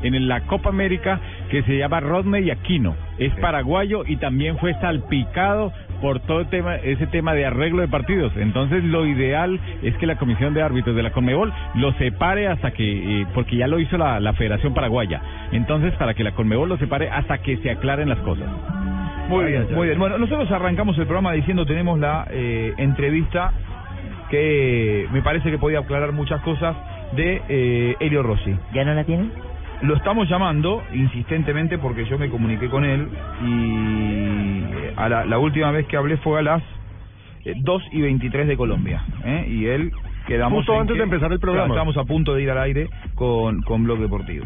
en 0.04 0.28
la 0.28 0.42
Copa 0.42 0.70
América 0.70 1.20
que 1.50 1.64
se 1.64 1.78
llama 1.78 2.00
Rodney 2.00 2.52
Aquino, 2.52 2.96
es 3.18 3.34
paraguayo 3.36 4.04
y 4.06 4.18
también 4.18 4.58
fue 4.58 4.74
salpicado 4.76 5.72
por 6.02 6.20
todo 6.20 6.42
el 6.42 6.48
tema, 6.48 6.76
ese 6.76 7.08
tema 7.08 7.34
de 7.34 7.46
arreglo 7.46 7.82
de 7.82 7.88
partidos. 7.88 8.34
Entonces 8.36 8.84
lo 8.84 9.06
ideal 9.06 9.60
es 9.82 9.96
que 9.98 10.06
la 10.06 10.18
Comisión 10.18 10.54
de 10.54 10.62
Árbitros 10.62 10.96
de 10.96 11.04
la 11.04 11.12
Conmebol 11.12 11.54
lo 11.76 11.94
separe 11.94 12.48
hasta 12.48 12.72
que, 12.72 13.22
eh, 13.22 13.28
porque 13.34 13.56
ya 13.56 13.68
lo 13.68 13.80
hizo 13.80 13.98
la, 13.98 14.20
la 14.20 14.34
Federación 14.34 14.74
Paraguaya. 14.74 15.22
Entonces 15.52 15.94
para 15.96 16.14
que 16.14 16.24
la 16.24 16.34
Conmebol 16.34 16.70
lo 16.70 16.78
separe 16.78 17.10
hasta 17.10 17.38
que 17.38 17.58
se 17.58 17.72
aclaren 17.72 18.10
las 18.10 18.20
cosas. 18.20 18.50
Muy 19.30 19.46
bien, 19.46 19.68
muy 19.74 19.88
bien. 19.88 20.00
Bueno, 20.00 20.18
nosotros 20.18 20.52
arrancamos 20.52 20.98
el 20.98 21.06
programa 21.06 21.32
diciendo 21.32 21.66
tenemos 21.66 21.98
la 21.98 22.28
eh, 22.30 22.74
entrevista 22.78 23.54
que 24.30 25.08
me 25.12 25.22
parece 25.22 25.52
que 25.52 25.58
podía 25.58 25.80
aclarar 25.80 26.12
muchas 26.12 26.42
cosas 26.42 26.76
de 27.16 27.42
eh, 27.48 27.96
Elio 28.00 28.24
Rossi. 28.24 28.56
¿Ya 28.74 28.84
no 28.84 28.94
la 28.94 29.04
tienen? 29.04 29.32
Lo 29.84 29.96
estamos 29.96 30.30
llamando 30.30 30.82
insistentemente 30.94 31.78
porque 31.78 32.06
yo 32.06 32.18
me 32.18 32.30
comuniqué 32.30 32.70
con 32.70 32.86
él 32.86 33.08
y 33.46 34.64
eh, 34.74 34.94
a 34.96 35.10
la, 35.10 35.26
la 35.26 35.38
última 35.40 35.72
vez 35.72 35.86
que 35.88 35.98
hablé 35.98 36.16
fue 36.18 36.40
a 36.40 36.42
las 36.42 36.64
eh, 37.44 37.54
2 37.58 37.84
y 37.92 38.02
23 38.02 38.48
de 38.48 38.56
Colombia. 38.58 39.04
¿eh? 39.26 39.46
Y 39.50 39.66
él 39.66 39.92
quedamos... 40.26 40.60
Justo 40.60 40.80
antes 40.80 40.94
que- 40.94 41.00
de 41.00 41.04
empezar 41.04 41.32
el 41.34 41.40
programa. 41.40 41.68
Claro, 41.68 41.82
Estamos 41.90 41.98
a 41.98 42.08
punto 42.08 42.34
de 42.34 42.44
ir 42.44 42.50
al 42.52 42.60
aire 42.60 42.88
con, 43.16 43.62
con 43.64 43.84
Blog 43.84 44.00
Deportivo. 44.00 44.46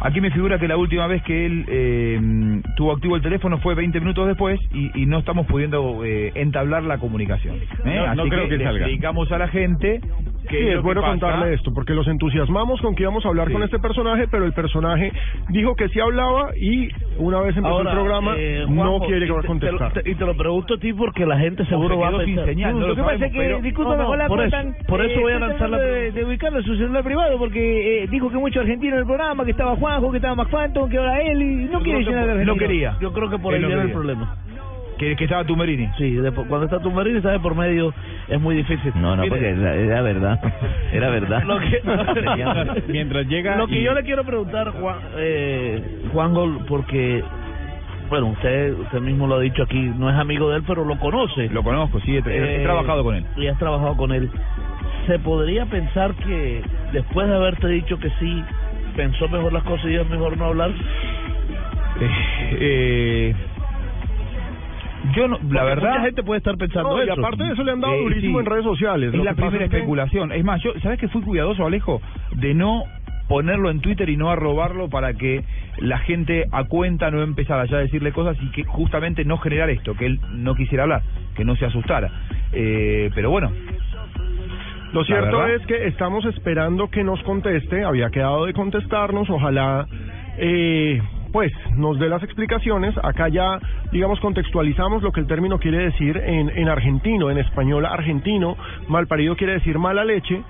Aquí 0.00 0.20
me 0.20 0.30
figura 0.30 0.58
que 0.58 0.68
la 0.68 0.76
última 0.76 1.06
vez 1.06 1.22
que 1.22 1.46
él 1.46 1.64
eh, 1.68 2.60
tuvo 2.76 2.92
activo 2.92 3.16
el 3.16 3.22
teléfono 3.22 3.56
fue 3.60 3.74
20 3.74 3.98
minutos 4.00 4.26
después 4.28 4.60
y, 4.74 4.90
y 5.02 5.06
no 5.06 5.20
estamos 5.20 5.46
pudiendo 5.46 6.04
eh, 6.04 6.32
entablar 6.34 6.82
la 6.82 6.98
comunicación. 6.98 7.56
¿eh? 7.56 7.96
No, 7.96 8.14
no 8.14 8.22
Así 8.22 8.30
creo 8.30 8.42
que, 8.42 8.48
que 8.50 8.58
le 8.58 8.64
salga. 8.64 8.80
explicamos 8.84 9.32
a 9.32 9.38
la 9.38 9.48
gente 9.48 10.02
Sí, 10.48 10.56
es 10.58 10.82
bueno 10.82 11.02
contarle 11.02 11.54
esto, 11.54 11.72
porque 11.72 11.94
los 11.94 12.06
entusiasmamos 12.08 12.80
con 12.80 12.94
que 12.94 13.02
íbamos 13.02 13.24
a 13.24 13.28
hablar 13.28 13.48
Sí. 13.48 13.52
con 13.52 13.62
este 13.62 13.78
personaje, 13.78 14.26
pero 14.28 14.44
el 14.44 14.52
personaje 14.52 15.12
dijo 15.48 15.74
que 15.74 15.88
sí 15.88 16.00
hablaba 16.00 16.50
y 16.56 16.88
una 17.18 17.40
vez 17.40 17.56
empezó 17.56 17.76
Ahora, 17.76 17.90
el 17.90 17.96
programa 17.96 18.34
eh, 18.38 18.64
no 18.68 19.00
quiere 19.00 19.28
contestar. 19.28 19.92
te 19.92 20.02
te- 20.02 20.10
y 20.10 20.14
te 20.14 20.24
lo 20.24 20.36
pregunto 20.36 20.74
a 20.74 20.78
ti 20.78 20.92
porque 20.92 21.24
la 21.26 21.38
gente 21.38 21.64
seguro 21.66 21.94
se 21.94 22.00
va 22.00 22.08
a 22.08 22.18
pensar. 22.18 22.44
señal, 22.46 22.72
no 22.74 22.80
lo 22.80 22.86
lo 22.88 22.94
que 22.96 23.02
pasa 23.02 23.26
es 23.26 23.32
que, 23.32 23.60
disculpa, 23.62 23.96
no, 23.96 24.16
la 24.16 24.26
por 24.28 24.40
eso- 24.44 24.56
por 24.86 25.00
eso 25.04 25.18
eh, 25.18 25.22
voy 25.22 25.32
a 25.32 25.34
estoy 25.36 25.48
lanzar 25.48 25.70
la 25.70 25.78
de, 25.78 26.12
de 26.12 26.24
ubicarlo 26.24 26.58
en 26.58 26.64
su 26.64 26.76
celular 26.76 27.02
privado 27.04 27.38
porque 27.38 28.02
eh, 28.04 28.06
dijo 28.08 28.30
que 28.30 28.36
mucho 28.36 28.60
argentino 28.60 28.94
en 28.94 29.00
el 29.00 29.06
programa, 29.06 29.44
que 29.44 29.50
estaba 29.52 29.76
Juanjo, 29.76 30.10
que 30.10 30.16
estaba 30.18 30.34
McFanton, 30.34 30.88
que 30.90 30.98
ahora 30.98 31.20
él 31.22 31.42
y 31.42 31.54
no 31.70 31.80
quiere 31.80 32.04
llenar 32.04 32.26
de 32.28 32.34
por- 32.34 32.46
no 32.46 32.56
quería. 32.56 32.96
Yo 33.00 33.12
creo 33.12 33.30
que 33.30 33.38
por 33.38 33.54
ahí 33.54 33.64
viene 33.64 33.82
el 33.82 33.92
problema. 33.92 34.36
Que, 34.98 35.14
que 35.14 35.24
estaba 35.24 35.44
Tumberini. 35.44 35.90
Sí, 35.98 36.12
de- 36.14 36.32
cuando 36.32 36.64
está 36.64 36.78
Tumberini, 36.80 37.20
sabe 37.20 37.38
por 37.40 37.54
medio, 37.54 37.92
es 38.28 38.40
muy 38.40 38.56
difícil. 38.56 38.92
No, 38.94 39.14
no, 39.14 39.22
Mire, 39.24 39.28
porque 39.28 39.48
era, 39.50 39.74
era 39.74 40.02
verdad. 40.02 40.38
Era 40.92 41.10
verdad. 41.10 41.42
Lo 41.46 41.58
que, 41.58 42.82
Mientras 42.88 43.26
llega 43.26 43.56
Lo 43.56 43.66
que 43.66 43.80
y- 43.80 43.84
yo 43.84 43.92
le 43.94 44.02
quiero 44.04 44.24
preguntar, 44.24 44.70
Juan, 44.70 44.96
eh, 45.18 45.82
Juan 46.12 46.32
Gol, 46.32 46.64
porque, 46.66 47.22
bueno, 48.08 48.28
usted 48.28 48.72
usted 48.78 49.00
mismo 49.00 49.26
lo 49.26 49.34
ha 49.36 49.40
dicho 49.40 49.64
aquí, 49.64 49.78
no 49.80 50.08
es 50.08 50.16
amigo 50.16 50.48
de 50.50 50.56
él, 50.58 50.64
pero 50.66 50.84
lo 50.84 50.98
conoce. 50.98 51.48
Lo 51.50 51.62
conozco, 51.62 52.00
sí, 52.00 52.16
he, 52.16 52.18
he 52.20 52.60
Eh, 52.60 52.62
trabajado 52.64 53.04
con 53.04 53.16
él. 53.16 53.26
Y 53.36 53.48
has 53.48 53.58
trabajado 53.58 53.96
con 53.98 54.12
él. 54.12 54.30
¿Se 55.06 55.18
podría 55.18 55.66
pensar 55.66 56.14
que 56.14 56.62
después 56.92 57.28
de 57.28 57.34
haberte 57.36 57.68
dicho 57.68 57.98
que 57.98 58.08
sí, 58.18 58.42
pensó 58.96 59.28
mejor 59.28 59.52
las 59.52 59.62
cosas 59.64 59.86
y 59.90 59.94
es 59.94 60.08
mejor 60.08 60.36
no 60.38 60.46
hablar? 60.46 60.70
Eh, 62.58 63.34
Yo 65.14 65.28
no, 65.28 65.38
la 65.50 65.64
verdad. 65.64 65.90
mucha 65.90 66.02
gente 66.04 66.22
puede 66.22 66.38
estar 66.38 66.56
pensando 66.56 66.96
No, 66.96 67.02
y 67.04 67.08
eso. 67.08 67.12
aparte 67.20 67.44
de 67.44 67.52
eso 67.52 67.62
le 67.62 67.72
han 67.72 67.80
dado 67.80 67.94
Eh, 67.94 68.00
durísimo 68.02 68.38
sí. 68.38 68.44
en 68.44 68.50
redes 68.50 68.64
sociales. 68.64 69.14
Es 69.14 69.24
la 69.24 69.34
primera 69.34 69.64
es 69.64 69.70
que- 69.70 69.76
especulación. 69.76 70.32
Es 70.32 70.44
más, 70.44 70.62
yo, 70.62 70.72
¿sabes 70.82 70.98
que 70.98 71.08
fui 71.08 71.22
cuidadoso, 71.22 71.66
Alejo? 71.66 72.00
De 72.32 72.54
no 72.54 72.84
ponerlo 73.28 73.70
en 73.70 73.80
Twitter 73.80 74.08
y 74.08 74.16
no 74.16 74.30
arrobarlo 74.30 74.88
para 74.88 75.12
que 75.14 75.44
la 75.78 75.98
gente 75.98 76.46
a 76.52 76.64
cuenta 76.64 77.10
no 77.10 77.22
empezara 77.22 77.64
ya 77.66 77.78
a 77.78 77.80
decirle 77.80 78.12
cosas 78.12 78.36
y 78.40 78.50
que 78.52 78.64
justamente 78.64 79.24
no 79.24 79.38
generar 79.38 79.68
esto, 79.70 79.94
que 79.94 80.06
él 80.06 80.20
no 80.32 80.54
quisiera 80.54 80.84
hablar, 80.84 81.02
que 81.34 81.44
no 81.44 81.56
se 81.56 81.66
asustara. 81.66 82.08
Eh, 82.52 83.10
pero 83.14 83.30
bueno. 83.30 83.50
Lo 84.92 85.04
cierto 85.04 85.46
es 85.48 85.66
que 85.66 85.88
estamos 85.88 86.24
esperando 86.26 86.88
que 86.88 87.02
nos 87.04 87.20
conteste, 87.24 87.84
había 87.84 88.08
quedado 88.10 88.46
de 88.46 88.52
contestarnos, 88.54 89.28
ojalá 89.28 89.86
eh, 90.38 91.02
pues 91.36 91.52
nos 91.74 91.98
dé 91.98 92.08
las 92.08 92.22
explicaciones. 92.22 92.94
Acá 93.02 93.28
ya, 93.28 93.60
digamos, 93.92 94.18
contextualizamos 94.20 95.02
lo 95.02 95.12
que 95.12 95.20
el 95.20 95.26
término 95.26 95.58
quiere 95.58 95.84
decir 95.84 96.16
en, 96.16 96.48
en 96.48 96.66
argentino, 96.66 97.30
en 97.30 97.36
español 97.36 97.84
argentino, 97.84 98.56
malparido 98.88 99.36
quiere 99.36 99.52
decir 99.52 99.78
mala 99.78 100.02
leche, 100.02 100.42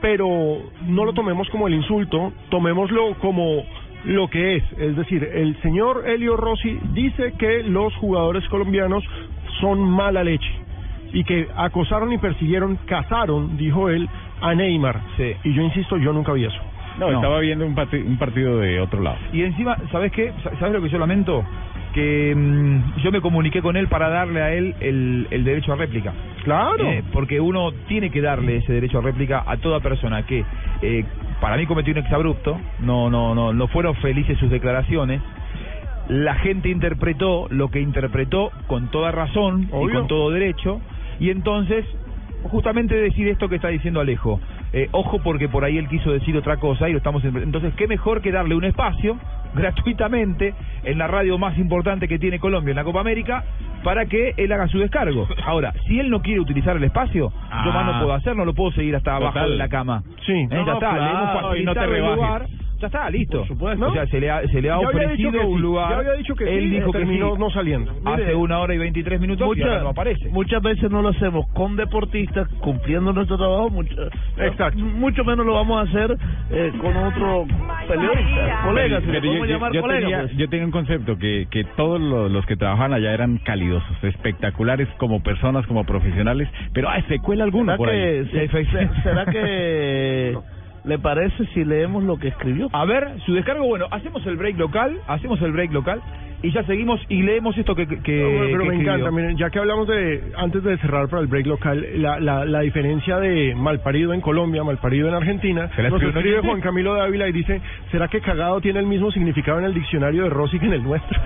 pero 0.00 0.26
no 0.88 1.04
lo 1.04 1.12
tomemos 1.12 1.48
como 1.50 1.68
el 1.68 1.74
insulto, 1.74 2.32
tomémoslo 2.50 3.14
como 3.20 3.62
lo 4.04 4.26
que 4.26 4.56
es, 4.56 4.64
es 4.78 4.96
decir, 4.96 5.22
el 5.32 5.56
señor 5.62 6.08
Elio 6.08 6.36
Rossi 6.36 6.76
dice 6.92 7.34
que 7.38 7.62
los 7.62 7.94
jugadores 7.94 8.42
colombianos 8.48 9.04
son 9.60 9.78
mala 9.78 10.24
leche 10.24 10.50
y 11.12 11.22
que 11.22 11.46
acosaron 11.56 12.12
y 12.12 12.18
persiguieron, 12.18 12.80
cazaron, 12.86 13.56
dijo 13.56 13.90
él, 13.90 14.08
a 14.40 14.56
Neymar. 14.56 15.02
Y 15.44 15.54
yo 15.54 15.62
insisto, 15.62 15.98
yo 15.98 16.12
nunca 16.12 16.32
vi 16.32 16.46
eso. 16.46 16.71
No, 16.98 17.10
estaba 17.10 17.40
viendo 17.40 17.66
un, 17.66 17.74
partido 17.74 18.58
de 18.58 18.80
otro 18.80 19.00
lado. 19.02 19.16
Y 19.32 19.42
encima, 19.42 19.76
¿sabes 19.90 20.12
qué? 20.12 20.32
Sa- 20.42 20.56
¿Sabes 20.58 20.74
lo 20.74 20.82
que 20.82 20.88
yo 20.88 20.98
lamento? 20.98 21.44
Que 21.94 22.34
mm, 22.34 22.96
yo 23.02 23.12
me 23.12 23.20
comuniqué 23.20 23.60
con 23.62 23.76
él 23.76 23.88
para 23.88 24.08
darle 24.08 24.42
a 24.42 24.52
él 24.52 24.74
el, 24.80 25.26
el 25.30 25.44
derecho 25.44 25.72
a 25.72 25.76
réplica. 25.76 26.12
Claro. 26.44 26.84
Eh, 26.84 27.02
porque 27.12 27.40
uno 27.40 27.72
tiene 27.88 28.10
que 28.10 28.20
darle 28.20 28.56
ese 28.56 28.72
derecho 28.72 28.98
a 28.98 29.02
réplica 29.02 29.42
a 29.46 29.56
toda 29.58 29.80
persona 29.80 30.24
que, 30.24 30.44
eh, 30.82 31.04
para 31.40 31.56
mí 31.56 31.66
cometió 31.66 31.92
un 31.92 31.98
exabrupto, 31.98 32.58
no, 32.80 33.10
no, 33.10 33.34
no, 33.34 33.52
no 33.52 33.68
fueron 33.68 33.94
felices 33.96 34.38
sus 34.38 34.50
declaraciones. 34.50 35.20
La 36.08 36.34
gente 36.36 36.68
interpretó 36.68 37.46
lo 37.50 37.68
que 37.68 37.80
interpretó 37.80 38.50
con 38.66 38.90
toda 38.90 39.12
razón 39.12 39.62
y 39.64 39.68
con 39.92 40.06
todo 40.08 40.30
derecho. 40.30 40.80
Y 41.20 41.30
entonces, 41.30 41.84
justamente 42.44 42.94
decir 42.94 43.28
esto 43.28 43.48
que 43.48 43.56
está 43.56 43.68
diciendo 43.68 44.00
Alejo. 44.00 44.40
Eh, 44.74 44.88
ojo 44.92 45.20
porque 45.22 45.48
por 45.50 45.64
ahí 45.64 45.76
él 45.76 45.86
quiso 45.88 46.12
decir 46.12 46.34
otra 46.36 46.56
cosa 46.56 46.88
y 46.88 46.92
lo 46.92 46.98
estamos... 46.98 47.22
Entonces, 47.24 47.74
¿qué 47.74 47.86
mejor 47.86 48.22
que 48.22 48.32
darle 48.32 48.54
un 48.54 48.64
espacio 48.64 49.18
gratuitamente 49.54 50.54
en 50.84 50.98
la 50.98 51.06
radio 51.06 51.38
más 51.38 51.56
importante 51.58 52.08
que 52.08 52.18
tiene 52.18 52.38
Colombia, 52.38 52.70
en 52.72 52.76
la 52.76 52.84
Copa 52.84 53.00
América, 53.00 53.44
para 53.84 54.06
que 54.06 54.34
él 54.36 54.50
haga 54.52 54.68
su 54.68 54.78
descargo? 54.78 55.26
Ahora, 55.44 55.72
si 55.86 55.98
él 56.00 56.10
no 56.10 56.22
quiere 56.22 56.40
utilizar 56.40 56.76
el 56.76 56.84
espacio, 56.84 57.30
yo 57.64 57.72
más 57.72 57.84
no 57.86 57.92
Ah. 57.92 57.98
puedo 58.00 58.14
hacer, 58.14 58.34
no 58.36 58.44
lo 58.44 58.54
puedo 58.54 58.72
seguir 58.72 58.96
hasta 58.96 59.16
abajo 59.16 59.34
Total. 59.34 59.50
de 59.50 59.56
la 59.56 59.68
cama. 59.68 60.02
Sí. 60.26 60.32
Eh, 60.32 60.46
No, 60.50 60.66
ya 60.66 60.72
está, 60.74 60.92
le 60.98 61.10
hemos 61.10 61.30
claro, 61.32 61.56
y 61.56 61.64
no 61.64 61.74
te 61.74 61.80
el 61.80 61.90
rebajes. 61.90 62.16
lugar. 62.16 62.46
Ya 62.82 62.86
está, 62.88 63.08
listo. 63.10 63.38
Por 63.38 63.46
supuesto. 63.48 63.86
O 63.88 63.92
sea, 63.92 64.06
se 64.08 64.18
le 64.20 64.28
ha, 64.30 64.42
se 64.48 64.60
le 64.60 64.68
ha 64.70 64.78
ofrecido 64.78 65.46
un 65.46 65.56
sí, 65.56 65.62
lugar. 65.62 65.88
ya 65.90 65.96
había 65.98 66.12
dicho 66.14 66.34
que 66.34 66.44
él 66.52 66.64
sí, 66.64 66.70
dijo 66.70 66.90
que 66.92 66.98
terminó 66.98 67.34
sí. 67.34 67.38
no 67.40 67.50
saliendo. 67.50 67.92
Hace 68.04 68.22
Mire, 68.24 68.34
una 68.34 68.58
hora 68.58 68.74
y 68.74 68.78
23 68.78 69.20
minutos 69.20 69.56
y 69.56 69.62
ahora 69.62 69.82
no 69.84 69.88
aparece. 69.90 70.28
Muchas 70.30 70.60
veces 70.62 70.90
no 70.90 71.00
lo 71.00 71.10
hacemos 71.10 71.46
con 71.54 71.76
deportistas 71.76 72.48
cumpliendo 72.60 73.12
nuestro 73.12 73.38
trabajo, 73.38 73.70
mucho, 73.70 73.94
Exacto. 74.36 74.78
mucho 74.80 75.24
menos 75.24 75.46
lo 75.46 75.54
vamos 75.54 75.78
a 75.78 75.88
hacer 75.88 76.16
eh, 76.50 76.72
con 76.80 76.96
otro 76.96 77.46
periodista, 77.86 78.60
colega, 78.64 79.00
si 79.00 79.06
Pero 79.06 79.20
podemos 79.22 79.48
llamar 79.48 79.80
colega. 79.80 80.00
tenía, 80.00 80.20
pues. 80.22 80.36
yo 80.36 80.48
tenía 80.48 80.66
un 80.66 80.72
concepto 80.72 81.16
que, 81.18 81.46
que 81.50 81.64
todos 81.76 82.00
lo- 82.00 82.28
los, 82.28 82.44
que 82.46 82.56
trabajaban 82.56 82.92
allá 82.94 83.12
eran 83.14 83.38
calidosos, 83.38 84.02
espectaculares 84.02 84.88
como 84.98 85.22
personas, 85.22 85.66
como 85.66 85.84
profesionales, 85.84 86.48
pero 86.72 86.88
ay, 86.90 87.04
se 87.08 87.18
cuela 87.20 87.44
alguno 87.44 87.66
¿Será 87.66 87.76
por 87.76 87.90
que, 87.90 87.94
ahí. 87.94 88.48
se- 88.48 88.48
se- 88.66 89.02
¿Será 89.02 89.24
que 89.26 90.36
le 90.84 90.98
parece 90.98 91.46
si 91.54 91.64
leemos 91.64 92.02
lo 92.04 92.18
que 92.18 92.28
escribió? 92.28 92.68
A 92.72 92.84
ver, 92.84 93.08
su 93.24 93.32
descargo, 93.34 93.64
bueno, 93.66 93.86
hacemos 93.90 94.24
el 94.26 94.36
break 94.36 94.58
local, 94.58 94.98
hacemos 95.06 95.40
el 95.42 95.52
break 95.52 95.72
local 95.72 96.00
y 96.44 96.50
ya 96.50 96.64
seguimos 96.64 97.00
y 97.08 97.22
leemos 97.22 97.56
esto 97.56 97.76
que, 97.76 97.86
que, 97.86 97.94
No, 97.96 98.02
que 98.02 98.48
pero 98.50 98.64
me 98.64 98.70
escribió. 98.74 98.94
encanta, 98.94 99.10
miren, 99.12 99.36
ya 99.36 99.48
que 99.50 99.60
hablamos 99.60 99.86
de, 99.86 100.32
antes 100.36 100.64
de 100.64 100.76
cerrar 100.78 101.06
para 101.08 101.22
el 101.22 101.28
break 101.28 101.46
local, 101.46 101.86
la, 101.98 102.18
la, 102.18 102.44
la 102.44 102.60
diferencia 102.62 103.18
de 103.20 103.54
malparido 103.54 104.12
en 104.12 104.20
Colombia, 104.20 104.64
malparido 104.64 105.06
en 105.08 105.14
Argentina, 105.14 105.70
¿Se 105.76 105.84
la 105.84 105.90
nos 105.90 106.02
escribe? 106.02 106.40
Juan 106.40 106.60
Camilo 106.60 106.94
Dávila 106.94 107.28
y 107.28 107.32
dice, 107.32 107.60
¿será 107.92 108.08
que 108.08 108.20
cagado 108.20 108.60
tiene 108.60 108.80
el 108.80 108.86
mismo 108.86 109.12
significado 109.12 109.60
en 109.60 109.66
el 109.66 109.74
diccionario 109.74 110.24
de 110.24 110.30
Rossi 110.30 110.58
que 110.58 110.66
en 110.66 110.72
el 110.72 110.82
nuestro? 110.82 111.16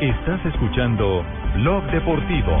Estás 0.00 0.44
escuchando 0.46 1.24
Blog 1.54 1.84
Deportivo. 1.90 2.58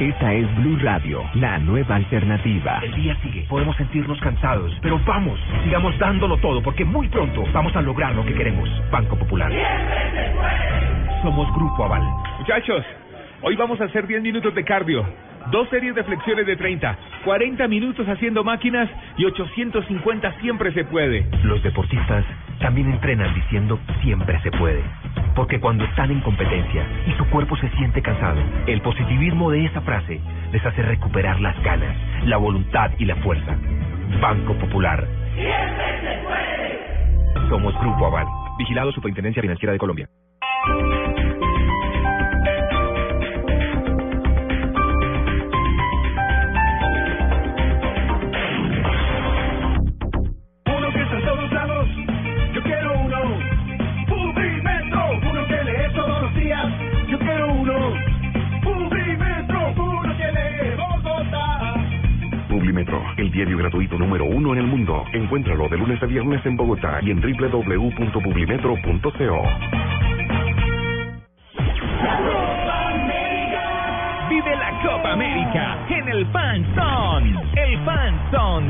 Esta 0.00 0.32
es 0.32 0.56
Blue 0.56 0.78
Radio, 0.80 1.22
la 1.34 1.58
nueva 1.58 1.96
alternativa. 1.96 2.80
El 2.82 2.94
día 2.94 3.16
sigue, 3.22 3.44
podemos 3.48 3.76
sentirnos 3.76 4.18
cansados, 4.20 4.72
pero 4.80 4.98
vamos, 5.04 5.38
sigamos 5.64 5.96
dándolo 5.98 6.38
todo 6.38 6.62
porque 6.62 6.84
muy 6.84 7.08
pronto 7.08 7.44
vamos 7.52 7.76
a 7.76 7.82
lograr 7.82 8.14
lo 8.14 8.24
que 8.24 8.32
queremos. 8.32 8.70
Banco 8.90 9.16
Popular. 9.16 9.52
Somos 11.22 11.52
Grupo 11.54 11.84
Aval. 11.84 12.02
Muchachos, 12.38 12.84
hoy 13.42 13.54
vamos 13.56 13.80
a 13.80 13.84
hacer 13.84 14.06
10 14.06 14.22
minutos 14.22 14.54
de 14.54 14.64
cardio, 14.64 15.04
dos 15.50 15.68
series 15.68 15.94
de 15.94 16.04
flexiones 16.04 16.46
de 16.46 16.56
30, 16.56 16.96
40 17.24 17.68
minutos 17.68 18.08
haciendo 18.08 18.42
máquinas 18.44 18.88
y 19.18 19.26
850 19.26 20.40
siempre 20.40 20.72
se 20.72 20.84
puede. 20.84 21.26
Los 21.42 21.62
deportistas 21.62 22.24
también 22.60 22.90
entrenan 22.90 23.34
diciendo 23.34 23.78
siempre 24.02 24.40
se 24.40 24.50
puede. 24.52 24.82
Porque 25.34 25.60
cuando 25.60 25.84
están 25.84 26.10
en 26.10 26.20
competencia 26.20 26.86
y 27.06 27.12
su 27.12 27.24
cuerpo 27.26 27.56
se 27.56 27.68
siente 27.70 28.02
cansado, 28.02 28.40
el 28.66 28.80
positivismo 28.80 29.50
de 29.50 29.66
esa 29.66 29.80
frase 29.82 30.20
les 30.52 30.64
hace 30.64 30.82
recuperar 30.82 31.40
las 31.40 31.60
ganas, 31.62 31.96
la 32.24 32.36
voluntad 32.36 32.90
y 32.98 33.04
la 33.04 33.16
fuerza. 33.16 33.56
Banco 34.20 34.54
Popular. 34.54 35.06
Somos 37.48 37.78
Grupo 37.80 38.06
Aval. 38.06 38.26
Vigilado 38.58 38.92
Superintendencia 38.92 39.42
Financiera 39.42 39.72
de 39.72 39.78
Colombia. 39.78 40.08
Diario 63.30 63.58
gratuito 63.58 63.98
número 63.98 64.24
uno 64.24 64.52
en 64.52 64.60
el 64.60 64.66
mundo. 64.66 65.04
Encuéntralo 65.12 65.68
de 65.68 65.76
lunes 65.78 66.00
a 66.02 66.06
viernes 66.06 66.44
en 66.46 66.56
Bogotá 66.56 67.00
y 67.02 67.10
en 67.10 67.20
www.publimetro.co. 67.20 69.42
Vive 74.28 74.56
la 74.56 74.70
Copa 74.82 75.12
América 75.12 75.78
en 75.88 76.08
el 76.08 76.26
Fan 76.26 76.66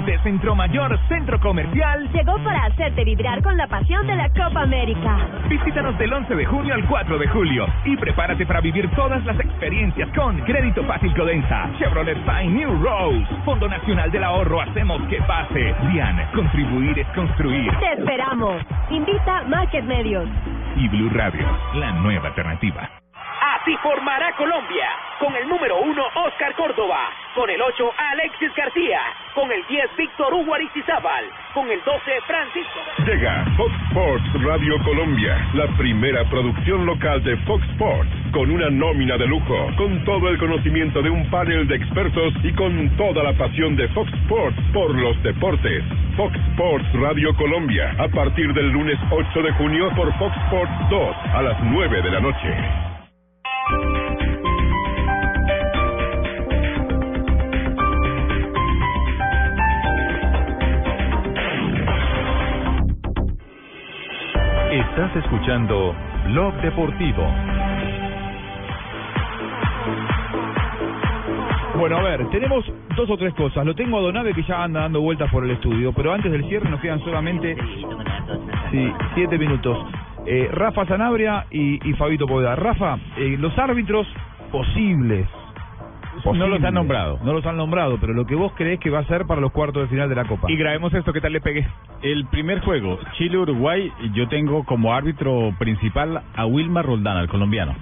de 0.09 0.19
Centro 0.23 0.55
Mayor 0.55 0.99
Centro 1.07 1.39
Comercial. 1.39 2.09
Llegó 2.15 2.43
para 2.43 2.65
hacerte 2.65 3.05
vibrar 3.05 3.43
con 3.43 3.59
la 3.59 3.67
pasión 3.67 4.07
de 4.07 4.17
la 4.17 4.31
Copa 4.31 4.63
América. 4.63 5.19
Visítanos 5.51 5.99
del 5.99 6.11
11 6.11 6.35
de 6.35 6.47
junio 6.47 6.75
al 6.75 6.87
4 6.87 7.19
de 7.19 7.29
julio 7.29 7.67
y 7.85 7.95
prepárate 7.95 8.47
para 8.47 8.63
vivir 8.63 8.89
todas 8.97 9.23
las 9.27 9.39
experiencias 9.39 10.09
con 10.17 10.39
Crédito 10.47 10.83
Fácil 10.85 11.15
Codensa, 11.15 11.69
Chevrolet 11.79 12.17
Fine 12.25 12.55
New 12.55 12.83
Rose, 12.83 13.27
Fondo 13.45 13.69
Nacional 13.69 14.11
del 14.11 14.25
Ahorro 14.25 14.63
Hacemos 14.63 15.03
que 15.09 15.21
pase. 15.23 15.75
Dian, 15.93 16.17
contribuir 16.35 16.99
es 16.99 17.07
construir. 17.09 17.71
Te 17.79 17.93
esperamos. 18.01 18.63
Invita 18.89 19.43
Market 19.43 19.85
Medios. 19.85 20.27
Y 20.77 20.89
Blue 20.89 21.11
Radio, 21.11 21.47
la 21.75 21.93
nueva 21.93 22.29
alternativa. 22.29 22.98
Así 23.41 23.77
formará 23.79 24.33
Colombia. 24.37 24.89
Con 25.19 25.35
el 25.37 25.49
número 25.49 25.81
1, 25.81 26.03
Oscar 26.27 26.55
Córdoba. 26.55 27.11
Con 27.35 27.49
el 27.51 27.61
8, 27.61 27.93
Alexis 27.97 28.55
García. 28.55 29.01
Con 29.35 29.51
el 29.53 29.65
10, 29.67 29.97
Víctor 29.97 30.35
Hugo 30.35 30.55
Aristizábal. 30.55 31.25
Con 31.55 31.71
el 31.71 31.83
12, 31.85 32.21
Francisco. 32.27 32.81
Llega 33.07 33.45
Fox 33.57 33.73
Sports 33.89 34.43
Radio 34.43 34.75
Colombia, 34.85 35.49
la 35.55 35.67
primera 35.77 36.25
producción 36.31 36.85
local 36.87 37.23
de 37.23 37.37
Fox 37.39 37.65
Sports, 37.71 38.11
con 38.33 38.51
una 38.51 38.71
nómina 38.71 39.17
de 39.17 39.27
lujo, 39.27 39.71
con 39.77 40.05
todo 40.05 40.29
el 40.29 40.39
conocimiento 40.39 41.03
de 41.03 41.11
un 41.11 41.29
panel 41.31 41.67
de 41.69 41.77
expertos 41.77 42.35
y 42.43 42.53
con 42.55 42.97
toda 42.97 43.23
la 43.23 43.33
pasión 43.35 43.77
de 43.77 43.89
Fox 43.89 44.13
Sports 44.25 44.57
por 44.73 44.95
los 44.95 45.21
deportes. 45.23 45.85
Fox 46.17 46.35
Sports 46.53 46.93
Radio 46.95 47.35
Colombia, 47.37 47.95
a 47.99 48.09
partir 48.09 48.53
del 48.53 48.71
lunes 48.71 48.99
8 49.11 49.43
de 49.43 49.53
junio 49.53 49.91
por 49.95 50.13
Fox 50.19 50.37
Sports 50.47 50.73
2 50.91 51.17
a 51.35 51.43
las 51.43 51.63
9 51.63 52.03
de 52.03 52.11
la 52.11 52.21
noche. 52.21 52.98
Estás 64.71 65.17
escuchando 65.17 65.95
Blog 66.27 66.55
Deportivo. 66.61 67.23
Bueno, 71.79 71.99
a 71.99 72.03
ver, 72.03 72.29
tenemos 72.31 72.65
dos 72.97 73.09
o 73.09 73.17
tres 73.17 73.33
cosas. 73.35 73.65
Lo 73.65 73.75
tengo 73.75 73.99
a 73.99 74.03
Donave 74.03 74.35
que 74.35 74.43
ya 74.43 74.65
anda 74.65 74.81
dando 74.81 75.01
vueltas 75.01 75.31
por 75.31 75.45
el 75.45 75.53
estudio, 75.53 75.93
pero 75.93 76.13
antes 76.13 76.31
del 76.33 76.49
cierre 76.49 76.69
nos 76.69 76.81
quedan 76.81 76.99
solamente 77.05 77.57
sí, 78.71 78.93
siete 79.15 79.39
minutos. 79.39 79.79
Eh, 80.31 80.47
Rafa 80.53 80.85
Sanabria 80.85 81.47
y, 81.51 81.89
y 81.89 81.95
Fabito 81.95 82.27
Poveda. 82.27 82.55
Rafa, 82.55 82.99
eh, 83.17 83.37
los 83.39 83.57
árbitros 83.59 84.07
posibles. 84.53 85.27
No 86.25 86.49
los 86.49 86.63
han 86.63 86.75
nombrado. 86.75 87.19
No 87.25 87.33
los 87.33 87.47
han 87.47 87.57
nombrado, 87.57 87.97
pero 87.99 88.13
lo 88.13 88.27
que 88.27 88.35
vos 88.35 88.53
crees 88.55 88.79
que 88.79 88.91
va 88.91 88.99
a 88.99 89.05
ser 89.07 89.25
para 89.25 89.41
los 89.41 89.53
cuartos 89.53 89.85
de 89.85 89.89
final 89.89 90.09
de 90.09 90.17
la 90.17 90.27
Copa. 90.27 90.51
Y 90.51 90.57
grabemos 90.57 90.93
esto, 90.93 91.15
¿qué 91.15 91.23
tal 91.23 91.33
le 91.33 91.41
pegué? 91.41 91.67
El 92.03 92.27
primer 92.27 92.61
juego, 92.61 92.99
Chile-Uruguay, 93.17 93.91
yo 94.13 94.29
tengo 94.29 94.65
como 94.65 94.93
árbitro 94.93 95.55
principal 95.59 96.21
a 96.35 96.45
Wilmar 96.45 96.85
Roldán, 96.85 97.17
al 97.17 97.29
colombiano. 97.29 97.75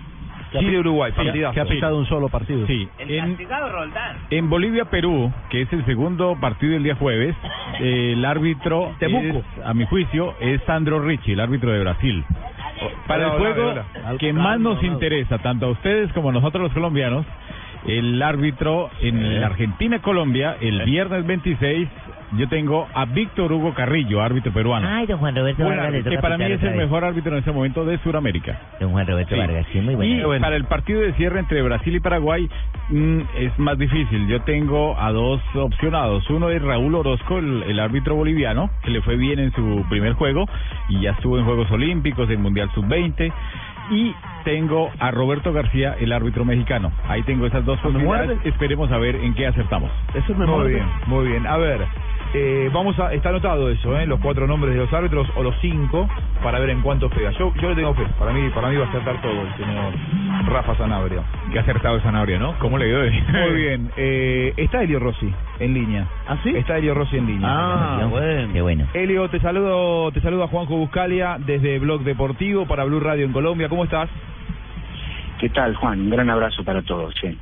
Chile-Uruguay, 0.53 1.13
Sí, 1.13 1.17
partidazo. 1.25 1.55
que 1.55 1.61
ha 1.61 1.65
pitado 1.67 1.99
un 1.99 2.07
solo 2.07 2.29
partido. 2.29 2.67
Sí. 2.67 2.89
En, 2.99 3.37
Roldán. 3.39 4.17
en 4.31 4.49
Bolivia-Perú, 4.51 5.33
que 5.51 5.63
es 5.63 5.73
el 5.73 5.85
segundo 5.85 6.37
partido 6.41 6.73
del 6.75 6.83
día 6.83 6.95
jueves, 6.97 7.35
eh, 7.81 8.13
el 8.17 8.25
árbitro, 8.25 8.95
Temuco. 8.99 9.39
es, 9.39 9.65
a 9.65 9.75
mi 9.75 9.87
juicio, 9.87 10.35
es 10.41 10.63
Sandro 10.65 11.01
Ricci, 11.01 11.33
el 11.33 11.41
árbitro 11.41 11.71
de 11.73 11.81
Brasil. 11.81 12.25
Para 13.07 13.25
el 13.25 13.31
juego 13.39 13.75
que 14.19 14.33
más 14.33 14.61
nos 14.61 14.83
interesa, 14.83 15.39
tanto 15.39 15.67
a 15.67 15.71
ustedes 15.71 16.13
como 16.13 16.29
a 16.29 16.33
nosotros 16.33 16.63
los 16.65 16.73
colombianos, 16.73 17.25
el 17.87 18.21
árbitro 18.23 18.91
en 19.01 19.41
la 19.41 19.47
Argentina-Colombia, 19.47 20.57
el 20.61 20.83
viernes 20.85 21.27
26, 21.27 21.89
yo 22.33 22.49
tengo 22.49 22.89
a 22.93 23.05
Víctor 23.05 23.53
Hugo 23.53 23.73
Carrillo, 23.75 24.21
árbitro 24.21 24.53
peruano. 24.53 24.89
Ay, 24.89 25.07
don 25.07 25.19
Juan 25.19 25.37
Roberto 25.37 25.63
Buen 25.63 25.77
Vargas 25.77 25.95
árbitro, 25.95 26.11
que 26.11 26.19
para 26.19 26.39
mí 26.39 26.45
es 26.45 26.63
el 26.63 26.75
mejor 26.75 27.05
árbitro 27.05 27.33
en 27.33 27.39
este 27.39 27.53
momento 27.53 27.85
de 27.85 27.99
Sudamérica. 27.99 28.59
Don 28.81 28.91
Juan 28.93 29.07
Roberto 29.07 29.35
Sí. 29.35 29.41
Vargas, 29.41 29.67
sí, 29.73 29.81
muy 29.81 29.95
bueno. 29.95 30.37
Y 30.37 30.41
para 30.41 30.57
el 30.57 30.65
partido 30.65 31.01
de 31.01 31.13
cierre 31.15 31.39
entre 31.39 31.63
Brasil 31.63 31.95
y 31.95 32.01
Paraguay 32.01 32.49
mm, 32.91 33.21
es 33.39 33.59
más 33.59 33.79
difícil. 33.79 34.27
Yo 34.29 34.41
tengo 34.43 34.99
a 34.99 35.13
dos 35.13 35.41
opcionados. 35.55 36.29
Uno 36.31 36.51
es 36.51 36.63
Raúl 36.63 36.95
Orozco, 36.95 37.39
el, 37.39 37.63
el 37.65 37.81
árbitro 37.81 38.15
boliviano, 38.15 38.71
que 38.83 38.91
le 38.91 39.03
fue 39.03 39.17
bien 39.17 39.39
en 39.39 39.53
su 39.53 39.85
primer 39.89 40.15
juego 40.15 40.47
y 40.89 41.01
ya 41.01 41.13
estuvo 41.13 41.39
en 41.39 41.45
Juegos 41.45 41.71
Olímpicos, 41.71 42.29
en 42.31 42.43
Mundial 42.43 42.71
Sub-20. 42.75 43.33
Y 43.89 44.13
tengo 44.45 44.91
a 44.99 45.11
Roberto 45.13 45.53
García, 45.53 45.97
el 46.01 46.13
árbitro 46.13 46.45
mexicano. 46.45 46.91
Ahí 47.09 47.23
tengo 47.23 47.47
esas 47.47 47.65
dos 47.65 47.79
posibilidades. 47.81 48.39
Esperemos 48.45 48.91
a 48.91 48.99
ver 48.99 49.15
en 49.17 49.35
qué 49.35 49.47
acertamos. 49.47 49.91
Eso 50.15 50.33
es 50.33 50.39
muy 50.39 50.69
bien, 50.69 50.87
muy 51.07 51.29
bien. 51.29 51.47
A 51.47 51.57
ver, 51.57 51.81
eh, 52.35 52.71
vamos 52.73 52.99
a, 52.99 53.13
está 53.13 53.31
anotado 53.31 53.71
eso, 53.71 53.97
¿eh? 53.99 54.07
los 54.07 54.21
cuatro 54.21 54.47
nombres 54.47 54.75
de 54.75 54.81
los 54.81 54.93
árbitros 54.93 55.29
o 55.37 55.43
los 55.43 55.55
cinco 55.61 56.09
para 56.43 56.59
ver 56.59 56.71
en 56.71 56.83
cuánto 56.83 57.09
pega. 57.09 57.31
Yo, 57.33 57.53
yo 57.61 57.69
le 57.71 57.75
tengo 57.75 57.95
fe. 57.95 58.05
Para 58.19 58.33
mí, 58.33 58.49
para 58.51 58.69
mí 58.69 58.77
va 58.77 58.87
a 58.87 58.89
acertar 58.89 59.21
todo 59.23 59.43
el 59.43 59.55
señor 59.57 59.93
Rafa 60.47 60.77
Sanabria. 60.77 61.23
Qué 61.53 61.59
acertado 61.59 62.01
Sanabria, 62.01 62.39
¿no? 62.39 62.59
¿Cómo 62.59 62.79
le 62.79 62.87
dio? 62.87 62.99
Muy 62.99 63.55
bien. 63.55 63.91
Eh, 63.97 64.53
está 64.57 64.83
Elio 64.83 64.99
Rossi 64.99 65.33
en 65.61 65.75
línea. 65.75 66.07
¿Ah, 66.29 66.37
sí? 66.43 66.51
Está 66.55 66.79
Elio 66.79 66.95
Rossi 66.95 67.17
en 67.17 67.27
línea. 67.27 67.49
Ah, 67.51 68.07
bueno. 68.09 68.53
Qué 68.53 68.63
bueno. 68.63 68.87
Elio, 68.95 69.29
te 69.29 69.41
saludo, 69.41 70.11
te 70.13 70.21
saluda 70.21 70.49
Juanjo 70.49 70.77
Buscalia 70.77 71.39
desde 71.39 71.79
Blog 71.79 72.03
Deportivo 72.03 72.67
para 72.67 72.85
Blue 72.85 73.01
Radio 73.01 73.25
en 73.25 73.33
Colombia. 73.33 73.69
¿Cómo 73.69 73.85
estás? 73.85 74.09
¿Qué 75.39 75.49
tal, 75.51 75.75
Juan? 75.77 76.01
Un 76.01 76.11
gran 76.11 76.31
abrazo 76.31 76.65
para 76.65 76.83
todos. 76.83 77.15
sí. 77.21 77.37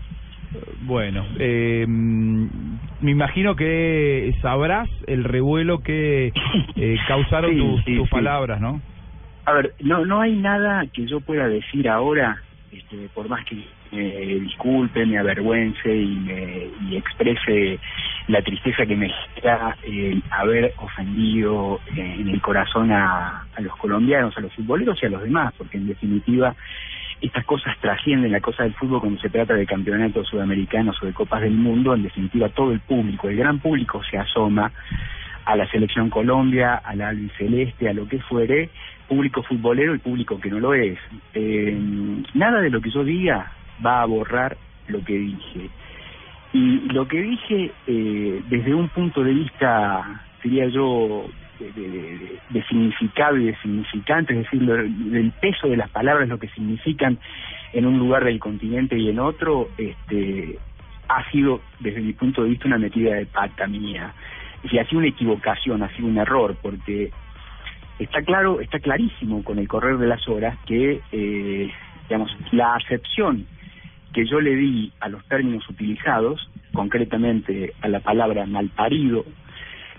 Bueno, 0.82 1.24
eh, 1.38 1.84
me 1.88 3.10
imagino 3.10 3.56
que 3.56 4.34
sabrás 4.42 4.88
el 5.06 5.24
revuelo 5.24 5.80
que 5.80 6.32
eh, 6.76 6.96
causaron 7.08 7.50
Sí, 7.52 7.58
tus, 7.58 7.84
sí, 7.84 7.96
tus 7.96 8.08
sí. 8.08 8.14
palabras, 8.14 8.60
¿no? 8.60 8.80
A 9.46 9.52
ver, 9.52 9.74
no 9.80 10.04
no 10.06 10.20
hay 10.20 10.36
nada 10.36 10.84
que 10.92 11.06
yo 11.06 11.20
pueda 11.20 11.48
decir 11.48 11.88
ahora, 11.88 12.40
este, 12.72 13.08
por 13.14 13.28
más 13.28 13.44
que 13.44 13.56
me 13.92 14.00
disculpe, 14.40 15.06
me 15.06 15.18
avergüence 15.18 15.94
y, 15.94 16.16
me, 16.16 16.68
y 16.88 16.96
exprese 16.96 17.78
la 18.28 18.42
tristeza 18.42 18.86
que 18.86 18.96
me 18.96 19.08
genera 19.34 19.76
el 19.84 20.22
haber 20.30 20.72
ofendido 20.78 21.80
eh, 21.94 22.16
en 22.18 22.28
el 22.28 22.40
corazón 22.40 22.90
a, 22.90 23.46
a 23.54 23.60
los 23.60 23.76
colombianos, 23.76 24.36
a 24.36 24.40
los 24.40 24.52
futboleros 24.54 25.00
y 25.02 25.06
a 25.06 25.10
los 25.10 25.22
demás, 25.22 25.52
porque 25.56 25.76
en 25.76 25.86
definitiva 25.86 26.56
estas 27.26 27.44
cosas 27.46 27.76
trascienden 27.80 28.32
la 28.32 28.40
cosa 28.40 28.64
del 28.64 28.74
fútbol 28.74 29.00
cuando 29.00 29.20
se 29.20 29.30
trata 29.30 29.54
de 29.54 29.66
campeonatos 29.66 30.28
sudamericanos 30.28 31.02
o 31.02 31.06
de 31.06 31.12
copas 31.12 31.40
del 31.40 31.54
mundo, 31.54 31.94
en 31.94 32.02
definitiva 32.02 32.48
todo 32.50 32.72
el 32.72 32.80
público, 32.80 33.28
el 33.28 33.36
gran 33.36 33.60
público 33.60 34.02
se 34.10 34.18
asoma 34.18 34.72
a 35.44 35.56
la 35.56 35.68
selección 35.70 36.10
Colombia, 36.10 36.76
a 36.76 36.94
la 36.94 37.08
albiceleste, 37.08 37.88
a 37.88 37.92
lo 37.92 38.08
que 38.08 38.18
fuere, 38.20 38.70
público 39.08 39.42
futbolero 39.42 39.94
y 39.94 39.98
público 39.98 40.40
que 40.40 40.50
no 40.50 40.60
lo 40.60 40.74
es. 40.74 40.98
Eh, 41.34 41.76
nada 42.34 42.60
de 42.60 42.70
lo 42.70 42.80
que 42.80 42.90
yo 42.90 43.04
diga 43.04 43.52
va 43.84 44.02
a 44.02 44.06
borrar 44.06 44.56
lo 44.88 45.04
que 45.04 45.18
dije. 45.18 45.70
Y 46.52 46.80
lo 46.92 47.08
que 47.08 47.20
dije 47.20 47.72
eh, 47.86 48.42
desde 48.48 48.74
un 48.74 48.88
punto 48.88 49.22
de 49.22 49.34
vista, 49.34 50.22
diría 50.42 50.66
yo, 50.68 51.26
de, 51.58 51.72
de- 51.72 52.64
significado 52.64 53.36
y 53.36 53.46
de 53.46 53.56
significante, 53.58 54.32
es 54.32 54.44
decir, 54.44 54.62
lo- 54.62 54.76
del 54.76 55.32
peso 55.40 55.68
de 55.68 55.76
las 55.76 55.90
palabras, 55.90 56.28
lo 56.28 56.38
que 56.38 56.48
significan 56.48 57.18
en 57.72 57.86
un 57.86 57.98
lugar 57.98 58.24
del 58.24 58.38
continente 58.38 58.96
y 58.98 59.08
en 59.08 59.18
otro, 59.18 59.68
este, 59.78 60.58
ha 61.08 61.30
sido, 61.30 61.60
desde 61.80 62.00
mi 62.00 62.12
punto 62.12 62.42
de 62.42 62.50
vista, 62.50 62.66
una 62.66 62.78
metida 62.78 63.14
de 63.14 63.26
pata 63.26 63.66
mía. 63.66 64.12
Ha 64.64 64.84
sido 64.86 64.98
una 64.98 65.08
equivocación, 65.08 65.82
ha 65.82 65.94
sido 65.94 66.08
un 66.08 66.16
error, 66.18 66.56
porque 66.62 67.10
está 67.98 68.22
claro, 68.22 68.60
está 68.60 68.78
clarísimo 68.80 69.42
con 69.44 69.58
el 69.58 69.68
correr 69.68 69.98
de 69.98 70.06
las 70.06 70.26
horas 70.28 70.58
que, 70.66 71.00
eh, 71.12 71.70
digamos, 72.08 72.34
la 72.52 72.74
acepción 72.76 73.46
que 74.12 74.24
yo 74.26 74.40
le 74.40 74.54
di 74.56 74.92
a 75.00 75.08
los 75.08 75.24
términos 75.26 75.68
utilizados, 75.68 76.48
concretamente 76.72 77.72
a 77.82 77.88
la 77.88 78.00
palabra 78.00 78.46
malparido, 78.46 79.24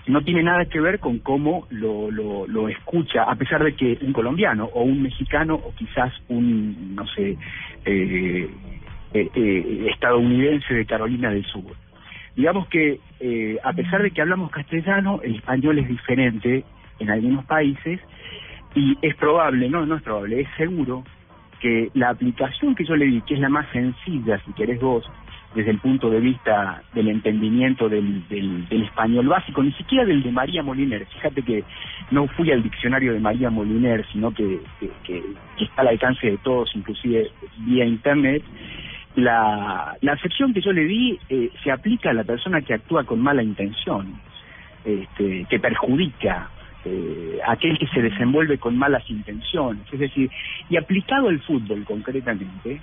no 0.07 0.21
tiene 0.21 0.43
nada 0.43 0.65
que 0.65 0.79
ver 0.79 0.99
con 0.99 1.19
cómo 1.19 1.67
lo, 1.69 2.11
lo, 2.11 2.69
escucha, 2.69 3.23
a 3.23 3.35
pesar 3.35 3.63
de 3.63 3.75
que 3.75 3.97
un 4.01 4.13
colombiano 4.13 4.65
o 4.73 4.83
un 4.83 5.01
mexicano 5.01 5.55
o 5.55 5.73
quizás 5.75 6.13
un, 6.27 6.95
no 6.95 7.07
sé, 7.07 7.37
eh, 7.85 8.49
eh, 9.13 9.29
eh, 9.33 9.87
estadounidense 9.91 10.73
de 10.73 10.85
Carolina 10.85 11.29
del 11.29 11.45
Sur. 11.45 11.63
Digamos 12.35 12.67
que 12.67 12.99
eh, 13.19 13.57
a 13.63 13.71
pesar 13.73 14.03
de 14.03 14.11
que 14.11 14.21
hablamos 14.21 14.51
castellano, 14.51 15.21
el 15.23 15.35
español 15.35 15.79
es 15.79 15.87
diferente 15.87 16.65
en 16.99 17.09
algunos 17.09 17.45
países 17.45 17.99
y 18.75 18.97
es 19.01 19.15
probable, 19.15 19.69
no, 19.69 19.85
no 19.85 19.95
es 19.95 20.03
probable, 20.03 20.41
es 20.41 20.49
seguro 20.57 21.03
que 21.61 21.89
la 21.93 22.09
aplicación 22.09 22.75
que 22.75 22.83
yo 22.83 22.95
le 22.95 23.05
di, 23.05 23.21
que 23.21 23.35
es 23.35 23.39
la 23.39 23.49
más 23.49 23.67
sencilla, 23.71 24.37
si 24.45 24.51
querés 24.53 24.81
vos, 24.81 25.09
desde 25.55 25.71
el 25.71 25.79
punto 25.79 26.09
de 26.11 26.19
vista 26.19 26.83
del 26.93 27.07
entendimiento 27.07 27.89
del, 27.89 28.27
del, 28.27 28.67
del 28.67 28.83
español 28.83 29.27
básico, 29.29 29.63
ni 29.63 29.71
siquiera 29.73 30.05
del 30.05 30.21
de 30.21 30.31
María 30.31 30.61
Moliner. 30.63 31.07
Fíjate 31.07 31.43
que 31.43 31.63
no 32.11 32.27
fui 32.27 32.51
al 32.51 32.61
diccionario 32.61 33.13
de 33.13 33.21
María 33.21 33.49
Moliner, 33.49 34.05
sino 34.11 34.33
que, 34.33 34.61
que, 34.79 34.91
que- 35.03 35.23
que 35.57 35.63
está 35.65 35.81
al 35.83 35.89
alcance 35.89 36.27
de 36.29 36.37
todos, 36.39 36.69
inclusive 36.75 37.31
vía 37.59 37.85
internet. 37.85 38.43
La, 39.15 39.95
la 40.01 40.13
acepción 40.13 40.53
que 40.53 40.61
yo 40.61 40.73
le 40.73 40.83
di 40.85 41.17
eh, 41.29 41.49
se 41.63 41.71
aplica 41.71 42.09
a 42.09 42.13
la 42.13 42.25
persona 42.25 42.61
que 42.61 42.73
actúa 42.73 43.05
con 43.05 43.21
mala 43.21 43.41
intención, 43.43 44.21
este, 44.83 45.45
que 45.49 45.59
perjudica, 45.59 46.51
eh, 46.83 47.39
aquel 47.47 47.77
que 47.79 47.87
se 47.87 48.01
desenvuelve 48.01 48.57
con 48.59 48.77
malas 48.77 49.09
intenciones. 49.09 49.85
Es 49.91 49.99
decir, 49.99 50.29
y 50.69 50.77
aplicado 50.77 51.29
al 51.29 51.39
fútbol 51.41 51.85
concretamente, 51.85 52.81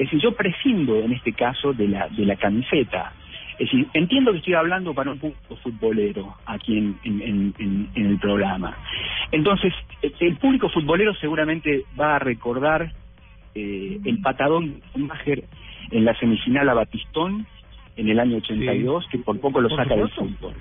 es 0.00 0.06
decir, 0.06 0.20
yo 0.20 0.32
prescindo 0.34 0.96
en 1.00 1.12
este 1.12 1.32
caso 1.32 1.72
de 1.74 1.86
la, 1.88 2.08
de 2.08 2.24
la 2.24 2.36
camiseta. 2.36 3.12
Es 3.58 3.70
decir, 3.70 3.86
entiendo 3.92 4.32
que 4.32 4.38
estoy 4.38 4.54
hablando 4.54 4.94
para 4.94 5.10
un 5.12 5.18
público 5.18 5.56
futbolero 5.62 6.34
aquí 6.46 6.78
en, 6.78 6.98
en, 7.04 7.20
en- 7.20 7.54
en- 7.58 7.88
en 7.94 8.06
el 8.06 8.18
programa. 8.18 8.78
Entonces, 9.30 9.74
el 10.20 10.36
público 10.36 10.70
futbolero 10.70 11.12
seguramente 11.16 11.84
va 12.00 12.16
a 12.16 12.18
recordar 12.18 12.90
eh, 13.54 13.98
el 14.04 14.20
patadón 14.22 14.80
de 14.94 15.44
en 15.90 16.04
la 16.06 16.14
semifinal 16.18 16.68
a 16.70 16.74
Batistón 16.74 17.46
en 17.96 18.08
el 18.08 18.18
año 18.20 18.38
82, 18.38 19.06
que 19.10 19.18
por 19.18 19.38
poco 19.40 19.60
lo 19.60 19.68
Por 19.68 19.76
saca 19.78 19.94
del 19.96 20.08
supuesto. 20.08 20.38
fútbol. 20.38 20.54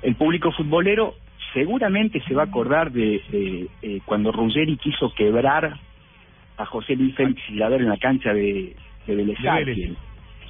El 0.00 0.14
público 0.14 0.50
futbolero 0.52 1.14
seguramente 1.52 2.22
se 2.26 2.34
va 2.34 2.44
a 2.44 2.46
acordar 2.46 2.90
de, 2.92 3.20
de, 3.30 3.68
eh, 3.82 4.00
cuando 4.06 4.32
Ruggeri 4.32 4.76
quiso 4.78 5.12
quebrar 5.12 5.78
a 6.56 6.66
José 6.66 6.96
Luis 6.96 7.14
Félix 7.14 7.42
Gilador 7.46 7.80
en 7.80 7.88
la 7.88 7.96
cancha 7.96 8.32
de, 8.32 8.74
de 9.06 9.14
Vélez. 9.14 9.38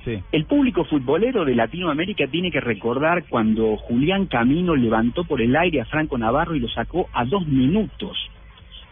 Sí. 0.05 0.19
El 0.33 0.47
público 0.47 0.85
futbolero 0.85 1.45
de 1.45 1.55
Latinoamérica 1.55 2.27
tiene 2.27 2.51
que 2.51 2.61
recordar 2.61 3.25
cuando 3.29 3.77
Julián 3.77 4.27
Camino 4.27 4.75
levantó 4.75 5.23
por 5.25 5.41
el 5.41 5.55
aire 5.55 5.81
a 5.81 5.85
Franco 5.85 6.19
Navarro 6.19 6.57
y 6.57 6.61
lo 6.61 6.69
sacó 6.69 7.09
a 7.13 7.25
dos 7.25 7.47
minutos 7.47 8.17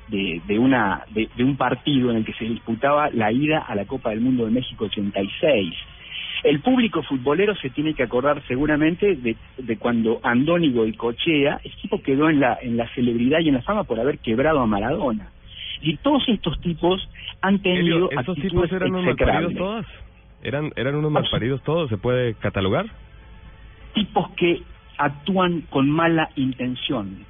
de, 0.06 0.40
de 0.46 0.58
una 0.58 1.04
de, 1.10 1.28
de 1.36 1.44
un 1.44 1.56
partido 1.56 2.10
en 2.10 2.18
el 2.18 2.24
que 2.24 2.34
se 2.34 2.44
disputaba 2.44 3.10
la 3.10 3.32
ida 3.32 3.58
a 3.58 3.74
la 3.74 3.86
Copa 3.86 4.10
del 4.10 4.20
Mundo 4.20 4.44
de 4.44 4.52
México 4.52 4.84
86. 4.84 5.74
El 6.42 6.60
público 6.60 7.02
futbolero 7.02 7.54
se 7.56 7.70
tiene 7.70 7.94
que 7.94 8.02
acordar 8.02 8.42
seguramente 8.46 9.14
de, 9.16 9.36
de 9.58 9.76
cuando 9.76 10.20
Andónigo 10.22 10.86
y 10.86 10.94
Cochea, 10.94 11.60
el 11.62 11.72
tipo 11.82 12.02
quedó 12.02 12.30
en 12.30 12.40
la, 12.40 12.58
en 12.62 12.76
la 12.76 12.88
celebridad 12.94 13.40
y 13.40 13.48
en 13.48 13.56
la 13.56 13.62
fama 13.62 13.84
por 13.84 14.00
haber 14.00 14.18
quebrado 14.18 14.60
a 14.60 14.66
Maradona. 14.66 15.28
Y 15.82 15.96
todos 15.98 16.22
estos 16.28 16.60
tipos 16.60 17.08
han 17.40 17.60
tenido 17.60 17.80
Elio, 17.80 18.10
¿Estos 18.10 18.36
actitudes 18.36 18.70
tipos 18.70 18.72
eran 18.72 18.90
unos 18.94 19.04
malparidos 19.06 19.54
todos? 19.54 19.86
¿Eran, 20.42 20.72
¿Eran 20.76 20.94
unos 20.94 21.12
malparidos 21.12 21.62
todos? 21.62 21.88
¿Se 21.88 21.98
puede 21.98 22.34
catalogar? 22.34 22.86
tipos 23.94 24.30
que 24.30 24.62
actúan 24.98 25.62
con 25.70 25.90
mala 25.90 26.30
intención, 26.36 27.24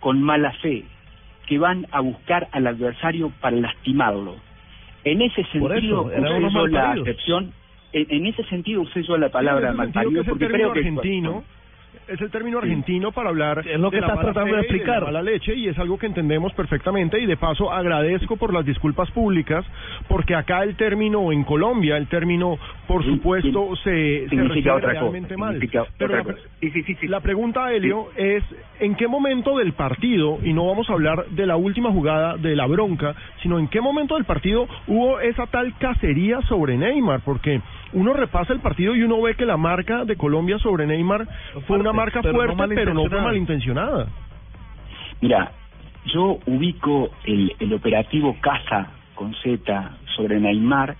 con 0.00 0.22
mala 0.22 0.52
fe, 0.54 0.84
que 1.46 1.58
van 1.58 1.86
a 1.90 2.00
buscar 2.00 2.48
al 2.52 2.66
adversario 2.66 3.32
para 3.40 3.56
lastimarlo. 3.56 4.36
En 5.04 5.22
ese 5.22 5.44
sentido, 5.44 6.10
eso, 6.10 6.26
usé 6.26 6.54
yo 6.54 6.66
la 6.68 6.92
acepción, 6.92 7.52
en, 7.92 8.06
en 8.08 8.26
ese 8.26 8.44
sentido 8.44 8.82
usé 8.82 9.02
yo 9.02 9.16
la 9.16 9.28
palabra 9.30 9.72
malparido 9.72 10.24
porque 10.24 10.48
creo 10.48 10.72
que 10.72 10.80
argentino 10.80 11.44
es 12.08 12.20
el 12.20 12.30
término 12.30 12.58
argentino 12.58 13.12
para 13.12 13.30
hablar 13.30 13.66
Es 13.66 13.78
lo 13.78 13.90
que 13.90 13.96
de 13.96 14.02
la 14.02 14.08
mala 14.08 14.22
tratando 14.22 14.54
de 14.54 14.60
y 14.60 14.64
explicar. 14.64 15.00
la 15.00 15.06
mala 15.06 15.22
leche 15.22 15.54
y 15.54 15.68
es 15.68 15.78
algo 15.78 15.98
que 15.98 16.06
entendemos 16.06 16.52
perfectamente 16.54 17.18
y 17.20 17.26
de 17.26 17.36
paso 17.36 17.72
agradezco 17.72 18.36
por 18.36 18.52
las 18.52 18.64
disculpas 18.64 19.10
públicas 19.10 19.64
porque 20.08 20.34
acá 20.34 20.62
el 20.62 20.76
término 20.76 21.32
en 21.32 21.44
Colombia 21.44 21.96
el 21.96 22.08
término 22.08 22.58
por 22.86 23.04
supuesto 23.04 23.74
se, 23.76 24.24
se 24.24 24.28
significa 24.28 24.74
otra 24.74 24.90
cosa, 24.90 25.00
realmente 25.00 25.36
mal. 25.36 25.52
significa 25.54 25.84
pero 25.96 26.14
otra 26.20 26.34
la, 26.34 26.34
cosa. 26.34 27.06
la 27.08 27.20
pregunta 27.20 27.72
Helio 27.72 28.08
es 28.16 28.42
en 28.80 28.94
qué 28.96 29.06
momento 29.06 29.56
del 29.58 29.72
partido 29.72 30.38
y 30.42 30.52
no 30.52 30.66
vamos 30.66 30.88
a 30.90 30.94
hablar 30.94 31.26
de 31.30 31.46
la 31.46 31.56
última 31.56 31.90
jugada 31.90 32.36
de 32.36 32.56
la 32.56 32.66
bronca 32.66 33.14
sino 33.42 33.58
en 33.58 33.68
qué 33.68 33.80
momento 33.80 34.16
del 34.16 34.24
partido 34.24 34.66
hubo 34.86 35.20
esa 35.20 35.46
tal 35.46 35.76
cacería 35.78 36.40
sobre 36.42 36.76
Neymar 36.76 37.20
porque 37.24 37.60
uno 37.92 38.12
repasa 38.12 38.52
el 38.52 38.60
partido 38.60 38.94
y 38.96 39.02
uno 39.02 39.20
ve 39.20 39.34
que 39.34 39.44
la 39.44 39.56
marca 39.56 40.04
de 40.04 40.16
Colombia 40.16 40.58
sobre 40.58 40.86
Neymar 40.86 41.26
fue 41.66 41.78
una 41.78 41.92
marca 41.92 42.20
pero 42.22 42.32
no 42.32 42.56
fuerte, 42.56 42.74
pero 42.74 42.94
no 42.94 43.06
fue 43.06 43.20
malintencionada. 43.20 43.90
malintencionada. 43.90 44.06
Mira, 45.20 45.52
yo 46.06 46.38
ubico 46.46 47.10
el, 47.24 47.54
el 47.58 47.72
operativo 47.72 48.36
Casa 48.40 48.88
con 49.14 49.34
Z 49.34 49.90
sobre 50.16 50.40
Neymar, 50.40 50.96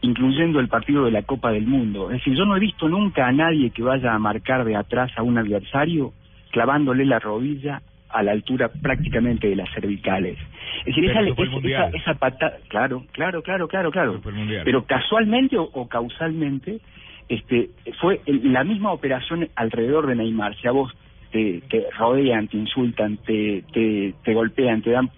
incluyendo 0.00 0.60
el 0.60 0.68
partido 0.68 1.04
de 1.04 1.10
la 1.10 1.22
Copa 1.22 1.50
del 1.50 1.66
Mundo. 1.66 2.10
Es 2.10 2.18
decir, 2.18 2.34
yo 2.34 2.44
no 2.44 2.56
he 2.56 2.60
visto 2.60 2.88
nunca 2.88 3.26
a 3.26 3.32
nadie 3.32 3.70
que 3.70 3.82
vaya 3.82 4.14
a 4.14 4.18
marcar 4.18 4.64
de 4.64 4.76
atrás 4.76 5.10
a 5.16 5.22
un 5.22 5.38
adversario 5.38 6.12
clavándole 6.50 7.04
la 7.04 7.18
rodilla 7.18 7.82
a 8.12 8.22
la 8.22 8.32
altura 8.32 8.68
prácticamente 8.68 9.48
de 9.48 9.56
las 9.56 9.70
cervicales. 9.72 10.38
Es 10.80 10.94
decir, 10.94 11.10
esa, 11.10 11.20
esa, 11.20 11.88
esa, 11.96 12.14
patada, 12.14 12.58
claro, 12.68 13.04
claro, 13.12 13.42
claro, 13.42 13.68
claro, 13.68 13.90
claro. 13.90 14.20
Pero 14.64 14.84
casualmente 14.84 15.58
o, 15.58 15.64
o 15.64 15.88
causalmente, 15.88 16.80
este, 17.28 17.70
fue 18.00 18.20
la 18.26 18.64
misma 18.64 18.92
operación 18.92 19.48
alrededor 19.54 20.06
de 20.06 20.16
Neymar. 20.16 20.56
Si 20.56 20.66
a 20.66 20.72
vos 20.72 20.92
te, 21.30 21.62
te 21.68 21.86
rodean, 21.98 22.48
te 22.48 22.56
insultan, 22.56 23.18
te, 23.18 23.64
te, 23.72 24.14
te 24.24 24.34
golpean, 24.34 24.82
te 24.82 24.90
dan 24.90 25.10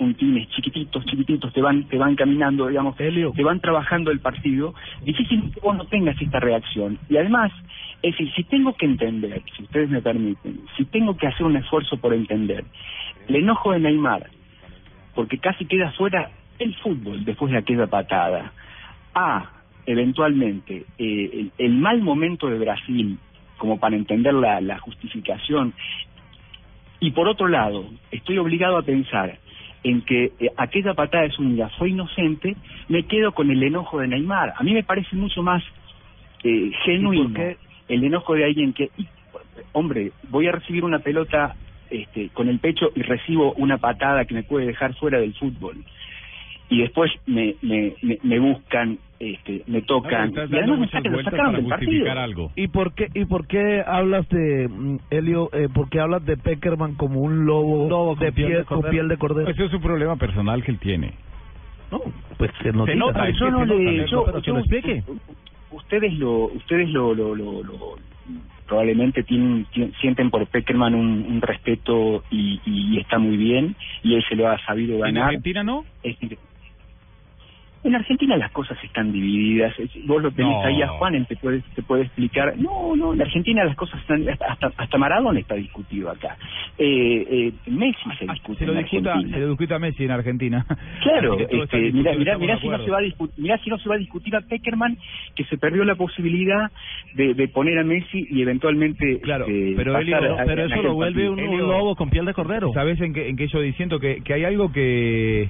puntines 0.00 0.48
chiquititos, 0.48 1.04
chiquititos, 1.04 1.52
te 1.52 1.60
van, 1.60 1.84
te 1.84 1.98
van 1.98 2.16
caminando, 2.16 2.68
digamos, 2.68 2.96
te 2.96 3.42
van 3.42 3.60
trabajando 3.60 4.10
el 4.10 4.20
partido, 4.20 4.72
difícilmente 5.02 5.60
vos 5.60 5.76
no 5.76 5.84
tengas 5.84 6.18
esta 6.22 6.40
reacción. 6.40 6.98
Y 7.10 7.18
además, 7.18 7.52
es 8.00 8.12
decir, 8.12 8.32
si 8.34 8.44
tengo 8.44 8.72
que 8.72 8.86
entender, 8.86 9.42
si 9.54 9.62
ustedes 9.62 9.90
me 9.90 10.00
permiten, 10.00 10.62
si 10.78 10.86
tengo 10.86 11.18
que 11.18 11.26
hacer 11.26 11.44
un 11.44 11.56
esfuerzo 11.56 11.98
por 11.98 12.14
entender, 12.14 12.64
el 13.28 13.36
enojo 13.36 13.72
de 13.72 13.80
Neymar, 13.80 14.30
porque 15.14 15.36
casi 15.36 15.66
queda 15.66 15.92
fuera 15.92 16.30
el 16.58 16.74
fútbol 16.76 17.22
después 17.26 17.52
de 17.52 17.58
aquella 17.58 17.86
patada, 17.86 18.52
a, 19.14 19.50
eventualmente, 19.84 20.86
eh, 20.96 21.30
el, 21.34 21.52
el 21.58 21.76
mal 21.76 22.00
momento 22.00 22.48
de 22.48 22.58
Brasil, 22.58 23.18
como 23.58 23.78
para 23.78 23.96
entender 23.96 24.32
la, 24.32 24.62
la 24.62 24.78
justificación, 24.78 25.74
y 27.00 27.10
por 27.10 27.28
otro 27.28 27.48
lado, 27.48 27.84
estoy 28.10 28.38
obligado 28.38 28.78
a 28.78 28.82
pensar 28.82 29.38
en 29.82 30.02
que 30.02 30.32
eh, 30.38 30.50
aquella 30.56 30.94
patada 30.94 31.24
de 31.24 31.30
Zúñiga 31.30 31.68
fue 31.78 31.90
inocente, 31.90 32.56
me 32.88 33.04
quedo 33.04 33.32
con 33.32 33.50
el 33.50 33.62
enojo 33.62 34.00
de 34.00 34.08
Neymar. 34.08 34.54
A 34.56 34.62
mí 34.62 34.74
me 34.74 34.82
parece 34.82 35.16
mucho 35.16 35.42
más 35.42 35.62
eh, 36.44 36.70
genuino 36.84 37.54
el 37.88 38.04
enojo 38.04 38.34
de 38.34 38.44
alguien 38.44 38.72
que, 38.72 38.90
hombre, 39.72 40.12
voy 40.28 40.46
a 40.46 40.52
recibir 40.52 40.84
una 40.84 41.00
pelota 41.00 41.56
este, 41.90 42.28
con 42.28 42.48
el 42.48 42.60
pecho 42.60 42.92
y 42.94 43.02
recibo 43.02 43.52
una 43.54 43.78
patada 43.78 44.24
que 44.24 44.34
me 44.34 44.44
puede 44.44 44.66
dejar 44.66 44.94
fuera 44.94 45.18
del 45.18 45.34
fútbol. 45.34 45.76
Y 46.68 46.82
después 46.82 47.10
me, 47.26 47.56
me, 47.62 47.94
me, 48.02 48.18
me 48.22 48.38
buscan, 48.38 48.98
este, 49.20 49.62
me 49.66 49.82
tocan, 49.82 50.32
y 50.34 50.56
además 50.56 50.78
me 50.80 50.88
sacan, 50.88 51.12
me 51.12 51.22
sacan 51.22 51.52
del 51.52 51.66
partido. 51.66 52.06
¿Y 52.56 52.68
por 52.68 52.94
qué 52.94 53.08
y 53.14 53.26
por 53.26 53.46
qué 53.46 53.84
hablas 53.86 54.26
de 54.30 54.66
mm, 54.66 54.96
Helio, 55.10 55.50
eh, 55.52 55.68
por 55.72 55.90
qué 55.90 56.00
hablas 56.00 56.24
de 56.24 56.38
Peckerman 56.38 56.94
como 56.94 57.20
un 57.20 57.44
lobo, 57.44 58.16
de 58.16 58.32
piel, 58.32 58.64
con 58.64 58.80
piel 58.80 59.08
de 59.08 59.18
cordero? 59.18 59.50
Ese 59.50 59.66
es 59.66 59.72
un 59.74 59.82
problema 59.82 60.16
personal 60.16 60.64
que 60.64 60.70
él 60.72 60.78
tiene. 60.80 61.12
No, 61.92 62.00
pues 62.38 62.50
se 62.62 62.72
nota, 62.72 62.92
Ay, 63.22 63.32
es 63.32 63.38
yo 63.38 63.46
que 63.46 63.50
no 63.52 63.64
le- 63.66 64.06
nota, 64.10 64.40
yo- 64.40 64.52
lo 64.54 64.58
explique. 64.60 65.04
ustedes 65.70 66.14
lo 66.14 66.44
ustedes 66.46 66.88
lo, 66.88 67.14
lo, 67.14 67.34
lo, 67.34 67.62
lo- 67.62 67.96
probablemente 68.66 69.22
tienen, 69.24 69.66
tien- 69.74 69.92
sienten 70.00 70.30
por 70.30 70.46
Peckerman 70.46 70.94
un, 70.94 71.26
un 71.28 71.42
respeto 71.42 72.24
y, 72.30 72.60
y 72.64 72.98
está 73.00 73.18
muy 73.18 73.36
bien 73.36 73.76
y 74.02 74.14
él 74.14 74.24
se 74.28 74.36
lo 74.36 74.48
ha 74.48 74.58
sabido 74.64 74.94
¿En 74.94 75.00
ganar 75.14 75.24
Argentina 75.24 75.62
no? 75.64 75.84
Es 76.02 76.16
en 77.82 77.94
Argentina 77.94 78.36
las 78.36 78.50
cosas 78.52 78.76
están 78.84 79.10
divididas. 79.12 79.74
Vos 80.04 80.22
lo 80.22 80.30
tenés 80.30 80.52
No. 80.52 80.64
ahí 80.64 80.82
a 80.82 80.88
Juan, 80.88 81.14
él 81.14 81.26
te 81.26 81.36
puede, 81.36 81.62
te 81.74 81.82
puede 81.82 82.02
explicar. 82.02 82.54
No, 82.58 82.94
no, 82.94 83.14
en 83.14 83.22
Argentina 83.22 83.64
las 83.64 83.76
cosas 83.76 84.00
están. 84.00 84.26
Hasta, 84.28 84.70
hasta 84.76 84.98
Maradona 84.98 85.40
está 85.40 85.54
discutido 85.54 86.10
acá. 86.10 86.36
Eh, 86.76 87.26
eh, 87.30 87.52
Messi 87.70 88.10
se 88.18 88.26
discute. 88.26 88.58
Se 88.58 88.66
lo 88.66 88.72
en 88.72 88.78
discuta, 88.82 89.12
Argentina. 89.12 89.36
se 89.36 89.42
lo 89.42 89.48
discuta 89.50 89.76
a 89.76 89.78
Messi 89.78 90.04
en 90.04 90.10
Argentina. 90.10 90.66
Claro, 91.02 91.38
este, 91.38 91.92
mira, 91.92 92.12
discutido, 92.12 92.18
mira, 92.18 92.32
estamos 92.34 92.40
mira 92.40 92.54
de 92.54 92.60
si 92.60 92.68
no 92.68 92.78
se 92.78 92.90
va 92.90 92.98
a 92.98 93.00
discutir, 93.02 93.34
mira 93.42 93.58
si 93.58 93.70
no 93.70 93.78
se 93.78 93.88
va 93.88 93.94
a 93.94 93.98
discutir 93.98 94.36
a 94.36 94.40
Peckerman 94.42 94.98
que 95.34 95.44
se 95.44 95.56
perdió 95.56 95.84
la 95.84 95.94
posibilidad 95.94 96.70
de, 97.14 97.34
de 97.34 97.48
poner 97.48 97.78
a 97.78 97.84
Messi 97.84 98.26
y 98.30 98.42
eventualmente 98.42 99.20
claro, 99.20 99.46
pero 99.46 99.98
Elio, 99.98 100.18
pero 100.46 100.66
eso 100.66 100.82
lo 100.82 100.94
vuelve 100.94 101.28
un, 101.28 101.40
un 101.40 101.58
lobo 101.60 101.96
con 101.96 102.10
piel 102.10 102.26
de 102.26 102.34
cordero. 102.34 102.72
¿Sabes 102.74 103.00
en 103.00 103.14
qué, 103.14 103.28
en 103.28 103.36
qué 103.36 103.46
yo 103.48 103.60
diciendo 103.60 103.98
que, 103.98 104.22
que 104.22 104.34
hay 104.34 104.44
algo 104.44 104.70
que 104.72 105.48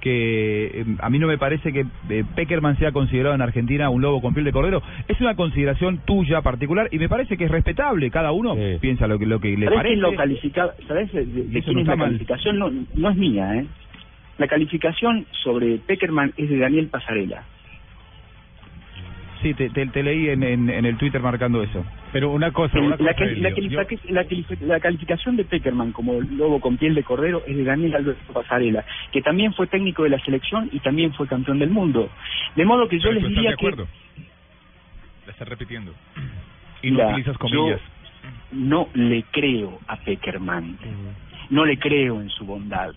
que 0.00 0.80
eh, 0.80 0.84
a 1.00 1.10
mí 1.10 1.18
no 1.18 1.26
me 1.26 1.38
parece 1.38 1.72
que 1.72 1.84
eh, 2.10 2.24
Peckerman 2.34 2.78
sea 2.78 2.92
considerado 2.92 3.34
en 3.34 3.42
Argentina 3.42 3.90
un 3.90 4.02
lobo 4.02 4.20
con 4.20 4.34
piel 4.34 4.44
de 4.44 4.52
cordero. 4.52 4.82
Es 5.06 5.20
una 5.20 5.34
consideración 5.34 6.00
tuya 6.04 6.42
particular 6.42 6.88
y 6.90 6.98
me 6.98 7.08
parece 7.08 7.36
que 7.36 7.44
es 7.44 7.50
respetable. 7.50 8.10
Cada 8.10 8.32
uno 8.32 8.56
piensa 8.80 9.06
lo 9.06 9.18
que 9.18 9.26
lo 9.26 9.40
que 9.40 9.56
le 9.56 9.66
¿Sabés 9.66 9.78
parece. 9.78 9.96
lo 9.96 10.14
califica? 10.14 10.74
¿Sabés 10.86 11.12
de, 11.12 11.22
quién 11.24 11.74
no 11.74 11.80
es 11.80 11.86
la 11.86 11.96
mal. 11.96 12.08
calificación? 12.08 12.58
No, 12.58 12.70
no 12.94 13.10
es 13.10 13.16
mía, 13.16 13.56
¿eh? 13.56 13.66
La 14.38 14.46
calificación 14.46 15.26
sobre 15.42 15.78
Peckerman 15.78 16.32
es 16.36 16.48
de 16.48 16.58
Daniel 16.58 16.86
Pasarela. 16.88 17.42
Sí, 19.42 19.54
te, 19.54 19.70
te, 19.70 19.86
te 19.86 20.02
leí 20.02 20.30
en, 20.30 20.42
en, 20.42 20.68
en 20.68 20.84
el 20.84 20.96
Twitter 20.96 21.20
marcando 21.20 21.62
eso. 21.62 21.84
Pero 22.12 22.30
una 22.30 22.50
cosa, 22.50 22.78
una 22.80 22.96
la, 22.96 23.14
cosa. 23.14 23.26
Yo- 23.26 24.80
calificación 24.80 25.36
de 25.36 25.44
Peckerman 25.44 25.92
como 25.92 26.20
lobo 26.20 26.60
con 26.60 26.76
piel 26.76 26.94
de 26.94 27.04
cordero 27.04 27.42
es 27.46 27.56
de 27.56 27.62
Daniel 27.64 27.94
Alberto 27.94 28.32
Pasarela, 28.32 28.84
que 29.12 29.22
también 29.22 29.52
fue 29.54 29.68
técnico 29.68 30.02
de 30.02 30.10
la 30.10 30.18
selección 30.20 30.68
y 30.72 30.80
también 30.80 31.12
fue 31.12 31.28
campeón 31.28 31.60
del 31.60 31.70
mundo. 31.70 32.10
De 32.56 32.64
modo 32.64 32.88
que 32.88 32.98
yo 32.98 33.10
Pero 33.10 33.20
les 33.20 33.28
diría 33.28 33.50
de 33.50 33.56
que 33.56 33.66
acuerdo. 33.68 33.88
La 35.26 35.32
estás 35.32 35.48
repitiendo. 35.48 35.94
Y 36.82 36.90
no 36.90 37.06
utilizas 37.06 37.38
comillas. 37.38 37.80
yo 37.80 38.58
no 38.58 38.88
le 38.94 39.22
creo 39.30 39.78
a 39.86 39.96
Peckerman. 39.96 40.78
No 41.50 41.64
le 41.64 41.78
creo 41.78 42.20
en 42.20 42.28
su 42.30 42.44
bondad. 42.44 42.90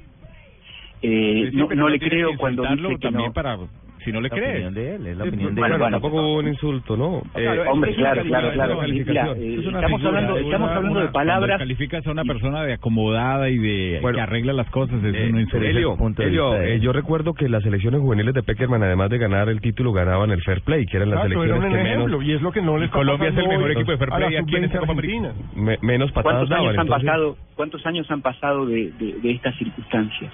Eh, 1.03 1.49
no, 1.53 1.68
pero 1.68 1.77
no 1.80 1.88
no 1.88 1.89
le 1.89 1.99
creo 1.99 2.31
que 2.31 2.38
cuando 2.38 2.63
dice 2.63 2.88
que 2.89 2.97
también 2.97 3.27
no. 3.30 3.34
para 3.34 3.57
si 4.03 4.11
no 4.11 4.22
le 4.22 4.30
La 4.30 4.36
crees. 4.36 4.49
opinión 4.52 4.73
de 4.73 4.95
él, 4.95 5.07
es 5.07 5.18
la 5.18 5.23
opinión 5.23 5.56
de 5.56 5.61
él. 5.61 5.68
bueno, 5.69 5.90
Tampoco 5.90 6.15
hubo 6.22 6.36
un 6.40 6.48
insulto, 6.48 6.98
¿no? 6.98 7.22
Claro, 7.34 7.64
Eh, 7.64 7.68
Hombre, 7.68 7.95
claro, 7.95 8.23
claro, 8.23 8.52
claro. 8.53 8.82
estamos 8.84 9.32
figura, 10.02 10.07
hablando, 10.07 10.38
estamos 10.38 10.94
de 11.02 11.07
palabras. 11.10 11.57
Calificas 11.60 12.06
a 12.07 12.11
una 12.11 12.23
persona 12.23 12.64
de 12.64 12.73
acomodada 12.73 13.49
y 13.49 13.57
de 13.57 13.99
Bueno. 14.02 14.15
que 14.18 14.22
arregla 14.22 14.53
las 14.53 14.69
cosas 14.69 15.03
es 15.03 15.14
Eh, 15.15 15.30
un 15.32 15.40
insulto. 15.40 15.65
Elio, 15.65 15.98
Elio, 16.19 16.56
eh, 16.61 16.80
yo 16.80 16.91
recuerdo 16.94 17.34
que 17.34 17.48
las 17.49 17.64
selecciones 17.64 18.02
juveniles 18.02 18.34
de 18.34 18.44
Peckerman, 18.44 18.84
además 18.84 19.10
de 19.10 19.18
ganar 19.18 19.49
el 19.49 19.61
título, 19.61 19.91
ganaban 19.94 20.32
el 20.32 20.41
Fair 20.44 20.61
Play, 20.61 20.86
que 20.86 20.98
eran 20.98 21.10
las 21.10 21.26
era 21.26 21.40
un 21.56 21.61
que 21.61 21.69
menos, 21.69 22.23
y 22.23 22.34
es 22.34 22.41
lo 22.41 22.52
que 22.52 22.61
no 22.61 22.78
le 22.78 22.86
está 22.86 22.98
Colombia 22.98 23.30
es 23.30 23.38
el 23.38 23.48
mejor 23.48 23.65
hoy 23.65 23.72
equipo 23.73 23.91
de 23.91 23.98
Fair 23.98 24.10
Play 24.10 24.36
aquí 24.36 24.56
en 24.56 24.64
esta 24.65 24.80
sub-20 24.80 24.88
Copa 24.88 24.91
argentina. 24.99 25.34
me- 25.56 25.78
menos 25.82 26.11
patadas 26.11 26.48
¿Cuántos 26.48 26.52
años 26.52 26.65
daban. 26.65 26.80
han 26.80 26.86
entonces- 26.88 27.06
pasado? 27.07 27.38
¿Cuántos 27.56 27.86
años 27.86 28.11
han 28.11 28.22
pasado 28.22 28.65
de 28.65 28.91
estas 29.23 29.56
circunstancias? 29.57 30.32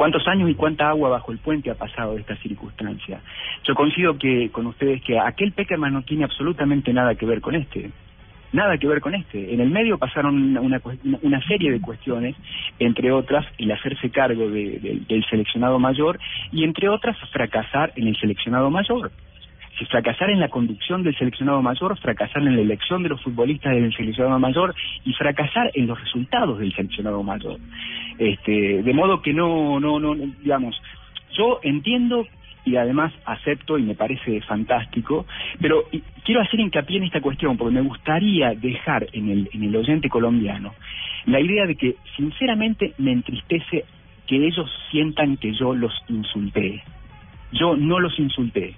¿Cuántos 0.00 0.26
años 0.28 0.48
y 0.48 0.54
cuánta 0.54 0.88
agua 0.88 1.10
bajo 1.10 1.30
el 1.30 1.36
puente 1.36 1.70
ha 1.70 1.74
pasado 1.74 2.14
de 2.14 2.22
esta 2.22 2.34
circunstancia? 2.36 3.20
Yo 3.64 3.74
coincido 3.74 4.16
que 4.16 4.48
con 4.50 4.66
ustedes 4.66 5.02
que 5.02 5.18
aquel 5.18 5.52
Peckerman 5.52 5.92
no 5.92 6.00
tiene 6.00 6.24
absolutamente 6.24 6.90
nada 6.94 7.16
que 7.16 7.26
ver 7.26 7.42
con 7.42 7.54
este. 7.54 7.90
Nada 8.54 8.78
que 8.78 8.86
ver 8.88 9.02
con 9.02 9.14
este. 9.14 9.52
En 9.52 9.60
el 9.60 9.68
medio 9.68 9.98
pasaron 9.98 10.56
una, 10.56 10.62
una, 10.62 10.80
una 11.20 11.42
serie 11.46 11.70
de 11.70 11.82
cuestiones, 11.82 12.34
entre 12.78 13.12
otras 13.12 13.44
el 13.58 13.70
hacerse 13.72 14.08
cargo 14.08 14.48
de- 14.48 15.02
del 15.06 15.22
seleccionado 15.28 15.78
mayor 15.78 16.18
y 16.50 16.64
entre 16.64 16.88
otras 16.88 17.18
fracasar 17.30 17.92
en 17.94 18.08
el 18.08 18.16
seleccionado 18.16 18.70
mayor. 18.70 19.12
Si 19.80 19.86
fracasar 19.86 20.28
en 20.28 20.40
la 20.40 20.50
conducción 20.50 21.02
del 21.02 21.16
seleccionado 21.16 21.62
mayor, 21.62 21.98
fracasar 21.98 22.42
en 22.42 22.54
la 22.54 22.60
elección 22.60 23.02
de 23.02 23.08
los 23.08 23.22
futbolistas 23.22 23.72
del 23.72 23.90
seleccionado 23.94 24.38
mayor 24.38 24.74
y 25.06 25.14
fracasar 25.14 25.70
en 25.72 25.86
los 25.86 25.98
resultados 25.98 26.58
del 26.58 26.74
seleccionado 26.74 27.22
mayor. 27.22 27.58
Este, 28.18 28.82
de 28.82 28.92
modo 28.92 29.22
que 29.22 29.32
no, 29.32 29.80
no, 29.80 29.98
no, 29.98 30.14
digamos, 30.14 30.78
yo 31.32 31.60
entiendo 31.62 32.26
y 32.66 32.76
además 32.76 33.10
acepto 33.24 33.78
y 33.78 33.82
me 33.82 33.94
parece 33.94 34.42
fantástico, 34.42 35.24
pero 35.62 35.84
quiero 36.26 36.42
hacer 36.42 36.60
hincapié 36.60 36.98
en 36.98 37.04
esta 37.04 37.22
cuestión 37.22 37.56
porque 37.56 37.74
me 37.74 37.80
gustaría 37.80 38.50
dejar 38.50 39.06
en 39.14 39.30
el, 39.30 39.50
en 39.54 39.62
el 39.62 39.74
oyente 39.74 40.10
colombiano 40.10 40.74
la 41.24 41.40
idea 41.40 41.64
de 41.64 41.76
que 41.76 41.96
sinceramente 42.16 42.92
me 42.98 43.12
entristece 43.12 43.86
que 44.26 44.46
ellos 44.46 44.70
sientan 44.90 45.38
que 45.38 45.54
yo 45.54 45.74
los 45.74 45.92
insulté. 46.08 46.82
Yo 47.52 47.76
no 47.76 47.98
los 47.98 48.16
insulté, 48.18 48.76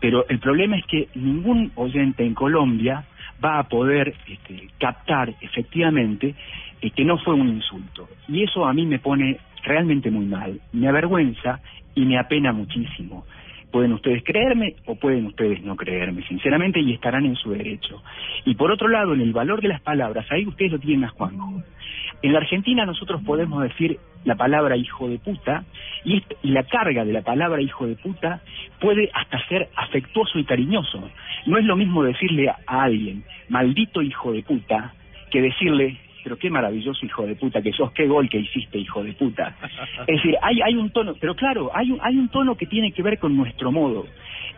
pero 0.00 0.26
el 0.28 0.38
problema 0.38 0.76
es 0.78 0.86
que 0.86 1.08
ningún 1.14 1.72
oyente 1.74 2.24
en 2.24 2.34
Colombia 2.34 3.04
va 3.44 3.58
a 3.58 3.68
poder 3.68 4.14
este, 4.26 4.68
captar 4.78 5.34
efectivamente 5.40 6.34
eh, 6.80 6.90
que 6.90 7.04
no 7.04 7.18
fue 7.18 7.34
un 7.34 7.48
insulto. 7.48 8.08
Y 8.28 8.42
eso 8.42 8.66
a 8.66 8.72
mí 8.72 8.86
me 8.86 8.98
pone 8.98 9.38
realmente 9.62 10.10
muy 10.10 10.24
mal, 10.24 10.60
me 10.72 10.88
avergüenza 10.88 11.60
y 11.94 12.04
me 12.06 12.18
apena 12.18 12.52
muchísimo. 12.52 13.24
Pueden 13.70 13.92
ustedes 13.92 14.22
creerme 14.24 14.74
o 14.86 14.96
pueden 14.96 15.26
ustedes 15.26 15.62
no 15.62 15.76
creerme, 15.76 16.22
sinceramente, 16.26 16.80
y 16.80 16.92
estarán 16.92 17.24
en 17.24 17.36
su 17.36 17.50
derecho. 17.52 18.02
Y 18.44 18.54
por 18.56 18.70
otro 18.72 18.88
lado, 18.88 19.14
en 19.14 19.20
el 19.20 19.32
valor 19.32 19.60
de 19.60 19.68
las 19.68 19.80
palabras, 19.80 20.26
ahí 20.30 20.46
ustedes 20.46 20.72
lo 20.72 20.78
tienen 20.78 21.04
a 21.04 21.08
Juanjo. 21.10 21.62
En 22.22 22.32
la 22.32 22.40
Argentina 22.40 22.84
nosotros 22.84 23.22
podemos 23.24 23.62
decir 23.62 23.98
la 24.24 24.34
palabra 24.34 24.76
hijo 24.76 25.08
de 25.08 25.18
puta 25.18 25.64
y, 26.04 26.18
est- 26.18 26.34
y 26.42 26.50
la 26.50 26.64
carga 26.64 27.04
de 27.04 27.12
la 27.12 27.22
palabra 27.22 27.62
hijo 27.62 27.86
de 27.86 27.94
puta 27.96 28.40
puede 28.80 29.08
hasta 29.14 29.38
ser 29.48 29.68
afectuoso 29.76 30.38
y 30.38 30.44
cariñoso. 30.44 31.08
No 31.46 31.56
es 31.56 31.64
lo 31.64 31.76
mismo 31.76 32.02
decirle 32.02 32.48
a 32.50 32.58
alguien 32.82 33.24
maldito 33.48 34.02
hijo 34.02 34.32
de 34.32 34.42
puta 34.42 34.92
que 35.30 35.40
decirle 35.40 35.96
pero 36.22 36.38
qué 36.38 36.50
maravilloso 36.50 37.04
hijo 37.04 37.26
de 37.26 37.36
puta 37.36 37.62
que 37.62 37.72
sos, 37.72 37.92
qué 37.92 38.06
gol 38.06 38.28
que 38.28 38.38
hiciste 38.38 38.78
hijo 38.78 39.02
de 39.02 39.12
puta. 39.12 39.56
Es 40.06 40.16
decir, 40.16 40.36
hay, 40.42 40.60
hay 40.62 40.74
un 40.74 40.90
tono, 40.90 41.14
pero 41.20 41.34
claro, 41.34 41.70
hay 41.74 41.90
un, 41.90 41.98
hay 42.02 42.16
un 42.16 42.28
tono 42.28 42.56
que 42.56 42.66
tiene 42.66 42.92
que 42.92 43.02
ver 43.02 43.18
con 43.18 43.36
nuestro 43.36 43.70
modo. 43.72 44.06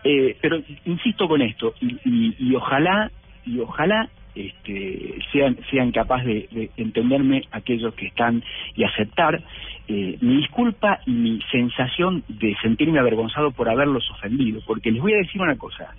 Eh, 0.05 0.37
pero 0.41 0.61
insisto 0.85 1.29
con 1.29 1.43
esto, 1.43 1.75
y, 1.81 1.97
y, 2.05 2.37
y 2.39 2.55
ojalá, 2.57 3.11
y 3.47 3.61
ojalá 3.61 4.09
este, 4.35 5.19
sean, 5.31 5.57
sean 5.71 5.93
capaces 5.93 6.27
de, 6.27 6.49
de 6.51 6.71
entenderme 6.77 7.43
aquellos 7.53 7.95
que 7.95 8.07
están 8.07 8.43
y 8.75 8.85
aceptar 8.85 9.43
eh, 9.89 10.17
mi 10.21 10.37
disculpa 10.37 11.01
y 11.07 11.11
mi 11.11 11.41
sensación 11.51 12.25
de 12.29 12.57
sentirme 12.63 12.99
avergonzado 12.99 13.51
por 13.51 13.69
haberlos 13.69 14.09
ofendido. 14.11 14.61
Porque 14.67 14.91
les 14.91 15.03
voy 15.03 15.13
a 15.13 15.19
decir 15.19 15.41
una 15.41 15.57
cosa, 15.57 15.95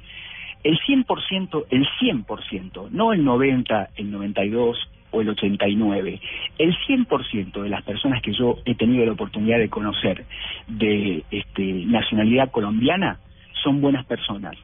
el 0.64 0.80
100%, 0.80 1.65
el 1.69 1.88
100%, 1.99 2.90
no 2.91 3.14
el 3.14 3.23
90, 3.23 3.90
el 3.98 4.11
92 4.11 4.77
o 5.14 5.22
el 5.22 5.30
89, 5.30 6.19
el 6.57 6.76
100% 6.88 7.61
de 7.61 7.69
las 7.69 7.84
personas 7.84 8.22
que 8.22 8.34
yo 8.34 8.57
he 8.65 8.76
tenido 8.76 9.06
la 9.06 9.14
oportunidad 9.14 9.60
de 9.60 9.69
conocer 9.69 10.26
de 10.68 11.23
este, 11.31 11.64
nacionalidad 11.85 12.52
colombiana 12.52 13.19
son 13.64 13.80
buenas 13.80 14.06
personas, 14.06 14.56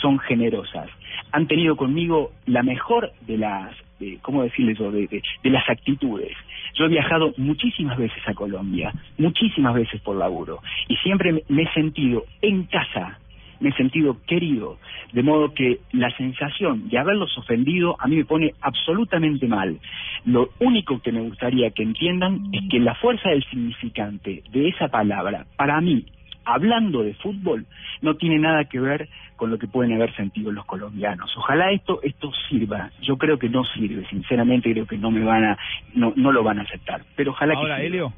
son 0.00 0.18
generosas, 0.18 0.88
han 1.32 1.46
tenido 1.46 1.76
conmigo 1.76 2.32
la 2.46 2.62
mejor 2.62 3.12
de 3.26 3.38
las, 3.38 3.72
eh, 4.00 4.18
¿cómo 4.22 4.42
decirles 4.42 4.78
yo?, 4.78 4.90
de, 4.90 5.06
de- 5.06 5.22
de 5.44 5.50
las 5.50 5.68
actitudes. 5.68 6.32
Yo 6.74 6.86
he 6.86 6.88
viajado 6.88 7.34
muchísimas 7.36 7.98
veces 7.98 8.22
a 8.26 8.34
Colombia, 8.34 8.92
muchísimas 9.18 9.74
veces 9.74 10.00
por 10.00 10.16
laburo, 10.16 10.60
y 10.88 10.96
siempre 10.96 11.42
me 11.48 11.62
he 11.62 11.72
sentido 11.72 12.24
en 12.42 12.64
casa, 12.64 13.18
me 13.60 13.70
he 13.70 13.72
sentido 13.72 14.16
querido, 14.26 14.78
de 15.12 15.22
modo 15.22 15.52
que 15.54 15.80
la 15.92 16.10
sensación 16.16 16.88
de 16.88 16.98
haberlos 16.98 17.36
ofendido 17.38 17.96
a 17.98 18.06
mí 18.06 18.16
me 18.16 18.24
pone 18.24 18.54
absolutamente 18.60 19.46
mal. 19.46 19.78
Lo 20.24 20.50
único 20.60 21.00
que 21.00 21.12
me 21.12 21.20
gustaría 21.22 21.70
que 21.70 21.82
entiendan 21.82 22.50
es 22.52 22.62
que 22.70 22.78
la 22.80 22.94
fuerza 22.94 23.30
del 23.30 23.44
significante 23.44 24.42
de 24.50 24.68
esa 24.68 24.88
palabra, 24.88 25.46
para 25.56 25.80
mí, 25.80 26.04
hablando 26.44 27.02
de 27.02 27.14
fútbol, 27.14 27.66
no 28.00 28.14
tiene 28.16 28.38
nada 28.38 28.64
que 28.64 28.80
ver 28.80 29.08
con 29.36 29.50
lo 29.50 29.58
que 29.58 29.68
pueden 29.68 29.92
haber 29.92 30.14
sentido 30.16 30.50
los 30.50 30.64
colombianos. 30.64 31.32
Ojalá 31.36 31.70
esto 31.70 32.00
esto 32.02 32.32
sirva. 32.48 32.90
Yo 33.02 33.16
creo 33.16 33.38
que 33.38 33.48
no 33.48 33.64
sirve, 33.64 34.06
sinceramente 34.08 34.72
creo 34.72 34.86
que 34.86 34.98
no 34.98 35.10
me 35.10 35.22
van 35.22 35.44
a 35.44 35.58
no 35.94 36.12
no 36.16 36.32
lo 36.32 36.42
van 36.42 36.58
a 36.58 36.62
aceptar, 36.62 37.02
pero 37.14 37.30
ojalá 37.32 37.54
Ahora, 37.54 37.76
que 37.76 37.82
sirva. 37.82 37.96
Helio, 37.96 38.12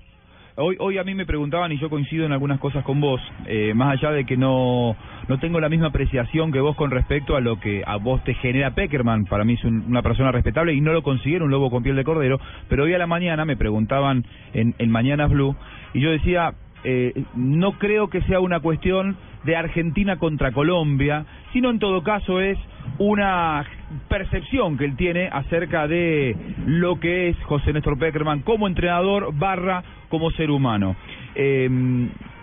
hoy, 0.61 0.77
hoy 0.79 0.99
a 0.99 1.05
mí 1.05 1.15
me 1.15 1.27
preguntaban 1.27 1.73
y 1.73 1.79
yo 1.79 1.91
coincido 1.91 2.27
en 2.27 2.33
algunas 2.33 2.59
cosas 2.61 2.85
con 2.85 3.01
vos, 3.01 3.21
eh, 3.47 3.73
más 3.75 3.93
allá 3.93 4.13
de 4.13 4.25
que 4.25 4.37
no, 4.37 4.97
no 5.29 5.39
tengo 5.39 5.61
la 5.61 5.69
misma 5.69 5.89
apreciación 5.89 6.53
que 6.53 6.61
vos 6.61 6.77
con 6.77 6.91
respecto 6.91 7.37
a 7.37 7.41
lo 7.41 7.59
que 7.59 7.83
a 7.87 7.97
vos 7.97 8.23
te 8.25 8.35
genera 8.35 8.71
Peckerman, 8.75 9.25
para 9.25 9.45
mí 9.45 9.55
es 9.55 9.65
un- 9.65 9.85
una 9.89 10.03
persona 10.03 10.33
respetable 10.33 10.73
y 10.75 10.81
no 10.81 10.93
lo 10.93 11.03
considero 11.03 11.45
un 11.45 11.51
lobo 11.51 11.71
con 11.71 11.83
piel 11.83 11.97
de 11.97 12.05
cordero, 12.05 12.39
pero 12.69 12.85
hoy 12.85 12.95
a 12.95 12.99
la 12.99 13.07
mañana 13.07 13.45
me 13.45 13.57
preguntaban 13.57 14.25
en, 14.55 14.75
en 14.79 14.91
Mañanas 14.91 15.31
Blue 15.31 15.57
y 15.95 16.01
yo 16.01 16.11
decía, 16.11 16.55
eh, 16.85 17.25
no 17.35 17.73
creo 17.73 18.09
que 18.09 18.23
sea 18.23 18.41
una 18.41 18.61
cuestión 18.61 19.17
de 19.45 19.57
Argentina 19.57 20.17
contra 20.17 20.53
Colombia, 20.53 21.25
sino 21.53 21.71
en 21.71 21.79
todo 21.79 22.03
caso 22.03 22.41
es 22.41 22.59
una 22.99 23.65
percepción 24.09 24.77
que 24.79 24.85
él 24.85 24.97
tiene 24.97 25.29
acerca 25.33 25.87
de 25.89 26.37
lo 26.67 27.01
que 27.01 27.29
es 27.29 27.37
José 27.45 27.73
Néstor 27.73 27.99
Peckerman 27.99 28.41
como 28.41 28.67
entrenador 28.67 29.31
barra 29.35 29.83
como 30.09 30.31
ser 30.33 30.51
humano. 30.51 30.97
Eh, 31.35 31.69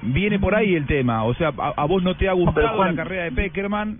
viene 0.01 0.39
por 0.39 0.55
ahí 0.55 0.75
el 0.75 0.85
tema, 0.85 1.23
o 1.23 1.33
sea, 1.35 1.51
a, 1.57 1.73
a 1.75 1.85
vos 1.85 2.01
no 2.03 2.15
te 2.15 2.27
ha 2.29 2.33
gustado 2.33 2.75
Juan- 2.77 2.95
la 2.95 3.03
carrera 3.03 3.23
de 3.25 3.31
Peckerman 3.31 3.99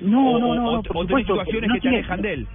No, 0.00 0.30
o, 0.32 0.38
no, 0.38 0.54
no, 0.54 0.68
o- 0.68 0.72
no, 0.74 0.78
o 0.80 0.82
por 0.82 1.06
tenés 1.06 1.26
situaciones 1.26 1.68
no 1.68 1.74
que 1.74 1.80
te 1.80 1.88
alejan 1.88 2.22
de 2.22 2.32
él. 2.32 2.46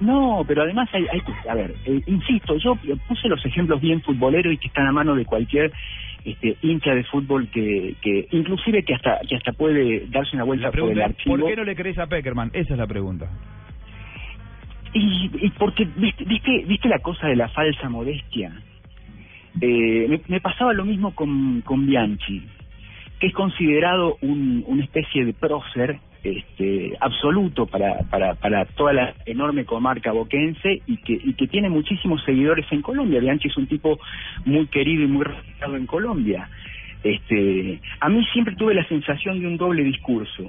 No, 0.00 0.44
pero 0.46 0.62
además 0.62 0.88
hay, 0.92 1.06
hay 1.10 1.20
que, 1.20 1.48
a 1.48 1.54
ver, 1.54 1.74
eh, 1.84 2.00
insisto, 2.06 2.56
yo 2.56 2.76
puse 3.08 3.28
los 3.28 3.44
ejemplos 3.46 3.80
bien 3.80 4.02
futboleros 4.02 4.52
y 4.52 4.58
que 4.58 4.66
están 4.68 4.86
a 4.86 4.92
mano 4.92 5.14
de 5.14 5.24
cualquier 5.24 5.72
este, 6.24 6.56
hincha 6.62 6.94
de 6.94 7.04
fútbol 7.04 7.48
que, 7.48 7.94
que 8.00 8.26
inclusive 8.32 8.82
que 8.82 8.94
hasta 8.94 9.20
que 9.28 9.36
hasta 9.36 9.52
puede 9.52 10.06
darse 10.08 10.34
una 10.36 10.44
vuelta 10.44 10.70
por 10.72 10.90
el 10.90 11.00
archivo. 11.00 11.36
¿por 11.36 11.48
qué 11.48 11.56
no 11.56 11.64
le 11.64 11.76
crees 11.76 11.98
a 11.98 12.06
Peckerman? 12.06 12.50
Esa 12.52 12.72
es 12.74 12.78
la 12.78 12.86
pregunta. 12.86 13.30
Y, 14.94 15.30
y 15.34 15.50
porque, 15.50 15.86
viste, 15.96 16.24
viste, 16.24 16.64
viste 16.66 16.88
la 16.88 17.00
cosa 17.00 17.26
de 17.26 17.36
la 17.36 17.48
falsa 17.48 17.88
modestia. 17.88 18.52
Eh, 19.60 20.06
me, 20.08 20.20
me 20.28 20.40
pasaba 20.40 20.72
lo 20.72 20.84
mismo 20.84 21.14
con, 21.14 21.60
con 21.62 21.86
Bianchi, 21.86 22.42
que 23.20 23.28
es 23.28 23.32
considerado 23.32 24.16
un, 24.22 24.64
una 24.66 24.82
especie 24.82 25.24
de 25.24 25.32
prócer 25.32 25.98
este, 26.24 26.96
absoluto 27.00 27.66
para, 27.66 27.98
para, 28.10 28.34
para 28.34 28.64
toda 28.64 28.94
la 28.94 29.14
enorme 29.26 29.64
comarca 29.64 30.10
boquense 30.10 30.80
y 30.86 30.96
que, 30.96 31.12
y 31.12 31.34
que 31.34 31.46
tiene 31.46 31.68
muchísimos 31.68 32.24
seguidores 32.24 32.66
en 32.72 32.82
Colombia. 32.82 33.20
Bianchi 33.20 33.48
es 33.48 33.56
un 33.56 33.66
tipo 33.66 33.98
muy 34.46 34.66
querido 34.68 35.04
y 35.04 35.06
muy 35.06 35.24
respetado 35.24 35.76
en 35.76 35.86
Colombia. 35.86 36.48
Este, 37.04 37.80
a 38.00 38.08
mí 38.08 38.24
siempre 38.32 38.56
tuve 38.56 38.74
la 38.74 38.88
sensación 38.88 39.38
de 39.38 39.46
un 39.46 39.58
doble 39.58 39.84
discurso. 39.84 40.48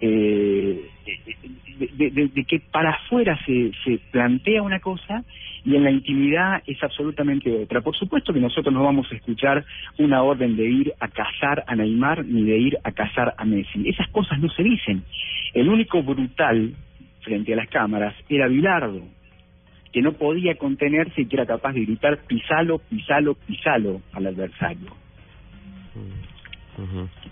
Eh, 0.00 0.90
de, 1.78 2.44
que 2.46 2.60
para 2.60 2.90
afuera 2.90 3.38
se, 3.44 3.72
se 3.84 3.98
plantea 4.10 4.62
una 4.62 4.80
cosa 4.80 5.24
y 5.64 5.76
en 5.76 5.84
la 5.84 5.90
intimidad 5.90 6.62
es 6.66 6.82
absolutamente 6.82 7.54
otra. 7.62 7.80
Por 7.80 7.96
supuesto 7.96 8.32
que 8.32 8.40
nosotros 8.40 8.72
no 8.72 8.82
vamos 8.82 9.10
a 9.10 9.14
escuchar 9.14 9.64
una 9.98 10.22
orden 10.22 10.56
de 10.56 10.68
ir 10.68 10.92
a 11.00 11.08
cazar 11.08 11.64
a 11.66 11.76
Neymar 11.76 12.24
ni 12.24 12.42
de 12.42 12.58
ir 12.58 12.78
a 12.84 12.92
cazar 12.92 13.34
a 13.36 13.44
Messi. 13.44 13.88
Esas 13.88 14.08
cosas 14.08 14.38
no 14.38 14.48
se 14.50 14.62
dicen. 14.62 15.02
El 15.54 15.68
único 15.68 16.02
brutal 16.02 16.74
frente 17.22 17.52
a 17.52 17.56
las 17.56 17.68
cámaras 17.68 18.14
era 18.28 18.48
Bilardo, 18.48 19.02
que 19.92 20.02
no 20.02 20.12
podía 20.12 20.54
contenerse 20.56 21.22
y 21.22 21.26
que 21.26 21.36
era 21.36 21.46
capaz 21.46 21.72
de 21.72 21.82
gritar 21.82 22.18
pisalo, 22.26 22.78
pisalo, 22.78 23.34
pisalo 23.34 24.00
al 24.12 24.26
adversario. 24.26 24.88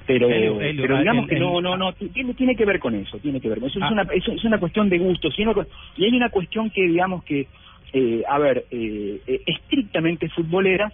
Pero 0.07 0.29
pero 0.29 0.97
ah, 0.97 0.99
digamos 1.01 1.25
el- 1.25 1.29
que 1.31 1.39
no 1.41 1.61
no 1.61 1.77
no 1.77 1.93
tiene 1.93 2.35
tiene 2.35 2.57
que 2.57 2.65
ver 2.65 2.79
con 2.79 2.95
eso 2.95 3.19
tiene 3.19 3.41
que 3.41 3.49
ver 3.49 3.61
con 3.61 3.69
eso. 3.69 3.79
Ah. 3.83 3.87
es 3.87 3.93
una 3.93 4.03
es, 4.15 4.29
es 4.29 4.45
una 4.45 4.59
cuestión 4.59 4.89
de 4.89 4.99
gustos 4.99 5.35
y, 5.39 5.43
hay 5.43 5.47
una 5.49 5.55
cu- 5.55 5.67
y 5.97 6.05
hay 6.05 6.13
una 6.17 6.31
cuestión 6.31 6.71
que 6.71 6.83
digamos 6.87 7.25
que 7.25 7.47
eh, 7.93 8.23
a 8.29 8.39
ver 8.39 8.65
eh, 8.71 9.21
eh, 9.27 9.41
estrictamente 9.47 10.29
futbolera 10.29 10.93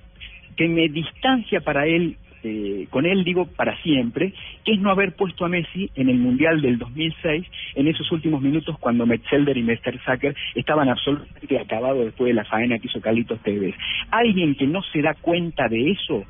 que 0.56 0.68
me 0.68 0.88
distancia 0.88 1.60
para 1.60 1.86
él 1.86 2.16
eh, 2.44 2.88
con 2.90 3.06
él 3.06 3.22
digo 3.24 3.46
para 3.46 3.80
siempre 3.82 4.32
que 4.64 4.72
es 4.72 4.80
no 4.80 4.90
haber 4.90 5.14
puesto 5.14 5.44
a 5.44 5.48
Messi 5.48 5.90
en 5.94 6.08
el 6.08 6.18
mundial 6.18 6.60
del 6.60 6.76
2006 6.78 7.46
en 7.76 7.86
esos 7.86 8.10
últimos 8.12 8.42
minutos 8.42 8.76
cuando 8.80 9.06
Metzelder 9.06 9.56
y 9.56 9.62
Mertesacker 9.62 10.34
estaban 10.56 10.88
absolutamente 10.88 11.58
acabados 11.58 12.04
después 12.06 12.28
de 12.28 12.34
la 12.34 12.44
faena 12.44 12.78
que 12.80 12.88
hizo 12.88 13.00
Carlitos 13.00 13.40
Tevez. 13.42 13.74
Alguien 14.10 14.56
que 14.56 14.66
no 14.66 14.82
se 14.92 15.00
da 15.02 15.14
cuenta 15.14 15.68
de 15.68 15.92
eso 15.92 16.24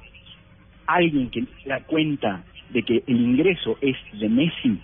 alguien 0.86 1.30
que 1.30 1.44
se 1.62 1.68
da 1.68 1.80
cuenta 1.80 2.42
de 2.70 2.82
que 2.82 3.02
el 3.06 3.16
ingreso 3.20 3.76
es 3.80 3.96
de 4.18 4.28
Messi, 4.28 4.78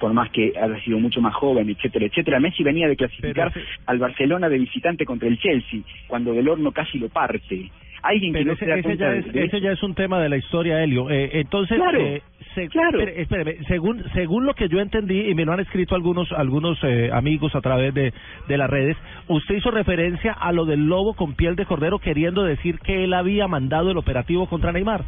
por 0.00 0.12
más 0.12 0.30
que 0.30 0.52
haya 0.60 0.80
sido 0.82 0.98
mucho 0.98 1.20
más 1.20 1.34
joven, 1.34 1.70
etcétera, 1.70 2.06
etcétera, 2.06 2.40
Messi 2.40 2.62
venía 2.64 2.88
de 2.88 2.96
clasificar 2.96 3.52
al 3.86 3.98
Barcelona 3.98 4.48
de 4.48 4.58
visitante 4.58 5.04
contra 5.04 5.28
el 5.28 5.38
Chelsea, 5.38 5.80
cuando 6.08 6.32
Del 6.32 6.48
Horno 6.48 6.72
casi 6.72 6.98
lo 6.98 7.08
parte. 7.08 7.70
Alguien 8.02 8.34
que 8.34 8.44
no 8.44 8.52
ese, 8.52 8.64
se 8.64 8.70
da 8.70 8.74
ese 8.74 8.82
cuenta 8.82 9.04
ya 9.06 9.10
de, 9.12 9.22
de 9.22 9.44
ese 9.44 9.56
eso. 9.56 9.58
ya 9.64 9.72
es 9.72 9.82
un 9.82 9.94
tema 9.94 10.20
de 10.20 10.28
la 10.28 10.36
historia, 10.36 10.82
Helio. 10.82 11.08
Eh, 11.10 11.30
entonces, 11.40 11.78
Claro. 11.78 12.00
eh, 12.00 12.22
se- 12.54 13.20
espéreme, 13.22 13.56
según 13.66 14.04
según 14.12 14.46
lo 14.46 14.54
que 14.54 14.68
yo 14.68 14.80
entendí 14.80 15.28
y 15.28 15.34
me 15.34 15.44
lo 15.44 15.52
han 15.52 15.60
escrito 15.60 15.94
algunos 15.94 16.30
algunos 16.32 16.78
eh, 16.84 17.10
amigos 17.12 17.54
a 17.54 17.60
través 17.60 17.92
de, 17.94 18.12
de 18.48 18.56
las 18.58 18.70
redes, 18.70 18.96
usted 19.28 19.56
hizo 19.56 19.70
referencia 19.70 20.32
a 20.32 20.52
lo 20.52 20.64
del 20.64 20.86
lobo 20.86 21.14
con 21.14 21.34
piel 21.34 21.56
de 21.56 21.66
cordero 21.66 21.98
queriendo 21.98 22.44
decir 22.44 22.78
que 22.80 23.04
él 23.04 23.14
había 23.14 23.48
mandado 23.48 23.90
el 23.90 23.98
operativo 23.98 24.46
contra 24.48 24.72
Neymar. 24.72 25.04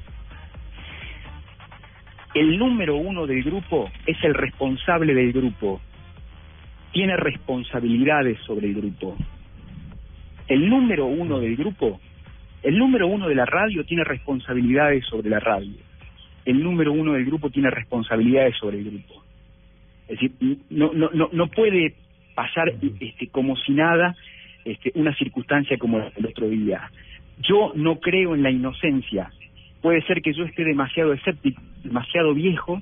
El 2.34 2.58
número 2.58 2.96
uno 2.96 3.26
del 3.26 3.42
grupo 3.42 3.90
es 4.06 4.22
el 4.22 4.34
responsable 4.34 5.14
del 5.14 5.32
grupo. 5.32 5.80
Tiene 6.92 7.16
responsabilidades 7.16 8.38
sobre 8.40 8.66
el 8.66 8.74
grupo. 8.74 9.16
El 10.48 10.68
número 10.68 11.06
uno 11.06 11.40
del 11.40 11.56
grupo, 11.56 11.98
el 12.62 12.78
número 12.78 13.06
uno 13.06 13.28
de 13.28 13.34
la 13.34 13.46
radio 13.46 13.84
tiene 13.84 14.04
responsabilidades 14.04 15.04
sobre 15.06 15.30
la 15.30 15.40
radio. 15.40 15.74
El 16.46 16.62
número 16.62 16.92
uno 16.92 17.12
del 17.12 17.26
grupo 17.26 17.50
tiene 17.50 17.70
responsabilidades 17.70 18.56
sobre 18.56 18.78
el 18.78 18.84
grupo. 18.84 19.22
Es 20.08 20.18
decir, 20.20 20.32
no, 20.70 20.92
no, 20.94 21.10
no, 21.12 21.28
no 21.32 21.46
puede 21.48 21.94
pasar 22.34 22.72
este, 23.00 23.26
como 23.28 23.56
si 23.56 23.72
nada 23.72 24.14
este, 24.64 24.92
una 24.94 25.14
circunstancia 25.16 25.76
como 25.78 25.98
la 25.98 26.10
del 26.10 26.26
otro 26.26 26.48
día. 26.48 26.90
Yo 27.42 27.72
no 27.74 28.00
creo 28.00 28.34
en 28.34 28.42
la 28.42 28.50
inocencia. 28.50 29.30
Puede 29.82 30.02
ser 30.02 30.22
que 30.22 30.32
yo 30.32 30.44
esté 30.44 30.64
demasiado 30.64 31.12
escéptico, 31.12 31.60
demasiado 31.84 32.32
viejo 32.34 32.78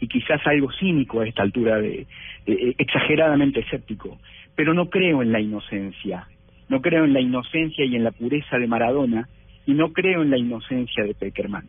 y 0.00 0.08
quizás 0.08 0.44
algo 0.46 0.70
cínico 0.72 1.20
a 1.20 1.26
esta 1.26 1.42
altura, 1.42 1.78
de, 1.78 2.06
de- 2.46 2.74
exageradamente 2.78 3.60
escéptico, 3.60 4.18
pero 4.54 4.74
no 4.74 4.90
creo 4.90 5.22
en 5.22 5.32
la 5.32 5.40
inocencia. 5.40 6.26
No 6.68 6.80
creo 6.80 7.04
en 7.04 7.12
la 7.12 7.20
inocencia 7.20 7.84
y 7.84 7.94
en 7.94 8.04
la 8.04 8.10
pureza 8.10 8.58
de 8.58 8.66
Maradona 8.66 9.28
y 9.66 9.72
no 9.72 9.92
creo 9.92 10.22
en 10.22 10.30
la 10.30 10.36
inocencia 10.38 11.04
de 11.04 11.14
Peckerman. 11.14 11.64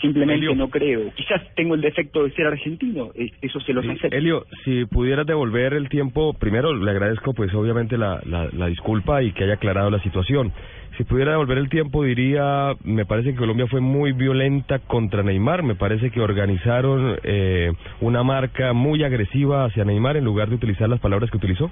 Simplemente 0.00 0.46
Elio. 0.46 0.54
no 0.56 0.68
creo. 0.70 1.12
Quizás 1.14 1.42
tengo 1.54 1.74
el 1.74 1.80
defecto 1.80 2.24
de 2.24 2.32
ser 2.32 2.46
argentino, 2.46 3.10
eh, 3.14 3.30
eso 3.42 3.60
se 3.60 3.72
los 3.72 3.84
Sí, 3.84 3.90
acepto. 3.92 4.16
Elio, 4.16 4.46
si 4.64 4.84
pudieras 4.86 5.26
devolver 5.26 5.74
el 5.74 5.88
tiempo, 5.88 6.32
primero 6.34 6.72
le 6.74 6.90
agradezco 6.90 7.34
pues 7.34 7.52
obviamente 7.54 7.96
la, 7.96 8.20
la, 8.24 8.48
la 8.52 8.66
disculpa 8.66 9.22
y 9.22 9.32
que 9.32 9.44
haya 9.44 9.54
aclarado 9.54 9.90
la 9.90 10.00
situación. 10.02 10.52
Si 10.96 11.04
pudiera 11.04 11.30
devolver 11.32 11.58
el 11.58 11.68
tiempo 11.68 12.02
diría, 12.02 12.74
me 12.82 13.04
parece 13.06 13.30
que 13.30 13.36
Colombia 13.36 13.68
fue 13.68 13.80
muy 13.80 14.10
violenta 14.12 14.80
contra 14.80 15.22
Neymar, 15.22 15.62
me 15.62 15.76
parece 15.76 16.10
que 16.10 16.20
organizaron 16.20 17.18
eh, 17.22 17.72
una 18.00 18.24
marca 18.24 18.72
muy 18.72 19.04
agresiva 19.04 19.64
hacia 19.64 19.84
Neymar 19.84 20.16
en 20.16 20.24
lugar 20.24 20.48
de 20.48 20.56
utilizar 20.56 20.88
las 20.88 20.98
palabras 20.98 21.30
que 21.30 21.36
utilizó. 21.36 21.70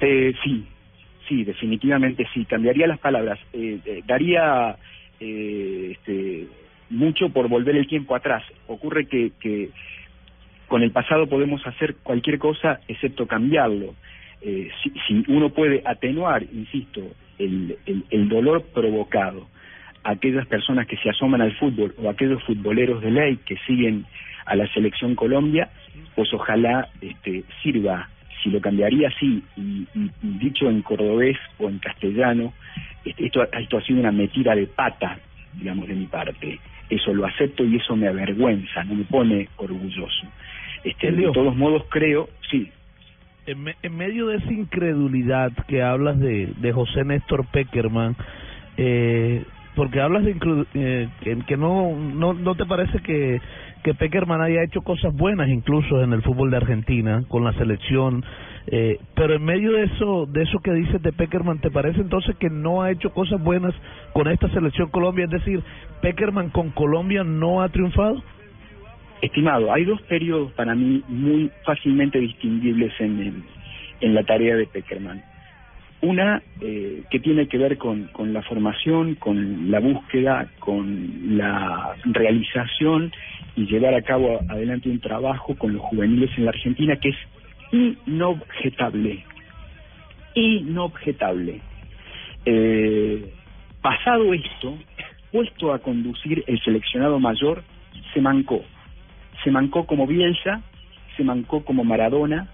Eh, 0.00 0.32
sí, 0.44 0.64
sí, 1.28 1.44
definitivamente 1.44 2.26
sí. 2.34 2.44
Cambiaría 2.44 2.86
las 2.86 2.98
palabras. 2.98 3.38
Eh, 3.52 3.78
eh, 3.84 4.02
daría 4.06 4.76
eh, 5.20 5.92
este, 5.92 6.46
mucho 6.90 7.28
por 7.30 7.48
volver 7.48 7.76
el 7.76 7.86
tiempo 7.86 8.14
atrás. 8.14 8.42
Ocurre 8.66 9.06
que, 9.06 9.32
que 9.40 9.70
con 10.66 10.82
el 10.82 10.90
pasado 10.90 11.26
podemos 11.26 11.66
hacer 11.66 11.96
cualquier 12.02 12.38
cosa 12.38 12.80
excepto 12.88 13.26
cambiarlo. 13.26 13.94
Eh, 14.40 14.70
si, 14.82 14.92
si 15.06 15.24
uno 15.32 15.50
puede 15.50 15.82
atenuar, 15.84 16.44
insisto, 16.44 17.02
el, 17.38 17.76
el, 17.86 18.04
el 18.10 18.28
dolor 18.28 18.64
provocado 18.74 19.48
a 20.04 20.12
aquellas 20.12 20.46
personas 20.46 20.86
que 20.86 20.96
se 20.96 21.10
asoman 21.10 21.40
al 21.40 21.56
fútbol 21.56 21.94
o 21.98 22.08
a 22.08 22.12
aquellos 22.12 22.42
futboleros 22.44 23.02
de 23.02 23.10
ley 23.10 23.36
que 23.38 23.56
siguen 23.66 24.06
a 24.46 24.56
la 24.56 24.66
selección 24.72 25.14
Colombia, 25.14 25.68
pues 26.14 26.32
ojalá 26.32 26.88
este, 27.00 27.44
sirva. 27.62 28.08
Si 28.42 28.50
lo 28.50 28.60
cambiaría 28.60 29.08
así, 29.08 29.42
y, 29.56 29.86
y- 29.94 30.10
y 30.22 30.38
dicho 30.38 30.68
en 30.68 30.82
cordobés 30.82 31.36
o 31.58 31.68
en 31.68 31.78
castellano, 31.78 32.54
este, 33.04 33.26
esto, 33.26 33.42
esto 33.52 33.78
ha 33.78 33.82
sido 33.82 34.00
una 34.00 34.12
metida 34.12 34.54
de 34.54 34.66
pata, 34.66 35.18
digamos, 35.54 35.88
de 35.88 35.94
mi 35.94 36.06
parte. 36.06 36.60
Eso 36.90 37.12
lo 37.12 37.26
acepto 37.26 37.64
y 37.64 37.76
eso 37.76 37.96
me 37.96 38.08
avergüenza, 38.08 38.84
no 38.84 38.94
me 38.94 39.04
pone 39.04 39.48
orgulloso. 39.56 40.26
Este, 40.84 41.10
de 41.12 41.30
todos 41.32 41.56
modos 41.56 41.84
creo, 41.90 42.28
sí, 42.50 42.70
En, 43.46 43.62
me- 43.62 43.74
en 43.82 43.96
medio 43.96 44.26
de 44.28 44.36
esa 44.36 44.52
incredulidad 44.52 45.50
que 45.66 45.82
hablas 45.82 46.18
de, 46.20 46.52
de 46.56 46.72
José 46.72 47.04
Néstor 47.04 47.46
Peckerman, 47.50 48.14
eh, 48.76 49.44
porque 49.74 50.00
hablas 50.00 50.24
de 50.24 50.36
eh, 50.74 51.08
que, 51.20 51.38
que 51.46 51.56
no, 51.56 51.96
no 51.96 52.34
no 52.34 52.54
te 52.54 52.64
parece 52.66 52.98
que 53.00 53.40
que 53.82 53.94
Peckerman 53.94 54.40
haya 54.40 54.62
hecho 54.64 54.82
cosas 54.82 55.14
buenas 55.14 55.48
incluso 55.48 56.02
en 56.02 56.12
el 56.12 56.22
fútbol 56.22 56.50
de 56.50 56.56
Argentina 56.58 57.22
con 57.28 57.44
la 57.44 57.52
selección, 57.54 58.24
eh, 58.66 58.98
pero 59.14 59.34
en 59.34 59.44
medio 59.44 59.72
de 59.72 59.84
eso 59.84 60.26
de 60.26 60.42
eso 60.42 60.58
que 60.60 60.72
dices 60.72 61.00
de 61.02 61.12
Peckerman, 61.12 61.60
¿te 61.60 61.70
parece 61.70 62.00
entonces 62.00 62.36
que 62.36 62.50
no 62.50 62.82
ha 62.82 62.90
hecho 62.90 63.10
cosas 63.10 63.42
buenas 63.42 63.74
con 64.12 64.28
esta 64.28 64.48
selección 64.50 64.88
Colombia? 64.90 65.24
Es 65.24 65.30
decir, 65.30 65.62
Peckerman 66.02 66.50
con 66.50 66.70
Colombia 66.70 67.24
no 67.24 67.62
ha 67.62 67.68
triunfado. 67.68 68.22
Estimado, 69.22 69.72
hay 69.72 69.84
dos 69.84 70.00
periodos 70.02 70.52
para 70.52 70.74
mí 70.74 71.02
muy 71.08 71.50
fácilmente 71.64 72.18
distinguibles 72.20 72.92
en, 73.00 73.18
el- 73.20 73.42
en 74.00 74.14
la 74.14 74.22
tarea 74.22 74.54
de 74.56 74.66
Peckerman. 74.66 75.20
Una 76.00 76.42
eh, 76.60 77.02
que 77.10 77.18
tiene 77.18 77.48
que 77.48 77.58
ver 77.58 77.76
con, 77.76 78.08
la 78.32 78.42
formación, 78.42 79.16
con 79.16 79.70
la 79.70 79.80
búsqueda, 79.80 80.48
con 80.60 81.36
la 81.36 81.96
realización 82.04 83.12
y 83.56 83.66
llevar 83.66 83.94
a 83.94 84.02
cabo 84.02 84.40
adelante 84.48 84.88
un 84.88 85.00
trabajo 85.00 85.56
con 85.56 85.72
los 85.72 85.82
juveniles 85.82 86.30
en 86.36 86.44
la 86.44 86.50
Argentina 86.50 86.96
que 86.96 87.08
es 87.08 87.16
inobjetable. 87.72 89.24
Inobjetable. 90.34 91.60
Eh, 92.44 93.32
pasado 93.82 94.32
esto, 94.32 94.78
puesto 95.32 95.72
a 95.72 95.80
conducir 95.80 96.44
el 96.46 96.60
seleccionado 96.62 97.18
mayor, 97.18 97.64
se 98.14 98.20
mancó 98.20 98.62
se 99.42 99.50
mancó 99.50 99.86
como 99.86 100.06
Bielsa, 100.06 100.62
se 101.16 101.24
mancó 101.24 101.64
como 101.64 101.84
Maradona, 101.84 102.48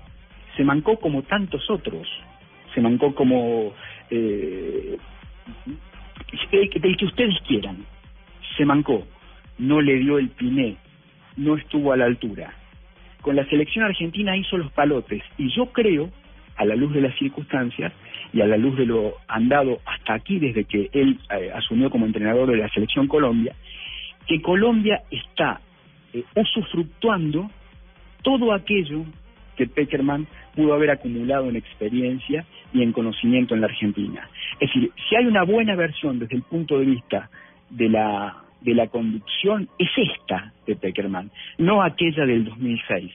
se 0.56 0.64
mancó 0.64 0.98
como 0.98 1.22
tantos 1.22 1.68
otros, 1.70 2.06
se 2.74 2.80
mancó 2.80 3.14
como 3.14 3.72
eh, 4.10 4.98
del 6.52 6.96
que 6.96 7.04
ustedes 7.04 7.34
quieran, 7.46 7.84
se 8.56 8.64
mancó, 8.64 9.06
no 9.58 9.80
le 9.80 9.96
dio 9.96 10.18
el 10.18 10.28
piné, 10.30 10.76
no 11.36 11.56
estuvo 11.56 11.92
a 11.92 11.96
la 11.96 12.06
altura. 12.06 12.52
Con 13.22 13.36
la 13.36 13.46
selección 13.46 13.84
argentina 13.84 14.36
hizo 14.36 14.58
los 14.58 14.70
palotes 14.72 15.22
y 15.38 15.54
yo 15.54 15.66
creo, 15.66 16.10
a 16.56 16.64
la 16.64 16.76
luz 16.76 16.92
de 16.94 17.00
las 17.00 17.16
circunstancias 17.16 17.92
y 18.32 18.40
a 18.40 18.46
la 18.46 18.56
luz 18.56 18.76
de 18.76 18.86
lo 18.86 19.14
andado 19.28 19.80
hasta 19.86 20.14
aquí 20.14 20.38
desde 20.38 20.64
que 20.64 20.88
él 20.92 21.18
eh, 21.30 21.50
asumió 21.54 21.90
como 21.90 22.06
entrenador 22.06 22.50
de 22.50 22.58
la 22.58 22.68
selección 22.68 23.08
Colombia, 23.08 23.54
que 24.26 24.40
Colombia 24.40 25.02
está 25.10 25.60
eh, 26.12 26.24
usufructuando 26.36 27.50
todo 28.22 28.52
aquello 28.52 29.04
que 29.56 29.66
Peckerman 29.66 30.26
pudo 30.54 30.74
haber 30.74 30.90
acumulado 30.90 31.48
en 31.48 31.56
experiencia 31.56 32.44
y 32.72 32.82
en 32.82 32.92
conocimiento 32.92 33.54
en 33.54 33.60
la 33.60 33.66
Argentina. 33.66 34.28
Es 34.60 34.68
decir, 34.72 34.90
si 35.08 35.16
hay 35.16 35.26
una 35.26 35.42
buena 35.42 35.74
versión 35.74 36.18
desde 36.18 36.36
el 36.36 36.42
punto 36.42 36.78
de 36.78 36.86
vista 36.86 37.30
de 37.70 37.88
la 37.88 38.44
de 38.64 38.74
la 38.74 38.86
conducción 38.86 39.68
es 39.78 39.90
esta 39.96 40.52
de 40.66 40.74
Peckerman, 40.74 41.30
no 41.58 41.82
aquella 41.82 42.24
del 42.24 42.46
2006. 42.46 43.12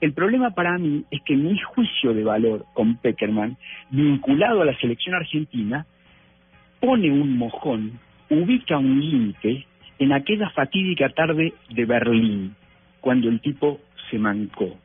El 0.00 0.12
problema 0.12 0.50
para 0.50 0.78
mí 0.78 1.04
es 1.10 1.20
que 1.22 1.36
mi 1.36 1.58
juicio 1.58 2.14
de 2.14 2.24
valor 2.24 2.64
con 2.74 2.96
Peckerman, 2.98 3.56
vinculado 3.90 4.62
a 4.62 4.64
la 4.64 4.78
selección 4.78 5.16
argentina, 5.16 5.86
pone 6.80 7.10
un 7.10 7.36
mojón, 7.36 7.98
ubica 8.30 8.78
un 8.78 9.00
límite 9.00 9.66
en 9.98 10.12
aquella 10.12 10.50
fatídica 10.50 11.08
tarde 11.08 11.54
de 11.70 11.84
Berlín, 11.84 12.54
cuando 13.00 13.28
el 13.28 13.40
tipo 13.40 13.80
se 14.10 14.18
mancó. 14.18 14.76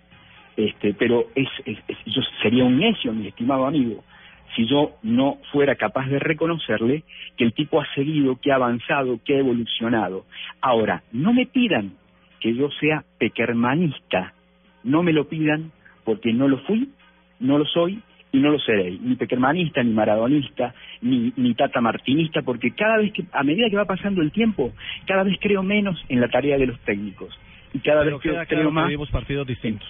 Este, 0.60 0.94
pero 0.94 1.28
es, 1.36 1.48
es- 1.64 1.78
es- 1.88 1.98
yo 2.06 2.22
sería 2.42 2.66
un 2.66 2.78
necio, 2.78 3.14
mi 3.14 3.28
estimado 3.28 3.66
amigo, 3.66 4.04
si 4.58 4.68
yo 4.68 4.92
no 5.04 5.38
fuera 5.54 5.76
capaz 5.76 6.08
de 6.10 6.20
reconocerle 6.20 7.04
que 7.38 7.46
el 7.46 7.54
tipo 7.54 7.80
ha 7.80 7.86
seguido, 7.96 8.38
que 8.42 8.52
ha 8.52 8.56
avanzado, 8.56 9.22
que 9.24 9.36
ha 9.36 9.40
evolucionado. 9.40 10.26
Ahora, 10.60 11.02
no 11.14 11.32
me 11.32 11.46
pidan 11.46 11.94
que 12.42 12.54
yo 12.54 12.70
sea 12.72 13.06
pequermanista, 13.18 14.34
no 14.84 15.02
me 15.02 15.14
lo 15.14 15.30
pidan 15.30 15.72
porque 16.04 16.34
no 16.34 16.50
lo 16.50 16.58
fui, 16.64 16.90
no 17.40 17.58
lo 17.58 17.64
soy 17.66 18.02
y 18.34 18.40
no 18.40 18.50
lo 18.50 18.60
seré, 18.60 18.92
ni 19.02 19.16
pequermanista, 19.16 19.82
ni 19.82 19.92
maradonista, 19.94 20.74
ni, 21.02 21.32
ni 21.38 21.54
tata 21.54 21.80
martinista, 21.80 22.42
porque 22.42 22.72
cada 22.72 22.98
vez 22.98 23.14
que, 23.14 23.24
a 23.32 23.44
medida 23.44 23.70
que 23.70 23.78
va 23.78 23.86
pasando 23.86 24.22
el 24.22 24.34
tiempo, 24.34 24.74
cada 25.08 25.24
vez 25.24 25.38
creo 25.40 25.64
menos 25.64 26.04
en 26.10 26.20
la 26.20 26.28
tarea 26.28 26.58
de 26.58 26.68
los 26.68 26.78
técnicos 26.82 27.30
y 27.74 27.80
cada 27.80 28.04
Pero 28.04 28.18
vez 28.18 28.24
creo, 28.24 28.46
creo 28.46 28.72
más 28.72 28.92
partidos 29.10 29.48
distintos. 29.48 29.88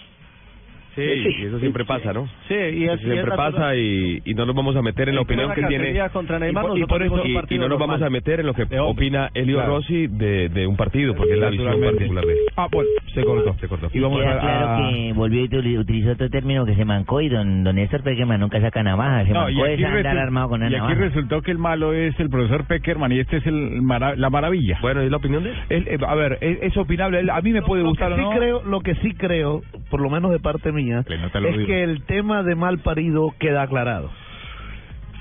Sí, 0.99 1.35
y 1.39 1.45
eso 1.45 1.59
siempre 1.59 1.85
pasa, 1.85 2.13
¿no? 2.13 2.27
Sí, 2.47 2.53
y 2.55 2.83
Eso 2.85 2.97
siempre 2.97 3.31
pasa 3.35 3.75
y, 3.75 4.21
y 4.25 4.33
no 4.33 4.45
nos 4.45 4.55
vamos 4.55 4.75
a 4.75 4.81
meter 4.81 5.09
en 5.09 5.15
la 5.15 5.21
opinión 5.21 5.51
que 5.53 5.63
tiene 5.63 5.99
contra 6.11 6.39
Neymar, 6.39 6.63
y, 6.63 6.67
por- 6.67 6.77
y 6.77 6.81
nosotros 6.81 7.09
por 7.09 7.19
eso- 7.19 7.27
y- 7.27 7.55
y 7.55 7.57
no 7.57 7.67
nos 7.67 7.79
normal. 7.79 7.87
vamos 7.89 8.01
a 8.01 8.09
meter 8.09 8.39
en 8.41 8.45
lo 8.47 8.53
que 8.53 8.63
opina 8.79 9.29
Elio 9.33 9.57
Claro. 9.57 9.75
Rossi 9.77 10.07
de, 10.07 10.49
de 10.49 10.67
un 10.67 10.75
partido 10.75 11.15
porque 11.15 11.33
es 11.33 11.39
la 11.39 11.49
visión 11.49 11.79
particular 11.81 12.25
de. 12.25 12.35
Ah, 12.55 12.67
bueno, 12.71 12.89
se 13.13 13.23
cortó. 13.23 13.55
Se 13.59 13.67
cortó. 13.67 13.89
Y 13.93 13.99
vamos 13.99 14.19
Queda 14.21 14.35
a, 14.35 14.39
claro 14.39 14.67
a- 14.67 14.77
que 14.91 15.13
volvió 15.13 15.41
y 15.43 15.47
util- 15.49 15.79
utilizó 15.79 16.11
otro 16.11 16.29
término 16.29 16.65
que 16.65 16.75
se 16.75 16.85
mancó 16.85 17.21
y 17.21 17.29
don, 17.29 17.63
don 17.63 17.75
Néstor 17.75 18.03
Peckerman 18.03 18.39
nunca 18.39 18.59
saca 18.61 18.83
navaja, 18.83 19.25
se 19.25 19.31
No, 19.33 19.41
mancó 19.43 19.65
es 19.65 19.83
andar 19.83 20.15
resu- 20.15 20.19
armado 20.21 20.49
con 20.49 20.61
una 20.61 20.69
y 20.71 20.75
aquí 20.75 20.81
navaja. 20.81 21.01
resultó 21.01 21.41
que 21.41 21.51
el 21.51 21.57
malo 21.57 21.93
es 21.93 22.19
el 22.19 22.29
profesor 22.29 22.65
Peckerman 22.65 23.11
y 23.11 23.19
este 23.19 23.37
es 23.37 23.45
el 23.47 23.81
mara- 23.81 24.15
la 24.15 24.29
maravilla. 24.29 24.77
Bueno, 24.81 25.03
¿y 25.03 25.09
la 25.09 25.17
opinión 25.17 25.43
de 25.43 25.51
él? 25.51 25.57
él, 25.69 25.87
eh, 25.87 25.97
a 26.07 26.15
ver, 26.15 26.37
es, 26.41 26.57
es 26.61 26.77
opinable. 26.77 27.19
él- 27.19 27.29
A 27.29 27.41
mí 27.41 27.51
me 27.51 27.61
puede 27.61 27.83
Lo 27.83 27.89
gustar 27.89 28.09
que 28.09 28.13
o 28.15 28.17
sí 28.17 28.23
no. 28.23 28.29
creo, 28.31 28.63
lo 28.63 28.79
que 28.81 28.95
sí 28.95 29.13
creo, 29.13 29.61
por 29.89 30.01
lo 30.01 30.09
menos 30.09 30.31
de 30.31 30.39
parte 30.39 30.71
mía, 30.71 30.88
Es 30.97 31.67
que 31.67 31.83
el 31.83 32.03
tema 32.03 32.43
de 32.43 32.55
mal 32.55 32.79
parido 32.79 33.33
queda 33.39 33.63
aclarado. 33.63 34.11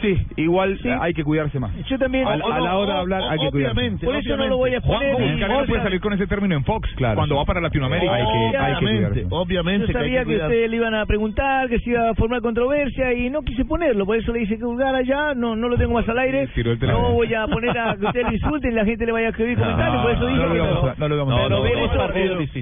Sí, 0.01 0.16
igual 0.37 0.79
eh, 0.85 0.97
hay 1.01 1.12
que 1.12 1.25
cuidarse 1.25 1.59
más. 1.59 1.73
Yo 1.89 1.99
también. 1.99 2.27
A, 2.27 2.33
a 2.35 2.37
la 2.61 2.77
hora 2.77 2.95
de 2.95 2.99
hablar 3.01 3.23
hay 3.31 3.39
que 3.39 3.51
cuidarse. 3.51 3.79
Obviamente, 3.79 4.07
Por 4.07 4.15
eso 4.16 4.37
no 4.37 4.47
lo 4.47 4.57
voy 4.57 4.75
a 4.75 4.81
Juan, 4.81 4.99
poner. 5.01 5.12
¿cómo 5.12 5.25
en 5.25 5.31
es 5.33 5.39
que 5.47 5.49
no 5.53 5.65
puede 5.66 5.83
salir 5.83 6.01
con 6.01 6.12
ese 6.12 6.27
término 6.27 6.55
en 6.57 6.65
Fox 6.65 6.89
Claro, 6.97 7.16
cuando 7.16 7.35
sí. 7.35 7.39
va 7.39 7.45
para 7.45 7.61
Latinoamérica. 7.61 8.12
Hay 8.15 8.25
que, 8.25 8.29
hay 8.31 8.51
que 8.51 8.57
Obviamente, 8.59 9.11
cuidarse. 9.11 9.27
obviamente 9.31 9.87
Yo 9.89 9.93
sabía 9.93 10.25
que 10.25 10.31
que 10.31 10.37
ustedes 10.37 10.70
le 10.70 10.77
iban 10.77 10.95
a 10.95 11.07
preguntar, 11.07 11.69
que 11.69 11.79
se 11.81 11.91
iba 11.91 12.11
a 12.11 12.15
formar 12.15 12.41
controversia 12.43 13.12
y 13.12 13.29
no 13.31 13.43
quise 13.43 13.65
ponerlo, 13.65 14.07
por 14.07 14.16
eso 14.16 14.33
le 14.33 14.43
hice 14.43 14.57
que 14.57 14.62
juzgara 14.65 15.03
ya, 15.03 15.35
no 15.35 15.57
no 15.57 15.69
lo 15.69 15.77
tengo 15.77 15.95
más 15.95 16.09
al 16.09 16.19
aire. 16.19 16.49
No 16.81 17.12
voy 17.12 17.35
a 17.35 17.47
poner 17.47 17.77
a 17.79 17.97
que 17.97 18.07
ustedes 18.07 18.27
lo 18.27 18.33
insulten 18.33 18.73
y 18.73 18.75
la 18.75 18.85
gente 18.85 19.05
le 19.07 19.12
vaya 19.12 19.27
a 19.27 19.31
escribir 19.31 19.59
comentarios, 19.59 20.03
por 20.03 20.11
eso 20.12 20.27
dije 20.27 20.39
no 20.39 20.47
lo 20.47 20.53
que 20.55 20.61
vamos 20.61 20.83
no. 20.85 20.89
a- 20.91 20.95
no 20.99 21.09
lo 21.09 21.16
vamos 21.16 21.35
a 21.35 21.49
No. 21.49 21.59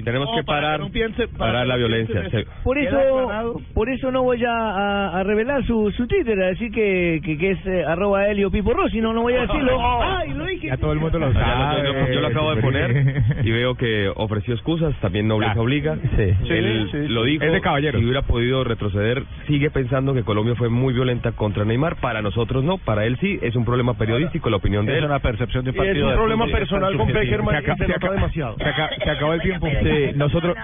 Tenemos 0.03 0.29
que 0.35 0.43
parar, 0.43 0.81
parar 1.37 1.67
la 1.67 1.73
no 1.75 1.79
violencia. 1.79 2.23
Por 2.63 2.77
eso, 2.77 3.61
por 3.73 3.89
eso 3.89 4.11
no 4.11 4.23
voy 4.23 4.43
a, 4.47 5.21
revelar 5.23 5.63
su, 5.65 5.91
su 5.91 6.07
Twitter, 6.07 6.41
a 6.41 6.47
decir 6.47 6.71
que, 6.71 7.19
que, 7.27 7.37
que 7.37 7.51
es 7.51 7.65
eh, 7.65 7.83
arroba 7.85 8.25
Helio 8.27 8.49
Pipo 8.49 8.73
Rossi, 8.73 9.01
no, 9.01 9.11
no 9.11 9.21
voy 9.23 9.33
a 9.35 9.41
decirlo. 9.41 9.77
Ay, 10.01 10.31
lo 10.33 10.45
dije. 10.45 10.67
Ya 10.67 10.77
todo 10.77 10.93
el 10.93 10.99
mundo 10.99 11.19
lo 11.19 11.33
sabe. 11.33 11.83
yo, 11.87 12.13
yo 12.13 12.21
lo 12.21 12.27
acabo 12.27 12.55
de 12.55 12.61
poner 12.61 13.23
y 13.43 13.51
veo 13.51 13.75
que 13.75 14.09
ofreció 14.15 14.53
excusas, 14.53 14.95
también 15.01 15.27
nobleza 15.27 15.53
Ah, 15.57 15.61
obliga. 15.61 15.95
sí. 16.15 16.33
Él 16.49 16.87
Sí, 16.91 16.97
sí, 16.99 17.07
lo 17.09 17.23
dijo, 17.25 17.43
Es 17.43 17.51
de 17.51 17.59
caballeros. 17.61 17.99
si 17.99 18.05
hubiera 18.05 18.21
podido 18.21 18.63
retroceder, 18.63 19.23
sigue 19.47 19.69
pensando 19.71 20.13
que 20.13 20.23
Colombia 20.23 20.55
fue 20.55 20.69
muy 20.69 20.93
violenta 20.93 21.33
contra 21.33 21.65
Neymar, 21.65 21.97
para 21.97 22.21
nosotros 22.21 22.63
no, 22.63 22.77
para 22.77 23.05
él 23.05 23.17
sí, 23.19 23.37
es 23.41 23.55
un 23.55 23.65
problema 23.65 23.95
periodístico, 23.95 24.49
la 24.49 24.57
opinión 24.57 24.85
de 24.85 24.93
Es 24.93 24.99
él. 24.99 25.05
una 25.05 25.19
percepción 25.19 25.65
de 25.65 25.71
un 25.71 25.75
Y 25.75 25.79
es 25.79 25.85
partido. 25.85 26.07
un 26.09 26.15
problema 26.15 26.45
personal 26.47 26.95
con 26.97 27.07
subjetivo. 27.07 27.19
Peckerman 27.19 27.55
Se 27.55 27.61
y 27.61 27.63
acaba- 27.71 27.85
se 27.87 27.93
acaba- 27.93 28.13
demasiado. 28.15 28.55
Se, 28.57 28.63
aca- 28.69 28.89
se 29.03 29.09
acabó 29.09 29.33
el 29.33 29.41
tiempo. 29.41 29.67
Sí, 29.67 30.11
nosotros. 30.15 30.55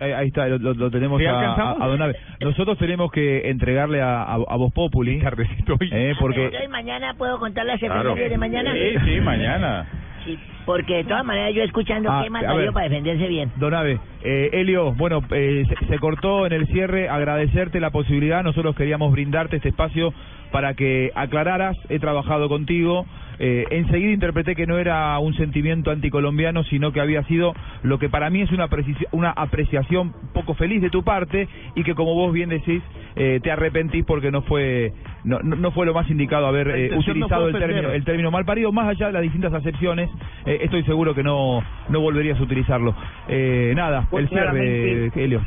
Ahí, 0.00 0.12
ahí 0.12 0.28
está, 0.28 0.48
lo, 0.48 0.58
lo- 0.58 0.74
lo 0.74 0.90
tenemos 0.90 1.20
¿Sí 1.20 1.26
a, 1.26 1.32
a, 1.52 1.76
a 1.78 1.86
Don 1.86 2.00
Abe. 2.02 2.16
Nosotros 2.40 2.78
tenemos 2.78 3.10
que 3.12 3.50
entregarle 3.50 4.00
a, 4.00 4.22
a, 4.22 4.34
a 4.34 4.56
Voz 4.56 4.72
Populi. 4.72 5.20
Tardecito 5.20 5.76
hoy. 5.80 5.90
Eh, 5.92 6.14
porque. 6.18 6.44
Entonces 6.46 6.70
mañana 6.70 7.14
puedo 7.18 7.38
contar 7.38 7.66
las 7.66 7.78
Claro. 7.80 8.14
de 8.14 8.38
mañana. 8.38 8.72
Sí, 8.72 8.96
sí, 9.04 9.20
mañana. 9.20 9.86
Sí, 10.24 10.38
porque 10.66 10.96
de 10.96 11.04
todas 11.04 11.24
maneras 11.24 11.54
yo 11.54 11.62
escuchando 11.62 12.10
Ah, 12.12 12.20
qué 12.22 12.28
más 12.30 12.44
a 12.44 12.48
salió 12.48 12.62
ver. 12.64 12.72
para 12.72 12.88
defenderse 12.90 13.26
bien. 13.26 13.50
Don 13.56 13.72
Abe, 13.72 13.98
eh, 14.22 14.50
Elio, 14.52 14.92
bueno, 14.92 15.22
eh, 15.30 15.64
se, 15.66 15.86
se 15.86 15.98
cortó 15.98 16.44
en 16.46 16.52
el 16.52 16.66
cierre, 16.66 17.08
agradecerte 17.08 17.80
la 17.80 17.90
posibilidad, 17.90 18.42
nosotros 18.42 18.76
queríamos 18.76 19.12
brindarte 19.12 19.56
este 19.56 19.70
espacio 19.70 20.12
para 20.52 20.74
que 20.74 21.10
aclararas, 21.14 21.74
he 21.88 21.98
trabajado 21.98 22.48
contigo, 22.50 23.06
eh, 23.42 23.64
enseguida 23.70 24.12
interpreté 24.12 24.54
que 24.54 24.66
no 24.66 24.78
era 24.78 25.18
un 25.18 25.32
sentimiento 25.34 25.90
anticolombiano, 25.90 26.62
sino 26.64 26.92
que 26.92 27.00
había 27.00 27.22
sido 27.24 27.54
lo 27.82 27.98
que 27.98 28.08
para 28.10 28.28
mí 28.28 28.42
es 28.42 28.52
una, 28.52 28.68
una 29.12 29.30
apreciación 29.30 30.12
poco 30.34 30.54
feliz 30.54 30.82
de 30.82 30.90
tu 30.90 31.02
parte 31.02 31.48
y 31.74 31.82
que 31.82 31.94
como 31.94 32.14
vos 32.14 32.32
bien 32.34 32.50
decís, 32.50 32.82
eh, 33.16 33.40
te 33.42 33.50
arrepentís 33.50 34.04
porque 34.04 34.30
no 34.30 34.42
fue 34.42 34.92
no, 35.24 35.38
no- 35.42 35.56
no 35.56 35.70
fue 35.72 35.86
lo 35.86 35.94
más 35.94 36.08
indicado 36.10 36.46
haber 36.46 36.68
eh, 36.68 36.88
no 36.92 36.98
utilizado 36.98 37.48
el 37.48 37.56
término, 37.58 37.90
el 37.90 38.04
término 38.04 38.30
mal 38.30 38.44
parido, 38.44 38.72
más 38.72 38.88
allá 38.88 39.06
de 39.06 39.12
las 39.14 39.22
distintas 39.22 39.52
acepciones, 39.54 40.08
eh, 40.44 40.58
estoy 40.62 40.84
seguro 40.84 41.14
que 41.14 41.22
no, 41.22 41.62
no 41.88 42.00
volverías 42.00 42.38
a 42.38 42.42
utilizarlo. 42.42 42.94
Eh, 43.28 43.72
nada, 43.74 44.06
Pues 44.10 44.24
el 44.24 44.28
cierre, 44.28 44.42
claramente- 44.44 45.24
Helio. 45.24 45.40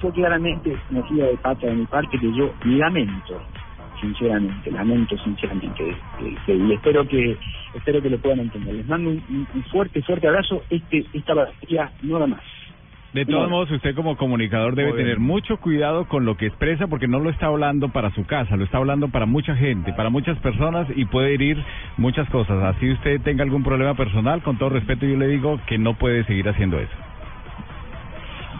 fue 0.00 0.12
claramente 0.12 0.76
metida 0.90 1.26
de 1.26 1.36
pata 1.38 1.66
de 1.66 1.74
mi 1.74 1.86
parte 1.86 2.18
que 2.18 2.32
yo 2.32 2.52
lamento 2.64 3.40
sinceramente 4.00 4.70
lamento 4.70 5.16
sinceramente 5.18 5.96
este, 6.18 6.54
y 6.54 6.72
espero 6.72 7.06
que 7.06 7.36
espero 7.74 8.02
que 8.02 8.10
lo 8.10 8.18
puedan 8.18 8.40
entender. 8.40 8.74
Les 8.74 8.86
mando 8.86 9.10
un, 9.10 9.46
fuerte 9.70 10.02
fuerte 10.02 10.28
abrazo. 10.28 10.62
Este 10.70 11.04
esta 11.12 11.34
batería 11.34 11.92
no 12.02 12.18
da 12.18 12.26
más. 12.26 12.42
De 13.12 13.26
todos 13.26 13.50
modos, 13.50 13.68
usted 13.72 13.92
como 13.96 14.16
comunicador 14.16 14.76
debe 14.76 14.92
tener 14.92 15.18
mucho 15.18 15.56
cuidado 15.56 16.06
con 16.06 16.24
lo 16.24 16.36
que 16.36 16.46
expresa 16.46 16.86
porque 16.86 17.08
no 17.08 17.18
lo 17.18 17.28
está 17.30 17.46
hablando 17.46 17.88
para 17.88 18.12
su 18.12 18.24
casa, 18.24 18.56
lo 18.56 18.62
está 18.62 18.78
hablando 18.78 19.08
para 19.08 19.26
mucha 19.26 19.56
gente, 19.56 19.92
para 19.92 20.10
muchas 20.10 20.38
personas 20.38 20.86
y 20.94 21.06
puede 21.06 21.34
herir 21.34 21.60
muchas 21.96 22.30
cosas. 22.30 22.62
Así 22.62 22.88
usted 22.88 23.20
tenga 23.22 23.42
algún 23.42 23.64
problema 23.64 23.94
personal, 23.94 24.42
con 24.42 24.58
todo 24.58 24.68
respeto 24.68 25.06
yo 25.06 25.16
le 25.16 25.26
digo 25.26 25.60
que 25.66 25.76
no 25.76 25.94
puede 25.94 26.22
seguir 26.24 26.48
haciendo 26.48 26.78
eso. 26.78 27.09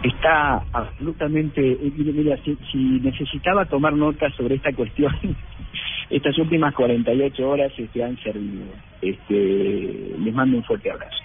Está 0.03 0.63
absolutamente 0.73 1.61
eh, 1.61 1.91
mire, 1.95 2.11
mira, 2.13 2.37
si, 2.43 2.57
si 2.71 2.77
necesitaba 3.01 3.65
tomar 3.65 3.93
nota 3.93 4.29
sobre 4.31 4.55
esta 4.55 4.73
cuestión 4.73 5.13
estas 6.09 6.37
últimas 6.37 6.73
48 6.73 7.49
horas 7.49 7.71
este, 7.77 8.03
han 8.03 8.17
servido 8.17 8.65
este 9.01 10.15
les 10.19 10.33
mando 10.33 10.57
un 10.57 10.63
fuerte 10.63 10.91
abrazo 10.91 11.17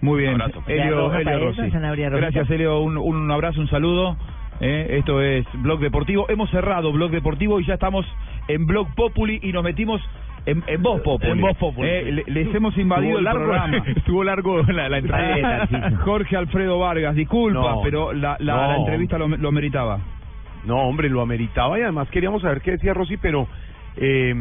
Muy 0.00 0.20
bien, 0.20 0.40
Abrazo. 0.40 0.62
Rossi. 0.66 1.62
Rosita. 1.62 2.10
Gracias, 2.10 2.50
Elio. 2.50 2.80
Un, 2.80 2.96
un 2.96 3.30
abrazo, 3.32 3.60
un 3.60 3.68
saludo. 3.68 4.16
Eh, 4.60 4.98
esto 4.98 5.20
es 5.20 5.46
Blog 5.54 5.80
Deportivo. 5.80 6.26
Hemos 6.28 6.50
cerrado 6.50 6.92
Blog 6.92 7.10
Deportivo 7.10 7.60
y 7.60 7.66
ya 7.66 7.74
estamos 7.74 8.06
en 8.48 8.66
Blog 8.66 8.94
Populi 8.94 9.38
y 9.42 9.52
nos 9.52 9.62
metimos 9.62 10.00
en, 10.50 10.64
en 10.66 10.82
Voz 10.82 11.00
Populi. 11.02 11.30
En 11.32 11.40
Voz 11.40 11.56
Populi. 11.56 11.88
Eh, 11.88 12.12
le- 12.12 12.24
les 12.26 12.54
hemos 12.54 12.76
invadido 12.78 13.18
el 13.18 13.24
largo, 13.24 13.44
programa. 13.44 13.76
estuvo 13.96 14.24
largo 14.24 14.62
la, 14.62 14.88
la 14.88 14.98
entrada. 14.98 15.68
Jorge 16.04 16.36
Alfredo 16.36 16.78
Vargas, 16.78 17.14
disculpa, 17.14 17.58
No, 17.60 17.80
pero 17.82 18.12
la, 18.12 18.36
la, 18.40 18.54
no. 18.54 18.68
la 18.68 18.76
entrevista 18.76 19.18
lo, 19.18 19.28
lo 19.28 19.52
meritaba. 19.52 19.98
No, 20.64 20.76
hombre, 20.76 21.08
lo 21.08 21.20
ameritaba 21.22 21.78
y 21.78 21.82
además 21.82 22.08
queríamos 22.10 22.42
saber 22.42 22.60
qué 22.62 22.72
decía 22.72 22.92
Rossi, 22.92 23.16
pero 23.16 23.46
eh, 23.96 24.34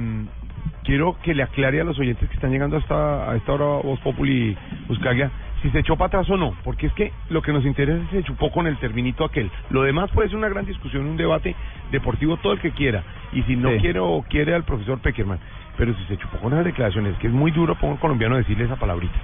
quiero 0.83 1.17
que 1.21 1.33
le 1.33 1.43
aclare 1.43 1.81
a 1.81 1.83
los 1.83 1.97
oyentes 1.99 2.27
que 2.27 2.35
están 2.35 2.51
llegando 2.51 2.77
hasta 2.77 3.31
a 3.31 3.35
esta 3.35 3.53
hora 3.53 3.65
Voz 3.83 3.99
Populi 4.01 4.55
Buscagia 4.87 5.31
si 5.61 5.71
se 5.71 5.79
echó 5.79 5.95
para 5.95 6.07
atrás 6.07 6.29
o 6.29 6.37
no, 6.37 6.53
porque 6.63 6.85
es 6.85 6.93
que 6.93 7.11
lo 7.31 7.41
que 7.41 7.51
nos 7.51 7.65
interesa 7.65 7.97
es 8.03 8.09
si 8.11 8.17
se 8.17 8.23
chupó 8.23 8.51
con 8.51 8.67
el 8.67 8.77
terminito 8.77 9.25
aquel. 9.25 9.49
Lo 9.71 9.81
demás 9.81 10.11
puede 10.11 10.29
ser 10.29 10.37
una 10.37 10.49
gran 10.49 10.65
discusión, 10.67 11.07
un 11.07 11.17
debate 11.17 11.55
deportivo, 11.91 12.37
todo 12.37 12.53
el 12.53 12.59
que 12.59 12.69
quiera. 12.71 13.03
Y 13.33 13.41
si 13.43 13.55
no 13.55 13.71
Sí. 13.71 13.77
quiere 13.79 13.99
o 13.99 14.23
quiere 14.29 14.53
al 14.53 14.65
profesor 14.65 14.99
Peckerman, 14.99 15.39
pero 15.77 15.93
si 15.93 16.03
se 16.05 16.17
chupó 16.17 16.37
con 16.37 16.53
esas 16.53 16.65
declaraciones, 16.65 17.17
que 17.17 17.27
es 17.27 17.33
muy 17.33 17.51
duro 17.51 17.75
para 17.75 17.93
un 17.93 17.97
colombiano 17.97 18.37
decirle 18.37 18.65
esa 18.65 18.75
palabrita. 18.75 19.17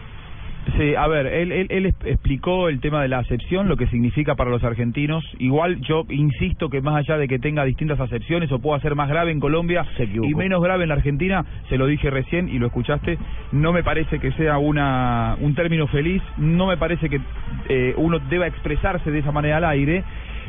Sí, 0.77 0.95
a 0.95 1.07
ver, 1.07 1.27
él, 1.27 1.51
él, 1.51 1.67
él 1.69 1.93
explicó 2.05 2.69
el 2.69 2.79
tema 2.79 3.01
de 3.01 3.09
la 3.09 3.19
acepción, 3.19 3.67
lo 3.67 3.75
que 3.75 3.87
significa 3.87 4.35
para 4.35 4.49
los 4.49 4.63
argentinos. 4.63 5.23
Igual 5.37 5.81
yo 5.81 6.05
insisto 6.09 6.69
que 6.69 6.81
más 6.81 6.95
allá 6.95 7.17
de 7.17 7.27
que 7.27 7.37
tenga 7.37 7.65
distintas 7.65 7.99
acepciones 7.99 8.51
o 8.51 8.59
pueda 8.59 8.79
ser 8.79 8.95
más 8.95 9.09
grave 9.09 9.31
en 9.31 9.41
Colombia 9.41 9.85
y 9.99 10.33
menos 10.35 10.63
grave 10.63 10.83
en 10.83 10.89
la 10.89 10.95
Argentina, 10.95 11.45
se 11.67 11.77
lo 11.77 11.85
dije 11.85 12.09
recién 12.09 12.47
y 12.47 12.59
lo 12.59 12.67
escuchaste, 12.67 13.17
no 13.51 13.73
me 13.73 13.83
parece 13.83 14.19
que 14.19 14.31
sea 14.31 14.57
una 14.57 15.35
un 15.41 15.53
término 15.53 15.87
feliz, 15.87 16.21
no 16.37 16.67
me 16.67 16.77
parece 16.77 17.09
que 17.09 17.19
eh, 17.67 17.93
uno 17.97 18.19
deba 18.19 18.47
expresarse 18.47 19.11
de 19.11 19.19
esa 19.19 19.31
manera 19.31 19.57
al 19.57 19.65
aire. 19.65 20.03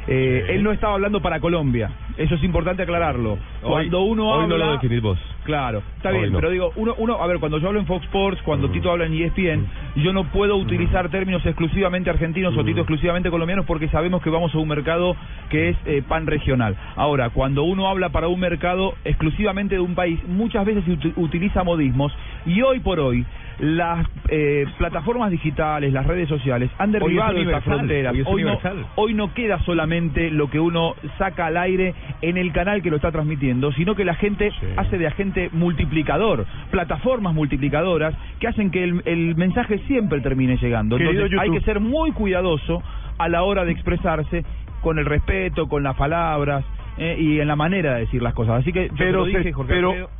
Eh, 0.07 0.47
Él 0.51 0.63
no 0.63 0.73
estaba 0.73 0.95
hablando 0.95 1.21
para 1.21 1.41
Colombia, 1.41 1.91
eso 2.17 2.35
es 2.35 2.45
importante 2.45 2.83
aclararlo. 2.83 3.39
Cuando 3.63 4.03
uno 4.03 4.29
hoy 4.29 4.45
habla... 4.45 4.59
no 4.59 4.65
lo 4.67 4.73
definís 4.73 5.01
vos. 5.01 5.19
Claro, 5.45 5.83
está 5.97 6.09
Hoy 6.09 6.21
bien, 6.21 6.33
no. 6.33 6.39
pero 6.39 6.51
digo, 6.51 6.73
uno, 6.77 6.95
uno, 6.97 7.21
a 7.21 7.27
ver, 7.27 7.39
cuando 7.39 7.59
yo 7.59 7.69
hablo 7.69 7.79
en 7.79 7.87
Fox 7.87 8.05
Sports, 8.07 8.41
cuando 8.45 8.71
Tito 8.71 8.91
habla 8.91 9.05
en 9.05 9.13
ESPN, 9.13 9.67
yo 9.97 10.13
no 10.15 10.25
puedo 10.25 10.57
utilizar 10.57 11.11
términos 11.11 11.45
exclusivamente 11.45 12.09
argentinos 12.09 12.57
o 12.57 12.65
Tito 12.65 12.81
exclusivamente 12.81 13.31
colombianos 13.31 13.67
porque 13.67 13.89
sabemos 13.89 14.23
que 14.23 14.31
vamos 14.31 14.55
a 14.55 14.59
un 14.59 14.69
mercado 14.69 15.17
que 15.51 15.71
es 15.71 15.77
eh, 15.85 16.03
pan 16.07 16.27
regional. 16.27 16.77
Ahora, 16.97 17.29
cuando 17.31 17.65
uno 17.65 17.89
habla 17.89 18.09
para 18.09 18.29
un 18.29 18.41
mercado 18.41 18.95
exclusivamente 19.05 19.75
de 19.75 19.81
un 19.83 19.95
país, 19.95 20.19
muchas 20.27 20.65
veces 20.65 20.85
utiliza 21.17 21.63
modismos 21.63 22.13
y 22.47 22.63
hoy 22.63 22.81
por 22.81 22.99
hoy 22.99 23.27
las 23.59 24.07
eh, 24.29 24.67
plataformas 24.79 25.31
digitales, 25.31 25.93
las 25.93 26.07
redes 26.07 26.29
sociales 26.29 26.71
han 26.79 26.93
derribado 26.93 27.39
estas 27.39 27.65
fronteras. 27.65 28.13
hoy 28.13 28.21
es 28.21 28.27
no, 28.27 28.33
universal. 28.33 28.87
hoy 28.97 29.15
no 29.15 29.33
queda 29.35 29.59
solamente 29.61 30.31
lo 30.31 30.51
que 30.51 30.61
uno 30.61 30.95
saca 31.19 31.47
al 31.47 31.57
aire 31.57 31.95
en 32.23 32.37
el 32.37 32.53
canal 32.53 32.83
que 32.83 32.91
lo 32.91 32.97
está 32.97 33.13
transmitiendo, 33.13 33.73
sino 33.73 33.95
que 33.95 34.05
la 34.05 34.15
gente 34.15 34.51
hace 34.77 34.99
de 34.99 35.07
agente 35.07 35.51
multiplicador, 35.53 36.47
plataformas 36.71 37.35
multiplicadoras 37.35 38.15
que 38.41 38.49
hacen 38.49 38.71
que 38.71 38.83
el, 38.85 39.03
el 39.05 39.37
mensaje 39.37 39.79
siempre 39.87 40.21
termine 40.21 40.57
llegando. 40.57 40.97
Querido 40.97 41.25
Entonces 41.25 41.39
hay 41.41 41.51
que 41.51 41.61
ser 41.65 41.81
muy 41.81 42.13
cuidadoso 42.13 42.83
a 43.19 43.29
la 43.29 43.43
hora 43.45 43.65
de 43.65 43.73
expresarse 43.73 44.45
con 44.81 44.99
el 44.99 45.07
respeto, 45.07 45.69
con 45.69 45.83
las 45.83 45.97
palabras 45.97 46.65
eh, 46.99 47.17
y 47.19 47.41
en 47.41 47.49
la 47.49 47.57
manera 47.57 47.95
de 47.95 48.01
decir 48.01 48.23
las 48.23 48.35
cosas. 48.35 48.61
Así 48.61 48.73
que 48.73 48.89
yo 48.89 48.95
te 48.95 49.05
Pero, 49.05 49.19
lo 49.21 49.25
dije, 49.27 49.53
Jorge 49.53 49.73
pero 49.73 49.89
Alfredo. 49.91 50.11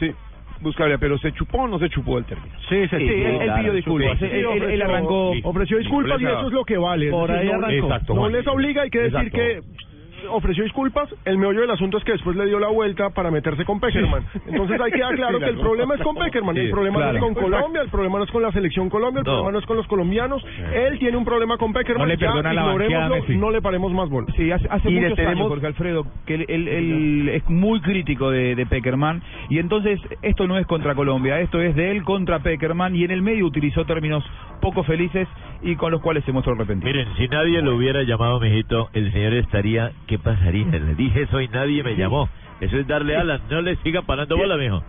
sí, 0.00 0.12
Buscalia, 0.60 0.98
pero 0.98 1.18
¿se 1.18 1.32
chupó 1.32 1.58
o 1.62 1.68
no 1.68 1.78
se 1.78 1.88
chupó 1.90 2.18
el 2.18 2.24
término? 2.24 2.54
Sí, 2.68 2.86
Sí, 2.88 2.96
él, 2.96 3.40
él 3.42 3.52
pidió 3.58 3.72
disculpas. 3.74 4.22
Él, 4.22 4.30
él- 4.32 4.62
él 4.70 4.82
arrancó. 4.82 5.32
ofreció 5.44 5.78
disculpas 5.78 6.20
y 6.20 6.24
eso 6.24 6.46
es 6.46 6.52
lo 6.52 6.64
que 6.64 6.76
vale. 6.78 7.10
Por 7.10 7.30
ahí 7.30 7.48
arrancó. 7.48 8.14
no 8.14 8.28
les 8.28 8.46
obliga, 8.46 8.82
hay 8.82 8.90
que 8.90 9.00
decir 9.00 9.16
Exacto. 9.18 9.36
que 9.36 9.60
ofreció 10.30 10.64
disculpas, 10.64 11.08
el 11.24 11.38
meollo 11.38 11.60
del 11.60 11.70
asunto 11.70 11.98
es 11.98 12.04
que 12.04 12.12
después 12.12 12.36
le 12.36 12.46
dio 12.46 12.58
la 12.58 12.68
vuelta 12.68 13.10
para 13.10 13.30
meterse 13.30 13.64
con 13.64 13.80
Peckerman. 13.80 14.24
Entonces 14.46 14.80
hay 14.80 14.90
que 14.90 14.98
quedar 14.98 15.14
claro 15.16 15.38
que 15.38 15.46
el 15.46 15.58
problema 15.58 15.94
es 15.94 16.00
con 16.02 16.14
Peckerman, 16.16 16.56
el 16.56 16.70
problema 16.70 16.98
no 17.00 17.10
es 17.12 17.18
con 17.18 17.34
Colombia, 17.34 17.82
el 17.82 17.88
problema 17.90 18.18
no 18.18 18.24
es 18.24 18.30
con 18.30 18.42
la 18.42 18.52
selección 18.52 18.88
Colombia, 18.88 19.20
el 19.20 19.24
No. 19.26 19.32
problema 19.32 19.52
no 19.52 19.58
es 19.58 19.66
con 19.66 19.76
los 19.76 19.86
colombianos. 19.86 20.44
Él 20.74 20.98
tiene 20.98 21.16
un 21.16 21.24
problema 21.24 21.56
con 21.58 21.72
Peckerman, 21.72 22.08
No 22.08 22.14
le 22.14 22.16
ya 22.20 22.26
perdona 22.28 22.52
la 22.52 22.62
banqueada 22.64 22.84
a 22.84 22.86
ignorémoslo, 23.06 23.22
Messi. 23.28 23.36
no 23.40 23.50
le 23.50 23.62
paremos 23.62 23.92
más 23.92 24.08
bola. 24.08 24.26
Sí, 24.36 24.50
hace, 24.50 24.66
hace 24.70 24.90
Y 24.90 24.94
le 24.94 25.00
muchos 25.02 25.18
años, 25.18 25.30
tenemos- 25.30 25.48
Jorge 25.48 25.66
Alfredo, 25.66 26.06
que 26.26 26.34
él, 26.34 26.44
él- 26.48 26.68
él 26.68 27.28
es 27.30 27.48
muy 27.48 27.80
crítico 27.80 28.30
de, 28.30 28.54
de 28.54 28.66
Peckerman 28.66 29.22
y 29.48 29.58
entonces 29.58 30.00
esto 30.22 30.46
no 30.46 30.58
es 30.58 30.66
contra 30.66 30.94
Colombia, 30.94 31.40
esto 31.40 31.60
es 31.60 31.74
de 31.74 31.90
él 31.92 32.02
contra 32.04 32.40
Peckerman 32.40 32.94
y 32.96 33.04
en 33.04 33.10
el 33.10 33.22
medio 33.22 33.46
utilizó 33.46 33.84
términos 33.84 34.24
poco 34.60 34.82
felices 34.84 35.28
y 35.62 35.76
con 35.76 35.90
los 35.92 36.00
cuales 36.00 36.24
se 36.24 36.32
mostró 36.32 36.54
arrepentido. 36.54 36.92
Miren, 36.92 37.08
si 37.16 37.28
nadie 37.28 37.60
lo 37.62 37.74
hubiera 37.76 38.02
llamado, 38.02 38.40
mijito, 38.40 38.88
el 38.92 39.12
señor 39.12 39.34
estaría, 39.34 39.92
¿qué 40.16 40.22
pasaría? 40.22 40.66
Le 40.66 40.94
dije 40.94 41.22
eso 41.22 41.40
y 41.40 41.48
nadie 41.48 41.82
me 41.82 41.96
llamó. 41.96 42.28
Eso 42.60 42.78
es 42.78 42.86
darle 42.86 43.16
alas, 43.16 43.40
no 43.50 43.60
le 43.60 43.76
siga 43.76 44.02
parando 44.02 44.36
bola, 44.36 44.56
mijo. 44.56 44.82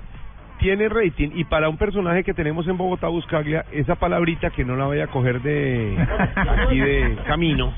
tiene 0.59 0.89
rating 0.89 1.31
y 1.35 1.43
para 1.43 1.69
un 1.69 1.77
personaje 1.77 2.23
que 2.23 2.33
tenemos 2.33 2.67
en 2.67 2.77
Bogotá 2.77 3.07
Buscaglia, 3.09 3.65
esa 3.71 3.95
palabrita 3.95 4.49
que 4.49 4.63
no 4.63 4.75
la 4.75 4.85
vaya 4.85 5.03
a 5.03 5.07
coger 5.07 5.41
de 5.41 5.97
aquí 6.35 6.79
de 6.79 7.17
camino, 7.27 7.73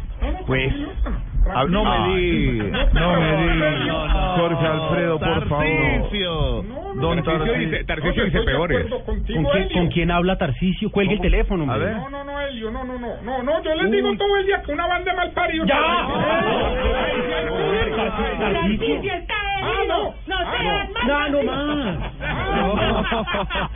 pues 0.45 0.73
Ah, 1.51 1.63
no 1.67 1.83
me 1.83 2.15
di, 2.15 2.57
no 2.93 3.19
me 3.19 3.37
di, 3.37 3.89
Jorge 4.37 4.67
Alfredo, 4.67 5.19
por 5.19 5.47
favor. 5.47 6.65
Don 6.99 7.23
Tarcisio 7.23 7.53
dice- 7.53 7.83
Tarcisio 7.85 8.25
dice 8.25 8.41
peores. 8.41 8.85
¿Con 9.05 9.23
quién, 9.23 9.43
¿Con 9.73 9.87
quién 9.87 10.11
habla 10.11 10.37
Tarcisio? 10.37 10.91
Cuelgue 10.91 11.15
el 11.15 11.21
teléfono, 11.21 11.63
A 11.63 11.75
hombre. 11.75 11.85
ver. 11.89 11.95
No, 11.97 12.09
no, 12.09 12.23
no, 12.23 12.41
Elio, 12.41 12.69
no, 12.71 12.83
no, 12.83 12.99
no, 12.99 13.21
no, 13.23 13.41
no, 13.43 13.63
yo 13.63 13.73
les 13.75 13.89
digo 13.91 14.15
todo 14.17 14.35
el 14.37 14.45
día 14.45 14.61
que 14.61 14.71
una 14.73 14.85
banda 14.87 15.11
de 15.11 15.17
malparidos. 15.17 15.67
¡Ya! 15.67 15.75
Tarcisio 18.39 19.13
está 19.13 19.33
Ah, 19.61 19.83
no. 19.87 20.15
No, 21.05 21.29
no 21.29 21.43
más. 21.43 21.97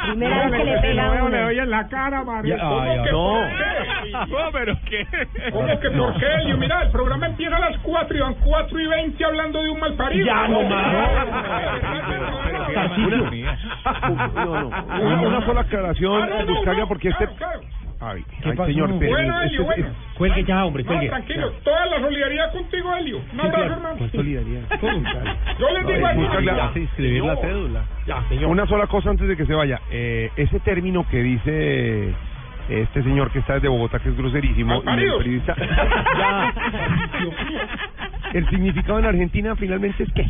Primera 0.07 0.49
vez 0.49 0.51
que 0.59 0.63
le 0.65 0.77
pega 0.79 1.05
a 1.05 1.11
uno. 1.23 1.29
le 1.29 1.41
doy 1.43 1.59
en 1.59 1.69
la 1.69 1.87
cara, 1.87 2.23
Mario. 2.23 2.55
Ya, 2.57 2.63
¿Cómo 2.63 2.81
que 3.03 3.11
no. 3.11 3.33
por 3.33 3.47
qué? 3.49 4.33
No, 4.33 4.51
pero 4.51 4.77
qué. 4.85 5.07
¿Cómo 5.51 5.79
que 5.79 5.89
por 5.91 6.13
qué, 6.19 6.25
Elio? 6.41 6.57
Mira, 6.57 6.81
el 6.83 6.91
programa 6.91 7.27
empieza 7.27 7.55
a 7.55 7.59
las 7.59 7.77
4 7.79 8.17
y 8.17 8.21
van 8.21 8.33
4 8.35 8.79
y 8.79 8.87
20 8.87 9.25
hablando 9.25 9.63
de 9.63 9.69
un 9.69 9.79
malparido. 9.79 10.25
Ya, 10.25 10.47
no 10.47 10.61
más. 10.63 10.93
No, 14.35 14.45
no. 14.45 14.67
Una, 15.27 15.45
sola 15.45 15.61
aclaración, 15.61 16.23
Ah, 16.23 16.27
no, 16.29 16.39
eh, 16.41 16.45
no, 16.65 16.73
no, 16.73 16.87
porque 16.87 17.09
este... 17.09 17.27
Ay, 18.05 18.23
¿Qué 18.41 18.49
ay, 18.49 18.57
señor, 18.67 18.89
pero 18.99 19.11
Bueno, 19.11 19.41
este- 19.41 19.55
Elio, 19.55 19.65
bueno. 19.65 19.87
Cuelgue 20.17 20.43
ya, 20.43 20.65
hombre, 20.65 20.83
No, 20.83 20.87
cuelgue. 20.89 21.09
tranquilo, 21.09 21.51
toda 21.63 21.85
la 21.85 21.99
solidaridad 22.01 22.51
contigo, 22.51 22.95
Elio. 22.95 23.21
Un 23.33 23.39
abrazo, 23.41 23.63
hermano. 23.73 23.97
con 23.97 24.11
solidaridad. 24.11 24.61
Yo 25.59 25.69
les 25.71 25.87
digo. 25.87 26.13
Buscaglia, 26.15 26.71
Ya, 26.73 26.79
inscribir 26.79 27.23
la 27.23 27.35
cédula. 27.37 27.83
Una 28.47 28.67
sola 28.67 28.87
cosa 28.87 29.09
antes 29.09 29.27
de 29.27 29.37
que 29.37 29.45
se 29.45 29.53
vaya. 29.53 29.79
Eh, 29.91 30.29
ese 30.35 30.59
término 30.59 31.07
que 31.09 31.23
dice 31.23 32.13
este 32.69 33.03
señor 33.03 33.31
que 33.31 33.39
está 33.39 33.55
desde 33.55 33.67
Bogotá, 33.67 33.99
que 33.99 34.09
es 34.09 34.17
groserísimo, 34.17 34.81
y 34.85 34.89
el 35.03 35.17
periodista... 35.17 35.55
Ya. 36.17 36.53
El 38.33 38.49
significado 38.49 38.99
en 38.99 39.05
Argentina 39.05 39.55
finalmente 39.55 40.03
es 40.03 40.13
que... 40.13 40.27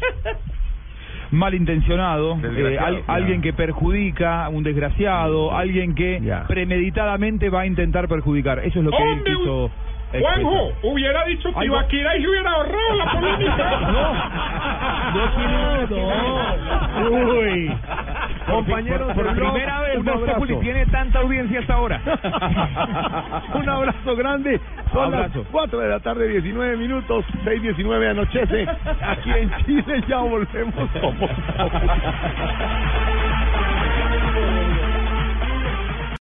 malintencionado, 1.34 2.38
eh, 2.74 2.78
al- 2.80 3.04
alguien 3.08 3.42
que 3.42 3.54
perjudica, 3.54 4.48
un 4.50 4.64
desgraciado, 4.64 5.54
alguien 5.56 5.96
que 5.96 6.20
premeditadamente 6.48 7.50
va 7.50 7.62
a 7.62 7.66
intentar 7.66 8.08
perjudicar. 8.08 8.60
Eso 8.60 8.80
es 8.80 8.86
lo 8.86 8.92
que 8.92 8.98
él 9.04 9.24
quiso. 9.38 9.72
Juanjo, 10.20 10.72
hubiera 10.84 11.26
dicho 11.26 11.50
Ay, 11.56 11.68
Tibaquira 11.68 12.18
y 12.18 12.28
hubiera 12.28 12.52
ahorrado 12.52 12.96
la 12.96 13.12
polémica. 13.14 13.80
No, 13.92 14.14
Uy. 17.04 17.72
Compañeros, 18.48 19.14
por, 19.14 19.28
primera 19.36 19.82
vez 19.82 19.98
un. 19.98 20.06
Populi 20.06 20.56
tiene 20.58 20.86
tanta 20.88 21.20
audiencia 21.20 21.60
hasta 21.60 21.74
ahora. 21.74 22.02
un 23.54 23.70
abrazo 23.70 24.16
grande. 24.16 24.60
Son 24.92 25.14
Abrazo. 25.14 25.40
las 25.40 25.48
4 25.48 25.80
de 25.80 25.90
la 25.90 26.00
tarde, 26.00 26.28
19 26.28 26.78
minutos. 26.78 27.26
6.19 27.46 28.10
anochece. 28.12 28.68
Aquí 29.02 29.32
en 29.32 29.52
Chile 29.66 30.04
ya 30.08 30.18
volvemos 30.20 30.90
como. 31.00 31.28